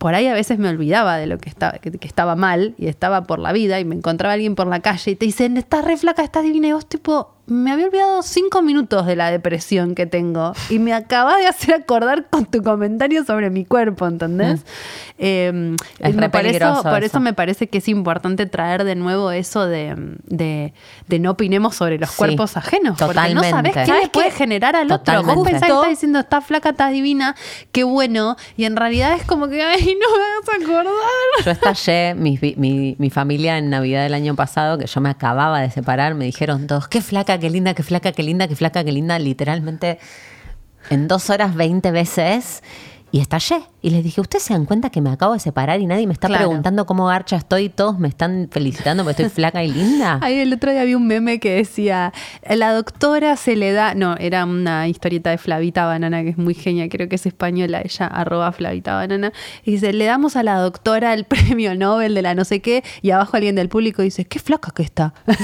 Por 0.00 0.14
ahí 0.14 0.28
a 0.28 0.32
veces 0.32 0.58
me 0.58 0.70
olvidaba 0.70 1.18
de 1.18 1.26
lo 1.26 1.36
que 1.36 1.50
estaba, 1.50 1.72
que, 1.72 1.92
estaba 2.00 2.34
mal 2.34 2.74
y 2.78 2.86
estaba 2.86 3.24
por 3.24 3.38
la 3.38 3.52
vida 3.52 3.78
y 3.80 3.84
me 3.84 3.94
encontraba 3.94 4.32
alguien 4.32 4.54
por 4.54 4.66
la 4.66 4.80
calle 4.80 5.10
y 5.10 5.14
te 5.14 5.26
dicen, 5.26 5.58
estás 5.58 5.84
re 5.84 5.98
flaca, 5.98 6.22
estás 6.22 6.42
divina. 6.42 6.68
Y 6.68 6.72
vos 6.72 6.88
tipo, 6.88 7.34
me 7.50 7.72
había 7.72 7.86
olvidado 7.86 8.22
cinco 8.22 8.62
minutos 8.62 9.06
de 9.06 9.16
la 9.16 9.30
depresión 9.30 9.94
que 9.94 10.06
tengo 10.06 10.52
y 10.70 10.78
me 10.78 10.92
acabas 10.94 11.38
de 11.38 11.46
hacer 11.46 11.74
acordar 11.74 12.26
con 12.30 12.46
tu 12.46 12.62
comentario 12.62 13.24
sobre 13.24 13.50
mi 13.50 13.64
cuerpo, 13.64 14.06
¿entendés? 14.06 14.62
Eh, 15.18 15.76
Es 15.98 16.14
me 16.14 16.30
por 16.30 16.46
eso, 16.46 16.82
por 16.82 16.98
eso. 16.98 17.06
eso 17.06 17.20
me 17.20 17.32
parece 17.34 17.68
que 17.68 17.78
es 17.78 17.88
importante 17.88 18.46
traer 18.46 18.84
de 18.84 18.94
nuevo 18.94 19.30
eso 19.30 19.66
de, 19.66 19.94
de- 20.26 20.72
de 21.08 21.18
no 21.18 21.32
opinemos 21.32 21.74
sobre 21.74 21.98
los 21.98 22.10
Sí, 22.10 22.16
cuerpos 22.16 22.56
ajenos. 22.56 22.96
Porque 22.98 23.14
no 23.34 23.40
totalmente. 23.42 23.72
qué 23.72 23.80
le 23.80 23.86
¿Sabes 23.86 24.08
puede 24.10 24.28
qué? 24.30 24.34
generar 24.36 24.76
al 24.76 24.90
otro. 24.90 25.12
Vos 25.14 25.22
Totalmente. 25.24 25.50
pensás 25.50 25.68
que 25.68 25.74
estás 25.74 25.88
diciendo, 25.90 26.18
estás 26.20 26.44
flaca, 26.46 26.70
estás 26.70 26.92
divina, 26.92 27.34
qué 27.72 27.84
bueno. 27.84 28.36
Y 28.56 28.64
en 28.64 28.76
realidad 28.76 29.12
es 29.14 29.24
como 29.24 29.48
que, 29.48 29.62
ay, 29.62 29.84
no 30.00 30.16
me 30.16 30.38
vas 30.38 30.48
a 30.48 30.62
acordar. 30.64 31.44
Yo 31.44 31.50
estallé, 31.50 32.14
mi, 32.14 32.38
mi, 32.56 32.96
mi 32.98 33.10
familia 33.10 33.58
en 33.58 33.70
Navidad 33.70 34.04
del 34.04 34.14
año 34.14 34.34
pasado, 34.36 34.78
que 34.78 34.86
yo 34.86 35.00
me 35.00 35.10
acababa 35.10 35.60
de 35.60 35.70
separar, 35.70 36.14
me 36.14 36.24
dijeron 36.24 36.66
todos, 36.66 36.86
qué 36.88 37.02
flaca, 37.02 37.38
qué 37.40 37.50
linda, 37.50 37.74
qué 37.74 37.82
flaca, 37.82 38.12
qué 38.12 38.22
linda, 38.22 38.46
qué 38.46 38.54
flaca, 38.54 38.84
qué 38.84 38.92
linda, 38.92 39.18
literalmente 39.18 39.98
en 40.90 41.08
dos 41.08 41.30
horas 41.30 41.54
20 41.54 41.90
veces. 41.90 42.62
Y 43.12 43.18
estallé. 43.20 43.62
Y 43.82 43.90
les 43.90 44.04
dije, 44.04 44.20
¿ustedes 44.20 44.44
se 44.44 44.52
dan 44.52 44.66
cuenta 44.66 44.90
que 44.90 45.00
me 45.00 45.10
acabo 45.10 45.32
de 45.32 45.40
separar 45.40 45.80
y 45.80 45.86
nadie 45.86 46.06
me 46.06 46.12
está 46.12 46.28
Claro. 46.28 46.44
preguntando 46.46 46.86
cómo 46.86 47.06
garcha 47.06 47.34
estoy? 47.36 47.68
Todos 47.68 47.98
me 47.98 48.06
están 48.06 48.48
felicitando 48.52 49.02
porque 49.02 49.22
estoy 49.22 49.34
flaca 49.34 49.64
y 49.64 49.72
linda. 49.72 50.18
Ahí 50.22 50.38
el 50.38 50.52
otro 50.52 50.70
día 50.70 50.82
había 50.82 50.96
un 50.96 51.06
meme 51.08 51.40
que 51.40 51.56
decía, 51.56 52.12
la 52.48 52.72
doctora 52.72 53.36
se 53.36 53.56
le 53.56 53.72
da, 53.72 53.94
no, 53.94 54.14
era 54.16 54.44
una 54.44 54.86
historieta 54.86 55.30
de 55.30 55.38
Flavita 55.38 55.86
Banana, 55.86 56.22
que 56.22 56.28
es 56.28 56.38
muy 56.38 56.54
genia, 56.54 56.88
creo 56.88 57.08
que 57.08 57.16
es 57.16 57.26
española, 57.26 57.80
ella 57.82 58.06
arroba 58.06 58.52
Flavita 58.52 58.94
Banana, 58.94 59.32
y 59.64 59.72
dice, 59.72 59.92
le 59.92 60.04
damos 60.04 60.36
a 60.36 60.42
la 60.44 60.56
doctora 60.58 61.12
el 61.14 61.24
premio 61.26 61.74
Nobel 61.74 62.14
de 62.14 62.22
la 62.22 62.34
no 62.36 62.44
sé 62.44 62.60
qué, 62.60 62.84
y 63.02 63.10
abajo 63.10 63.36
alguien 63.36 63.56
del 63.56 63.68
público 63.70 64.02
dice, 64.02 64.24
qué 64.24 64.38
flaca 64.38 64.70
que 64.72 64.82
está. 64.84 65.14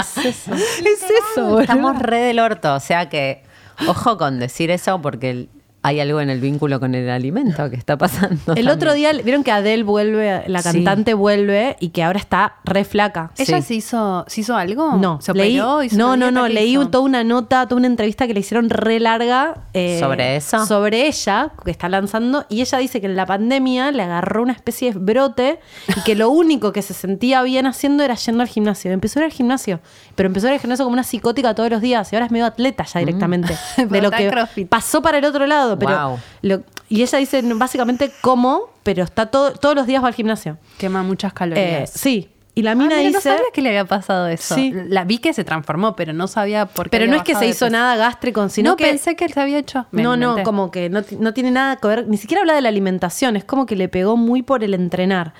Es 0.00 0.16
eso. 0.24 0.54
es 0.54 1.02
eso. 1.34 1.60
Estamos 1.60 1.98
re 1.98 2.18
del 2.20 2.38
orto. 2.40 2.74
O 2.74 2.80
sea 2.80 3.08
que, 3.08 3.42
ojo 3.88 4.18
con 4.18 4.38
decir 4.38 4.70
eso 4.70 5.00
porque 5.00 5.48
hay 5.82 5.98
algo 6.00 6.20
en 6.20 6.28
el 6.28 6.40
vínculo 6.40 6.78
con 6.78 6.94
el 6.94 7.08
alimento 7.08 7.70
que 7.70 7.76
está 7.76 7.96
pasando. 7.96 8.34
El 8.38 8.44
también. 8.46 8.68
otro 8.68 8.92
día, 8.94 9.12
vieron 9.24 9.42
que 9.42 9.50
Adele 9.50 9.82
vuelve, 9.82 10.42
la 10.46 10.60
Sí. 10.60 10.72
cantante 10.72 11.14
vuelve 11.14 11.76
y 11.80 11.88
que 11.88 12.02
ahora 12.02 12.18
está 12.18 12.56
re 12.64 12.84
flaca. 12.84 13.30
¿Ella 13.38 13.56
Sí. 13.62 13.66
se 13.68 13.74
hizo, 13.76 14.24
se 14.28 14.42
hizo 14.42 14.54
algo? 14.56 14.96
No, 14.98 15.20
¿Se 15.22 15.32
leí, 15.32 15.58
operó? 15.58 15.82
¿Hizo 15.82 15.96
no, 15.96 16.16
no, 16.18 16.30
no, 16.30 16.44
¿Qué 16.44 16.50
leí 16.52 16.72
hizo? 16.72 16.88
toda 16.90 17.04
una 17.04 17.24
nota, 17.24 17.66
toda 17.66 17.78
una 17.78 17.86
entrevista 17.86 18.26
que 18.26 18.34
le 18.34 18.40
hicieron 18.40 18.68
re 18.68 19.00
larga. 19.00 19.54
eh, 19.72 19.98
¿Sobre 20.00 20.36
eso? 20.36 20.66
Sobre 20.66 21.06
ella, 21.06 21.50
que 21.64 21.70
está 21.70 21.88
lanzando, 21.88 22.44
y 22.50 22.60
ella 22.60 22.76
dice 22.78 23.00
que 23.00 23.06
en 23.06 23.16
la 23.16 23.24
pandemia 23.24 23.90
le 23.90 24.02
agarró 24.02 24.42
una 24.42 24.52
especie 24.52 24.92
de 24.92 24.98
brote 24.98 25.60
y 25.96 26.00
que 26.02 26.14
lo 26.14 26.28
único 26.30 26.72
que 26.72 26.82
se 26.82 26.92
sentía 26.92 27.42
bien 27.42 27.66
haciendo 27.66 28.02
era 28.04 28.14
yendo 28.16 28.42
al 28.42 28.48
gimnasio. 28.48 28.92
Empezó 28.92 29.18
a 29.18 29.22
ir 29.22 29.26
al 29.26 29.32
gimnasio, 29.32 29.80
pero 30.14 30.26
empezó 30.26 30.46
a 30.46 30.50
ir 30.50 30.54
al 30.54 30.60
gimnasio 30.60 30.84
como 30.84 30.92
una 30.92 31.04
psicótica 31.04 31.54
todos 31.54 31.70
los 31.70 31.80
días 31.80 32.12
y 32.12 32.16
ahora 32.16 32.26
es 32.26 32.32
medio 32.32 32.44
atleta 32.46 32.84
ya 32.84 33.00
directamente. 33.00 33.56
de 33.88 34.02
lo 34.02 34.10
que 34.10 34.28
crossfit. 34.28 34.68
pasó 34.68 35.00
para 35.00 35.16
el 35.18 35.24
otro 35.24 35.46
lado. 35.46 35.69
Pero 35.78 36.08
Wow. 36.08 36.18
lo- 36.42 36.62
y 36.88 37.02
ella 37.02 37.18
dice 37.18 37.42
básicamente 37.54 38.10
cómo, 38.20 38.70
pero 38.82 39.02
está 39.04 39.26
todo, 39.26 39.52
todos 39.52 39.74
los 39.74 39.86
días 39.86 40.02
va 40.02 40.08
al 40.08 40.14
gimnasio. 40.14 40.58
Quema 40.78 41.02
muchas 41.02 41.32
Eh, 41.32 41.34
calorías. 41.34 41.90
sí. 41.90 42.30
Y 42.52 42.62
la 42.62 42.72
Ah, 42.72 42.74
mina 42.74 42.96
mira, 42.96 43.02
no 43.02 43.06
dice. 43.16 43.20
sabía 43.20 43.44
que 43.54 43.62
le 43.62 43.68
había 43.68 43.84
pasado 43.84 44.26
eso. 44.26 44.56
Sí. 44.56 44.74
La 44.88 45.04
vi 45.04 45.18
que 45.18 45.32
se 45.32 45.44
transformó, 45.44 45.94
pero 45.94 46.12
no 46.12 46.26
sabía 46.26 46.66
por 46.66 46.86
qué. 46.86 46.90
Pero 46.90 47.04
había 47.04 47.12
no 47.14 47.18
es 47.18 47.22
que 47.24 47.34
se 47.36 47.46
hizo 47.46 47.66
peso. 47.66 47.70
nada 47.70 47.94
gástrico, 47.96 48.46
sino 48.48 48.70
no 48.70 48.76
que. 48.76 48.84
pensé 48.86 49.14
que 49.14 49.28
se 49.28 49.40
había 49.40 49.56
hecho. 49.58 49.86
Me 49.92 50.02
no, 50.02 50.16
no, 50.16 50.42
como 50.42 50.70
que 50.72 50.90
no, 50.90 51.02
no 51.20 51.32
tiene 51.32 51.52
nada 51.52 51.76
que 51.76 51.86
ver, 51.86 52.08
ni 52.08 52.16
siquiera 52.16 52.40
habla 52.40 52.54
de 52.54 52.60
la 52.60 52.68
alimentación, 52.68 53.36
es 53.36 53.44
como 53.44 53.66
que 53.66 53.76
le 53.76 53.88
pegó 53.88 54.16
muy 54.16 54.42
por 54.42 54.64
el 54.64 54.74
entrenar. 54.74 55.32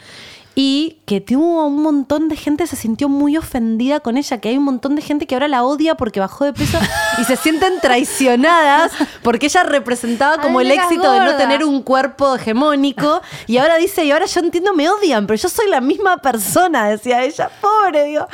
Y 0.55 0.98
que 1.06 1.20
tuvo 1.20 1.66
un 1.66 1.82
montón 1.82 2.28
de 2.28 2.36
gente 2.36 2.66
se 2.66 2.77
sintió 2.77 3.09
muy 3.09 3.36
ofendida 3.36 4.01
con 4.01 4.16
ella, 4.16 4.39
que 4.39 4.48
hay 4.48 4.56
un 4.56 4.64
montón 4.64 4.97
de 4.97 5.02
gente 5.02 5.27
que 5.27 5.35
ahora 5.35 5.48
la 5.48 5.64
odia 5.64 5.94
porque 5.94 6.18
bajó 6.18 6.44
de 6.44 6.52
peso 6.52 6.78
y 7.18 7.24
se 7.24 7.36
sienten 7.36 7.78
traicionadas 7.82 8.93
porque 9.22 9.47
ella 9.47 9.62
representaba 9.62 10.39
como 10.40 10.60
el 10.60 10.70
éxito 10.70 11.12
de 11.12 11.20
no 11.20 11.36
tener 11.36 11.64
un 11.64 11.82
cuerpo 11.82 12.35
hegemónico 12.35 13.22
y 13.47 13.59
ahora 13.59 13.77
dice, 13.77 14.05
y 14.05 14.10
ahora 14.10 14.27
yo 14.27 14.40
entiendo, 14.40 14.74
me 14.74 14.89
odian, 14.89 15.27
pero 15.27 15.36
yo 15.36 15.48
soy 15.48 15.68
la 15.68 15.81
misma 15.81 16.18
persona, 16.18 16.89
decía 16.89 17.22
ella, 17.22 17.51
pobre, 17.60 18.05
digo, 18.05 18.27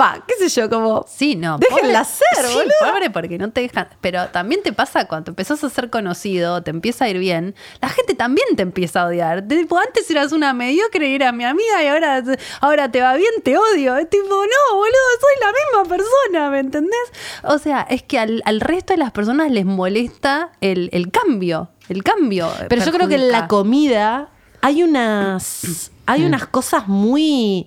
va, 0.00 0.22
qué 0.26 0.34
sé 0.34 0.48
yo, 0.48 0.70
como... 0.70 1.04
Sí, 1.08 1.34
no. 1.34 1.58
Déjenla 1.58 2.04
ser, 2.04 2.46
sí, 2.46 2.54
boludo. 2.54 2.92
Pobre 2.92 3.10
porque 3.10 3.38
no 3.38 3.50
te 3.50 3.62
dejan. 3.62 3.88
Pero 4.00 4.28
también 4.28 4.62
te 4.62 4.72
pasa 4.72 5.06
cuando 5.06 5.30
empezás 5.32 5.62
a 5.64 5.70
ser 5.70 5.90
conocido, 5.90 6.62
te 6.62 6.70
empieza 6.70 7.06
a 7.06 7.08
ir 7.08 7.18
bien, 7.18 7.54
la 7.80 7.88
gente 7.88 8.14
también 8.14 8.56
te 8.56 8.62
empieza 8.62 9.02
a 9.02 9.06
odiar. 9.06 9.44
Antes 9.86 10.10
eras 10.10 10.32
una 10.32 10.52
mediocre 10.52 11.08
y 11.08 11.14
eras 11.14 11.34
mi 11.34 11.44
amiga 11.44 11.55
y 11.82 11.86
ahora, 11.86 12.22
ahora 12.60 12.90
te 12.90 13.00
va 13.00 13.14
bien, 13.16 13.32
te 13.42 13.56
odio. 13.56 13.96
Es 13.96 14.08
tipo, 14.10 14.26
no, 14.28 14.74
boludo, 14.76 15.08
soy 15.20 15.40
la 15.40 15.52
misma 15.52 15.96
persona, 15.96 16.50
¿me 16.50 16.58
entendés? 16.60 17.12
O 17.44 17.58
sea, 17.58 17.86
es 17.88 18.02
que 18.02 18.18
al, 18.18 18.42
al 18.44 18.60
resto 18.60 18.92
de 18.92 18.98
las 18.98 19.12
personas 19.12 19.50
les 19.50 19.64
molesta 19.64 20.52
el, 20.60 20.88
el 20.92 21.10
cambio. 21.10 21.70
El 21.88 22.02
cambio. 22.02 22.50
Pero 22.68 22.84
yo 22.84 22.92
creo 22.92 23.08
que 23.08 23.14
en 23.14 23.30
la 23.30 23.46
comida 23.48 24.30
hay 24.60 24.82
unas, 24.82 25.90
hay 26.06 26.24
unas 26.24 26.46
cosas 26.46 26.88
muy... 26.88 27.66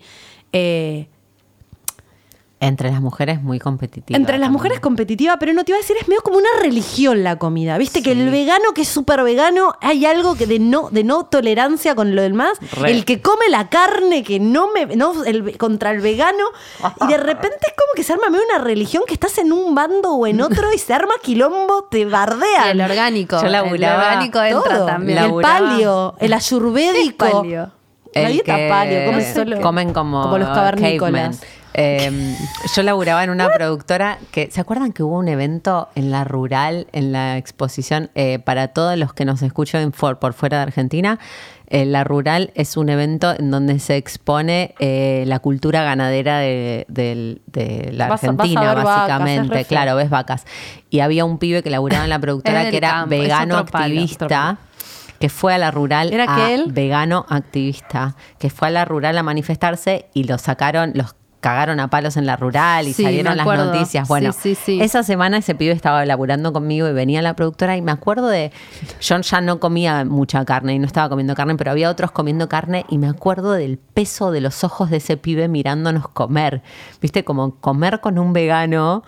eh, 0.51 1.07
Entre 2.61 2.91
las 2.91 2.99
mujeres 2.99 3.41
muy 3.41 3.57
competitiva. 3.57 4.17
entre 4.17 4.33
las 4.37 4.47
también. 4.47 4.51
mujeres 4.51 4.79
competitiva, 4.81 5.37
pero 5.39 5.53
no 5.53 5.63
te 5.63 5.71
iba 5.71 5.77
a 5.77 5.81
decir, 5.81 5.95
es 6.01 6.09
medio 6.09 6.21
como 6.21 6.37
una 6.37 6.49
religión 6.61 7.23
la 7.23 7.37
comida. 7.37 7.77
Viste 7.77 8.03
que 8.03 8.11
el 8.11 8.29
vegano 8.29 8.73
que 8.75 8.81
es 8.81 8.89
súper 8.89 9.23
vegano, 9.23 9.75
hay 9.79 10.05
algo 10.05 10.35
que 10.35 10.45
de 10.45 10.59
no, 10.59 10.89
de 10.89 11.05
no 11.05 11.25
tolerancia 11.25 11.95
con 11.95 12.17
lo 12.17 12.21
demás. 12.21 12.57
Re. 12.73 12.91
El 12.91 13.05
que 13.05 13.21
come 13.21 13.47
la 13.49 13.69
carne 13.69 14.23
que 14.23 14.41
no 14.41 14.71
me. 14.73 14.87
No, 14.97 15.23
el- 15.23 15.57
contra 15.57 15.91
el 15.91 16.01
vegano. 16.01 16.43
Y 17.01 17.07
de 17.07 17.17
repente 17.17 17.59
es 17.61 17.73
como 17.77 17.93
que 17.95 18.03
se 18.03 18.11
arma 18.11 18.29
medio 18.29 18.43
una 18.53 18.61
religión 18.61 19.03
que 19.07 19.13
estás 19.13 19.37
en 19.37 19.53
un 19.53 19.73
bando 19.73 20.11
o 20.15 20.27
en 20.27 20.41
otro 20.41 20.73
y 20.73 20.77
se 20.79 20.93
arma 20.93 21.13
quilombo, 21.23 21.87
te 21.89 21.99
Y 21.99 22.05
bardean. 22.05 22.71
el 22.71 22.81
orgánico. 22.81 23.39
Yo 23.41 23.47
el 23.47 23.55
orgánico 23.55 24.41
entra 24.41 24.75
Todo. 24.79 24.85
también. 24.85 25.17
El 25.17 25.23
Laburaba- 25.29 25.59
palio, 25.59 26.15
el 26.19 26.33
ayurvédico. 26.73 27.25
¿Qué 27.25 27.27
es 27.29 27.33
palio? 27.35 27.71
La 28.15 28.21
El 28.21 28.33
dieta 28.33 28.55
que 28.57 28.67
palio, 28.67 29.05
comen, 29.05 29.33
solo- 29.33 29.61
comen 29.61 29.93
como, 29.93 30.23
como 30.23 30.37
los 30.39 30.49
cavernícolas. 30.49 31.37
cavemen. 31.37 31.58
Eh, 31.73 32.35
yo 32.75 32.83
laburaba 32.83 33.23
en 33.23 33.29
una 33.29 33.49
productora 33.49 34.17
que, 34.31 34.49
¿se 34.51 34.59
acuerdan 34.59 34.91
que 34.91 35.03
hubo 35.03 35.17
un 35.17 35.27
evento 35.27 35.87
en 35.95 36.11
la 36.11 36.23
rural, 36.23 36.87
en 36.93 37.11
la 37.11 37.37
exposición, 37.37 38.09
eh, 38.15 38.39
para 38.39 38.69
todos 38.69 38.97
los 38.97 39.13
que 39.13 39.25
nos 39.25 39.41
escuchan 39.41 39.93
for- 39.93 40.17
por 40.19 40.33
fuera 40.33 40.57
de 40.57 40.63
Argentina? 40.63 41.19
Eh, 41.71 41.85
la 41.85 42.03
rural 42.03 42.49
es 42.55 42.77
un 42.77 42.89
evento 42.89 43.35
en 43.37 43.51
donde 43.51 43.77
se 43.77 43.95
expone 43.97 44.73
eh, 44.79 45.23
la 45.27 45.37
cultura 45.37 45.83
ganadera 45.83 46.39
de, 46.39 46.85
la 47.93 48.07
Vas 48.07 48.21
vas 48.21 48.23
Argentina, 48.23 48.73
vacas, 48.73 48.83
básicamente. 48.85 49.65
claro, 49.65 49.95
ves 49.95 50.09
vacas. 50.09 50.45
Y 50.89 51.01
había 51.01 51.25
un 51.25 51.37
pibe 51.37 51.61
que 51.61 51.69
laburaba 51.69 52.03
en 52.05 52.09
la 52.09 52.17
productora 52.19 52.69
que 52.71 52.77
era 52.77 52.89
campo, 52.89 53.09
vegano 53.11 53.57
activista 53.57 54.27
palo. 54.27 54.57
que 55.19 55.29
fue 55.29 55.53
a 55.53 55.59
la 55.59 55.69
rural 55.69 56.11
¿Era 56.11 56.23
a 56.23 56.49
vegano 56.65 57.27
activista, 57.29 58.15
que 58.39 58.49
fue 58.49 58.69
a 58.69 58.71
la 58.71 58.85
rural 58.85 59.15
a 59.19 59.21
manifestarse 59.23 60.07
y 60.15 60.23
lo 60.23 60.39
sacaron, 60.39 60.93
los 60.95 61.13
cagaron 61.39 61.79
a 61.79 61.89
palos 61.89 62.17
en 62.17 62.25
la 62.25 62.35
rural 62.35 62.87
y 62.87 62.93
Sí, 62.93 63.03
salieron 63.03 63.37
las 63.37 63.45
noticias. 63.45 64.07
Bueno, 64.07 64.33
Sí, 64.33 64.55
sí, 64.55 64.61
sí. 64.77 64.81
esa 64.81 65.03
semana 65.03 65.37
ese 65.37 65.55
pibe 65.55 65.71
estaba 65.71 66.05
laburando 66.05 66.51
conmigo 66.51 66.87
y 66.89 66.93
venía 66.93 67.21
la 67.21 67.35
productora 67.35 67.77
y 67.77 67.81
me 67.81 67.91
acuerdo 67.91 68.27
de, 68.27 68.51
yo 68.99 69.19
ya 69.19 69.41
no 69.41 69.59
comía 69.59 70.03
mucha 70.05 70.43
carne 70.45 70.73
y 70.73 70.79
no 70.79 70.85
estaba 70.85 71.09
comiendo 71.09 71.35
carne, 71.35 71.55
pero 71.55 71.71
había 71.71 71.89
otros 71.89 72.11
comiendo 72.11 72.49
carne 72.49 72.85
y 72.89 72.97
me 72.97 73.07
acuerdo 73.07 73.53
del 73.53 73.77
peso 73.77 74.31
de 74.31 74.41
los 74.41 74.63
ojos 74.63 74.89
de 74.89 74.97
ese 74.97 75.17
pibe 75.17 75.47
mirándonos 75.47 76.07
comer. 76.09 76.61
Viste, 77.01 77.23
como 77.23 77.55
comer 77.55 78.01
con 78.01 78.19
un 78.19 78.33
vegano. 78.33 79.03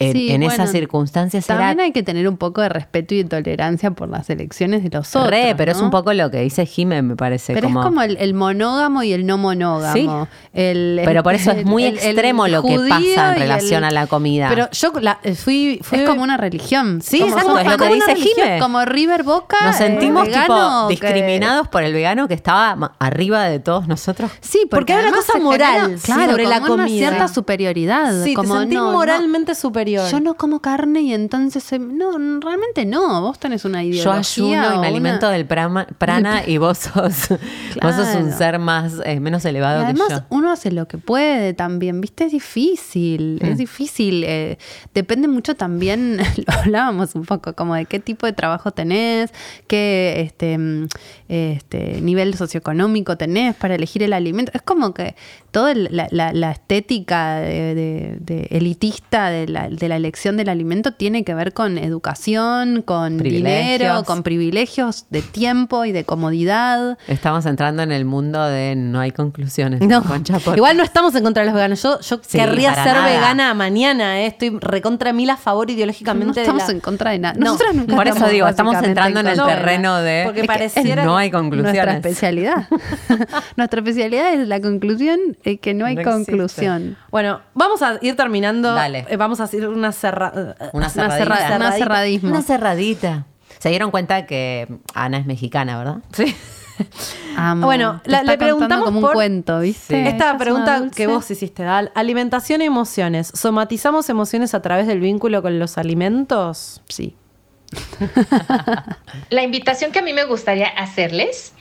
En, 0.00 0.12
Sí, 0.12 0.30
en 0.32 0.40
bueno, 0.40 0.54
esas 0.54 0.72
circunstancias 0.72 1.46
También 1.46 1.72
era 1.72 1.82
hay 1.84 1.92
que 1.92 2.02
tener 2.02 2.26
un 2.26 2.38
poco 2.38 2.62
de 2.62 2.70
respeto 2.70 3.14
y 3.14 3.22
tolerancia 3.22 3.90
por 3.90 4.08
las 4.08 4.30
elecciones 4.30 4.82
de 4.82 4.88
los 4.88 5.14
otros. 5.14 5.30
re, 5.30 5.54
pero 5.56 5.72
es 5.72 5.80
un 5.80 5.90
poco 5.90 6.14
lo 6.14 6.30
que 6.30 6.40
dice 6.40 6.64
Jimé, 6.64 7.02
me 7.02 7.16
parece. 7.16 7.52
Pero 7.52 7.68
es 7.68 7.74
como 7.74 8.00
el, 8.00 8.16
el 8.16 8.32
monógamo 8.32 9.02
y 9.02 9.12
el 9.12 9.26
no 9.26 9.36
monógamo. 9.36 9.92
Sí. 9.92 10.08
El- 10.54 11.02
Pero 11.04 11.22
por 11.22 11.34
eso 11.34 11.50
es 11.52 11.66
muy 11.66 11.84
el- 11.84 11.94
extremo 11.96 12.48
lo 12.48 12.62
que 12.62 12.78
pasa 12.88 13.34
en 13.34 13.40
relación 13.40 13.84
el- 13.84 13.90
a 13.90 13.90
la 13.90 14.06
comida. 14.06 14.48
Pero 14.48 14.70
yo 14.72 14.92
la- 15.00 15.20
eh, 15.22 15.34
fui, 15.34 15.80
fui- 15.82 15.98
Es 16.00 16.08
como 16.08 16.22
una 16.22 16.38
religión. 16.38 17.00
Sí, 17.02 17.20
como, 17.20 17.32
exacto, 17.36 17.58
es 17.58 17.66
lo 17.70 17.76
que 17.76 17.94
dice 17.94 18.14
Jime. 18.16 18.58
Como 18.58 18.84
River 18.86 19.22
Boca. 19.22 19.58
Nos 19.64 19.74
eh, 19.76 19.78
sentimos 19.78 20.26
tipo 20.28 20.86
que- 20.88 20.94
discriminados 20.94 21.68
por 21.68 21.82
el 21.82 21.92
vegano 21.92 22.26
que 22.26 22.34
estaba 22.34 22.94
arriba 22.98 23.44
de 23.44 23.60
todos 23.60 23.86
nosotros. 23.86 24.30
Sí, 24.40 24.60
porque, 24.70 24.70
Porque 24.70 24.92
hay 24.94 25.08
una 25.08 25.16
cosa 25.18 25.38
moral 25.38 25.98
claro, 26.02 26.30
sobre 26.32 26.44
la 26.46 26.60
como 26.60 26.74
una 26.74 26.84
comida. 26.84 27.08
cierta 27.08 27.28
superioridad. 27.28 28.24
Sí, 28.24 28.34
como 28.34 28.54
te 28.54 28.60
sentís 28.60 28.78
no, 28.78 28.86
no, 28.86 28.92
moralmente 28.92 29.54
superior. 29.96 30.10
yo 30.10 30.20
no 30.20 30.34
como 30.34 30.60
carne 30.60 31.00
y 31.02 31.12
entonces 31.14 31.64
no, 31.80 32.12
realmente 32.40 32.84
no. 32.86 33.20
Vos 33.22 33.38
tenés 33.38 33.64
una 33.64 33.82
Yo 33.82 33.88
ideología. 33.90 34.62
ayuno 34.62 34.74
y 34.76 34.78
me 34.80 34.86
alimento 34.88 35.26
una- 35.26 35.36
del 35.36 35.46
prama- 35.48 35.86
prana 35.98 36.42
y 36.46 36.58
vos 36.58 36.78
sos, 36.78 37.28
vos 37.82 37.94
sos 37.94 38.08
un 38.14 38.22
Claro. 38.22 38.38
ser 38.38 38.58
más 38.58 38.94
eh, 39.04 39.20
menos 39.20 39.44
Y 39.44 39.48
elevado 39.48 39.80
que 39.80 39.84
además 39.86 40.08
yo. 40.10 40.18
uno 40.30 40.50
hace 40.52 40.70
lo 40.70 40.86
que 40.88 40.98
puede 40.98 41.54
también, 41.54 42.00
¿viste? 42.00 42.24
Es 42.24 42.32
difícil, 42.32 43.38
es 43.42 43.58
difícil. 43.58 44.24
eh, 44.26 44.58
depende 44.94 45.28
mucho 45.28 45.54
también, 45.56 46.18
lo 46.46 46.52
hablábamos 46.52 47.14
un 47.14 47.24
poco, 47.24 47.54
como 47.54 47.74
de 47.74 47.86
qué 47.86 47.98
tipo 48.00 48.26
de 48.26 48.32
trabajo 48.32 48.70
tenés, 48.70 49.30
qué 49.66 50.20
este, 50.26 50.56
mm, 50.58 50.86
este, 51.28 52.00
nivel 52.00 52.34
socioeconómico 52.34 53.16
tenés 53.16 53.54
para 53.56 53.74
elegir 53.74 54.02
el 54.02 54.12
alimento. 54.12 54.52
Es 54.54 54.62
como 54.62 54.92
que 54.94 55.14
toda 55.50 55.72
el- 55.72 55.88
la, 55.90 56.06
la- 56.10 56.32
la 56.32 56.50
estética 56.52 57.36
de, 57.36 57.74
de- 57.74 58.16
de 58.20 58.46
elitista 58.50 59.30
de 59.30 59.48
la, 59.48 59.68
de 59.68 59.88
la 59.88 59.96
elección 59.96 60.36
del 60.36 60.48
alimento 60.48 60.92
tiene 60.92 61.24
que 61.24 61.34
ver 61.34 61.52
con 61.52 61.78
educación, 61.78 62.82
con 62.82 63.18
dinero, 63.18 64.04
con 64.04 64.22
privilegios 64.22 65.06
de 65.10 65.22
tiempo 65.22 65.84
y 65.84 65.92
de 65.92 66.04
comodidad. 66.04 66.98
Estamos 67.08 67.46
entrando 67.46 67.82
en 67.82 67.92
el 67.92 68.04
mundo 68.04 68.44
de 68.44 68.74
no 68.76 69.00
hay 69.00 69.10
conclusiones. 69.12 69.80
No, 69.80 70.02
con 70.02 70.22
Chapote. 70.24 70.56
igual 70.56 70.76
no 70.76 70.82
estamos 70.82 71.14
en 71.14 71.22
contra 71.24 71.42
de 71.42 71.46
los 71.46 71.54
veganos. 71.54 71.82
Yo, 71.82 72.00
yo 72.00 72.20
Sí, 72.22 72.38
querría 72.38 72.74
ser 72.74 72.94
nada. 72.94 73.06
vegana 73.08 73.54
mañana, 73.54 74.20
eh. 74.20 74.26
estoy 74.26 74.56
recontra 74.60 75.12
mil 75.12 75.30
a 75.30 75.36
favor 75.36 75.66
No 75.68 75.72
ideológicamente. 75.74 76.40
de 76.40 76.46
estamos 76.46 76.66
la- 76.66 76.72
en 76.74 76.80
contra 76.80 77.10
de 77.12 77.18
nada. 77.18 77.34
No, 77.38 77.56
nunca 77.74 77.96
Por 77.96 78.08
eso 78.08 78.28
digo, 78.28 78.46
estamos 78.48 78.76
entrando 78.82 79.20
en 79.20 79.26
el 79.28 79.36
terreno 79.42 79.98
de 80.00 80.22
Porque 80.24 80.40
es 80.40 80.42
que 80.42 80.46
pareciera 80.46 81.04
no 81.04 81.16
hay 81.16 81.30
conclusiones. 81.30 81.74
Nuestra 81.74 81.94
especialidad. 81.94 82.68
Nuestra 83.56 83.80
especialidad 83.80 84.32
es 84.34 84.48
la 84.48 84.60
conclusión 84.60 85.18
es 85.44 85.60
que 85.60 85.74
no 85.74 85.86
hay 85.86 85.94
No 85.94 86.00
existe. 86.02 86.32
conclusión. 86.32 86.96
Bueno, 87.10 87.40
vamos 87.54 87.82
a 87.82 87.98
ir 88.02 88.16
terminando. 88.16 88.74
Dale. 88.74 89.06
Eh, 89.08 89.16
vamos 89.16 89.40
a 89.40 89.44
hacer 89.44 89.68
una 89.68 89.92
cerra... 89.92 90.32
Una 90.34 90.56
Una 90.72 90.88
cerradita. 90.90 91.16
cerra- 91.36 91.56
una 91.56 91.72
cerradismo. 91.72 92.30
Una 92.30 92.42
cerradita. 92.42 93.26
Se 93.58 93.68
dieron 93.68 93.90
cuenta 93.90 94.26
que 94.26 94.68
Ana 94.94 95.18
es 95.18 95.26
mexicana, 95.26 95.76
¿verdad? 95.78 95.98
Sí. 96.12 96.34
Amo. 97.36 97.66
Bueno, 97.66 98.00
Te 98.02 98.10
la- 98.10 98.20
está 98.20 98.32
le 98.32 98.38
preguntamos 98.38 98.84
como 98.86 98.98
un 99.00 99.04
por- 99.04 99.12
cuento, 99.12 99.60
¿viste? 99.60 100.08
Esta 100.08 100.30
es 100.32 100.38
pregunta 100.38 100.82
que 100.96 101.06
vos 101.06 101.30
hiciste, 101.30 101.62
Dal. 101.62 101.92
Alimentación 101.94 102.62
y 102.62 102.64
emociones. 102.64 103.30
¿Somatizamos 103.34 104.08
emociones 104.08 104.54
a 104.54 104.62
través 104.62 104.86
del 104.86 105.00
vínculo 105.00 105.42
con 105.42 105.58
los 105.58 105.76
alimentos? 105.76 106.80
Sí. 106.88 107.16
La 109.30 109.42
invitación 109.42 109.92
que 109.92 109.98
a 109.98 110.02
mí 110.02 110.12
me 110.12 110.24
gustaría 110.24 110.68
hacerles 110.68 111.52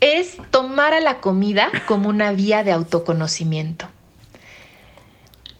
es 0.00 0.36
tomar 0.50 0.94
a 0.94 1.00
la 1.00 1.20
comida 1.20 1.70
como 1.86 2.08
una 2.08 2.32
vía 2.32 2.64
de 2.64 2.72
autoconocimiento. 2.72 3.86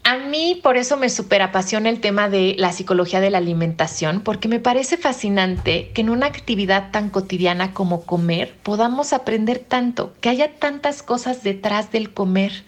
a 0.03 0.17
mí 0.17 0.59
por 0.63 0.77
eso 0.77 0.95
me 0.95 1.07
apasiona 1.41 1.89
el 1.89 1.99
tema 1.99 2.29
de 2.29 2.55
la 2.57 2.71
psicología 2.71 3.19
de 3.19 3.29
la 3.29 3.39
alimentación, 3.39 4.21
porque 4.21 4.47
me 4.47 4.59
parece 4.59 4.95
fascinante 4.95 5.91
que 5.93 6.01
en 6.01 6.09
una 6.09 6.27
actividad 6.27 6.91
tan 6.91 7.09
cotidiana 7.09 7.73
como 7.73 8.03
comer 8.03 8.55
podamos 8.63 9.11
aprender 9.11 9.59
tanto, 9.59 10.13
que 10.21 10.29
haya 10.29 10.55
tantas 10.55 11.03
cosas 11.03 11.43
detrás 11.43 11.91
del 11.91 12.13
comer. 12.13 12.63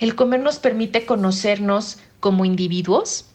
El 0.00 0.14
comer 0.14 0.40
nos 0.40 0.58
permite 0.58 1.06
conocernos 1.06 1.98
como 2.20 2.44
individuos, 2.44 3.26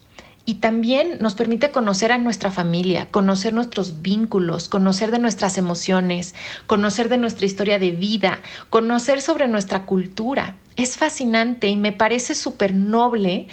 y 0.49 0.55
también 0.55 1.19
nos 1.19 1.35
permite 1.35 1.69
conocer 1.69 2.11
a 2.11 2.17
nuestra 2.17 2.49
familia, 2.49 3.05
conocer 3.11 3.53
nuestros 3.53 4.01
vínculos, 4.01 4.67
conocer 4.67 5.11
de 5.11 5.19
nuestras 5.19 5.59
emociones, 5.59 6.33
conocer 6.65 7.07
de 7.07 7.19
nuestra 7.19 7.45
historia 7.45 7.77
de 7.77 7.91
vida, 7.91 8.39
conocer 8.71 9.21
sobre 9.21 9.47
nuestra 9.47 9.85
cultura. 9.85 10.55
Es 10.75 10.97
fascinante 10.97 11.67
y 11.67 11.75
me 11.75 11.91
parece 11.91 12.33
súper 12.33 12.73
noble 12.73 13.47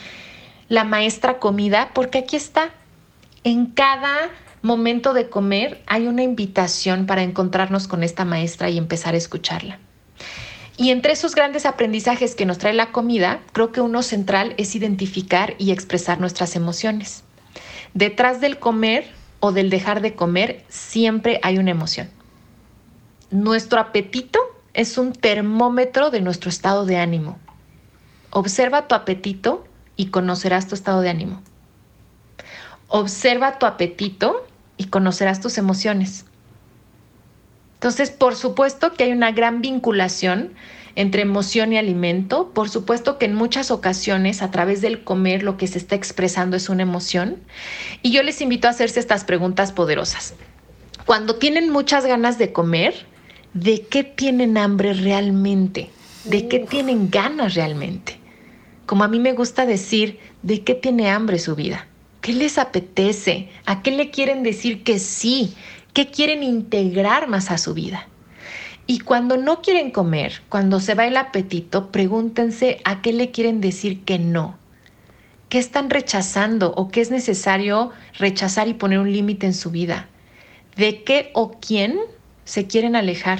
la 0.70 0.84
maestra 0.84 1.38
comida 1.38 1.90
porque 1.92 2.16
aquí 2.16 2.36
está. 2.36 2.70
En 3.44 3.66
cada 3.66 4.30
momento 4.62 5.12
de 5.12 5.28
comer 5.28 5.82
hay 5.86 6.06
una 6.06 6.22
invitación 6.22 7.04
para 7.04 7.22
encontrarnos 7.22 7.88
con 7.88 8.04
esta 8.04 8.24
maestra 8.24 8.70
y 8.70 8.78
empezar 8.78 9.12
a 9.12 9.18
escucharla. 9.18 9.80
Y 10.76 10.90
entre 10.90 11.12
esos 11.12 11.34
grandes 11.34 11.64
aprendizajes 11.64 12.34
que 12.34 12.44
nos 12.44 12.58
trae 12.58 12.74
la 12.74 12.92
comida, 12.92 13.40
creo 13.52 13.72
que 13.72 13.80
uno 13.80 14.02
central 14.02 14.54
es 14.58 14.74
identificar 14.74 15.54
y 15.58 15.70
expresar 15.70 16.20
nuestras 16.20 16.54
emociones. 16.54 17.24
Detrás 17.94 18.40
del 18.40 18.58
comer 18.58 19.10
o 19.40 19.52
del 19.52 19.70
dejar 19.70 20.02
de 20.02 20.14
comer 20.14 20.64
siempre 20.68 21.40
hay 21.42 21.58
una 21.58 21.70
emoción. 21.70 22.10
Nuestro 23.30 23.80
apetito 23.80 24.38
es 24.74 24.98
un 24.98 25.12
termómetro 25.12 26.10
de 26.10 26.20
nuestro 26.20 26.50
estado 26.50 26.84
de 26.84 26.98
ánimo. 26.98 27.38
Observa 28.30 28.86
tu 28.86 28.94
apetito 28.94 29.64
y 29.96 30.06
conocerás 30.08 30.68
tu 30.68 30.74
estado 30.74 31.00
de 31.00 31.08
ánimo. 31.08 31.42
Observa 32.88 33.58
tu 33.58 33.64
apetito 33.64 34.46
y 34.76 34.86
conocerás 34.88 35.40
tus 35.40 35.56
emociones. 35.56 36.26
Entonces, 37.86 38.10
por 38.10 38.34
supuesto 38.34 38.94
que 38.94 39.04
hay 39.04 39.12
una 39.12 39.30
gran 39.30 39.62
vinculación 39.62 40.54
entre 40.96 41.22
emoción 41.22 41.72
y 41.72 41.78
alimento. 41.78 42.50
Por 42.52 42.68
supuesto 42.68 43.16
que 43.16 43.26
en 43.26 43.36
muchas 43.36 43.70
ocasiones 43.70 44.42
a 44.42 44.50
través 44.50 44.80
del 44.80 45.04
comer 45.04 45.44
lo 45.44 45.56
que 45.56 45.68
se 45.68 45.78
está 45.78 45.94
expresando 45.94 46.56
es 46.56 46.68
una 46.68 46.82
emoción. 46.82 47.36
Y 48.02 48.10
yo 48.10 48.24
les 48.24 48.40
invito 48.40 48.66
a 48.66 48.72
hacerse 48.72 48.98
estas 48.98 49.22
preguntas 49.22 49.70
poderosas. 49.70 50.34
Cuando 51.04 51.36
tienen 51.36 51.70
muchas 51.70 52.04
ganas 52.06 52.38
de 52.38 52.52
comer, 52.52 53.06
¿de 53.54 53.82
qué 53.82 54.02
tienen 54.02 54.58
hambre 54.58 54.92
realmente? 54.92 55.88
¿De 56.24 56.48
qué 56.48 56.58
tienen 56.58 57.08
ganas 57.08 57.54
realmente? 57.54 58.18
Como 58.86 59.04
a 59.04 59.08
mí 59.08 59.20
me 59.20 59.32
gusta 59.32 59.64
decir, 59.64 60.18
¿de 60.42 60.64
qué 60.64 60.74
tiene 60.74 61.08
hambre 61.08 61.38
su 61.38 61.54
vida? 61.54 61.86
¿Qué 62.20 62.32
les 62.32 62.58
apetece? 62.58 63.48
¿A 63.64 63.84
qué 63.84 63.92
le 63.92 64.10
quieren 64.10 64.42
decir 64.42 64.82
que 64.82 64.98
sí? 64.98 65.54
Qué 65.96 66.10
quieren 66.10 66.42
integrar 66.42 67.26
más 67.26 67.50
a 67.50 67.56
su 67.56 67.72
vida. 67.72 68.06
Y 68.86 68.98
cuando 68.98 69.38
no 69.38 69.62
quieren 69.62 69.90
comer, 69.90 70.42
cuando 70.50 70.78
se 70.78 70.92
va 70.92 71.06
el 71.06 71.16
apetito, 71.16 71.90
pregúntense 71.90 72.82
a 72.84 73.00
qué 73.00 73.14
le 73.14 73.30
quieren 73.30 73.62
decir 73.62 74.04
que 74.04 74.18
no. 74.18 74.58
¿Qué 75.48 75.58
están 75.58 75.88
rechazando 75.88 76.74
o 76.76 76.90
qué 76.90 77.00
es 77.00 77.10
necesario 77.10 77.92
rechazar 78.18 78.68
y 78.68 78.74
poner 78.74 78.98
un 78.98 79.10
límite 79.10 79.46
en 79.46 79.54
su 79.54 79.70
vida? 79.70 80.06
¿De 80.76 81.02
qué 81.02 81.30
o 81.32 81.52
quién 81.52 81.98
se 82.44 82.66
quieren 82.66 82.94
alejar? 82.94 83.38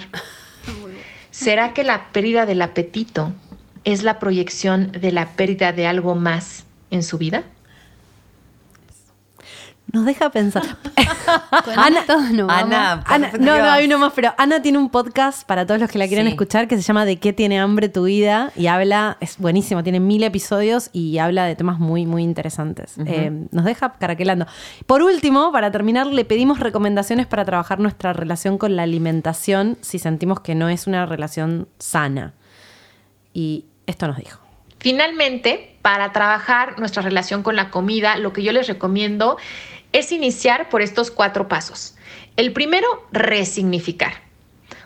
¿Será 1.30 1.74
que 1.74 1.84
la 1.84 2.10
pérdida 2.10 2.46
del 2.46 2.62
apetito 2.62 3.34
es 3.84 4.02
la 4.02 4.18
proyección 4.18 4.92
de 4.92 5.12
la 5.12 5.28
pérdida 5.36 5.74
de 5.74 5.86
algo 5.86 6.14
más 6.14 6.64
en 6.90 7.02
su 7.02 7.18
vida? 7.18 7.44
Nos 9.92 10.04
deja 10.04 10.30
pensar. 10.30 10.64
Ana, 11.76 12.04
no, 12.32 12.48
Ana, 12.50 13.04
no, 13.38 13.58
no, 13.58 13.70
hay 13.70 13.86
uno 13.86 13.98
más, 13.98 14.12
pero 14.14 14.34
Ana 14.36 14.60
tiene 14.60 14.78
un 14.78 14.90
podcast 14.90 15.46
para 15.46 15.64
todos 15.64 15.80
los 15.80 15.90
que 15.90 15.98
la 15.98 16.08
quieren 16.08 16.26
escuchar 16.26 16.66
que 16.66 16.76
se 16.76 16.82
llama 16.82 17.04
¿De 17.04 17.18
qué 17.18 17.32
tiene 17.32 17.60
hambre 17.60 17.88
tu 17.88 18.04
vida? 18.04 18.52
Y 18.56 18.66
habla, 18.66 19.16
es 19.20 19.38
buenísimo, 19.38 19.82
tiene 19.84 20.00
mil 20.00 20.22
episodios 20.24 20.90
y 20.92 21.18
habla 21.18 21.44
de 21.44 21.54
temas 21.54 21.78
muy, 21.78 22.04
muy 22.04 22.24
interesantes. 22.24 22.94
Eh, 23.06 23.46
nos 23.52 23.64
deja 23.64 23.94
caraquelando. 23.94 24.46
Por 24.86 25.02
último, 25.02 25.52
para 25.52 25.70
terminar, 25.70 26.08
le 26.08 26.24
pedimos 26.24 26.58
recomendaciones 26.58 27.26
para 27.26 27.44
trabajar 27.44 27.78
nuestra 27.78 28.12
relación 28.12 28.58
con 28.58 28.74
la 28.74 28.82
alimentación 28.82 29.78
si 29.82 29.98
sentimos 29.98 30.40
que 30.40 30.54
no 30.54 30.68
es 30.68 30.86
una 30.86 31.06
relación 31.06 31.68
sana. 31.78 32.34
Y 33.32 33.66
esto 33.86 34.08
nos 34.08 34.16
dijo. 34.16 34.40
Finalmente, 34.78 35.76
para 35.82 36.12
trabajar 36.12 36.78
nuestra 36.78 37.02
relación 37.02 37.42
con 37.42 37.56
la 37.56 37.70
comida, 37.70 38.16
lo 38.18 38.32
que 38.32 38.42
yo 38.42 38.52
les 38.52 38.66
recomiendo 38.66 39.36
es 39.96 40.12
iniciar 40.12 40.68
por 40.68 40.82
estos 40.82 41.10
cuatro 41.10 41.48
pasos. 41.48 41.96
El 42.36 42.52
primero, 42.52 42.86
resignificar. 43.12 44.12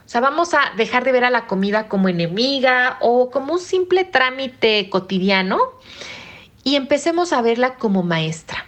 O 0.06 0.08
sea, 0.08 0.20
vamos 0.20 0.54
a 0.54 0.72
dejar 0.76 1.02
de 1.04 1.10
ver 1.10 1.24
a 1.24 1.30
la 1.30 1.46
comida 1.46 1.88
como 1.88 2.08
enemiga 2.08 2.96
o 3.00 3.30
como 3.30 3.54
un 3.54 3.58
simple 3.58 4.04
trámite 4.04 4.88
cotidiano 4.88 5.58
y 6.62 6.76
empecemos 6.76 7.32
a 7.32 7.42
verla 7.42 7.74
como 7.74 8.04
maestra. 8.04 8.66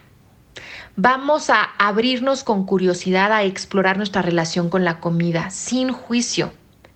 Vamos 0.97 1.48
a 1.48 1.62
abrirnos 1.78 2.43
con 2.43 2.66
curiosidad 2.66 3.32
a 3.32 3.44
explorar 3.44 3.97
nuestra 3.97 4.23
relación 4.23 4.69
con 4.69 4.85
la 4.85 4.98
comida 4.98 5.51
sin 5.51 5.93
juicio 5.93 6.52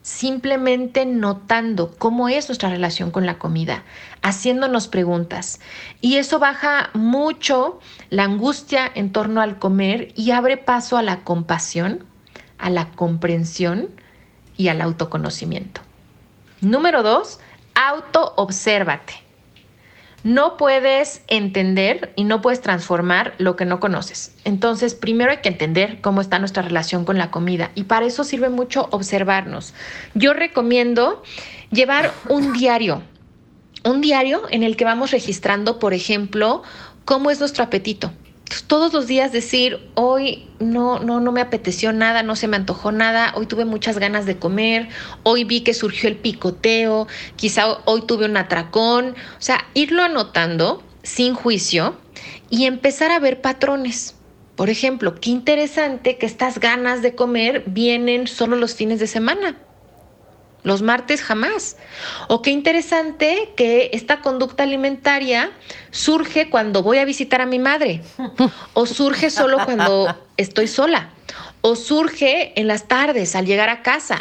simplemente 0.07 1.05
notando 1.05 1.93
cómo 1.99 2.29
es 2.29 2.49
nuestra 2.49 2.71
relación 2.71 3.11
con 3.11 3.27
la 3.27 3.41
comida, 3.41 3.83
haciéndonos 4.23 4.87
preguntas. 4.87 5.59
Y 6.01 6.19
eso 6.19 6.39
baja 6.39 6.91
mucho 6.95 7.81
la 8.09 8.23
angustia 8.23 8.89
en 8.95 9.11
torno 9.11 9.41
al 9.41 9.59
comer 9.59 10.13
y 10.15 10.31
abre 10.31 10.59
paso 10.59 10.97
a 10.97 11.03
la 11.03 11.25
compasión, 11.25 12.05
a 12.57 12.71
la 12.71 12.89
comprensión 12.93 13.89
y 14.57 14.69
al 14.69 14.81
autoconocimiento. 14.81 15.81
Número 16.61 17.03
dos, 17.03 17.41
autoobsérvate. 17.75 19.26
No 20.27 20.57
puedes 20.57 21.23
entender 21.29 22.13
y 22.17 22.25
no 22.25 22.43
puedes 22.43 22.61
transformar 22.61 23.35
lo 23.39 23.55
que 23.55 23.65
no 23.65 23.79
conoces. 23.79 24.35
Entonces, 24.43 24.97
primero 24.97 25.31
hay 25.31 25.37
que 25.37 25.51
entender 25.51 26.01
cómo 26.01 26.21
está 26.21 26.41
nuestra 26.41 26.65
relación 26.65 27.05
con 27.05 27.17
la 27.17 27.31
comida 27.31 27.71
y 27.77 27.85
para 27.85 28.07
eso 28.07 28.25
sirve 28.25 28.49
mucho 28.49 28.89
observarnos. 28.91 29.73
Yo 30.15 30.33
recomiendo 30.33 31.23
llevar 31.71 32.13
un 32.29 32.53
diario, 32.55 33.03
un 33.85 34.01
diario 34.01 34.43
en 34.51 34.65
el 34.65 34.77
que 34.77 34.85
vamos 34.85 35.13
registrando, 35.13 35.79
por 35.79 35.95
ejemplo, 35.95 36.65
cómo 37.05 37.31
es 37.31 37.39
nuestro 37.39 37.63
apetito, 37.63 38.11
todos 38.67 38.93
los 38.93 39.07
días 39.07 39.33
decir, 39.33 39.91
hoy 39.95 40.47
no, 40.59 41.01
no, 41.01 41.21
no 41.21 41.33
me 41.33 41.41
apeteció 41.41 41.93
nada, 41.93 42.23
no 42.23 42.37
se 42.37 42.49
me 42.49 42.57
antojó 42.57 42.93
nada, 42.93 43.33
hoy 43.35 43.47
tuve 43.47 43.65
muchas 43.65 43.99
ganas 43.99 44.27
de 44.27 44.39
comer, 44.39 44.89
hoy 45.23 45.45
vi 45.45 45.63
que 45.63 45.75
surgió 45.75 46.09
el 46.09 46.17
picoteo, 46.17 47.07
quizá 47.37 47.79
hoy 47.85 48.03
tuve 48.07 48.27
un 48.27 48.37
atracón, 48.37 49.11
o 49.11 49.41
sea, 49.41 49.67
irlo 49.75 50.03
anotando 50.03 50.83
sin 51.03 51.35
juicio 51.35 51.97
y 52.51 52.65
empezar 52.65 53.11
a 53.11 53.19
ver 53.19 53.41
patrones. 53.41 54.15
Por 54.55 54.71
ejemplo, 54.71 55.15
qué 55.17 55.31
interesante 55.31 56.17
que 56.17 56.27
estas 56.27 56.59
ganas 56.61 57.03
de 57.03 57.15
comer 57.15 57.65
vienen 57.67 58.27
solo 58.27 58.57
los 58.57 58.75
fines 58.75 59.01
de 59.01 59.07
semana. 59.07 59.57
Los 60.67 60.83
martes 60.83 61.23
jamás. 61.23 61.77
O 62.27 62.43
qué 62.43 62.51
interesante 62.51 63.53
que 63.57 63.91
esta 63.93 64.21
conducta 64.21 64.65
alimentaria 64.65 65.53
surge 65.93 66.51
cuando 66.51 66.83
voy 66.83 66.99
a 66.99 67.05
visitar 67.05 67.41
a 67.41 67.47
mi 67.47 67.61
madre. 67.61 68.03
O 68.75 68.85
surge 68.85 69.31
solo 69.31 69.65
cuando 69.65 70.13
estoy 70.37 70.67
sola. 70.67 71.11
O 71.61 71.77
surge 71.77 72.53
en 72.61 72.67
las 72.67 72.89
tardes 72.89 73.37
al 73.37 73.47
llegar 73.47 73.69
a 73.69 73.83
casa. 73.83 74.19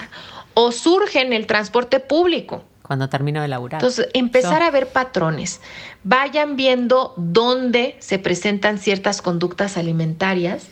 O 0.53 0.71
surge 0.71 1.19
en 1.21 1.33
el 1.33 1.47
transporte 1.47 1.99
público. 1.99 2.63
Cuando 2.83 3.09
termino 3.09 3.41
de 3.41 3.47
laburar. 3.47 3.81
Entonces, 3.81 4.09
empezar 4.13 4.61
a 4.61 4.69
ver 4.69 4.89
patrones. 4.89 5.61
Vayan 6.03 6.57
viendo 6.57 7.15
dónde 7.17 7.95
se 7.97 8.19
presentan 8.19 8.77
ciertas 8.77 9.23
conductas 9.23 9.77
alimentarias 9.77 10.67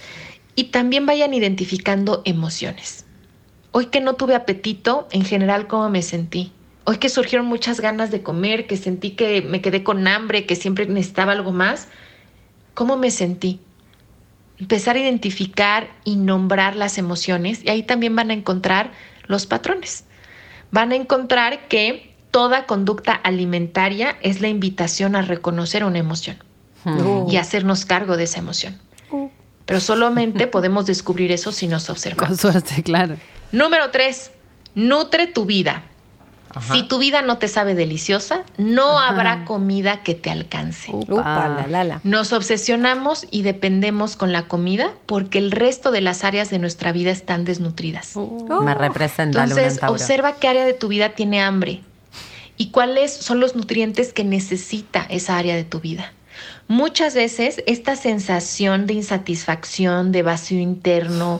y 0.53 0.65
también 0.65 1.07
vayan 1.07 1.33
identificando 1.33 2.21
emociones. 2.25 3.02
Hoy 3.75 3.87
que 3.87 4.01
no 4.01 4.13
tuve 4.13 4.35
apetito, 4.35 5.07
en 5.11 5.25
general, 5.25 5.65
¿cómo 5.65 5.89
me 5.89 6.03
sentí? 6.03 6.51
Hoy 6.83 6.97
que 6.97 7.09
surgieron 7.09 7.47
muchas 7.47 7.81
ganas 7.81 8.11
de 8.11 8.21
comer, 8.21 8.67
que 8.67 8.77
sentí 8.77 9.11
que 9.11 9.41
me 9.41 9.61
quedé 9.61 9.83
con 9.83 10.07
hambre, 10.07 10.45
que 10.45 10.55
siempre 10.55 10.85
necesitaba 10.85 11.31
algo 11.31 11.51
más, 11.51 11.87
¿cómo 12.75 12.97
me 12.97 13.09
sentí? 13.09 13.59
Empezar 14.59 14.95
a 14.95 14.99
identificar 14.99 15.89
y 16.03 16.17
nombrar 16.17 16.75
las 16.75 16.99
emociones 16.99 17.63
y 17.63 17.69
ahí 17.69 17.81
también 17.81 18.15
van 18.15 18.29
a 18.29 18.35
encontrar 18.35 18.91
los 19.25 19.47
patrones. 19.47 20.05
Van 20.69 20.91
a 20.91 20.95
encontrar 20.95 21.67
que 21.67 22.13
toda 22.29 22.67
conducta 22.67 23.13
alimentaria 23.13 24.17
es 24.21 24.39
la 24.39 24.49
invitación 24.49 25.15
a 25.15 25.23
reconocer 25.23 25.83
una 25.83 25.97
emoción 25.97 26.37
hmm. 26.83 27.27
y 27.27 27.37
hacernos 27.37 27.85
cargo 27.85 28.17
de 28.17 28.25
esa 28.25 28.37
emoción. 28.37 28.77
Pero 29.65 29.79
solamente 29.79 30.47
podemos 30.47 30.85
descubrir 30.85 31.31
eso 31.31 31.51
si 31.51 31.67
nos 31.67 31.89
observamos. 31.89 32.27
Con 32.27 32.37
suerte, 32.37 32.83
claro. 32.83 33.15
Número 33.51 33.91
tres, 33.91 34.31
nutre 34.75 35.27
tu 35.27 35.45
vida. 35.45 35.83
Ajá. 36.55 36.75
Si 36.75 36.83
tu 36.83 36.99
vida 36.99 37.23
no 37.23 37.39
te 37.39 37.47
sabe 37.47 37.73
deliciosa, 37.73 38.43
no 38.57 38.99
habrá 38.99 39.43
comida 39.43 40.03
que 40.03 40.13
te 40.13 40.29
alcance. 40.29 40.91
Upa, 40.93 41.49
la, 41.49 41.65
la, 41.67 41.83
la. 41.83 41.99
Nos 42.03 42.31
obsesionamos 42.31 43.25
y 43.31 43.41
dependemos 43.41 44.15
con 44.15 44.31
la 44.31 44.47
comida 44.47 44.91
porque 45.07 45.39
el 45.39 45.49
resto 45.49 45.89
de 45.89 46.01
las 46.01 46.23
áreas 46.23 46.51
de 46.51 46.59
nuestra 46.59 46.91
vida 46.91 47.09
están 47.09 47.43
desnutridas. 47.43 48.15
Me 48.15 48.75
representa 48.75 49.43
en 49.43 49.49
Entonces, 49.49 49.79
observa 49.81 50.35
qué 50.35 50.47
área 50.47 50.65
de 50.65 50.73
tu 50.73 50.89
vida 50.89 51.09
tiene 51.09 51.41
hambre 51.41 51.81
y 52.57 52.69
cuáles 52.69 53.11
son 53.11 53.39
los 53.39 53.55
nutrientes 53.55 54.13
que 54.13 54.23
necesita 54.23 55.05
esa 55.09 55.37
área 55.37 55.55
de 55.55 55.63
tu 55.63 55.79
vida. 55.79 56.13
Muchas 56.73 57.13
veces 57.13 57.61
esta 57.67 57.95
sensación 57.95 58.87
de 58.87 58.95
insatisfacción, 58.95 60.11
de 60.11 60.23
vacío 60.23 60.59
interno, 60.59 61.39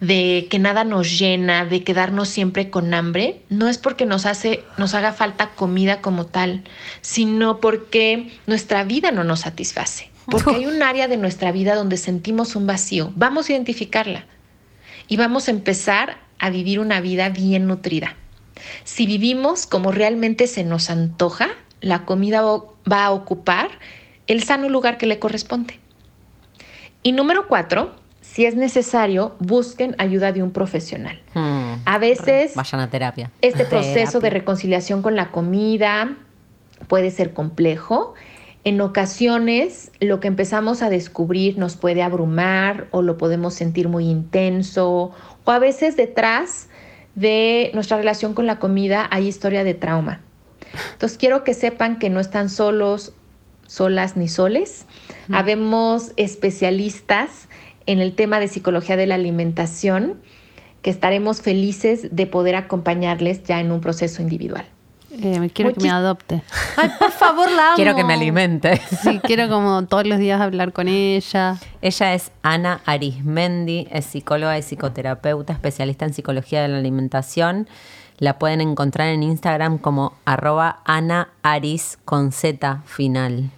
de 0.00 0.46
que 0.48 0.60
nada 0.60 0.84
nos 0.84 1.18
llena, 1.18 1.64
de 1.64 1.82
quedarnos 1.82 2.28
siempre 2.28 2.70
con 2.70 2.94
hambre, 2.94 3.42
no 3.48 3.66
es 3.68 3.76
porque 3.76 4.06
nos 4.06 4.24
hace 4.24 4.62
nos 4.76 4.94
haga 4.94 5.12
falta 5.12 5.50
comida 5.56 6.00
como 6.00 6.26
tal, 6.26 6.62
sino 7.00 7.58
porque 7.58 8.30
nuestra 8.46 8.84
vida 8.84 9.10
no 9.10 9.24
nos 9.24 9.40
satisface. 9.40 10.12
Porque 10.26 10.54
hay 10.54 10.66
un 10.66 10.80
área 10.80 11.08
de 11.08 11.16
nuestra 11.16 11.50
vida 11.50 11.74
donde 11.74 11.96
sentimos 11.96 12.54
un 12.54 12.68
vacío. 12.68 13.12
Vamos 13.16 13.48
a 13.48 13.54
identificarla 13.54 14.26
y 15.08 15.16
vamos 15.16 15.48
a 15.48 15.50
empezar 15.50 16.18
a 16.38 16.50
vivir 16.50 16.78
una 16.78 17.00
vida 17.00 17.30
bien 17.30 17.66
nutrida. 17.66 18.14
Si 18.84 19.06
vivimos 19.06 19.66
como 19.66 19.90
realmente 19.90 20.46
se 20.46 20.62
nos 20.62 20.88
antoja, 20.88 21.48
la 21.80 22.04
comida 22.04 22.42
va 22.42 23.04
a 23.06 23.10
ocupar 23.10 23.70
el 24.28 24.44
sano 24.44 24.68
lugar 24.68 24.98
que 24.98 25.06
le 25.06 25.18
corresponde. 25.18 25.80
Y 27.02 27.12
número 27.12 27.48
cuatro, 27.48 27.94
si 28.20 28.44
es 28.44 28.54
necesario, 28.54 29.34
busquen 29.40 29.94
ayuda 29.98 30.32
de 30.32 30.42
un 30.42 30.52
profesional. 30.52 31.20
Hmm. 31.34 31.74
A 31.84 31.98
veces 31.98 32.54
Vayan 32.54 32.80
a 32.80 32.90
terapia. 32.90 33.30
este 33.40 33.64
proceso 33.64 34.20
de 34.20 34.30
reconciliación 34.30 35.02
con 35.02 35.16
la 35.16 35.30
comida 35.30 36.16
puede 36.86 37.10
ser 37.10 37.32
complejo. 37.32 38.14
En 38.64 38.80
ocasiones 38.80 39.90
lo 40.00 40.20
que 40.20 40.28
empezamos 40.28 40.82
a 40.82 40.90
descubrir 40.90 41.58
nos 41.58 41.76
puede 41.76 42.02
abrumar 42.02 42.88
o 42.90 43.02
lo 43.02 43.16
podemos 43.16 43.54
sentir 43.54 43.88
muy 43.88 44.08
intenso 44.08 45.12
o 45.44 45.50
a 45.50 45.58
veces 45.58 45.96
detrás 45.96 46.68
de 47.14 47.70
nuestra 47.72 47.96
relación 47.96 48.34
con 48.34 48.46
la 48.46 48.58
comida 48.58 49.08
hay 49.10 49.26
historia 49.26 49.64
de 49.64 49.74
trauma. 49.74 50.20
Entonces 50.92 51.16
quiero 51.18 51.44
que 51.44 51.54
sepan 51.54 51.98
que 51.98 52.10
no 52.10 52.20
están 52.20 52.50
solos, 52.50 53.14
solas 53.68 54.16
ni 54.16 54.26
soles. 54.26 54.86
Habemos 55.30 56.12
especialistas 56.16 57.48
en 57.86 58.00
el 58.00 58.14
tema 58.14 58.40
de 58.40 58.48
psicología 58.48 58.96
de 58.96 59.06
la 59.06 59.14
alimentación 59.14 60.20
que 60.82 60.90
estaremos 60.90 61.42
felices 61.42 62.08
de 62.10 62.26
poder 62.26 62.56
acompañarles 62.56 63.44
ya 63.44 63.60
en 63.60 63.70
un 63.70 63.80
proceso 63.80 64.22
individual. 64.22 64.66
Eh, 65.10 65.50
quiero 65.52 65.72
que 65.72 65.80
me 65.80 65.90
adopte. 65.90 66.42
Ay, 66.76 66.90
por 66.98 67.10
favor, 67.10 67.50
la 67.50 67.68
amo. 67.68 67.72
Quiero 67.76 67.96
que 67.96 68.04
me 68.04 68.14
alimente. 68.14 68.80
Sí, 69.02 69.20
quiero 69.22 69.48
como 69.48 69.84
todos 69.86 70.06
los 70.06 70.18
días 70.18 70.40
hablar 70.40 70.72
con 70.72 70.86
ella. 70.86 71.56
Ella 71.80 72.14
es 72.14 72.30
Ana 72.42 72.82
Arismendi, 72.84 73.88
es 73.90 74.04
psicóloga 74.04 74.56
y 74.58 74.62
psicoterapeuta, 74.62 75.54
especialista 75.54 76.04
en 76.04 76.14
psicología 76.14 76.62
de 76.62 76.68
la 76.68 76.78
alimentación. 76.78 77.68
La 78.18 78.38
pueden 78.38 78.60
encontrar 78.60 79.08
en 79.08 79.22
Instagram 79.22 79.78
como 79.78 80.12
arroba 80.24 80.82
Ana 80.84 81.30
Aris 81.42 81.98
con 82.04 82.30
Z 82.30 82.82
final. 82.84 83.50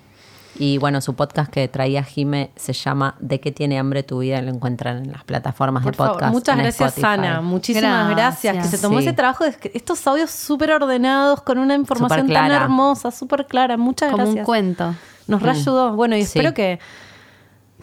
Y 0.58 0.78
bueno, 0.78 1.00
su 1.00 1.14
podcast 1.14 1.50
que 1.50 1.68
traía 1.68 2.02
Jime 2.02 2.50
se 2.56 2.72
llama 2.72 3.14
¿De 3.20 3.40
qué 3.40 3.52
tiene 3.52 3.78
hambre 3.78 4.02
tu 4.02 4.18
vida? 4.18 4.42
Lo 4.42 4.50
encuentran 4.50 4.98
en 5.04 5.12
las 5.12 5.24
plataformas 5.24 5.82
Por 5.82 5.92
de 5.92 5.96
favor, 5.98 6.12
podcast. 6.14 6.32
muchas 6.32 6.56
en 6.56 6.62
gracias, 6.62 6.88
Spotify. 6.98 7.06
Ana. 7.14 7.40
Muchísimas 7.40 8.10
gracias. 8.10 8.54
Gracias. 8.54 8.70
Que 8.70 8.76
se 8.76 8.82
tomó 8.82 8.98
Sí. 8.98 9.06
ese 9.06 9.14
trabajo 9.14 9.44
de 9.44 9.54
estos 9.74 10.06
audios 10.06 10.30
súper 10.30 10.72
ordenados, 10.72 11.40
con 11.42 11.58
una 11.58 11.74
información 11.74 12.28
tan 12.28 12.50
hermosa, 12.50 13.10
súper 13.10 13.46
clara. 13.46 13.76
Muchas 13.76 14.10
Como 14.10 14.24
gracias. 14.24 14.40
un 14.42 14.44
cuento. 14.44 14.94
Nos 15.28 15.40
reayudó. 15.40 15.94
Bueno, 15.94 16.16
y 16.16 16.24
Sí. 16.24 16.38
espero 16.38 16.52
que 16.52 16.78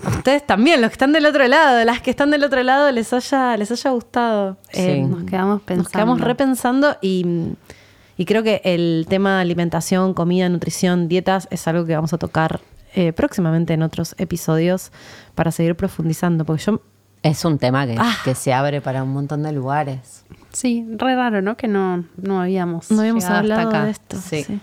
a 0.04 0.10
ustedes 0.10 0.46
también, 0.46 0.80
los 0.82 0.90
que 0.92 0.94
están 0.96 1.14
del 1.14 1.26
otro 1.26 1.48
lado, 1.48 1.84
las 1.86 2.02
que 2.02 2.12
están 2.12 2.30
del 2.30 2.44
otro 2.44 2.62
lado, 2.62 2.92
les 2.92 3.12
haya, 3.14 3.58
les 3.58 3.72
haya 3.72 3.90
gustado. 3.92 4.58
Sí. 4.72 5.02
Nos 5.02 5.24
quedamos 5.24 5.62
pensando. 5.62 5.84
Nos 5.84 5.92
quedamos 5.92 6.22
repensando 6.22 6.98
y, 7.02 7.26
y 8.18 8.26
creo 8.26 8.44
que 8.44 8.62
el 8.64 9.06
tema 9.08 9.36
de 9.36 9.42
alimentación, 9.42 10.14
comida, 10.14 10.50
nutrición, 10.50 11.08
dietas 11.08 11.48
es 11.52 11.68
algo 11.68 11.86
que 11.86 11.96
vamos 11.96 12.14
a 12.14 12.18
tocar 12.18 12.60
eh, 12.96 13.14
próximamente 13.14 13.74
en 13.74 13.84
otros 13.84 14.16
episodios 14.18 14.92
para 15.36 15.52
seguir 15.52 15.76
profundizando. 15.76 16.46
Porque 16.46 16.64
yo 16.64 16.82
Es 17.24 17.46
un 17.46 17.58
tema 17.60 17.86
que, 17.86 17.96
Ah. 18.00 18.16
que 18.24 18.34
se 18.36 18.54
abre 18.54 18.82
para 18.82 19.04
un 19.04 19.10
montón 19.14 19.44
de 19.44 19.52
lugares. 19.52 20.24
Sí, 20.52 20.86
re 20.98 21.16
raro, 21.16 21.42
¿no? 21.42 21.56
Que 21.58 21.68
no, 21.68 22.06
no 22.16 22.42
habíamos, 22.42 22.90
no 22.90 23.02
habíamos 23.02 23.24
llegado 23.24 23.42
hasta 23.42 23.54
hablado 23.54 23.70
acá. 23.70 23.86
de 23.86 23.92
esto. 23.92 24.18
Sí. 24.18 24.44
sí. 24.44 24.60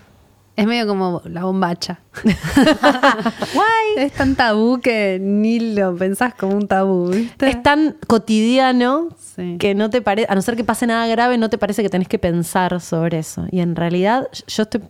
Es 0.56 0.66
medio 0.66 0.86
como 0.86 1.20
la 1.24 1.44
bombacha. 1.44 2.00
Es 3.96 4.12
tan 4.12 4.34
tabú 4.34 4.80
que 4.80 5.18
ni 5.20 5.74
lo 5.74 5.94
pensás 5.96 6.34
como 6.34 6.54
un 6.56 6.66
tabú, 6.66 7.08
¿viste? 7.10 7.48
Es 7.48 7.62
tan 7.62 7.96
cotidiano 8.08 9.08
Sí. 9.36 9.56
que 9.58 9.74
no 9.74 9.90
te 9.90 10.00
parece, 10.02 10.26
a 10.30 10.34
no 10.34 10.42
ser 10.42 10.54
que 10.56 10.64
pase 10.64 10.86
nada 10.86 11.06
grave, 11.08 11.38
no 11.38 11.48
te 11.50 11.58
parece 11.58 11.82
que 11.82 11.88
tenés 11.88 12.06
que 12.08 12.18
pensar 12.18 12.80
sobre 12.80 13.18
eso. 13.18 13.46
Y 13.50 13.60
en 13.60 13.74
realidad, 13.76 14.28
yo 14.46 14.62
estoy, 14.64 14.80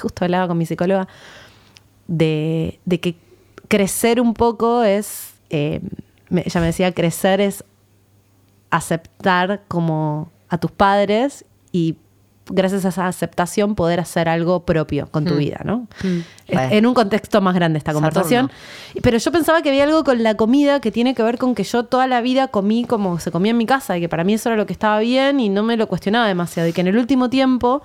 justo 0.00 0.24
hablaba 0.24 0.46
con 0.48 0.56
mi 0.58 0.66
psicóloga 0.66 1.08
de, 2.06 2.78
de 2.84 3.00
que 3.00 3.16
crecer 3.68 4.20
un 4.20 4.34
poco 4.34 4.82
es, 4.84 5.34
eh, 5.50 5.80
me- 6.28 6.42
ella 6.46 6.60
me 6.60 6.66
decía, 6.66 6.92
crecer 6.92 7.40
es 7.40 7.64
aceptar 8.70 9.62
como 9.68 10.30
a 10.48 10.58
tus 10.58 10.70
padres 10.70 11.44
y 11.72 11.96
gracias 12.52 12.84
a 12.84 12.88
esa 12.90 13.06
aceptación 13.06 13.74
poder 13.74 13.98
hacer 14.00 14.28
algo 14.28 14.64
propio 14.64 15.08
con 15.10 15.24
tu 15.24 15.36
vida, 15.36 15.62
¿no? 15.64 15.88
Mm. 16.02 16.18
Bueno. 16.52 16.68
En 16.74 16.86
un 16.86 16.94
contexto 16.94 17.40
más 17.40 17.54
grande 17.54 17.78
esta 17.78 17.92
Saturno. 17.92 18.08
conversación. 18.08 18.50
Pero 19.02 19.16
yo 19.16 19.32
pensaba 19.32 19.62
que 19.62 19.70
había 19.70 19.84
algo 19.84 20.04
con 20.04 20.22
la 20.22 20.34
comida 20.34 20.80
que 20.80 20.90
tiene 20.90 21.14
que 21.14 21.22
ver 21.22 21.38
con 21.38 21.54
que 21.54 21.64
yo 21.64 21.84
toda 21.84 22.06
la 22.06 22.20
vida 22.20 22.48
comí 22.48 22.84
como 22.84 23.18
se 23.18 23.30
comía 23.30 23.52
en 23.52 23.56
mi 23.56 23.66
casa 23.66 23.96
y 23.96 24.00
que 24.00 24.08
para 24.08 24.22
mí 24.22 24.34
eso 24.34 24.50
era 24.50 24.56
lo 24.56 24.66
que 24.66 24.72
estaba 24.72 24.98
bien 25.00 25.40
y 25.40 25.48
no 25.48 25.62
me 25.62 25.76
lo 25.76 25.86
cuestionaba 25.88 26.26
demasiado. 26.26 26.68
Y 26.68 26.72
que 26.72 26.82
en 26.82 26.88
el 26.88 26.98
último 26.98 27.30
tiempo, 27.30 27.82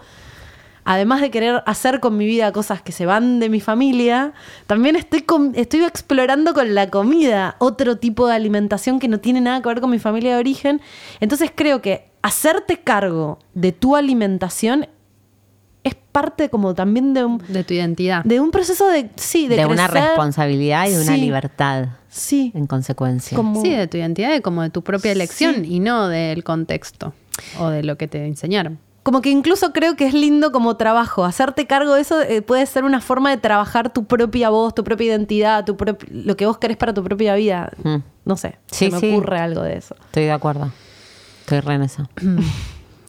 además 0.84 1.22
de 1.22 1.32
querer 1.32 1.64
hacer 1.66 2.02
con 2.02 2.18
mi 2.18 2.26
vida 2.26 2.52
cosas 2.52 2.82
que 2.82 2.92
se 2.92 3.06
van 3.06 3.40
de 3.40 3.50
mi 3.50 3.62
familia, 3.62 4.34
también 4.66 4.98
estoy, 4.98 5.24
estoy 5.54 5.84
explorando 5.84 6.54
con 6.54 6.76
la 6.76 6.90
comida 6.90 7.56
otro 7.60 7.98
tipo 7.98 8.28
de 8.28 8.36
alimentación 8.36 9.00
que 9.00 9.08
no 9.08 9.20
tiene 9.20 9.40
nada 9.40 9.62
que 9.62 9.70
ver 9.70 9.80
con 9.80 9.92
mi 9.92 10.00
familia 10.00 10.34
de 10.34 10.40
origen. 10.40 10.82
Entonces 11.22 11.52
creo 11.56 11.82
que 11.82 12.07
hacerte 12.22 12.78
cargo 12.80 13.40
de 13.54 13.72
tu 13.72 13.96
alimentación 13.96 14.88
es 15.84 15.96
parte 16.12 16.50
como 16.50 16.74
también 16.76 17.14
de 17.14 17.24
un, 17.24 17.42
De 17.48 17.64
tu 17.64 17.74
identidad. 17.74 18.24
de 18.26 18.40
un 18.42 18.52
proceso 18.52 18.88
de, 18.88 19.10
sí, 19.16 19.48
de, 19.48 19.56
De, 19.58 19.66
una 19.66 19.88
responsabilidad 19.88 20.88
y 20.88 20.92
de 20.92 21.02
una 21.02 21.16
libertad, 21.16 21.88
Sí. 22.10 22.52
en 22.56 22.68
consecuencia. 22.68 23.36
Como- 23.38 23.62
Sí, 23.62 23.70
de 23.74 23.88
tu 23.88 23.98
identidad 23.98 24.34
y 24.36 24.42
como 24.42 24.64
de 24.64 24.70
tu 24.70 24.82
propia 24.84 25.12
elección 25.12 25.56
Sí. 25.64 25.76
y 25.76 25.80
no 25.80 26.08
del 26.10 26.44
contexto 26.44 27.14
o 27.60 27.70
de 27.70 27.84
lo 27.84 27.98
que 27.98 28.08
te 28.08 28.26
enseñaron. 28.26 28.80
Como 29.04 29.22
que 29.22 29.30
incluso 29.30 29.72
creo 29.72 29.96
que 29.96 30.06
es 30.06 30.14
lindo 30.14 30.52
como 30.52 30.76
trabajo. 30.76 31.24
Hacerte 31.24 31.66
cargo 31.66 31.94
de 31.94 32.02
eso 32.02 32.22
eh, 32.22 32.42
puede 32.42 32.66
ser 32.66 32.84
una 32.84 33.00
forma 33.00 33.30
de 33.30 33.38
trabajar 33.38 33.94
tu 33.94 34.04
propia 34.04 34.50
voz, 34.50 34.76
tu 34.76 34.84
propia 34.84 35.08
identidad, 35.08 35.64
tu 35.64 35.78
lo 36.12 36.36
que 36.36 36.46
vos 36.46 36.58
querés 36.58 36.76
para 36.76 36.94
tu 36.94 37.02
propia 37.02 37.36
vida. 37.36 37.72
Mm. 37.84 37.98
No 38.26 38.36
sé, 38.36 38.58
Sí, 38.70 38.88
se 38.88 38.92
me 38.92 39.00
sí. 39.00 39.14
ocurre 39.14 39.40
algo 39.40 39.62
de 39.62 39.78
eso. 39.78 39.96
Estoy 40.08 40.24
de 40.24 40.32
acuerdo. 40.34 40.70
Estoy 41.48 41.62
re 41.62 41.76
en 41.76 41.82
eso. 41.84 42.10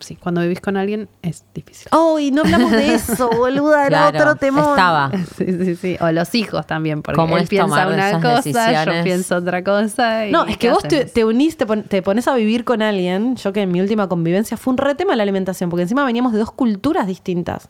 Sí, 0.01 0.15
cuando 0.15 0.41
vivís 0.43 0.61
con 0.61 0.77
alguien 0.77 1.09
es 1.23 1.45
difícil. 1.53 1.89
Oh, 1.91 2.21
y 2.21 2.31
no 2.31 2.43
hablamos 2.43 2.71
de 2.71 2.95
eso, 2.95 3.29
boluda, 3.31 3.85
era 3.85 4.09
Claro, 4.13 4.31
otro 4.31 4.37
temor. 4.37 4.69
Estaba. 4.79 5.11
Sí, 5.37 5.47
sí, 5.65 5.75
sí. 5.75 5.97
O 6.01 6.13
los 6.13 6.33
hijos 6.37 6.65
también, 6.69 7.03
porque 7.03 7.17
¿Cómo 7.17 7.37
él 7.37 7.43
es 7.43 7.49
piensa 7.49 7.67
tomar 7.67 7.89
una 7.89 8.09
esas 8.11 8.23
cosa, 8.23 8.37
decisiones? 8.71 8.87
yo 8.99 9.03
pienso 9.03 9.37
otra 9.39 9.65
cosa. 9.65 10.29
y 10.29 10.31
No, 10.31 10.45
es 10.45 10.53
que 10.57 10.69
¿qué 10.69 10.71
vos 10.73 10.85
te, 10.85 11.05
te 11.07 11.25
unís, 11.25 11.57
te, 11.57 11.67
pon- 11.67 11.83
te 11.83 12.01
pones 12.01 12.29
a 12.29 12.37
vivir 12.37 12.65
con 12.65 12.81
alguien. 12.81 13.35
Yo 13.35 13.53
que 13.53 13.63
en 13.63 13.73
mi 13.73 13.81
última 13.81 14.09
convivencia 14.09 14.57
fue 14.57 14.71
un 14.71 14.79
re 14.79 14.95
tema 14.95 15.17
la 15.17 15.25
alimentación, 15.25 15.69
porque 15.69 15.83
encima 15.83 16.05
veníamos 16.05 16.33
de 16.33 16.39
dos 16.39 16.53
culturas 16.53 17.09
distintas. 17.09 17.69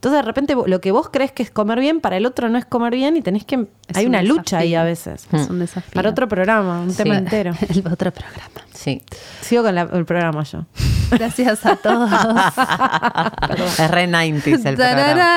Entonces 0.00 0.16
de 0.20 0.22
repente 0.22 0.56
lo 0.64 0.80
que 0.80 0.92
vos 0.92 1.10
crees 1.12 1.30
que 1.30 1.42
es 1.42 1.50
comer 1.50 1.78
bien, 1.78 2.00
para 2.00 2.16
el 2.16 2.24
otro 2.24 2.48
no 2.48 2.56
es 2.56 2.64
comer 2.64 2.94
bien 2.94 3.18
y 3.18 3.20
tenés 3.20 3.44
que... 3.44 3.66
Es 3.86 3.96
hay 3.98 4.06
un 4.06 4.12
una 4.12 4.22
lucha 4.22 4.56
ahí 4.56 4.74
a 4.74 4.82
veces. 4.82 5.26
Es 5.30 5.50
un 5.50 5.58
desafío. 5.58 5.92
Para 5.92 6.08
otro 6.08 6.26
programa, 6.26 6.80
un 6.80 6.90
Sí. 6.90 6.96
tema 6.96 7.18
entero. 7.18 7.52
El 7.68 7.86
otro 7.86 8.10
programa. 8.10 8.62
Sí. 8.72 9.02
Sigo 9.42 9.62
con 9.62 9.74
la- 9.74 9.82
el 9.92 10.06
programa 10.06 10.42
yo. 10.44 10.64
Gracias 11.10 11.66
a 11.66 11.76
todos. 11.76 12.10
es 13.78 13.90
re 13.90 14.08
90s 14.08 14.64
el 14.64 14.76
programa. 14.76 15.36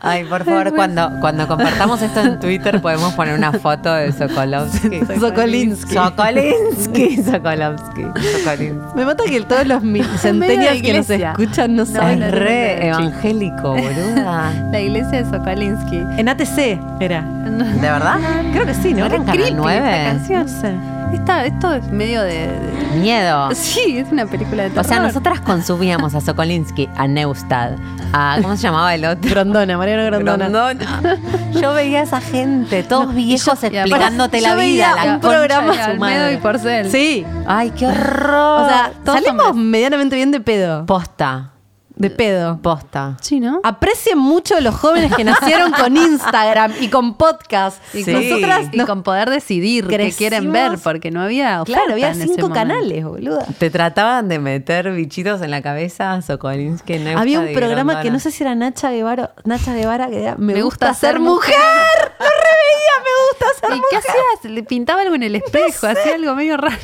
Ay, 0.00 0.24
por 0.24 0.44
favor, 0.44 0.74
cuando, 0.74 1.10
cuando 1.20 1.46
compartamos 1.48 2.02
esto 2.02 2.20
en 2.20 2.38
Twitter 2.38 2.80
podemos 2.80 3.12
poner 3.14 3.34
una 3.36 3.52
foto 3.52 3.92
de 3.94 4.12
Sokolovsky. 4.12 5.00
Sokolinsky. 5.20 5.94
Sokolinsky, 5.94 7.22
Sokolovsky, 7.22 8.02
Sokolinsky. 8.02 8.96
Me 8.96 9.04
mata 9.04 9.24
que 9.24 9.40
todos 9.42 9.66
los 9.66 9.82
de 9.82 10.82
que 10.82 10.92
nos 10.94 11.10
escuchan 11.10 11.76
no 11.76 11.86
saben. 11.86 12.20
no, 12.20 12.30
re 12.30 12.86
evangélico, 12.88 13.70
boluda. 13.74 14.52
La 14.72 14.80
iglesia 14.80 15.22
de 15.22 15.30
Sokolinsky. 15.30 15.98
En 16.18 16.28
ATC 16.28 16.78
era. 17.00 17.22
¿De 17.22 17.80
verdad? 17.80 18.18
Creo 18.52 18.66
que 18.66 18.74
sí, 18.74 18.92
¿no? 18.92 19.00
¿No 19.00 19.06
era 19.06 19.16
en 19.16 19.24
Canal 19.24 19.36
creepy 19.40 19.54
9? 19.56 19.76
esta 19.78 20.10
canción. 20.10 20.48
Sé. 20.48 20.74
Esta, 21.12 21.44
esto 21.44 21.72
es 21.74 21.86
medio 21.92 22.22
de, 22.22 22.48
de- 22.48 22.96
Miedo. 23.00 23.50
Sí, 23.54 23.98
es 23.98 24.10
una 24.10 24.26
película 24.26 24.64
de 24.64 24.68
O 24.70 24.72
terror. 24.72 24.86
sea, 24.86 25.00
nosotras 25.00 25.40
consumíamos 25.40 26.14
a 26.14 26.20
Sokolinsky, 26.20 26.88
a 26.96 27.06
Neustad, 27.06 27.72
a. 28.12 28.38
¿Cómo 28.42 28.56
se 28.56 28.62
llamaba 28.62 28.94
el 28.94 29.04
otro? 29.04 29.43
Grondona, 29.44 29.78
Mariano 29.78 30.04
Grondona. 30.06 30.48
Grondona. 30.48 31.18
Yo 31.60 31.72
veía 31.74 32.00
a 32.00 32.02
esa 32.02 32.20
gente, 32.20 32.82
todos 32.82 33.14
viejos 33.14 33.62
y 33.62 33.66
aparte- 33.66 33.80
explicándote 33.80 34.40
la 34.40 34.48
yo 34.50 34.56
veía 34.56 34.92
vida, 34.94 35.04
la 35.04 35.14
un 35.14 35.20
programa 35.20 35.72
de 35.76 35.92
su 35.92 35.98
madre. 36.00 36.32
y 36.34 36.36
Porcel. 36.38 36.90
Sí. 36.90 37.24
Ay, 37.46 37.70
qué 37.70 37.86
horror. 37.86 38.62
O 38.62 38.68
sea, 38.68 38.90
todos 39.04 39.20
salimos 39.22 39.46
hombres. 39.46 39.64
medianamente 39.66 40.16
bien 40.16 40.30
de 40.32 40.40
pedo. 40.40 40.84
posta, 40.86 41.50
De 41.96 42.10
pedo. 42.10 42.58
posta. 42.60 43.16
Sí, 43.20 43.38
¿no? 43.38 43.60
Aprecien 43.62 44.18
mucho 44.18 44.60
los 44.60 44.74
jóvenes 44.74 45.14
que 45.14 45.22
nacieron 45.22 45.70
con 45.72 45.96
Instagram 45.96 46.72
y 46.80 46.88
con 46.88 47.14
podcast. 47.16 47.80
Y 47.94 48.02
Sí. 48.04 48.12
Nosotras 48.12 48.66
y 48.72 48.76
nos- 48.78 48.86
con 48.86 49.02
poder 49.04 49.30
decidir 49.30 49.86
qué 49.86 50.12
quieren 50.12 50.50
ver, 50.52 50.78
porque 50.82 51.10
no 51.12 51.22
había 51.22 51.62
Claro, 51.64 51.92
había 51.92 52.08
en 52.08 52.14
ese 52.22 52.24
cinco 52.34 52.48
momento. 52.48 52.54
canales, 52.54 53.04
boluda. 53.04 53.46
¿Te 53.58 53.70
trataban 53.70 54.28
de 54.28 54.38
meter 54.40 54.90
bichitos 54.92 55.40
en 55.42 55.50
la 55.52 55.62
cabeza, 55.62 56.20
Sokolinsky, 56.22 56.94
Neustad 56.98 57.20
Había 57.22 57.40
un 57.40 57.48
y 57.50 57.54
programa 57.54 58.00
que 58.02 58.10
no 58.10 58.18
sé 58.18 58.30
si 58.32 58.42
era 58.42 58.54
Nacha 58.54 58.90
Guevara, 58.90 59.32
Nacha 59.44 59.72
Guevara 59.74 60.08
que 60.08 60.22
era, 60.22 60.34
me, 60.36 60.54
Me 60.54 60.62
gusta, 60.62 60.88
gusta 60.88 61.00
ser 61.00 61.10
ser 61.12 61.20
mujer. 61.20 61.54
Lo 62.18 62.26
reveía, 62.26 62.94
me 63.04 63.10
gusta 63.30 63.60
ser 63.60 63.70
¿Y 63.70 63.80
mujer. 63.80 63.88
qué 63.90 63.96
hacías? 63.98 64.52
Le 64.52 64.62
pintaba 64.64 65.02
algo 65.02 65.14
en 65.14 65.22
el 65.22 65.36
espejo, 65.36 65.86
hacía 65.86 66.14
algo 66.16 66.34
medio 66.34 66.56
raro. 66.56 66.76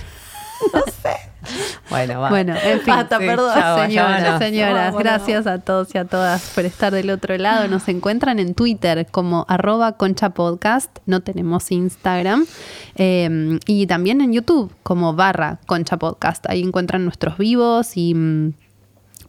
Bueno, 1.91 2.21
va. 2.21 2.31
Bueno, 2.31 2.55
en 2.55 2.81
fin. 2.81 2.95
Basta, 2.95 3.19
perdón. 3.19 3.53
chao, 3.55 3.79
Señoras, 3.81 4.39
señoras, 4.39 4.95
gracias 4.97 5.47
a 5.47 5.59
todos 5.59 5.95
y 5.95 5.99
a 5.99 6.05
todas 6.05 6.51
por 6.55 6.65
estar 6.65 6.93
del 6.93 7.11
otro 7.11 7.37
lado. 7.37 7.67
Nos 7.69 7.89
encuentran 7.89 8.39
en 8.39 8.55
Twitter 8.55 9.07
como 9.11 9.45
arroba 9.49 9.93
concha 9.93 10.31
podcast, 10.31 10.99
no 11.07 11.21
tenemos 11.21 11.71
Instagram, 11.71 12.47
eh, 12.97 13.59
y 13.67 13.87
también 13.87 14.21
en 14.21 14.33
YouTube 14.33 14.73
como 14.83 15.15
barra 15.15 15.59
concha 15.67 15.97
podcast. 15.97 16.45
Ahí 16.49 16.63
encuentran 16.63 17.05
nuestros 17.05 17.39
vivos 17.39 17.97
y... 17.97 18.15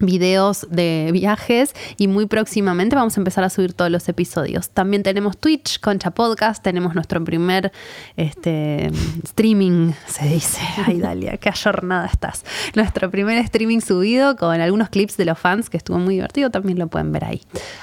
videos 0.01 0.67
de 0.69 1.09
viajes 1.13 1.73
y 1.97 2.07
muy 2.07 2.25
próximamente 2.25 2.95
vamos 2.95 3.17
a 3.17 3.21
empezar 3.21 3.43
a 3.43 3.49
subir 3.49 3.73
todos 3.73 3.91
los 3.91 4.07
episodios. 4.09 4.69
También 4.69 5.03
tenemos 5.03 5.37
Twitch, 5.37 5.79
Concha 5.79 6.11
Podcast, 6.11 6.63
tenemos 6.63 6.95
nuestro 6.95 7.23
primer 7.23 7.71
este, 8.17 8.91
streaming, 9.23 9.93
se 10.07 10.27
dice. 10.27 10.61
Ay, 10.85 10.99
Dalia, 10.99 11.37
qué 11.37 11.49
ayornada 11.49 12.07
estás. 12.07 12.43
Nuestro 12.75 13.09
primer 13.09 13.37
streaming 13.37 13.79
subido 13.79 14.35
con 14.35 14.59
algunos 14.59 14.89
clips 14.89 15.17
de 15.17 15.25
los 15.25 15.37
fans 15.37 15.69
que 15.69 15.77
estuvo 15.77 15.97
muy 15.97 16.15
divertido, 16.15 16.49
también 16.49 16.79
lo 16.79 16.87
pueden 16.87 17.11
ver 17.11 17.25
ahí. 17.25 17.41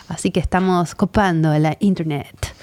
Así 0.08 0.30
que 0.30 0.40
estamos 0.40 0.94
copando 0.94 1.56
la 1.58 1.76
internet. 1.80 2.54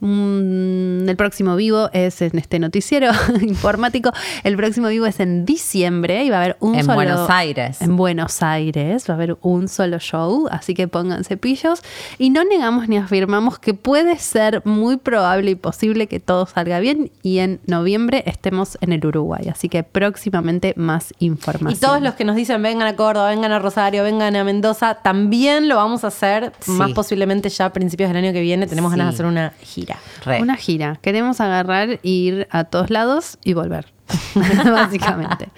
Mm, 0.00 1.08
el 1.08 1.16
próximo 1.16 1.56
vivo 1.56 1.88
es 1.92 2.20
en 2.22 2.36
este 2.38 2.58
noticiero 2.58 3.10
informático. 3.42 4.10
El 4.42 4.56
próximo 4.56 4.88
vivo 4.88 5.06
es 5.06 5.20
en 5.20 5.44
diciembre 5.44 6.24
y 6.24 6.30
va 6.30 6.36
a 6.38 6.40
haber 6.42 6.56
un 6.60 6.74
En 6.74 6.84
solo. 6.84 6.94
Buenos 6.96 7.30
Aires. 7.30 7.80
En 7.80 7.96
Buenos 7.96 8.42
Aires 8.42 9.04
va 9.08 9.14
a 9.14 9.16
haber 9.16 9.36
un 9.42 9.68
solo 9.68 9.98
show, 9.98 10.46
así 10.50 10.74
que 10.74 10.88
pónganse 10.88 11.36
pillos. 11.36 11.80
Y 12.18 12.30
no 12.30 12.44
negamos 12.44 12.88
ni 12.88 12.96
afirmamos 12.98 13.58
que 13.58 13.74
puede 13.74 14.18
ser 14.18 14.62
muy 14.64 14.96
probable 14.96 15.52
y 15.52 15.54
posible 15.54 16.06
que 16.06 16.20
todo 16.20 16.46
salga 16.46 16.80
bien 16.80 17.10
y 17.22 17.38
en 17.38 17.60
noviembre 17.66 18.22
estemos 18.26 18.76
en 18.80 18.92
el 18.92 19.04
Uruguay. 19.06 19.48
Así 19.50 19.68
que 19.68 19.82
próximamente 19.84 20.74
más 20.76 21.12
información. 21.18 21.78
Y 21.78 21.80
todos 21.80 22.02
los 22.02 22.14
que 22.14 22.24
nos 22.24 22.36
dicen 22.36 22.62
vengan 22.62 22.86
a 22.88 22.96
Córdoba, 22.96 23.30
vengan 23.30 23.52
a 23.52 23.58
Rosario, 23.58 24.02
vengan 24.04 24.36
a 24.36 24.44
Mendoza, 24.44 24.96
también 24.96 25.68
lo 25.68 25.76
vamos 25.76 26.04
a 26.04 26.08
hacer, 26.08 26.52
Sí. 26.60 26.70
más 26.72 26.92
posiblemente 26.92 27.48
ya 27.48 27.66
a 27.66 27.72
principios 27.72 28.10
del 28.10 28.18
año 28.24 28.32
que 28.32 28.40
viene. 28.40 28.66
Tenemos 28.66 28.92
Sí. 28.92 28.98
ganas 28.98 29.12
de 29.12 29.16
hacer 29.16 29.26
una 29.26 29.52
gira. 29.62 29.83
Re. 30.24 30.42
Una 30.42 30.56
gira. 30.56 30.98
Queremos 31.02 31.40
agarrar, 31.40 32.00
ir 32.02 32.48
a 32.50 32.64
todos 32.64 32.90
lados 32.90 33.38
y 33.44 33.54
volver. 33.54 33.92
Básicamente. 34.64 35.48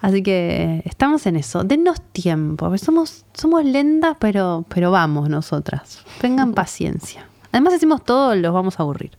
Así 0.00 0.22
que 0.22 0.82
estamos 0.84 1.26
en 1.26 1.36
eso. 1.36 1.62
Denos 1.64 2.00
tiempo. 2.12 2.76
Somos, 2.78 3.24
somos 3.34 3.64
lentas, 3.64 4.16
pero, 4.18 4.64
pero 4.68 4.90
vamos 4.90 5.28
nosotras. 5.28 6.00
Tengan 6.20 6.54
paciencia. 6.54 7.26
Además, 7.52 7.72
decimos 7.72 8.04
todo, 8.04 8.34
los 8.36 8.52
vamos 8.54 8.78
a 8.78 8.84
aburrir. 8.84 9.10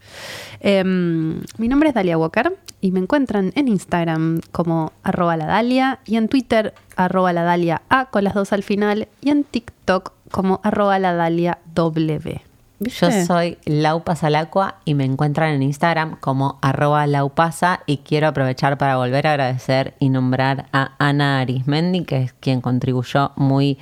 Em, 0.62 1.42
mi 1.58 1.68
nombre 1.68 1.90
es 1.90 1.96
Dalia 1.96 2.18
Walker 2.18 2.58
y 2.80 2.92
me 2.92 3.00
encuentran 3.00 3.52
en 3.56 3.68
Instagram 3.68 4.42
como 4.52 4.94
arroba 5.04 5.36
la 5.36 5.46
Dalia 5.46 6.00
y 6.06 6.16
en 6.16 6.30
Twitter 6.30 6.74
arroba 6.96 7.34
la 7.34 7.44
Dalia 7.44 7.82
A 7.90 8.06
con 8.06 8.24
las 8.24 8.34
dos 8.34 8.54
al 8.54 8.64
final 8.64 9.08
y 9.22 9.32
en 9.32 9.44
TikTok 9.44 10.14
como 10.32 10.62
arroba 10.64 10.98
la 10.98 11.14
Dalia 11.14 11.60
W. 11.74 12.42
Yo 12.82 13.12
soy 13.12 13.60
Laupa 13.66 14.16
Salacua 14.16 14.78
y 14.86 14.96
me 14.96 15.06
encuentran 15.06 15.54
en 15.54 15.62
Instagram 15.62 16.18
como 16.20 16.58
arroba 16.64 17.06
laupasa 17.06 17.82
y 17.86 17.98
quiero 17.98 18.28
aprovechar 18.28 18.80
para 18.80 18.98
volver 18.98 19.28
a 19.28 19.32
agradecer 19.32 19.94
y 20.00 20.10
nombrar 20.10 20.66
a 20.74 20.96
Ana 20.98 21.42
Arismendi, 21.42 22.06
que 22.06 22.24
es 22.24 22.34
quien 22.34 22.60
contribuyó 22.60 23.34
muy 23.36 23.78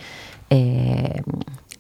eh, 0.50 1.22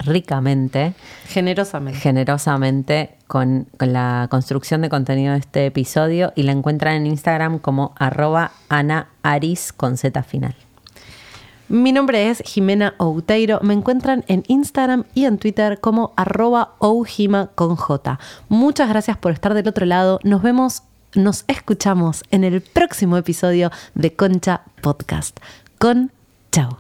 ricamente, 0.06 0.94
Generosamente. 1.28 2.00
generosamente 2.00 3.18
con, 3.28 3.68
con 3.78 3.92
la 3.92 4.28
construcción 4.32 4.82
de 4.82 4.88
contenido 4.88 5.34
de 5.34 5.40
este 5.40 5.66
episodio 5.66 6.32
y 6.36 6.44
la 6.44 6.54
encuentran 6.54 6.96
en 6.96 7.08
Instagram 7.08 7.60
como 7.60 7.94
arroba 7.98 8.52
Ana 8.70 9.10
Aris 9.24 9.74
con 9.74 9.98
Z 9.98 10.24
final. 10.24 10.56
Mi 11.70 11.92
nombre 11.92 12.30
es 12.30 12.42
Jimena 12.46 12.96
Outeiro. 12.98 13.60
Me 13.62 13.76
encuentran 13.76 14.26
en 14.28 14.44
Instagram 14.48 15.04
y 15.14 15.26
en 15.26 15.38
Twitter 15.38 15.80
como 15.80 16.14
arroba 16.16 16.74
con 16.80 17.76
J. 17.76 18.20
Muchas 18.50 18.90
gracias 18.90 19.18
por 19.18 19.32
estar 19.32 19.54
del 19.54 19.68
otro 19.68 19.86
lado. 19.86 20.20
Nos 20.24 20.42
vemos, 20.42 20.82
nos 21.14 21.46
escuchamos 21.48 22.24
en 22.32 22.44
el 22.44 22.62
próximo 22.62 23.18
episodio 23.18 23.72
de 23.94 24.16
Concha 24.16 24.62
Podcast. 24.82 25.40
Con 25.78 26.12
chao. 26.52 26.80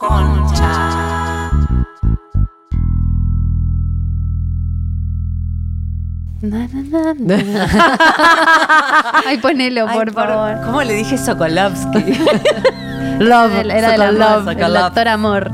Na, 0.00 1.01
na, 6.42 6.66
na, 6.68 7.14
na. 7.18 7.36
Ay, 9.26 9.38
ponelo, 9.38 9.86
por 9.86 10.12
favor. 10.12 10.60
¿Cómo 10.64 10.82
le 10.82 10.94
dije 10.94 11.16
Sokolovsky? 11.16 12.18
Love. 13.20 13.52
Era, 13.64 13.78
era 13.78 14.08
Sokolov. 14.08 14.48
amor, 14.48 14.60
el 14.60 14.74
doctor 14.74 15.08
amor. 15.08 15.50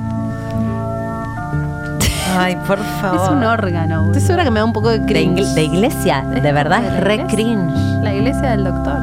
Ay, 2.38 2.56
por 2.66 2.78
favor. 3.00 3.20
Es 3.22 3.28
un 3.30 3.44
órgano. 3.44 4.06
Estoy 4.06 4.20
segura 4.22 4.44
que 4.44 4.50
me 4.50 4.60
da 4.60 4.64
un 4.64 4.72
poco 4.72 4.90
de 4.90 4.98
de, 5.00 5.06
cringe. 5.06 5.44
de 5.54 5.62
iglesia, 5.64 6.22
de 6.22 6.52
verdad 6.52 6.80
de 6.80 6.88
es 6.88 7.00
re 7.00 7.14
iglesia. 7.16 7.36
cringe. 7.36 8.02
La 8.02 8.14
iglesia 8.14 8.50
del 8.50 8.64
doctor. 8.64 8.98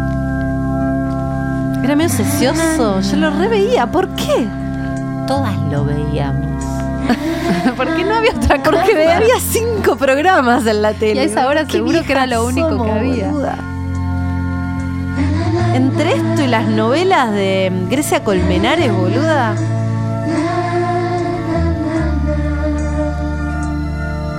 Era 1.83 1.95
medio 1.95 2.09
sesioso. 2.09 3.01
Yo 3.01 3.15
lo 3.17 3.29
reveía. 3.31 3.85
¿Por 3.87 4.07
qué? 4.15 4.47
Todas 5.27 5.55
lo 5.71 5.85
veíamos. 5.85 6.63
¿Por 7.77 7.95
qué 7.95 8.03
no 8.03 8.15
había 8.15 8.31
otra 8.31 8.57
cosa? 8.61 8.71
Porque 8.83 9.07
había 9.07 9.39
cinco 9.39 9.95
programas 9.95 10.65
en 10.65 10.81
la 10.81 10.93
tele. 10.93 11.15
Y 11.15 11.19
a 11.19 11.23
esa 11.23 11.47
hora 11.47 11.65
seguro 11.69 12.03
que 12.03 12.11
era 12.11 12.25
lo 12.27 12.45
único 12.45 12.83
que 12.83 12.91
había. 12.91 13.27
boluda. 13.29 13.55
Entre 15.73 16.13
esto 16.13 16.41
y 16.41 16.47
las 16.47 16.67
novelas 16.67 17.31
de 17.31 17.71
Grecia 17.89 18.23
Colmenares, 18.23 18.91
boluda. 18.93 19.55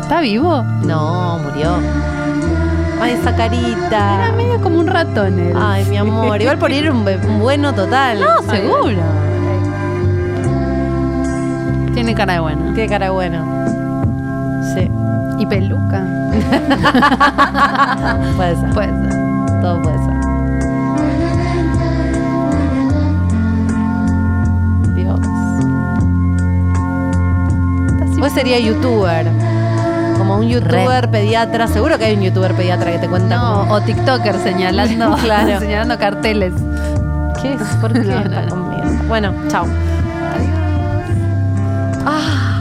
¿Está 0.03 0.21
vivo? 0.21 0.63
No, 0.83 1.39
murió. 1.41 1.79
Ay, 3.01 3.13
esa 3.21 3.35
carita. 3.37 4.25
Era 4.25 4.33
medio 4.37 4.61
como 4.63 4.79
un 4.79 4.87
ratón 4.87 5.39
él. 5.39 5.53
Ay, 5.59 5.85
mi 5.87 5.97
amor. 5.99 6.41
Igual 6.41 6.59
por 6.59 6.71
ir 6.71 6.91
un, 6.91 7.07
un 7.07 7.41
bueno 7.41 7.75
total. 7.75 8.21
No, 8.21 8.43
seguro. 8.51 9.03
Tiene 11.97 12.15
cara 12.15 12.35
de 12.35 12.41
bueno. 12.41 12.75
Qué 12.75 12.87
cara 12.89 13.11
bueno. 13.11 13.43
Sí, 14.75 14.91
Y 15.39 15.47
peluca. 15.47 16.03
puede 18.37 18.57
ser. 18.57 18.71
Puede 18.75 18.89
ser. 18.89 19.61
Todo 19.63 19.81
puede 19.83 19.97
ser. 19.97 20.17
Dios. 24.95 25.21
Vos 28.19 28.33
sería 28.33 28.59
youtuber. 28.59 29.27
Como 30.19 30.39
un 30.39 30.49
youtuber 30.49 31.11
pediatra. 31.11 31.67
Seguro 31.69 31.99
que 31.99 32.07
hay 32.07 32.17
un 32.17 32.23
youtuber 32.23 32.55
pediatra 32.55 32.93
que 32.93 32.99
te 32.99 33.09
cuenta 33.09 33.37
No, 33.37 33.63
o 33.73 33.81
TikToker 33.81 34.37
señalando, 34.39 35.17
Claro. 35.23 35.59
señalando 35.61 35.99
carteles. 35.99 36.55
¿Qué 37.43 37.53
es? 37.55 37.63
¿Por 37.81 37.93
qué 37.93 38.01
No, 38.01 38.15
no, 38.15 38.21
está 38.21 38.43
no. 38.43 38.49
conmigo? 38.51 38.83
Bueno, 39.09 39.33
chao. 39.49 39.67
Ah. 42.09 42.56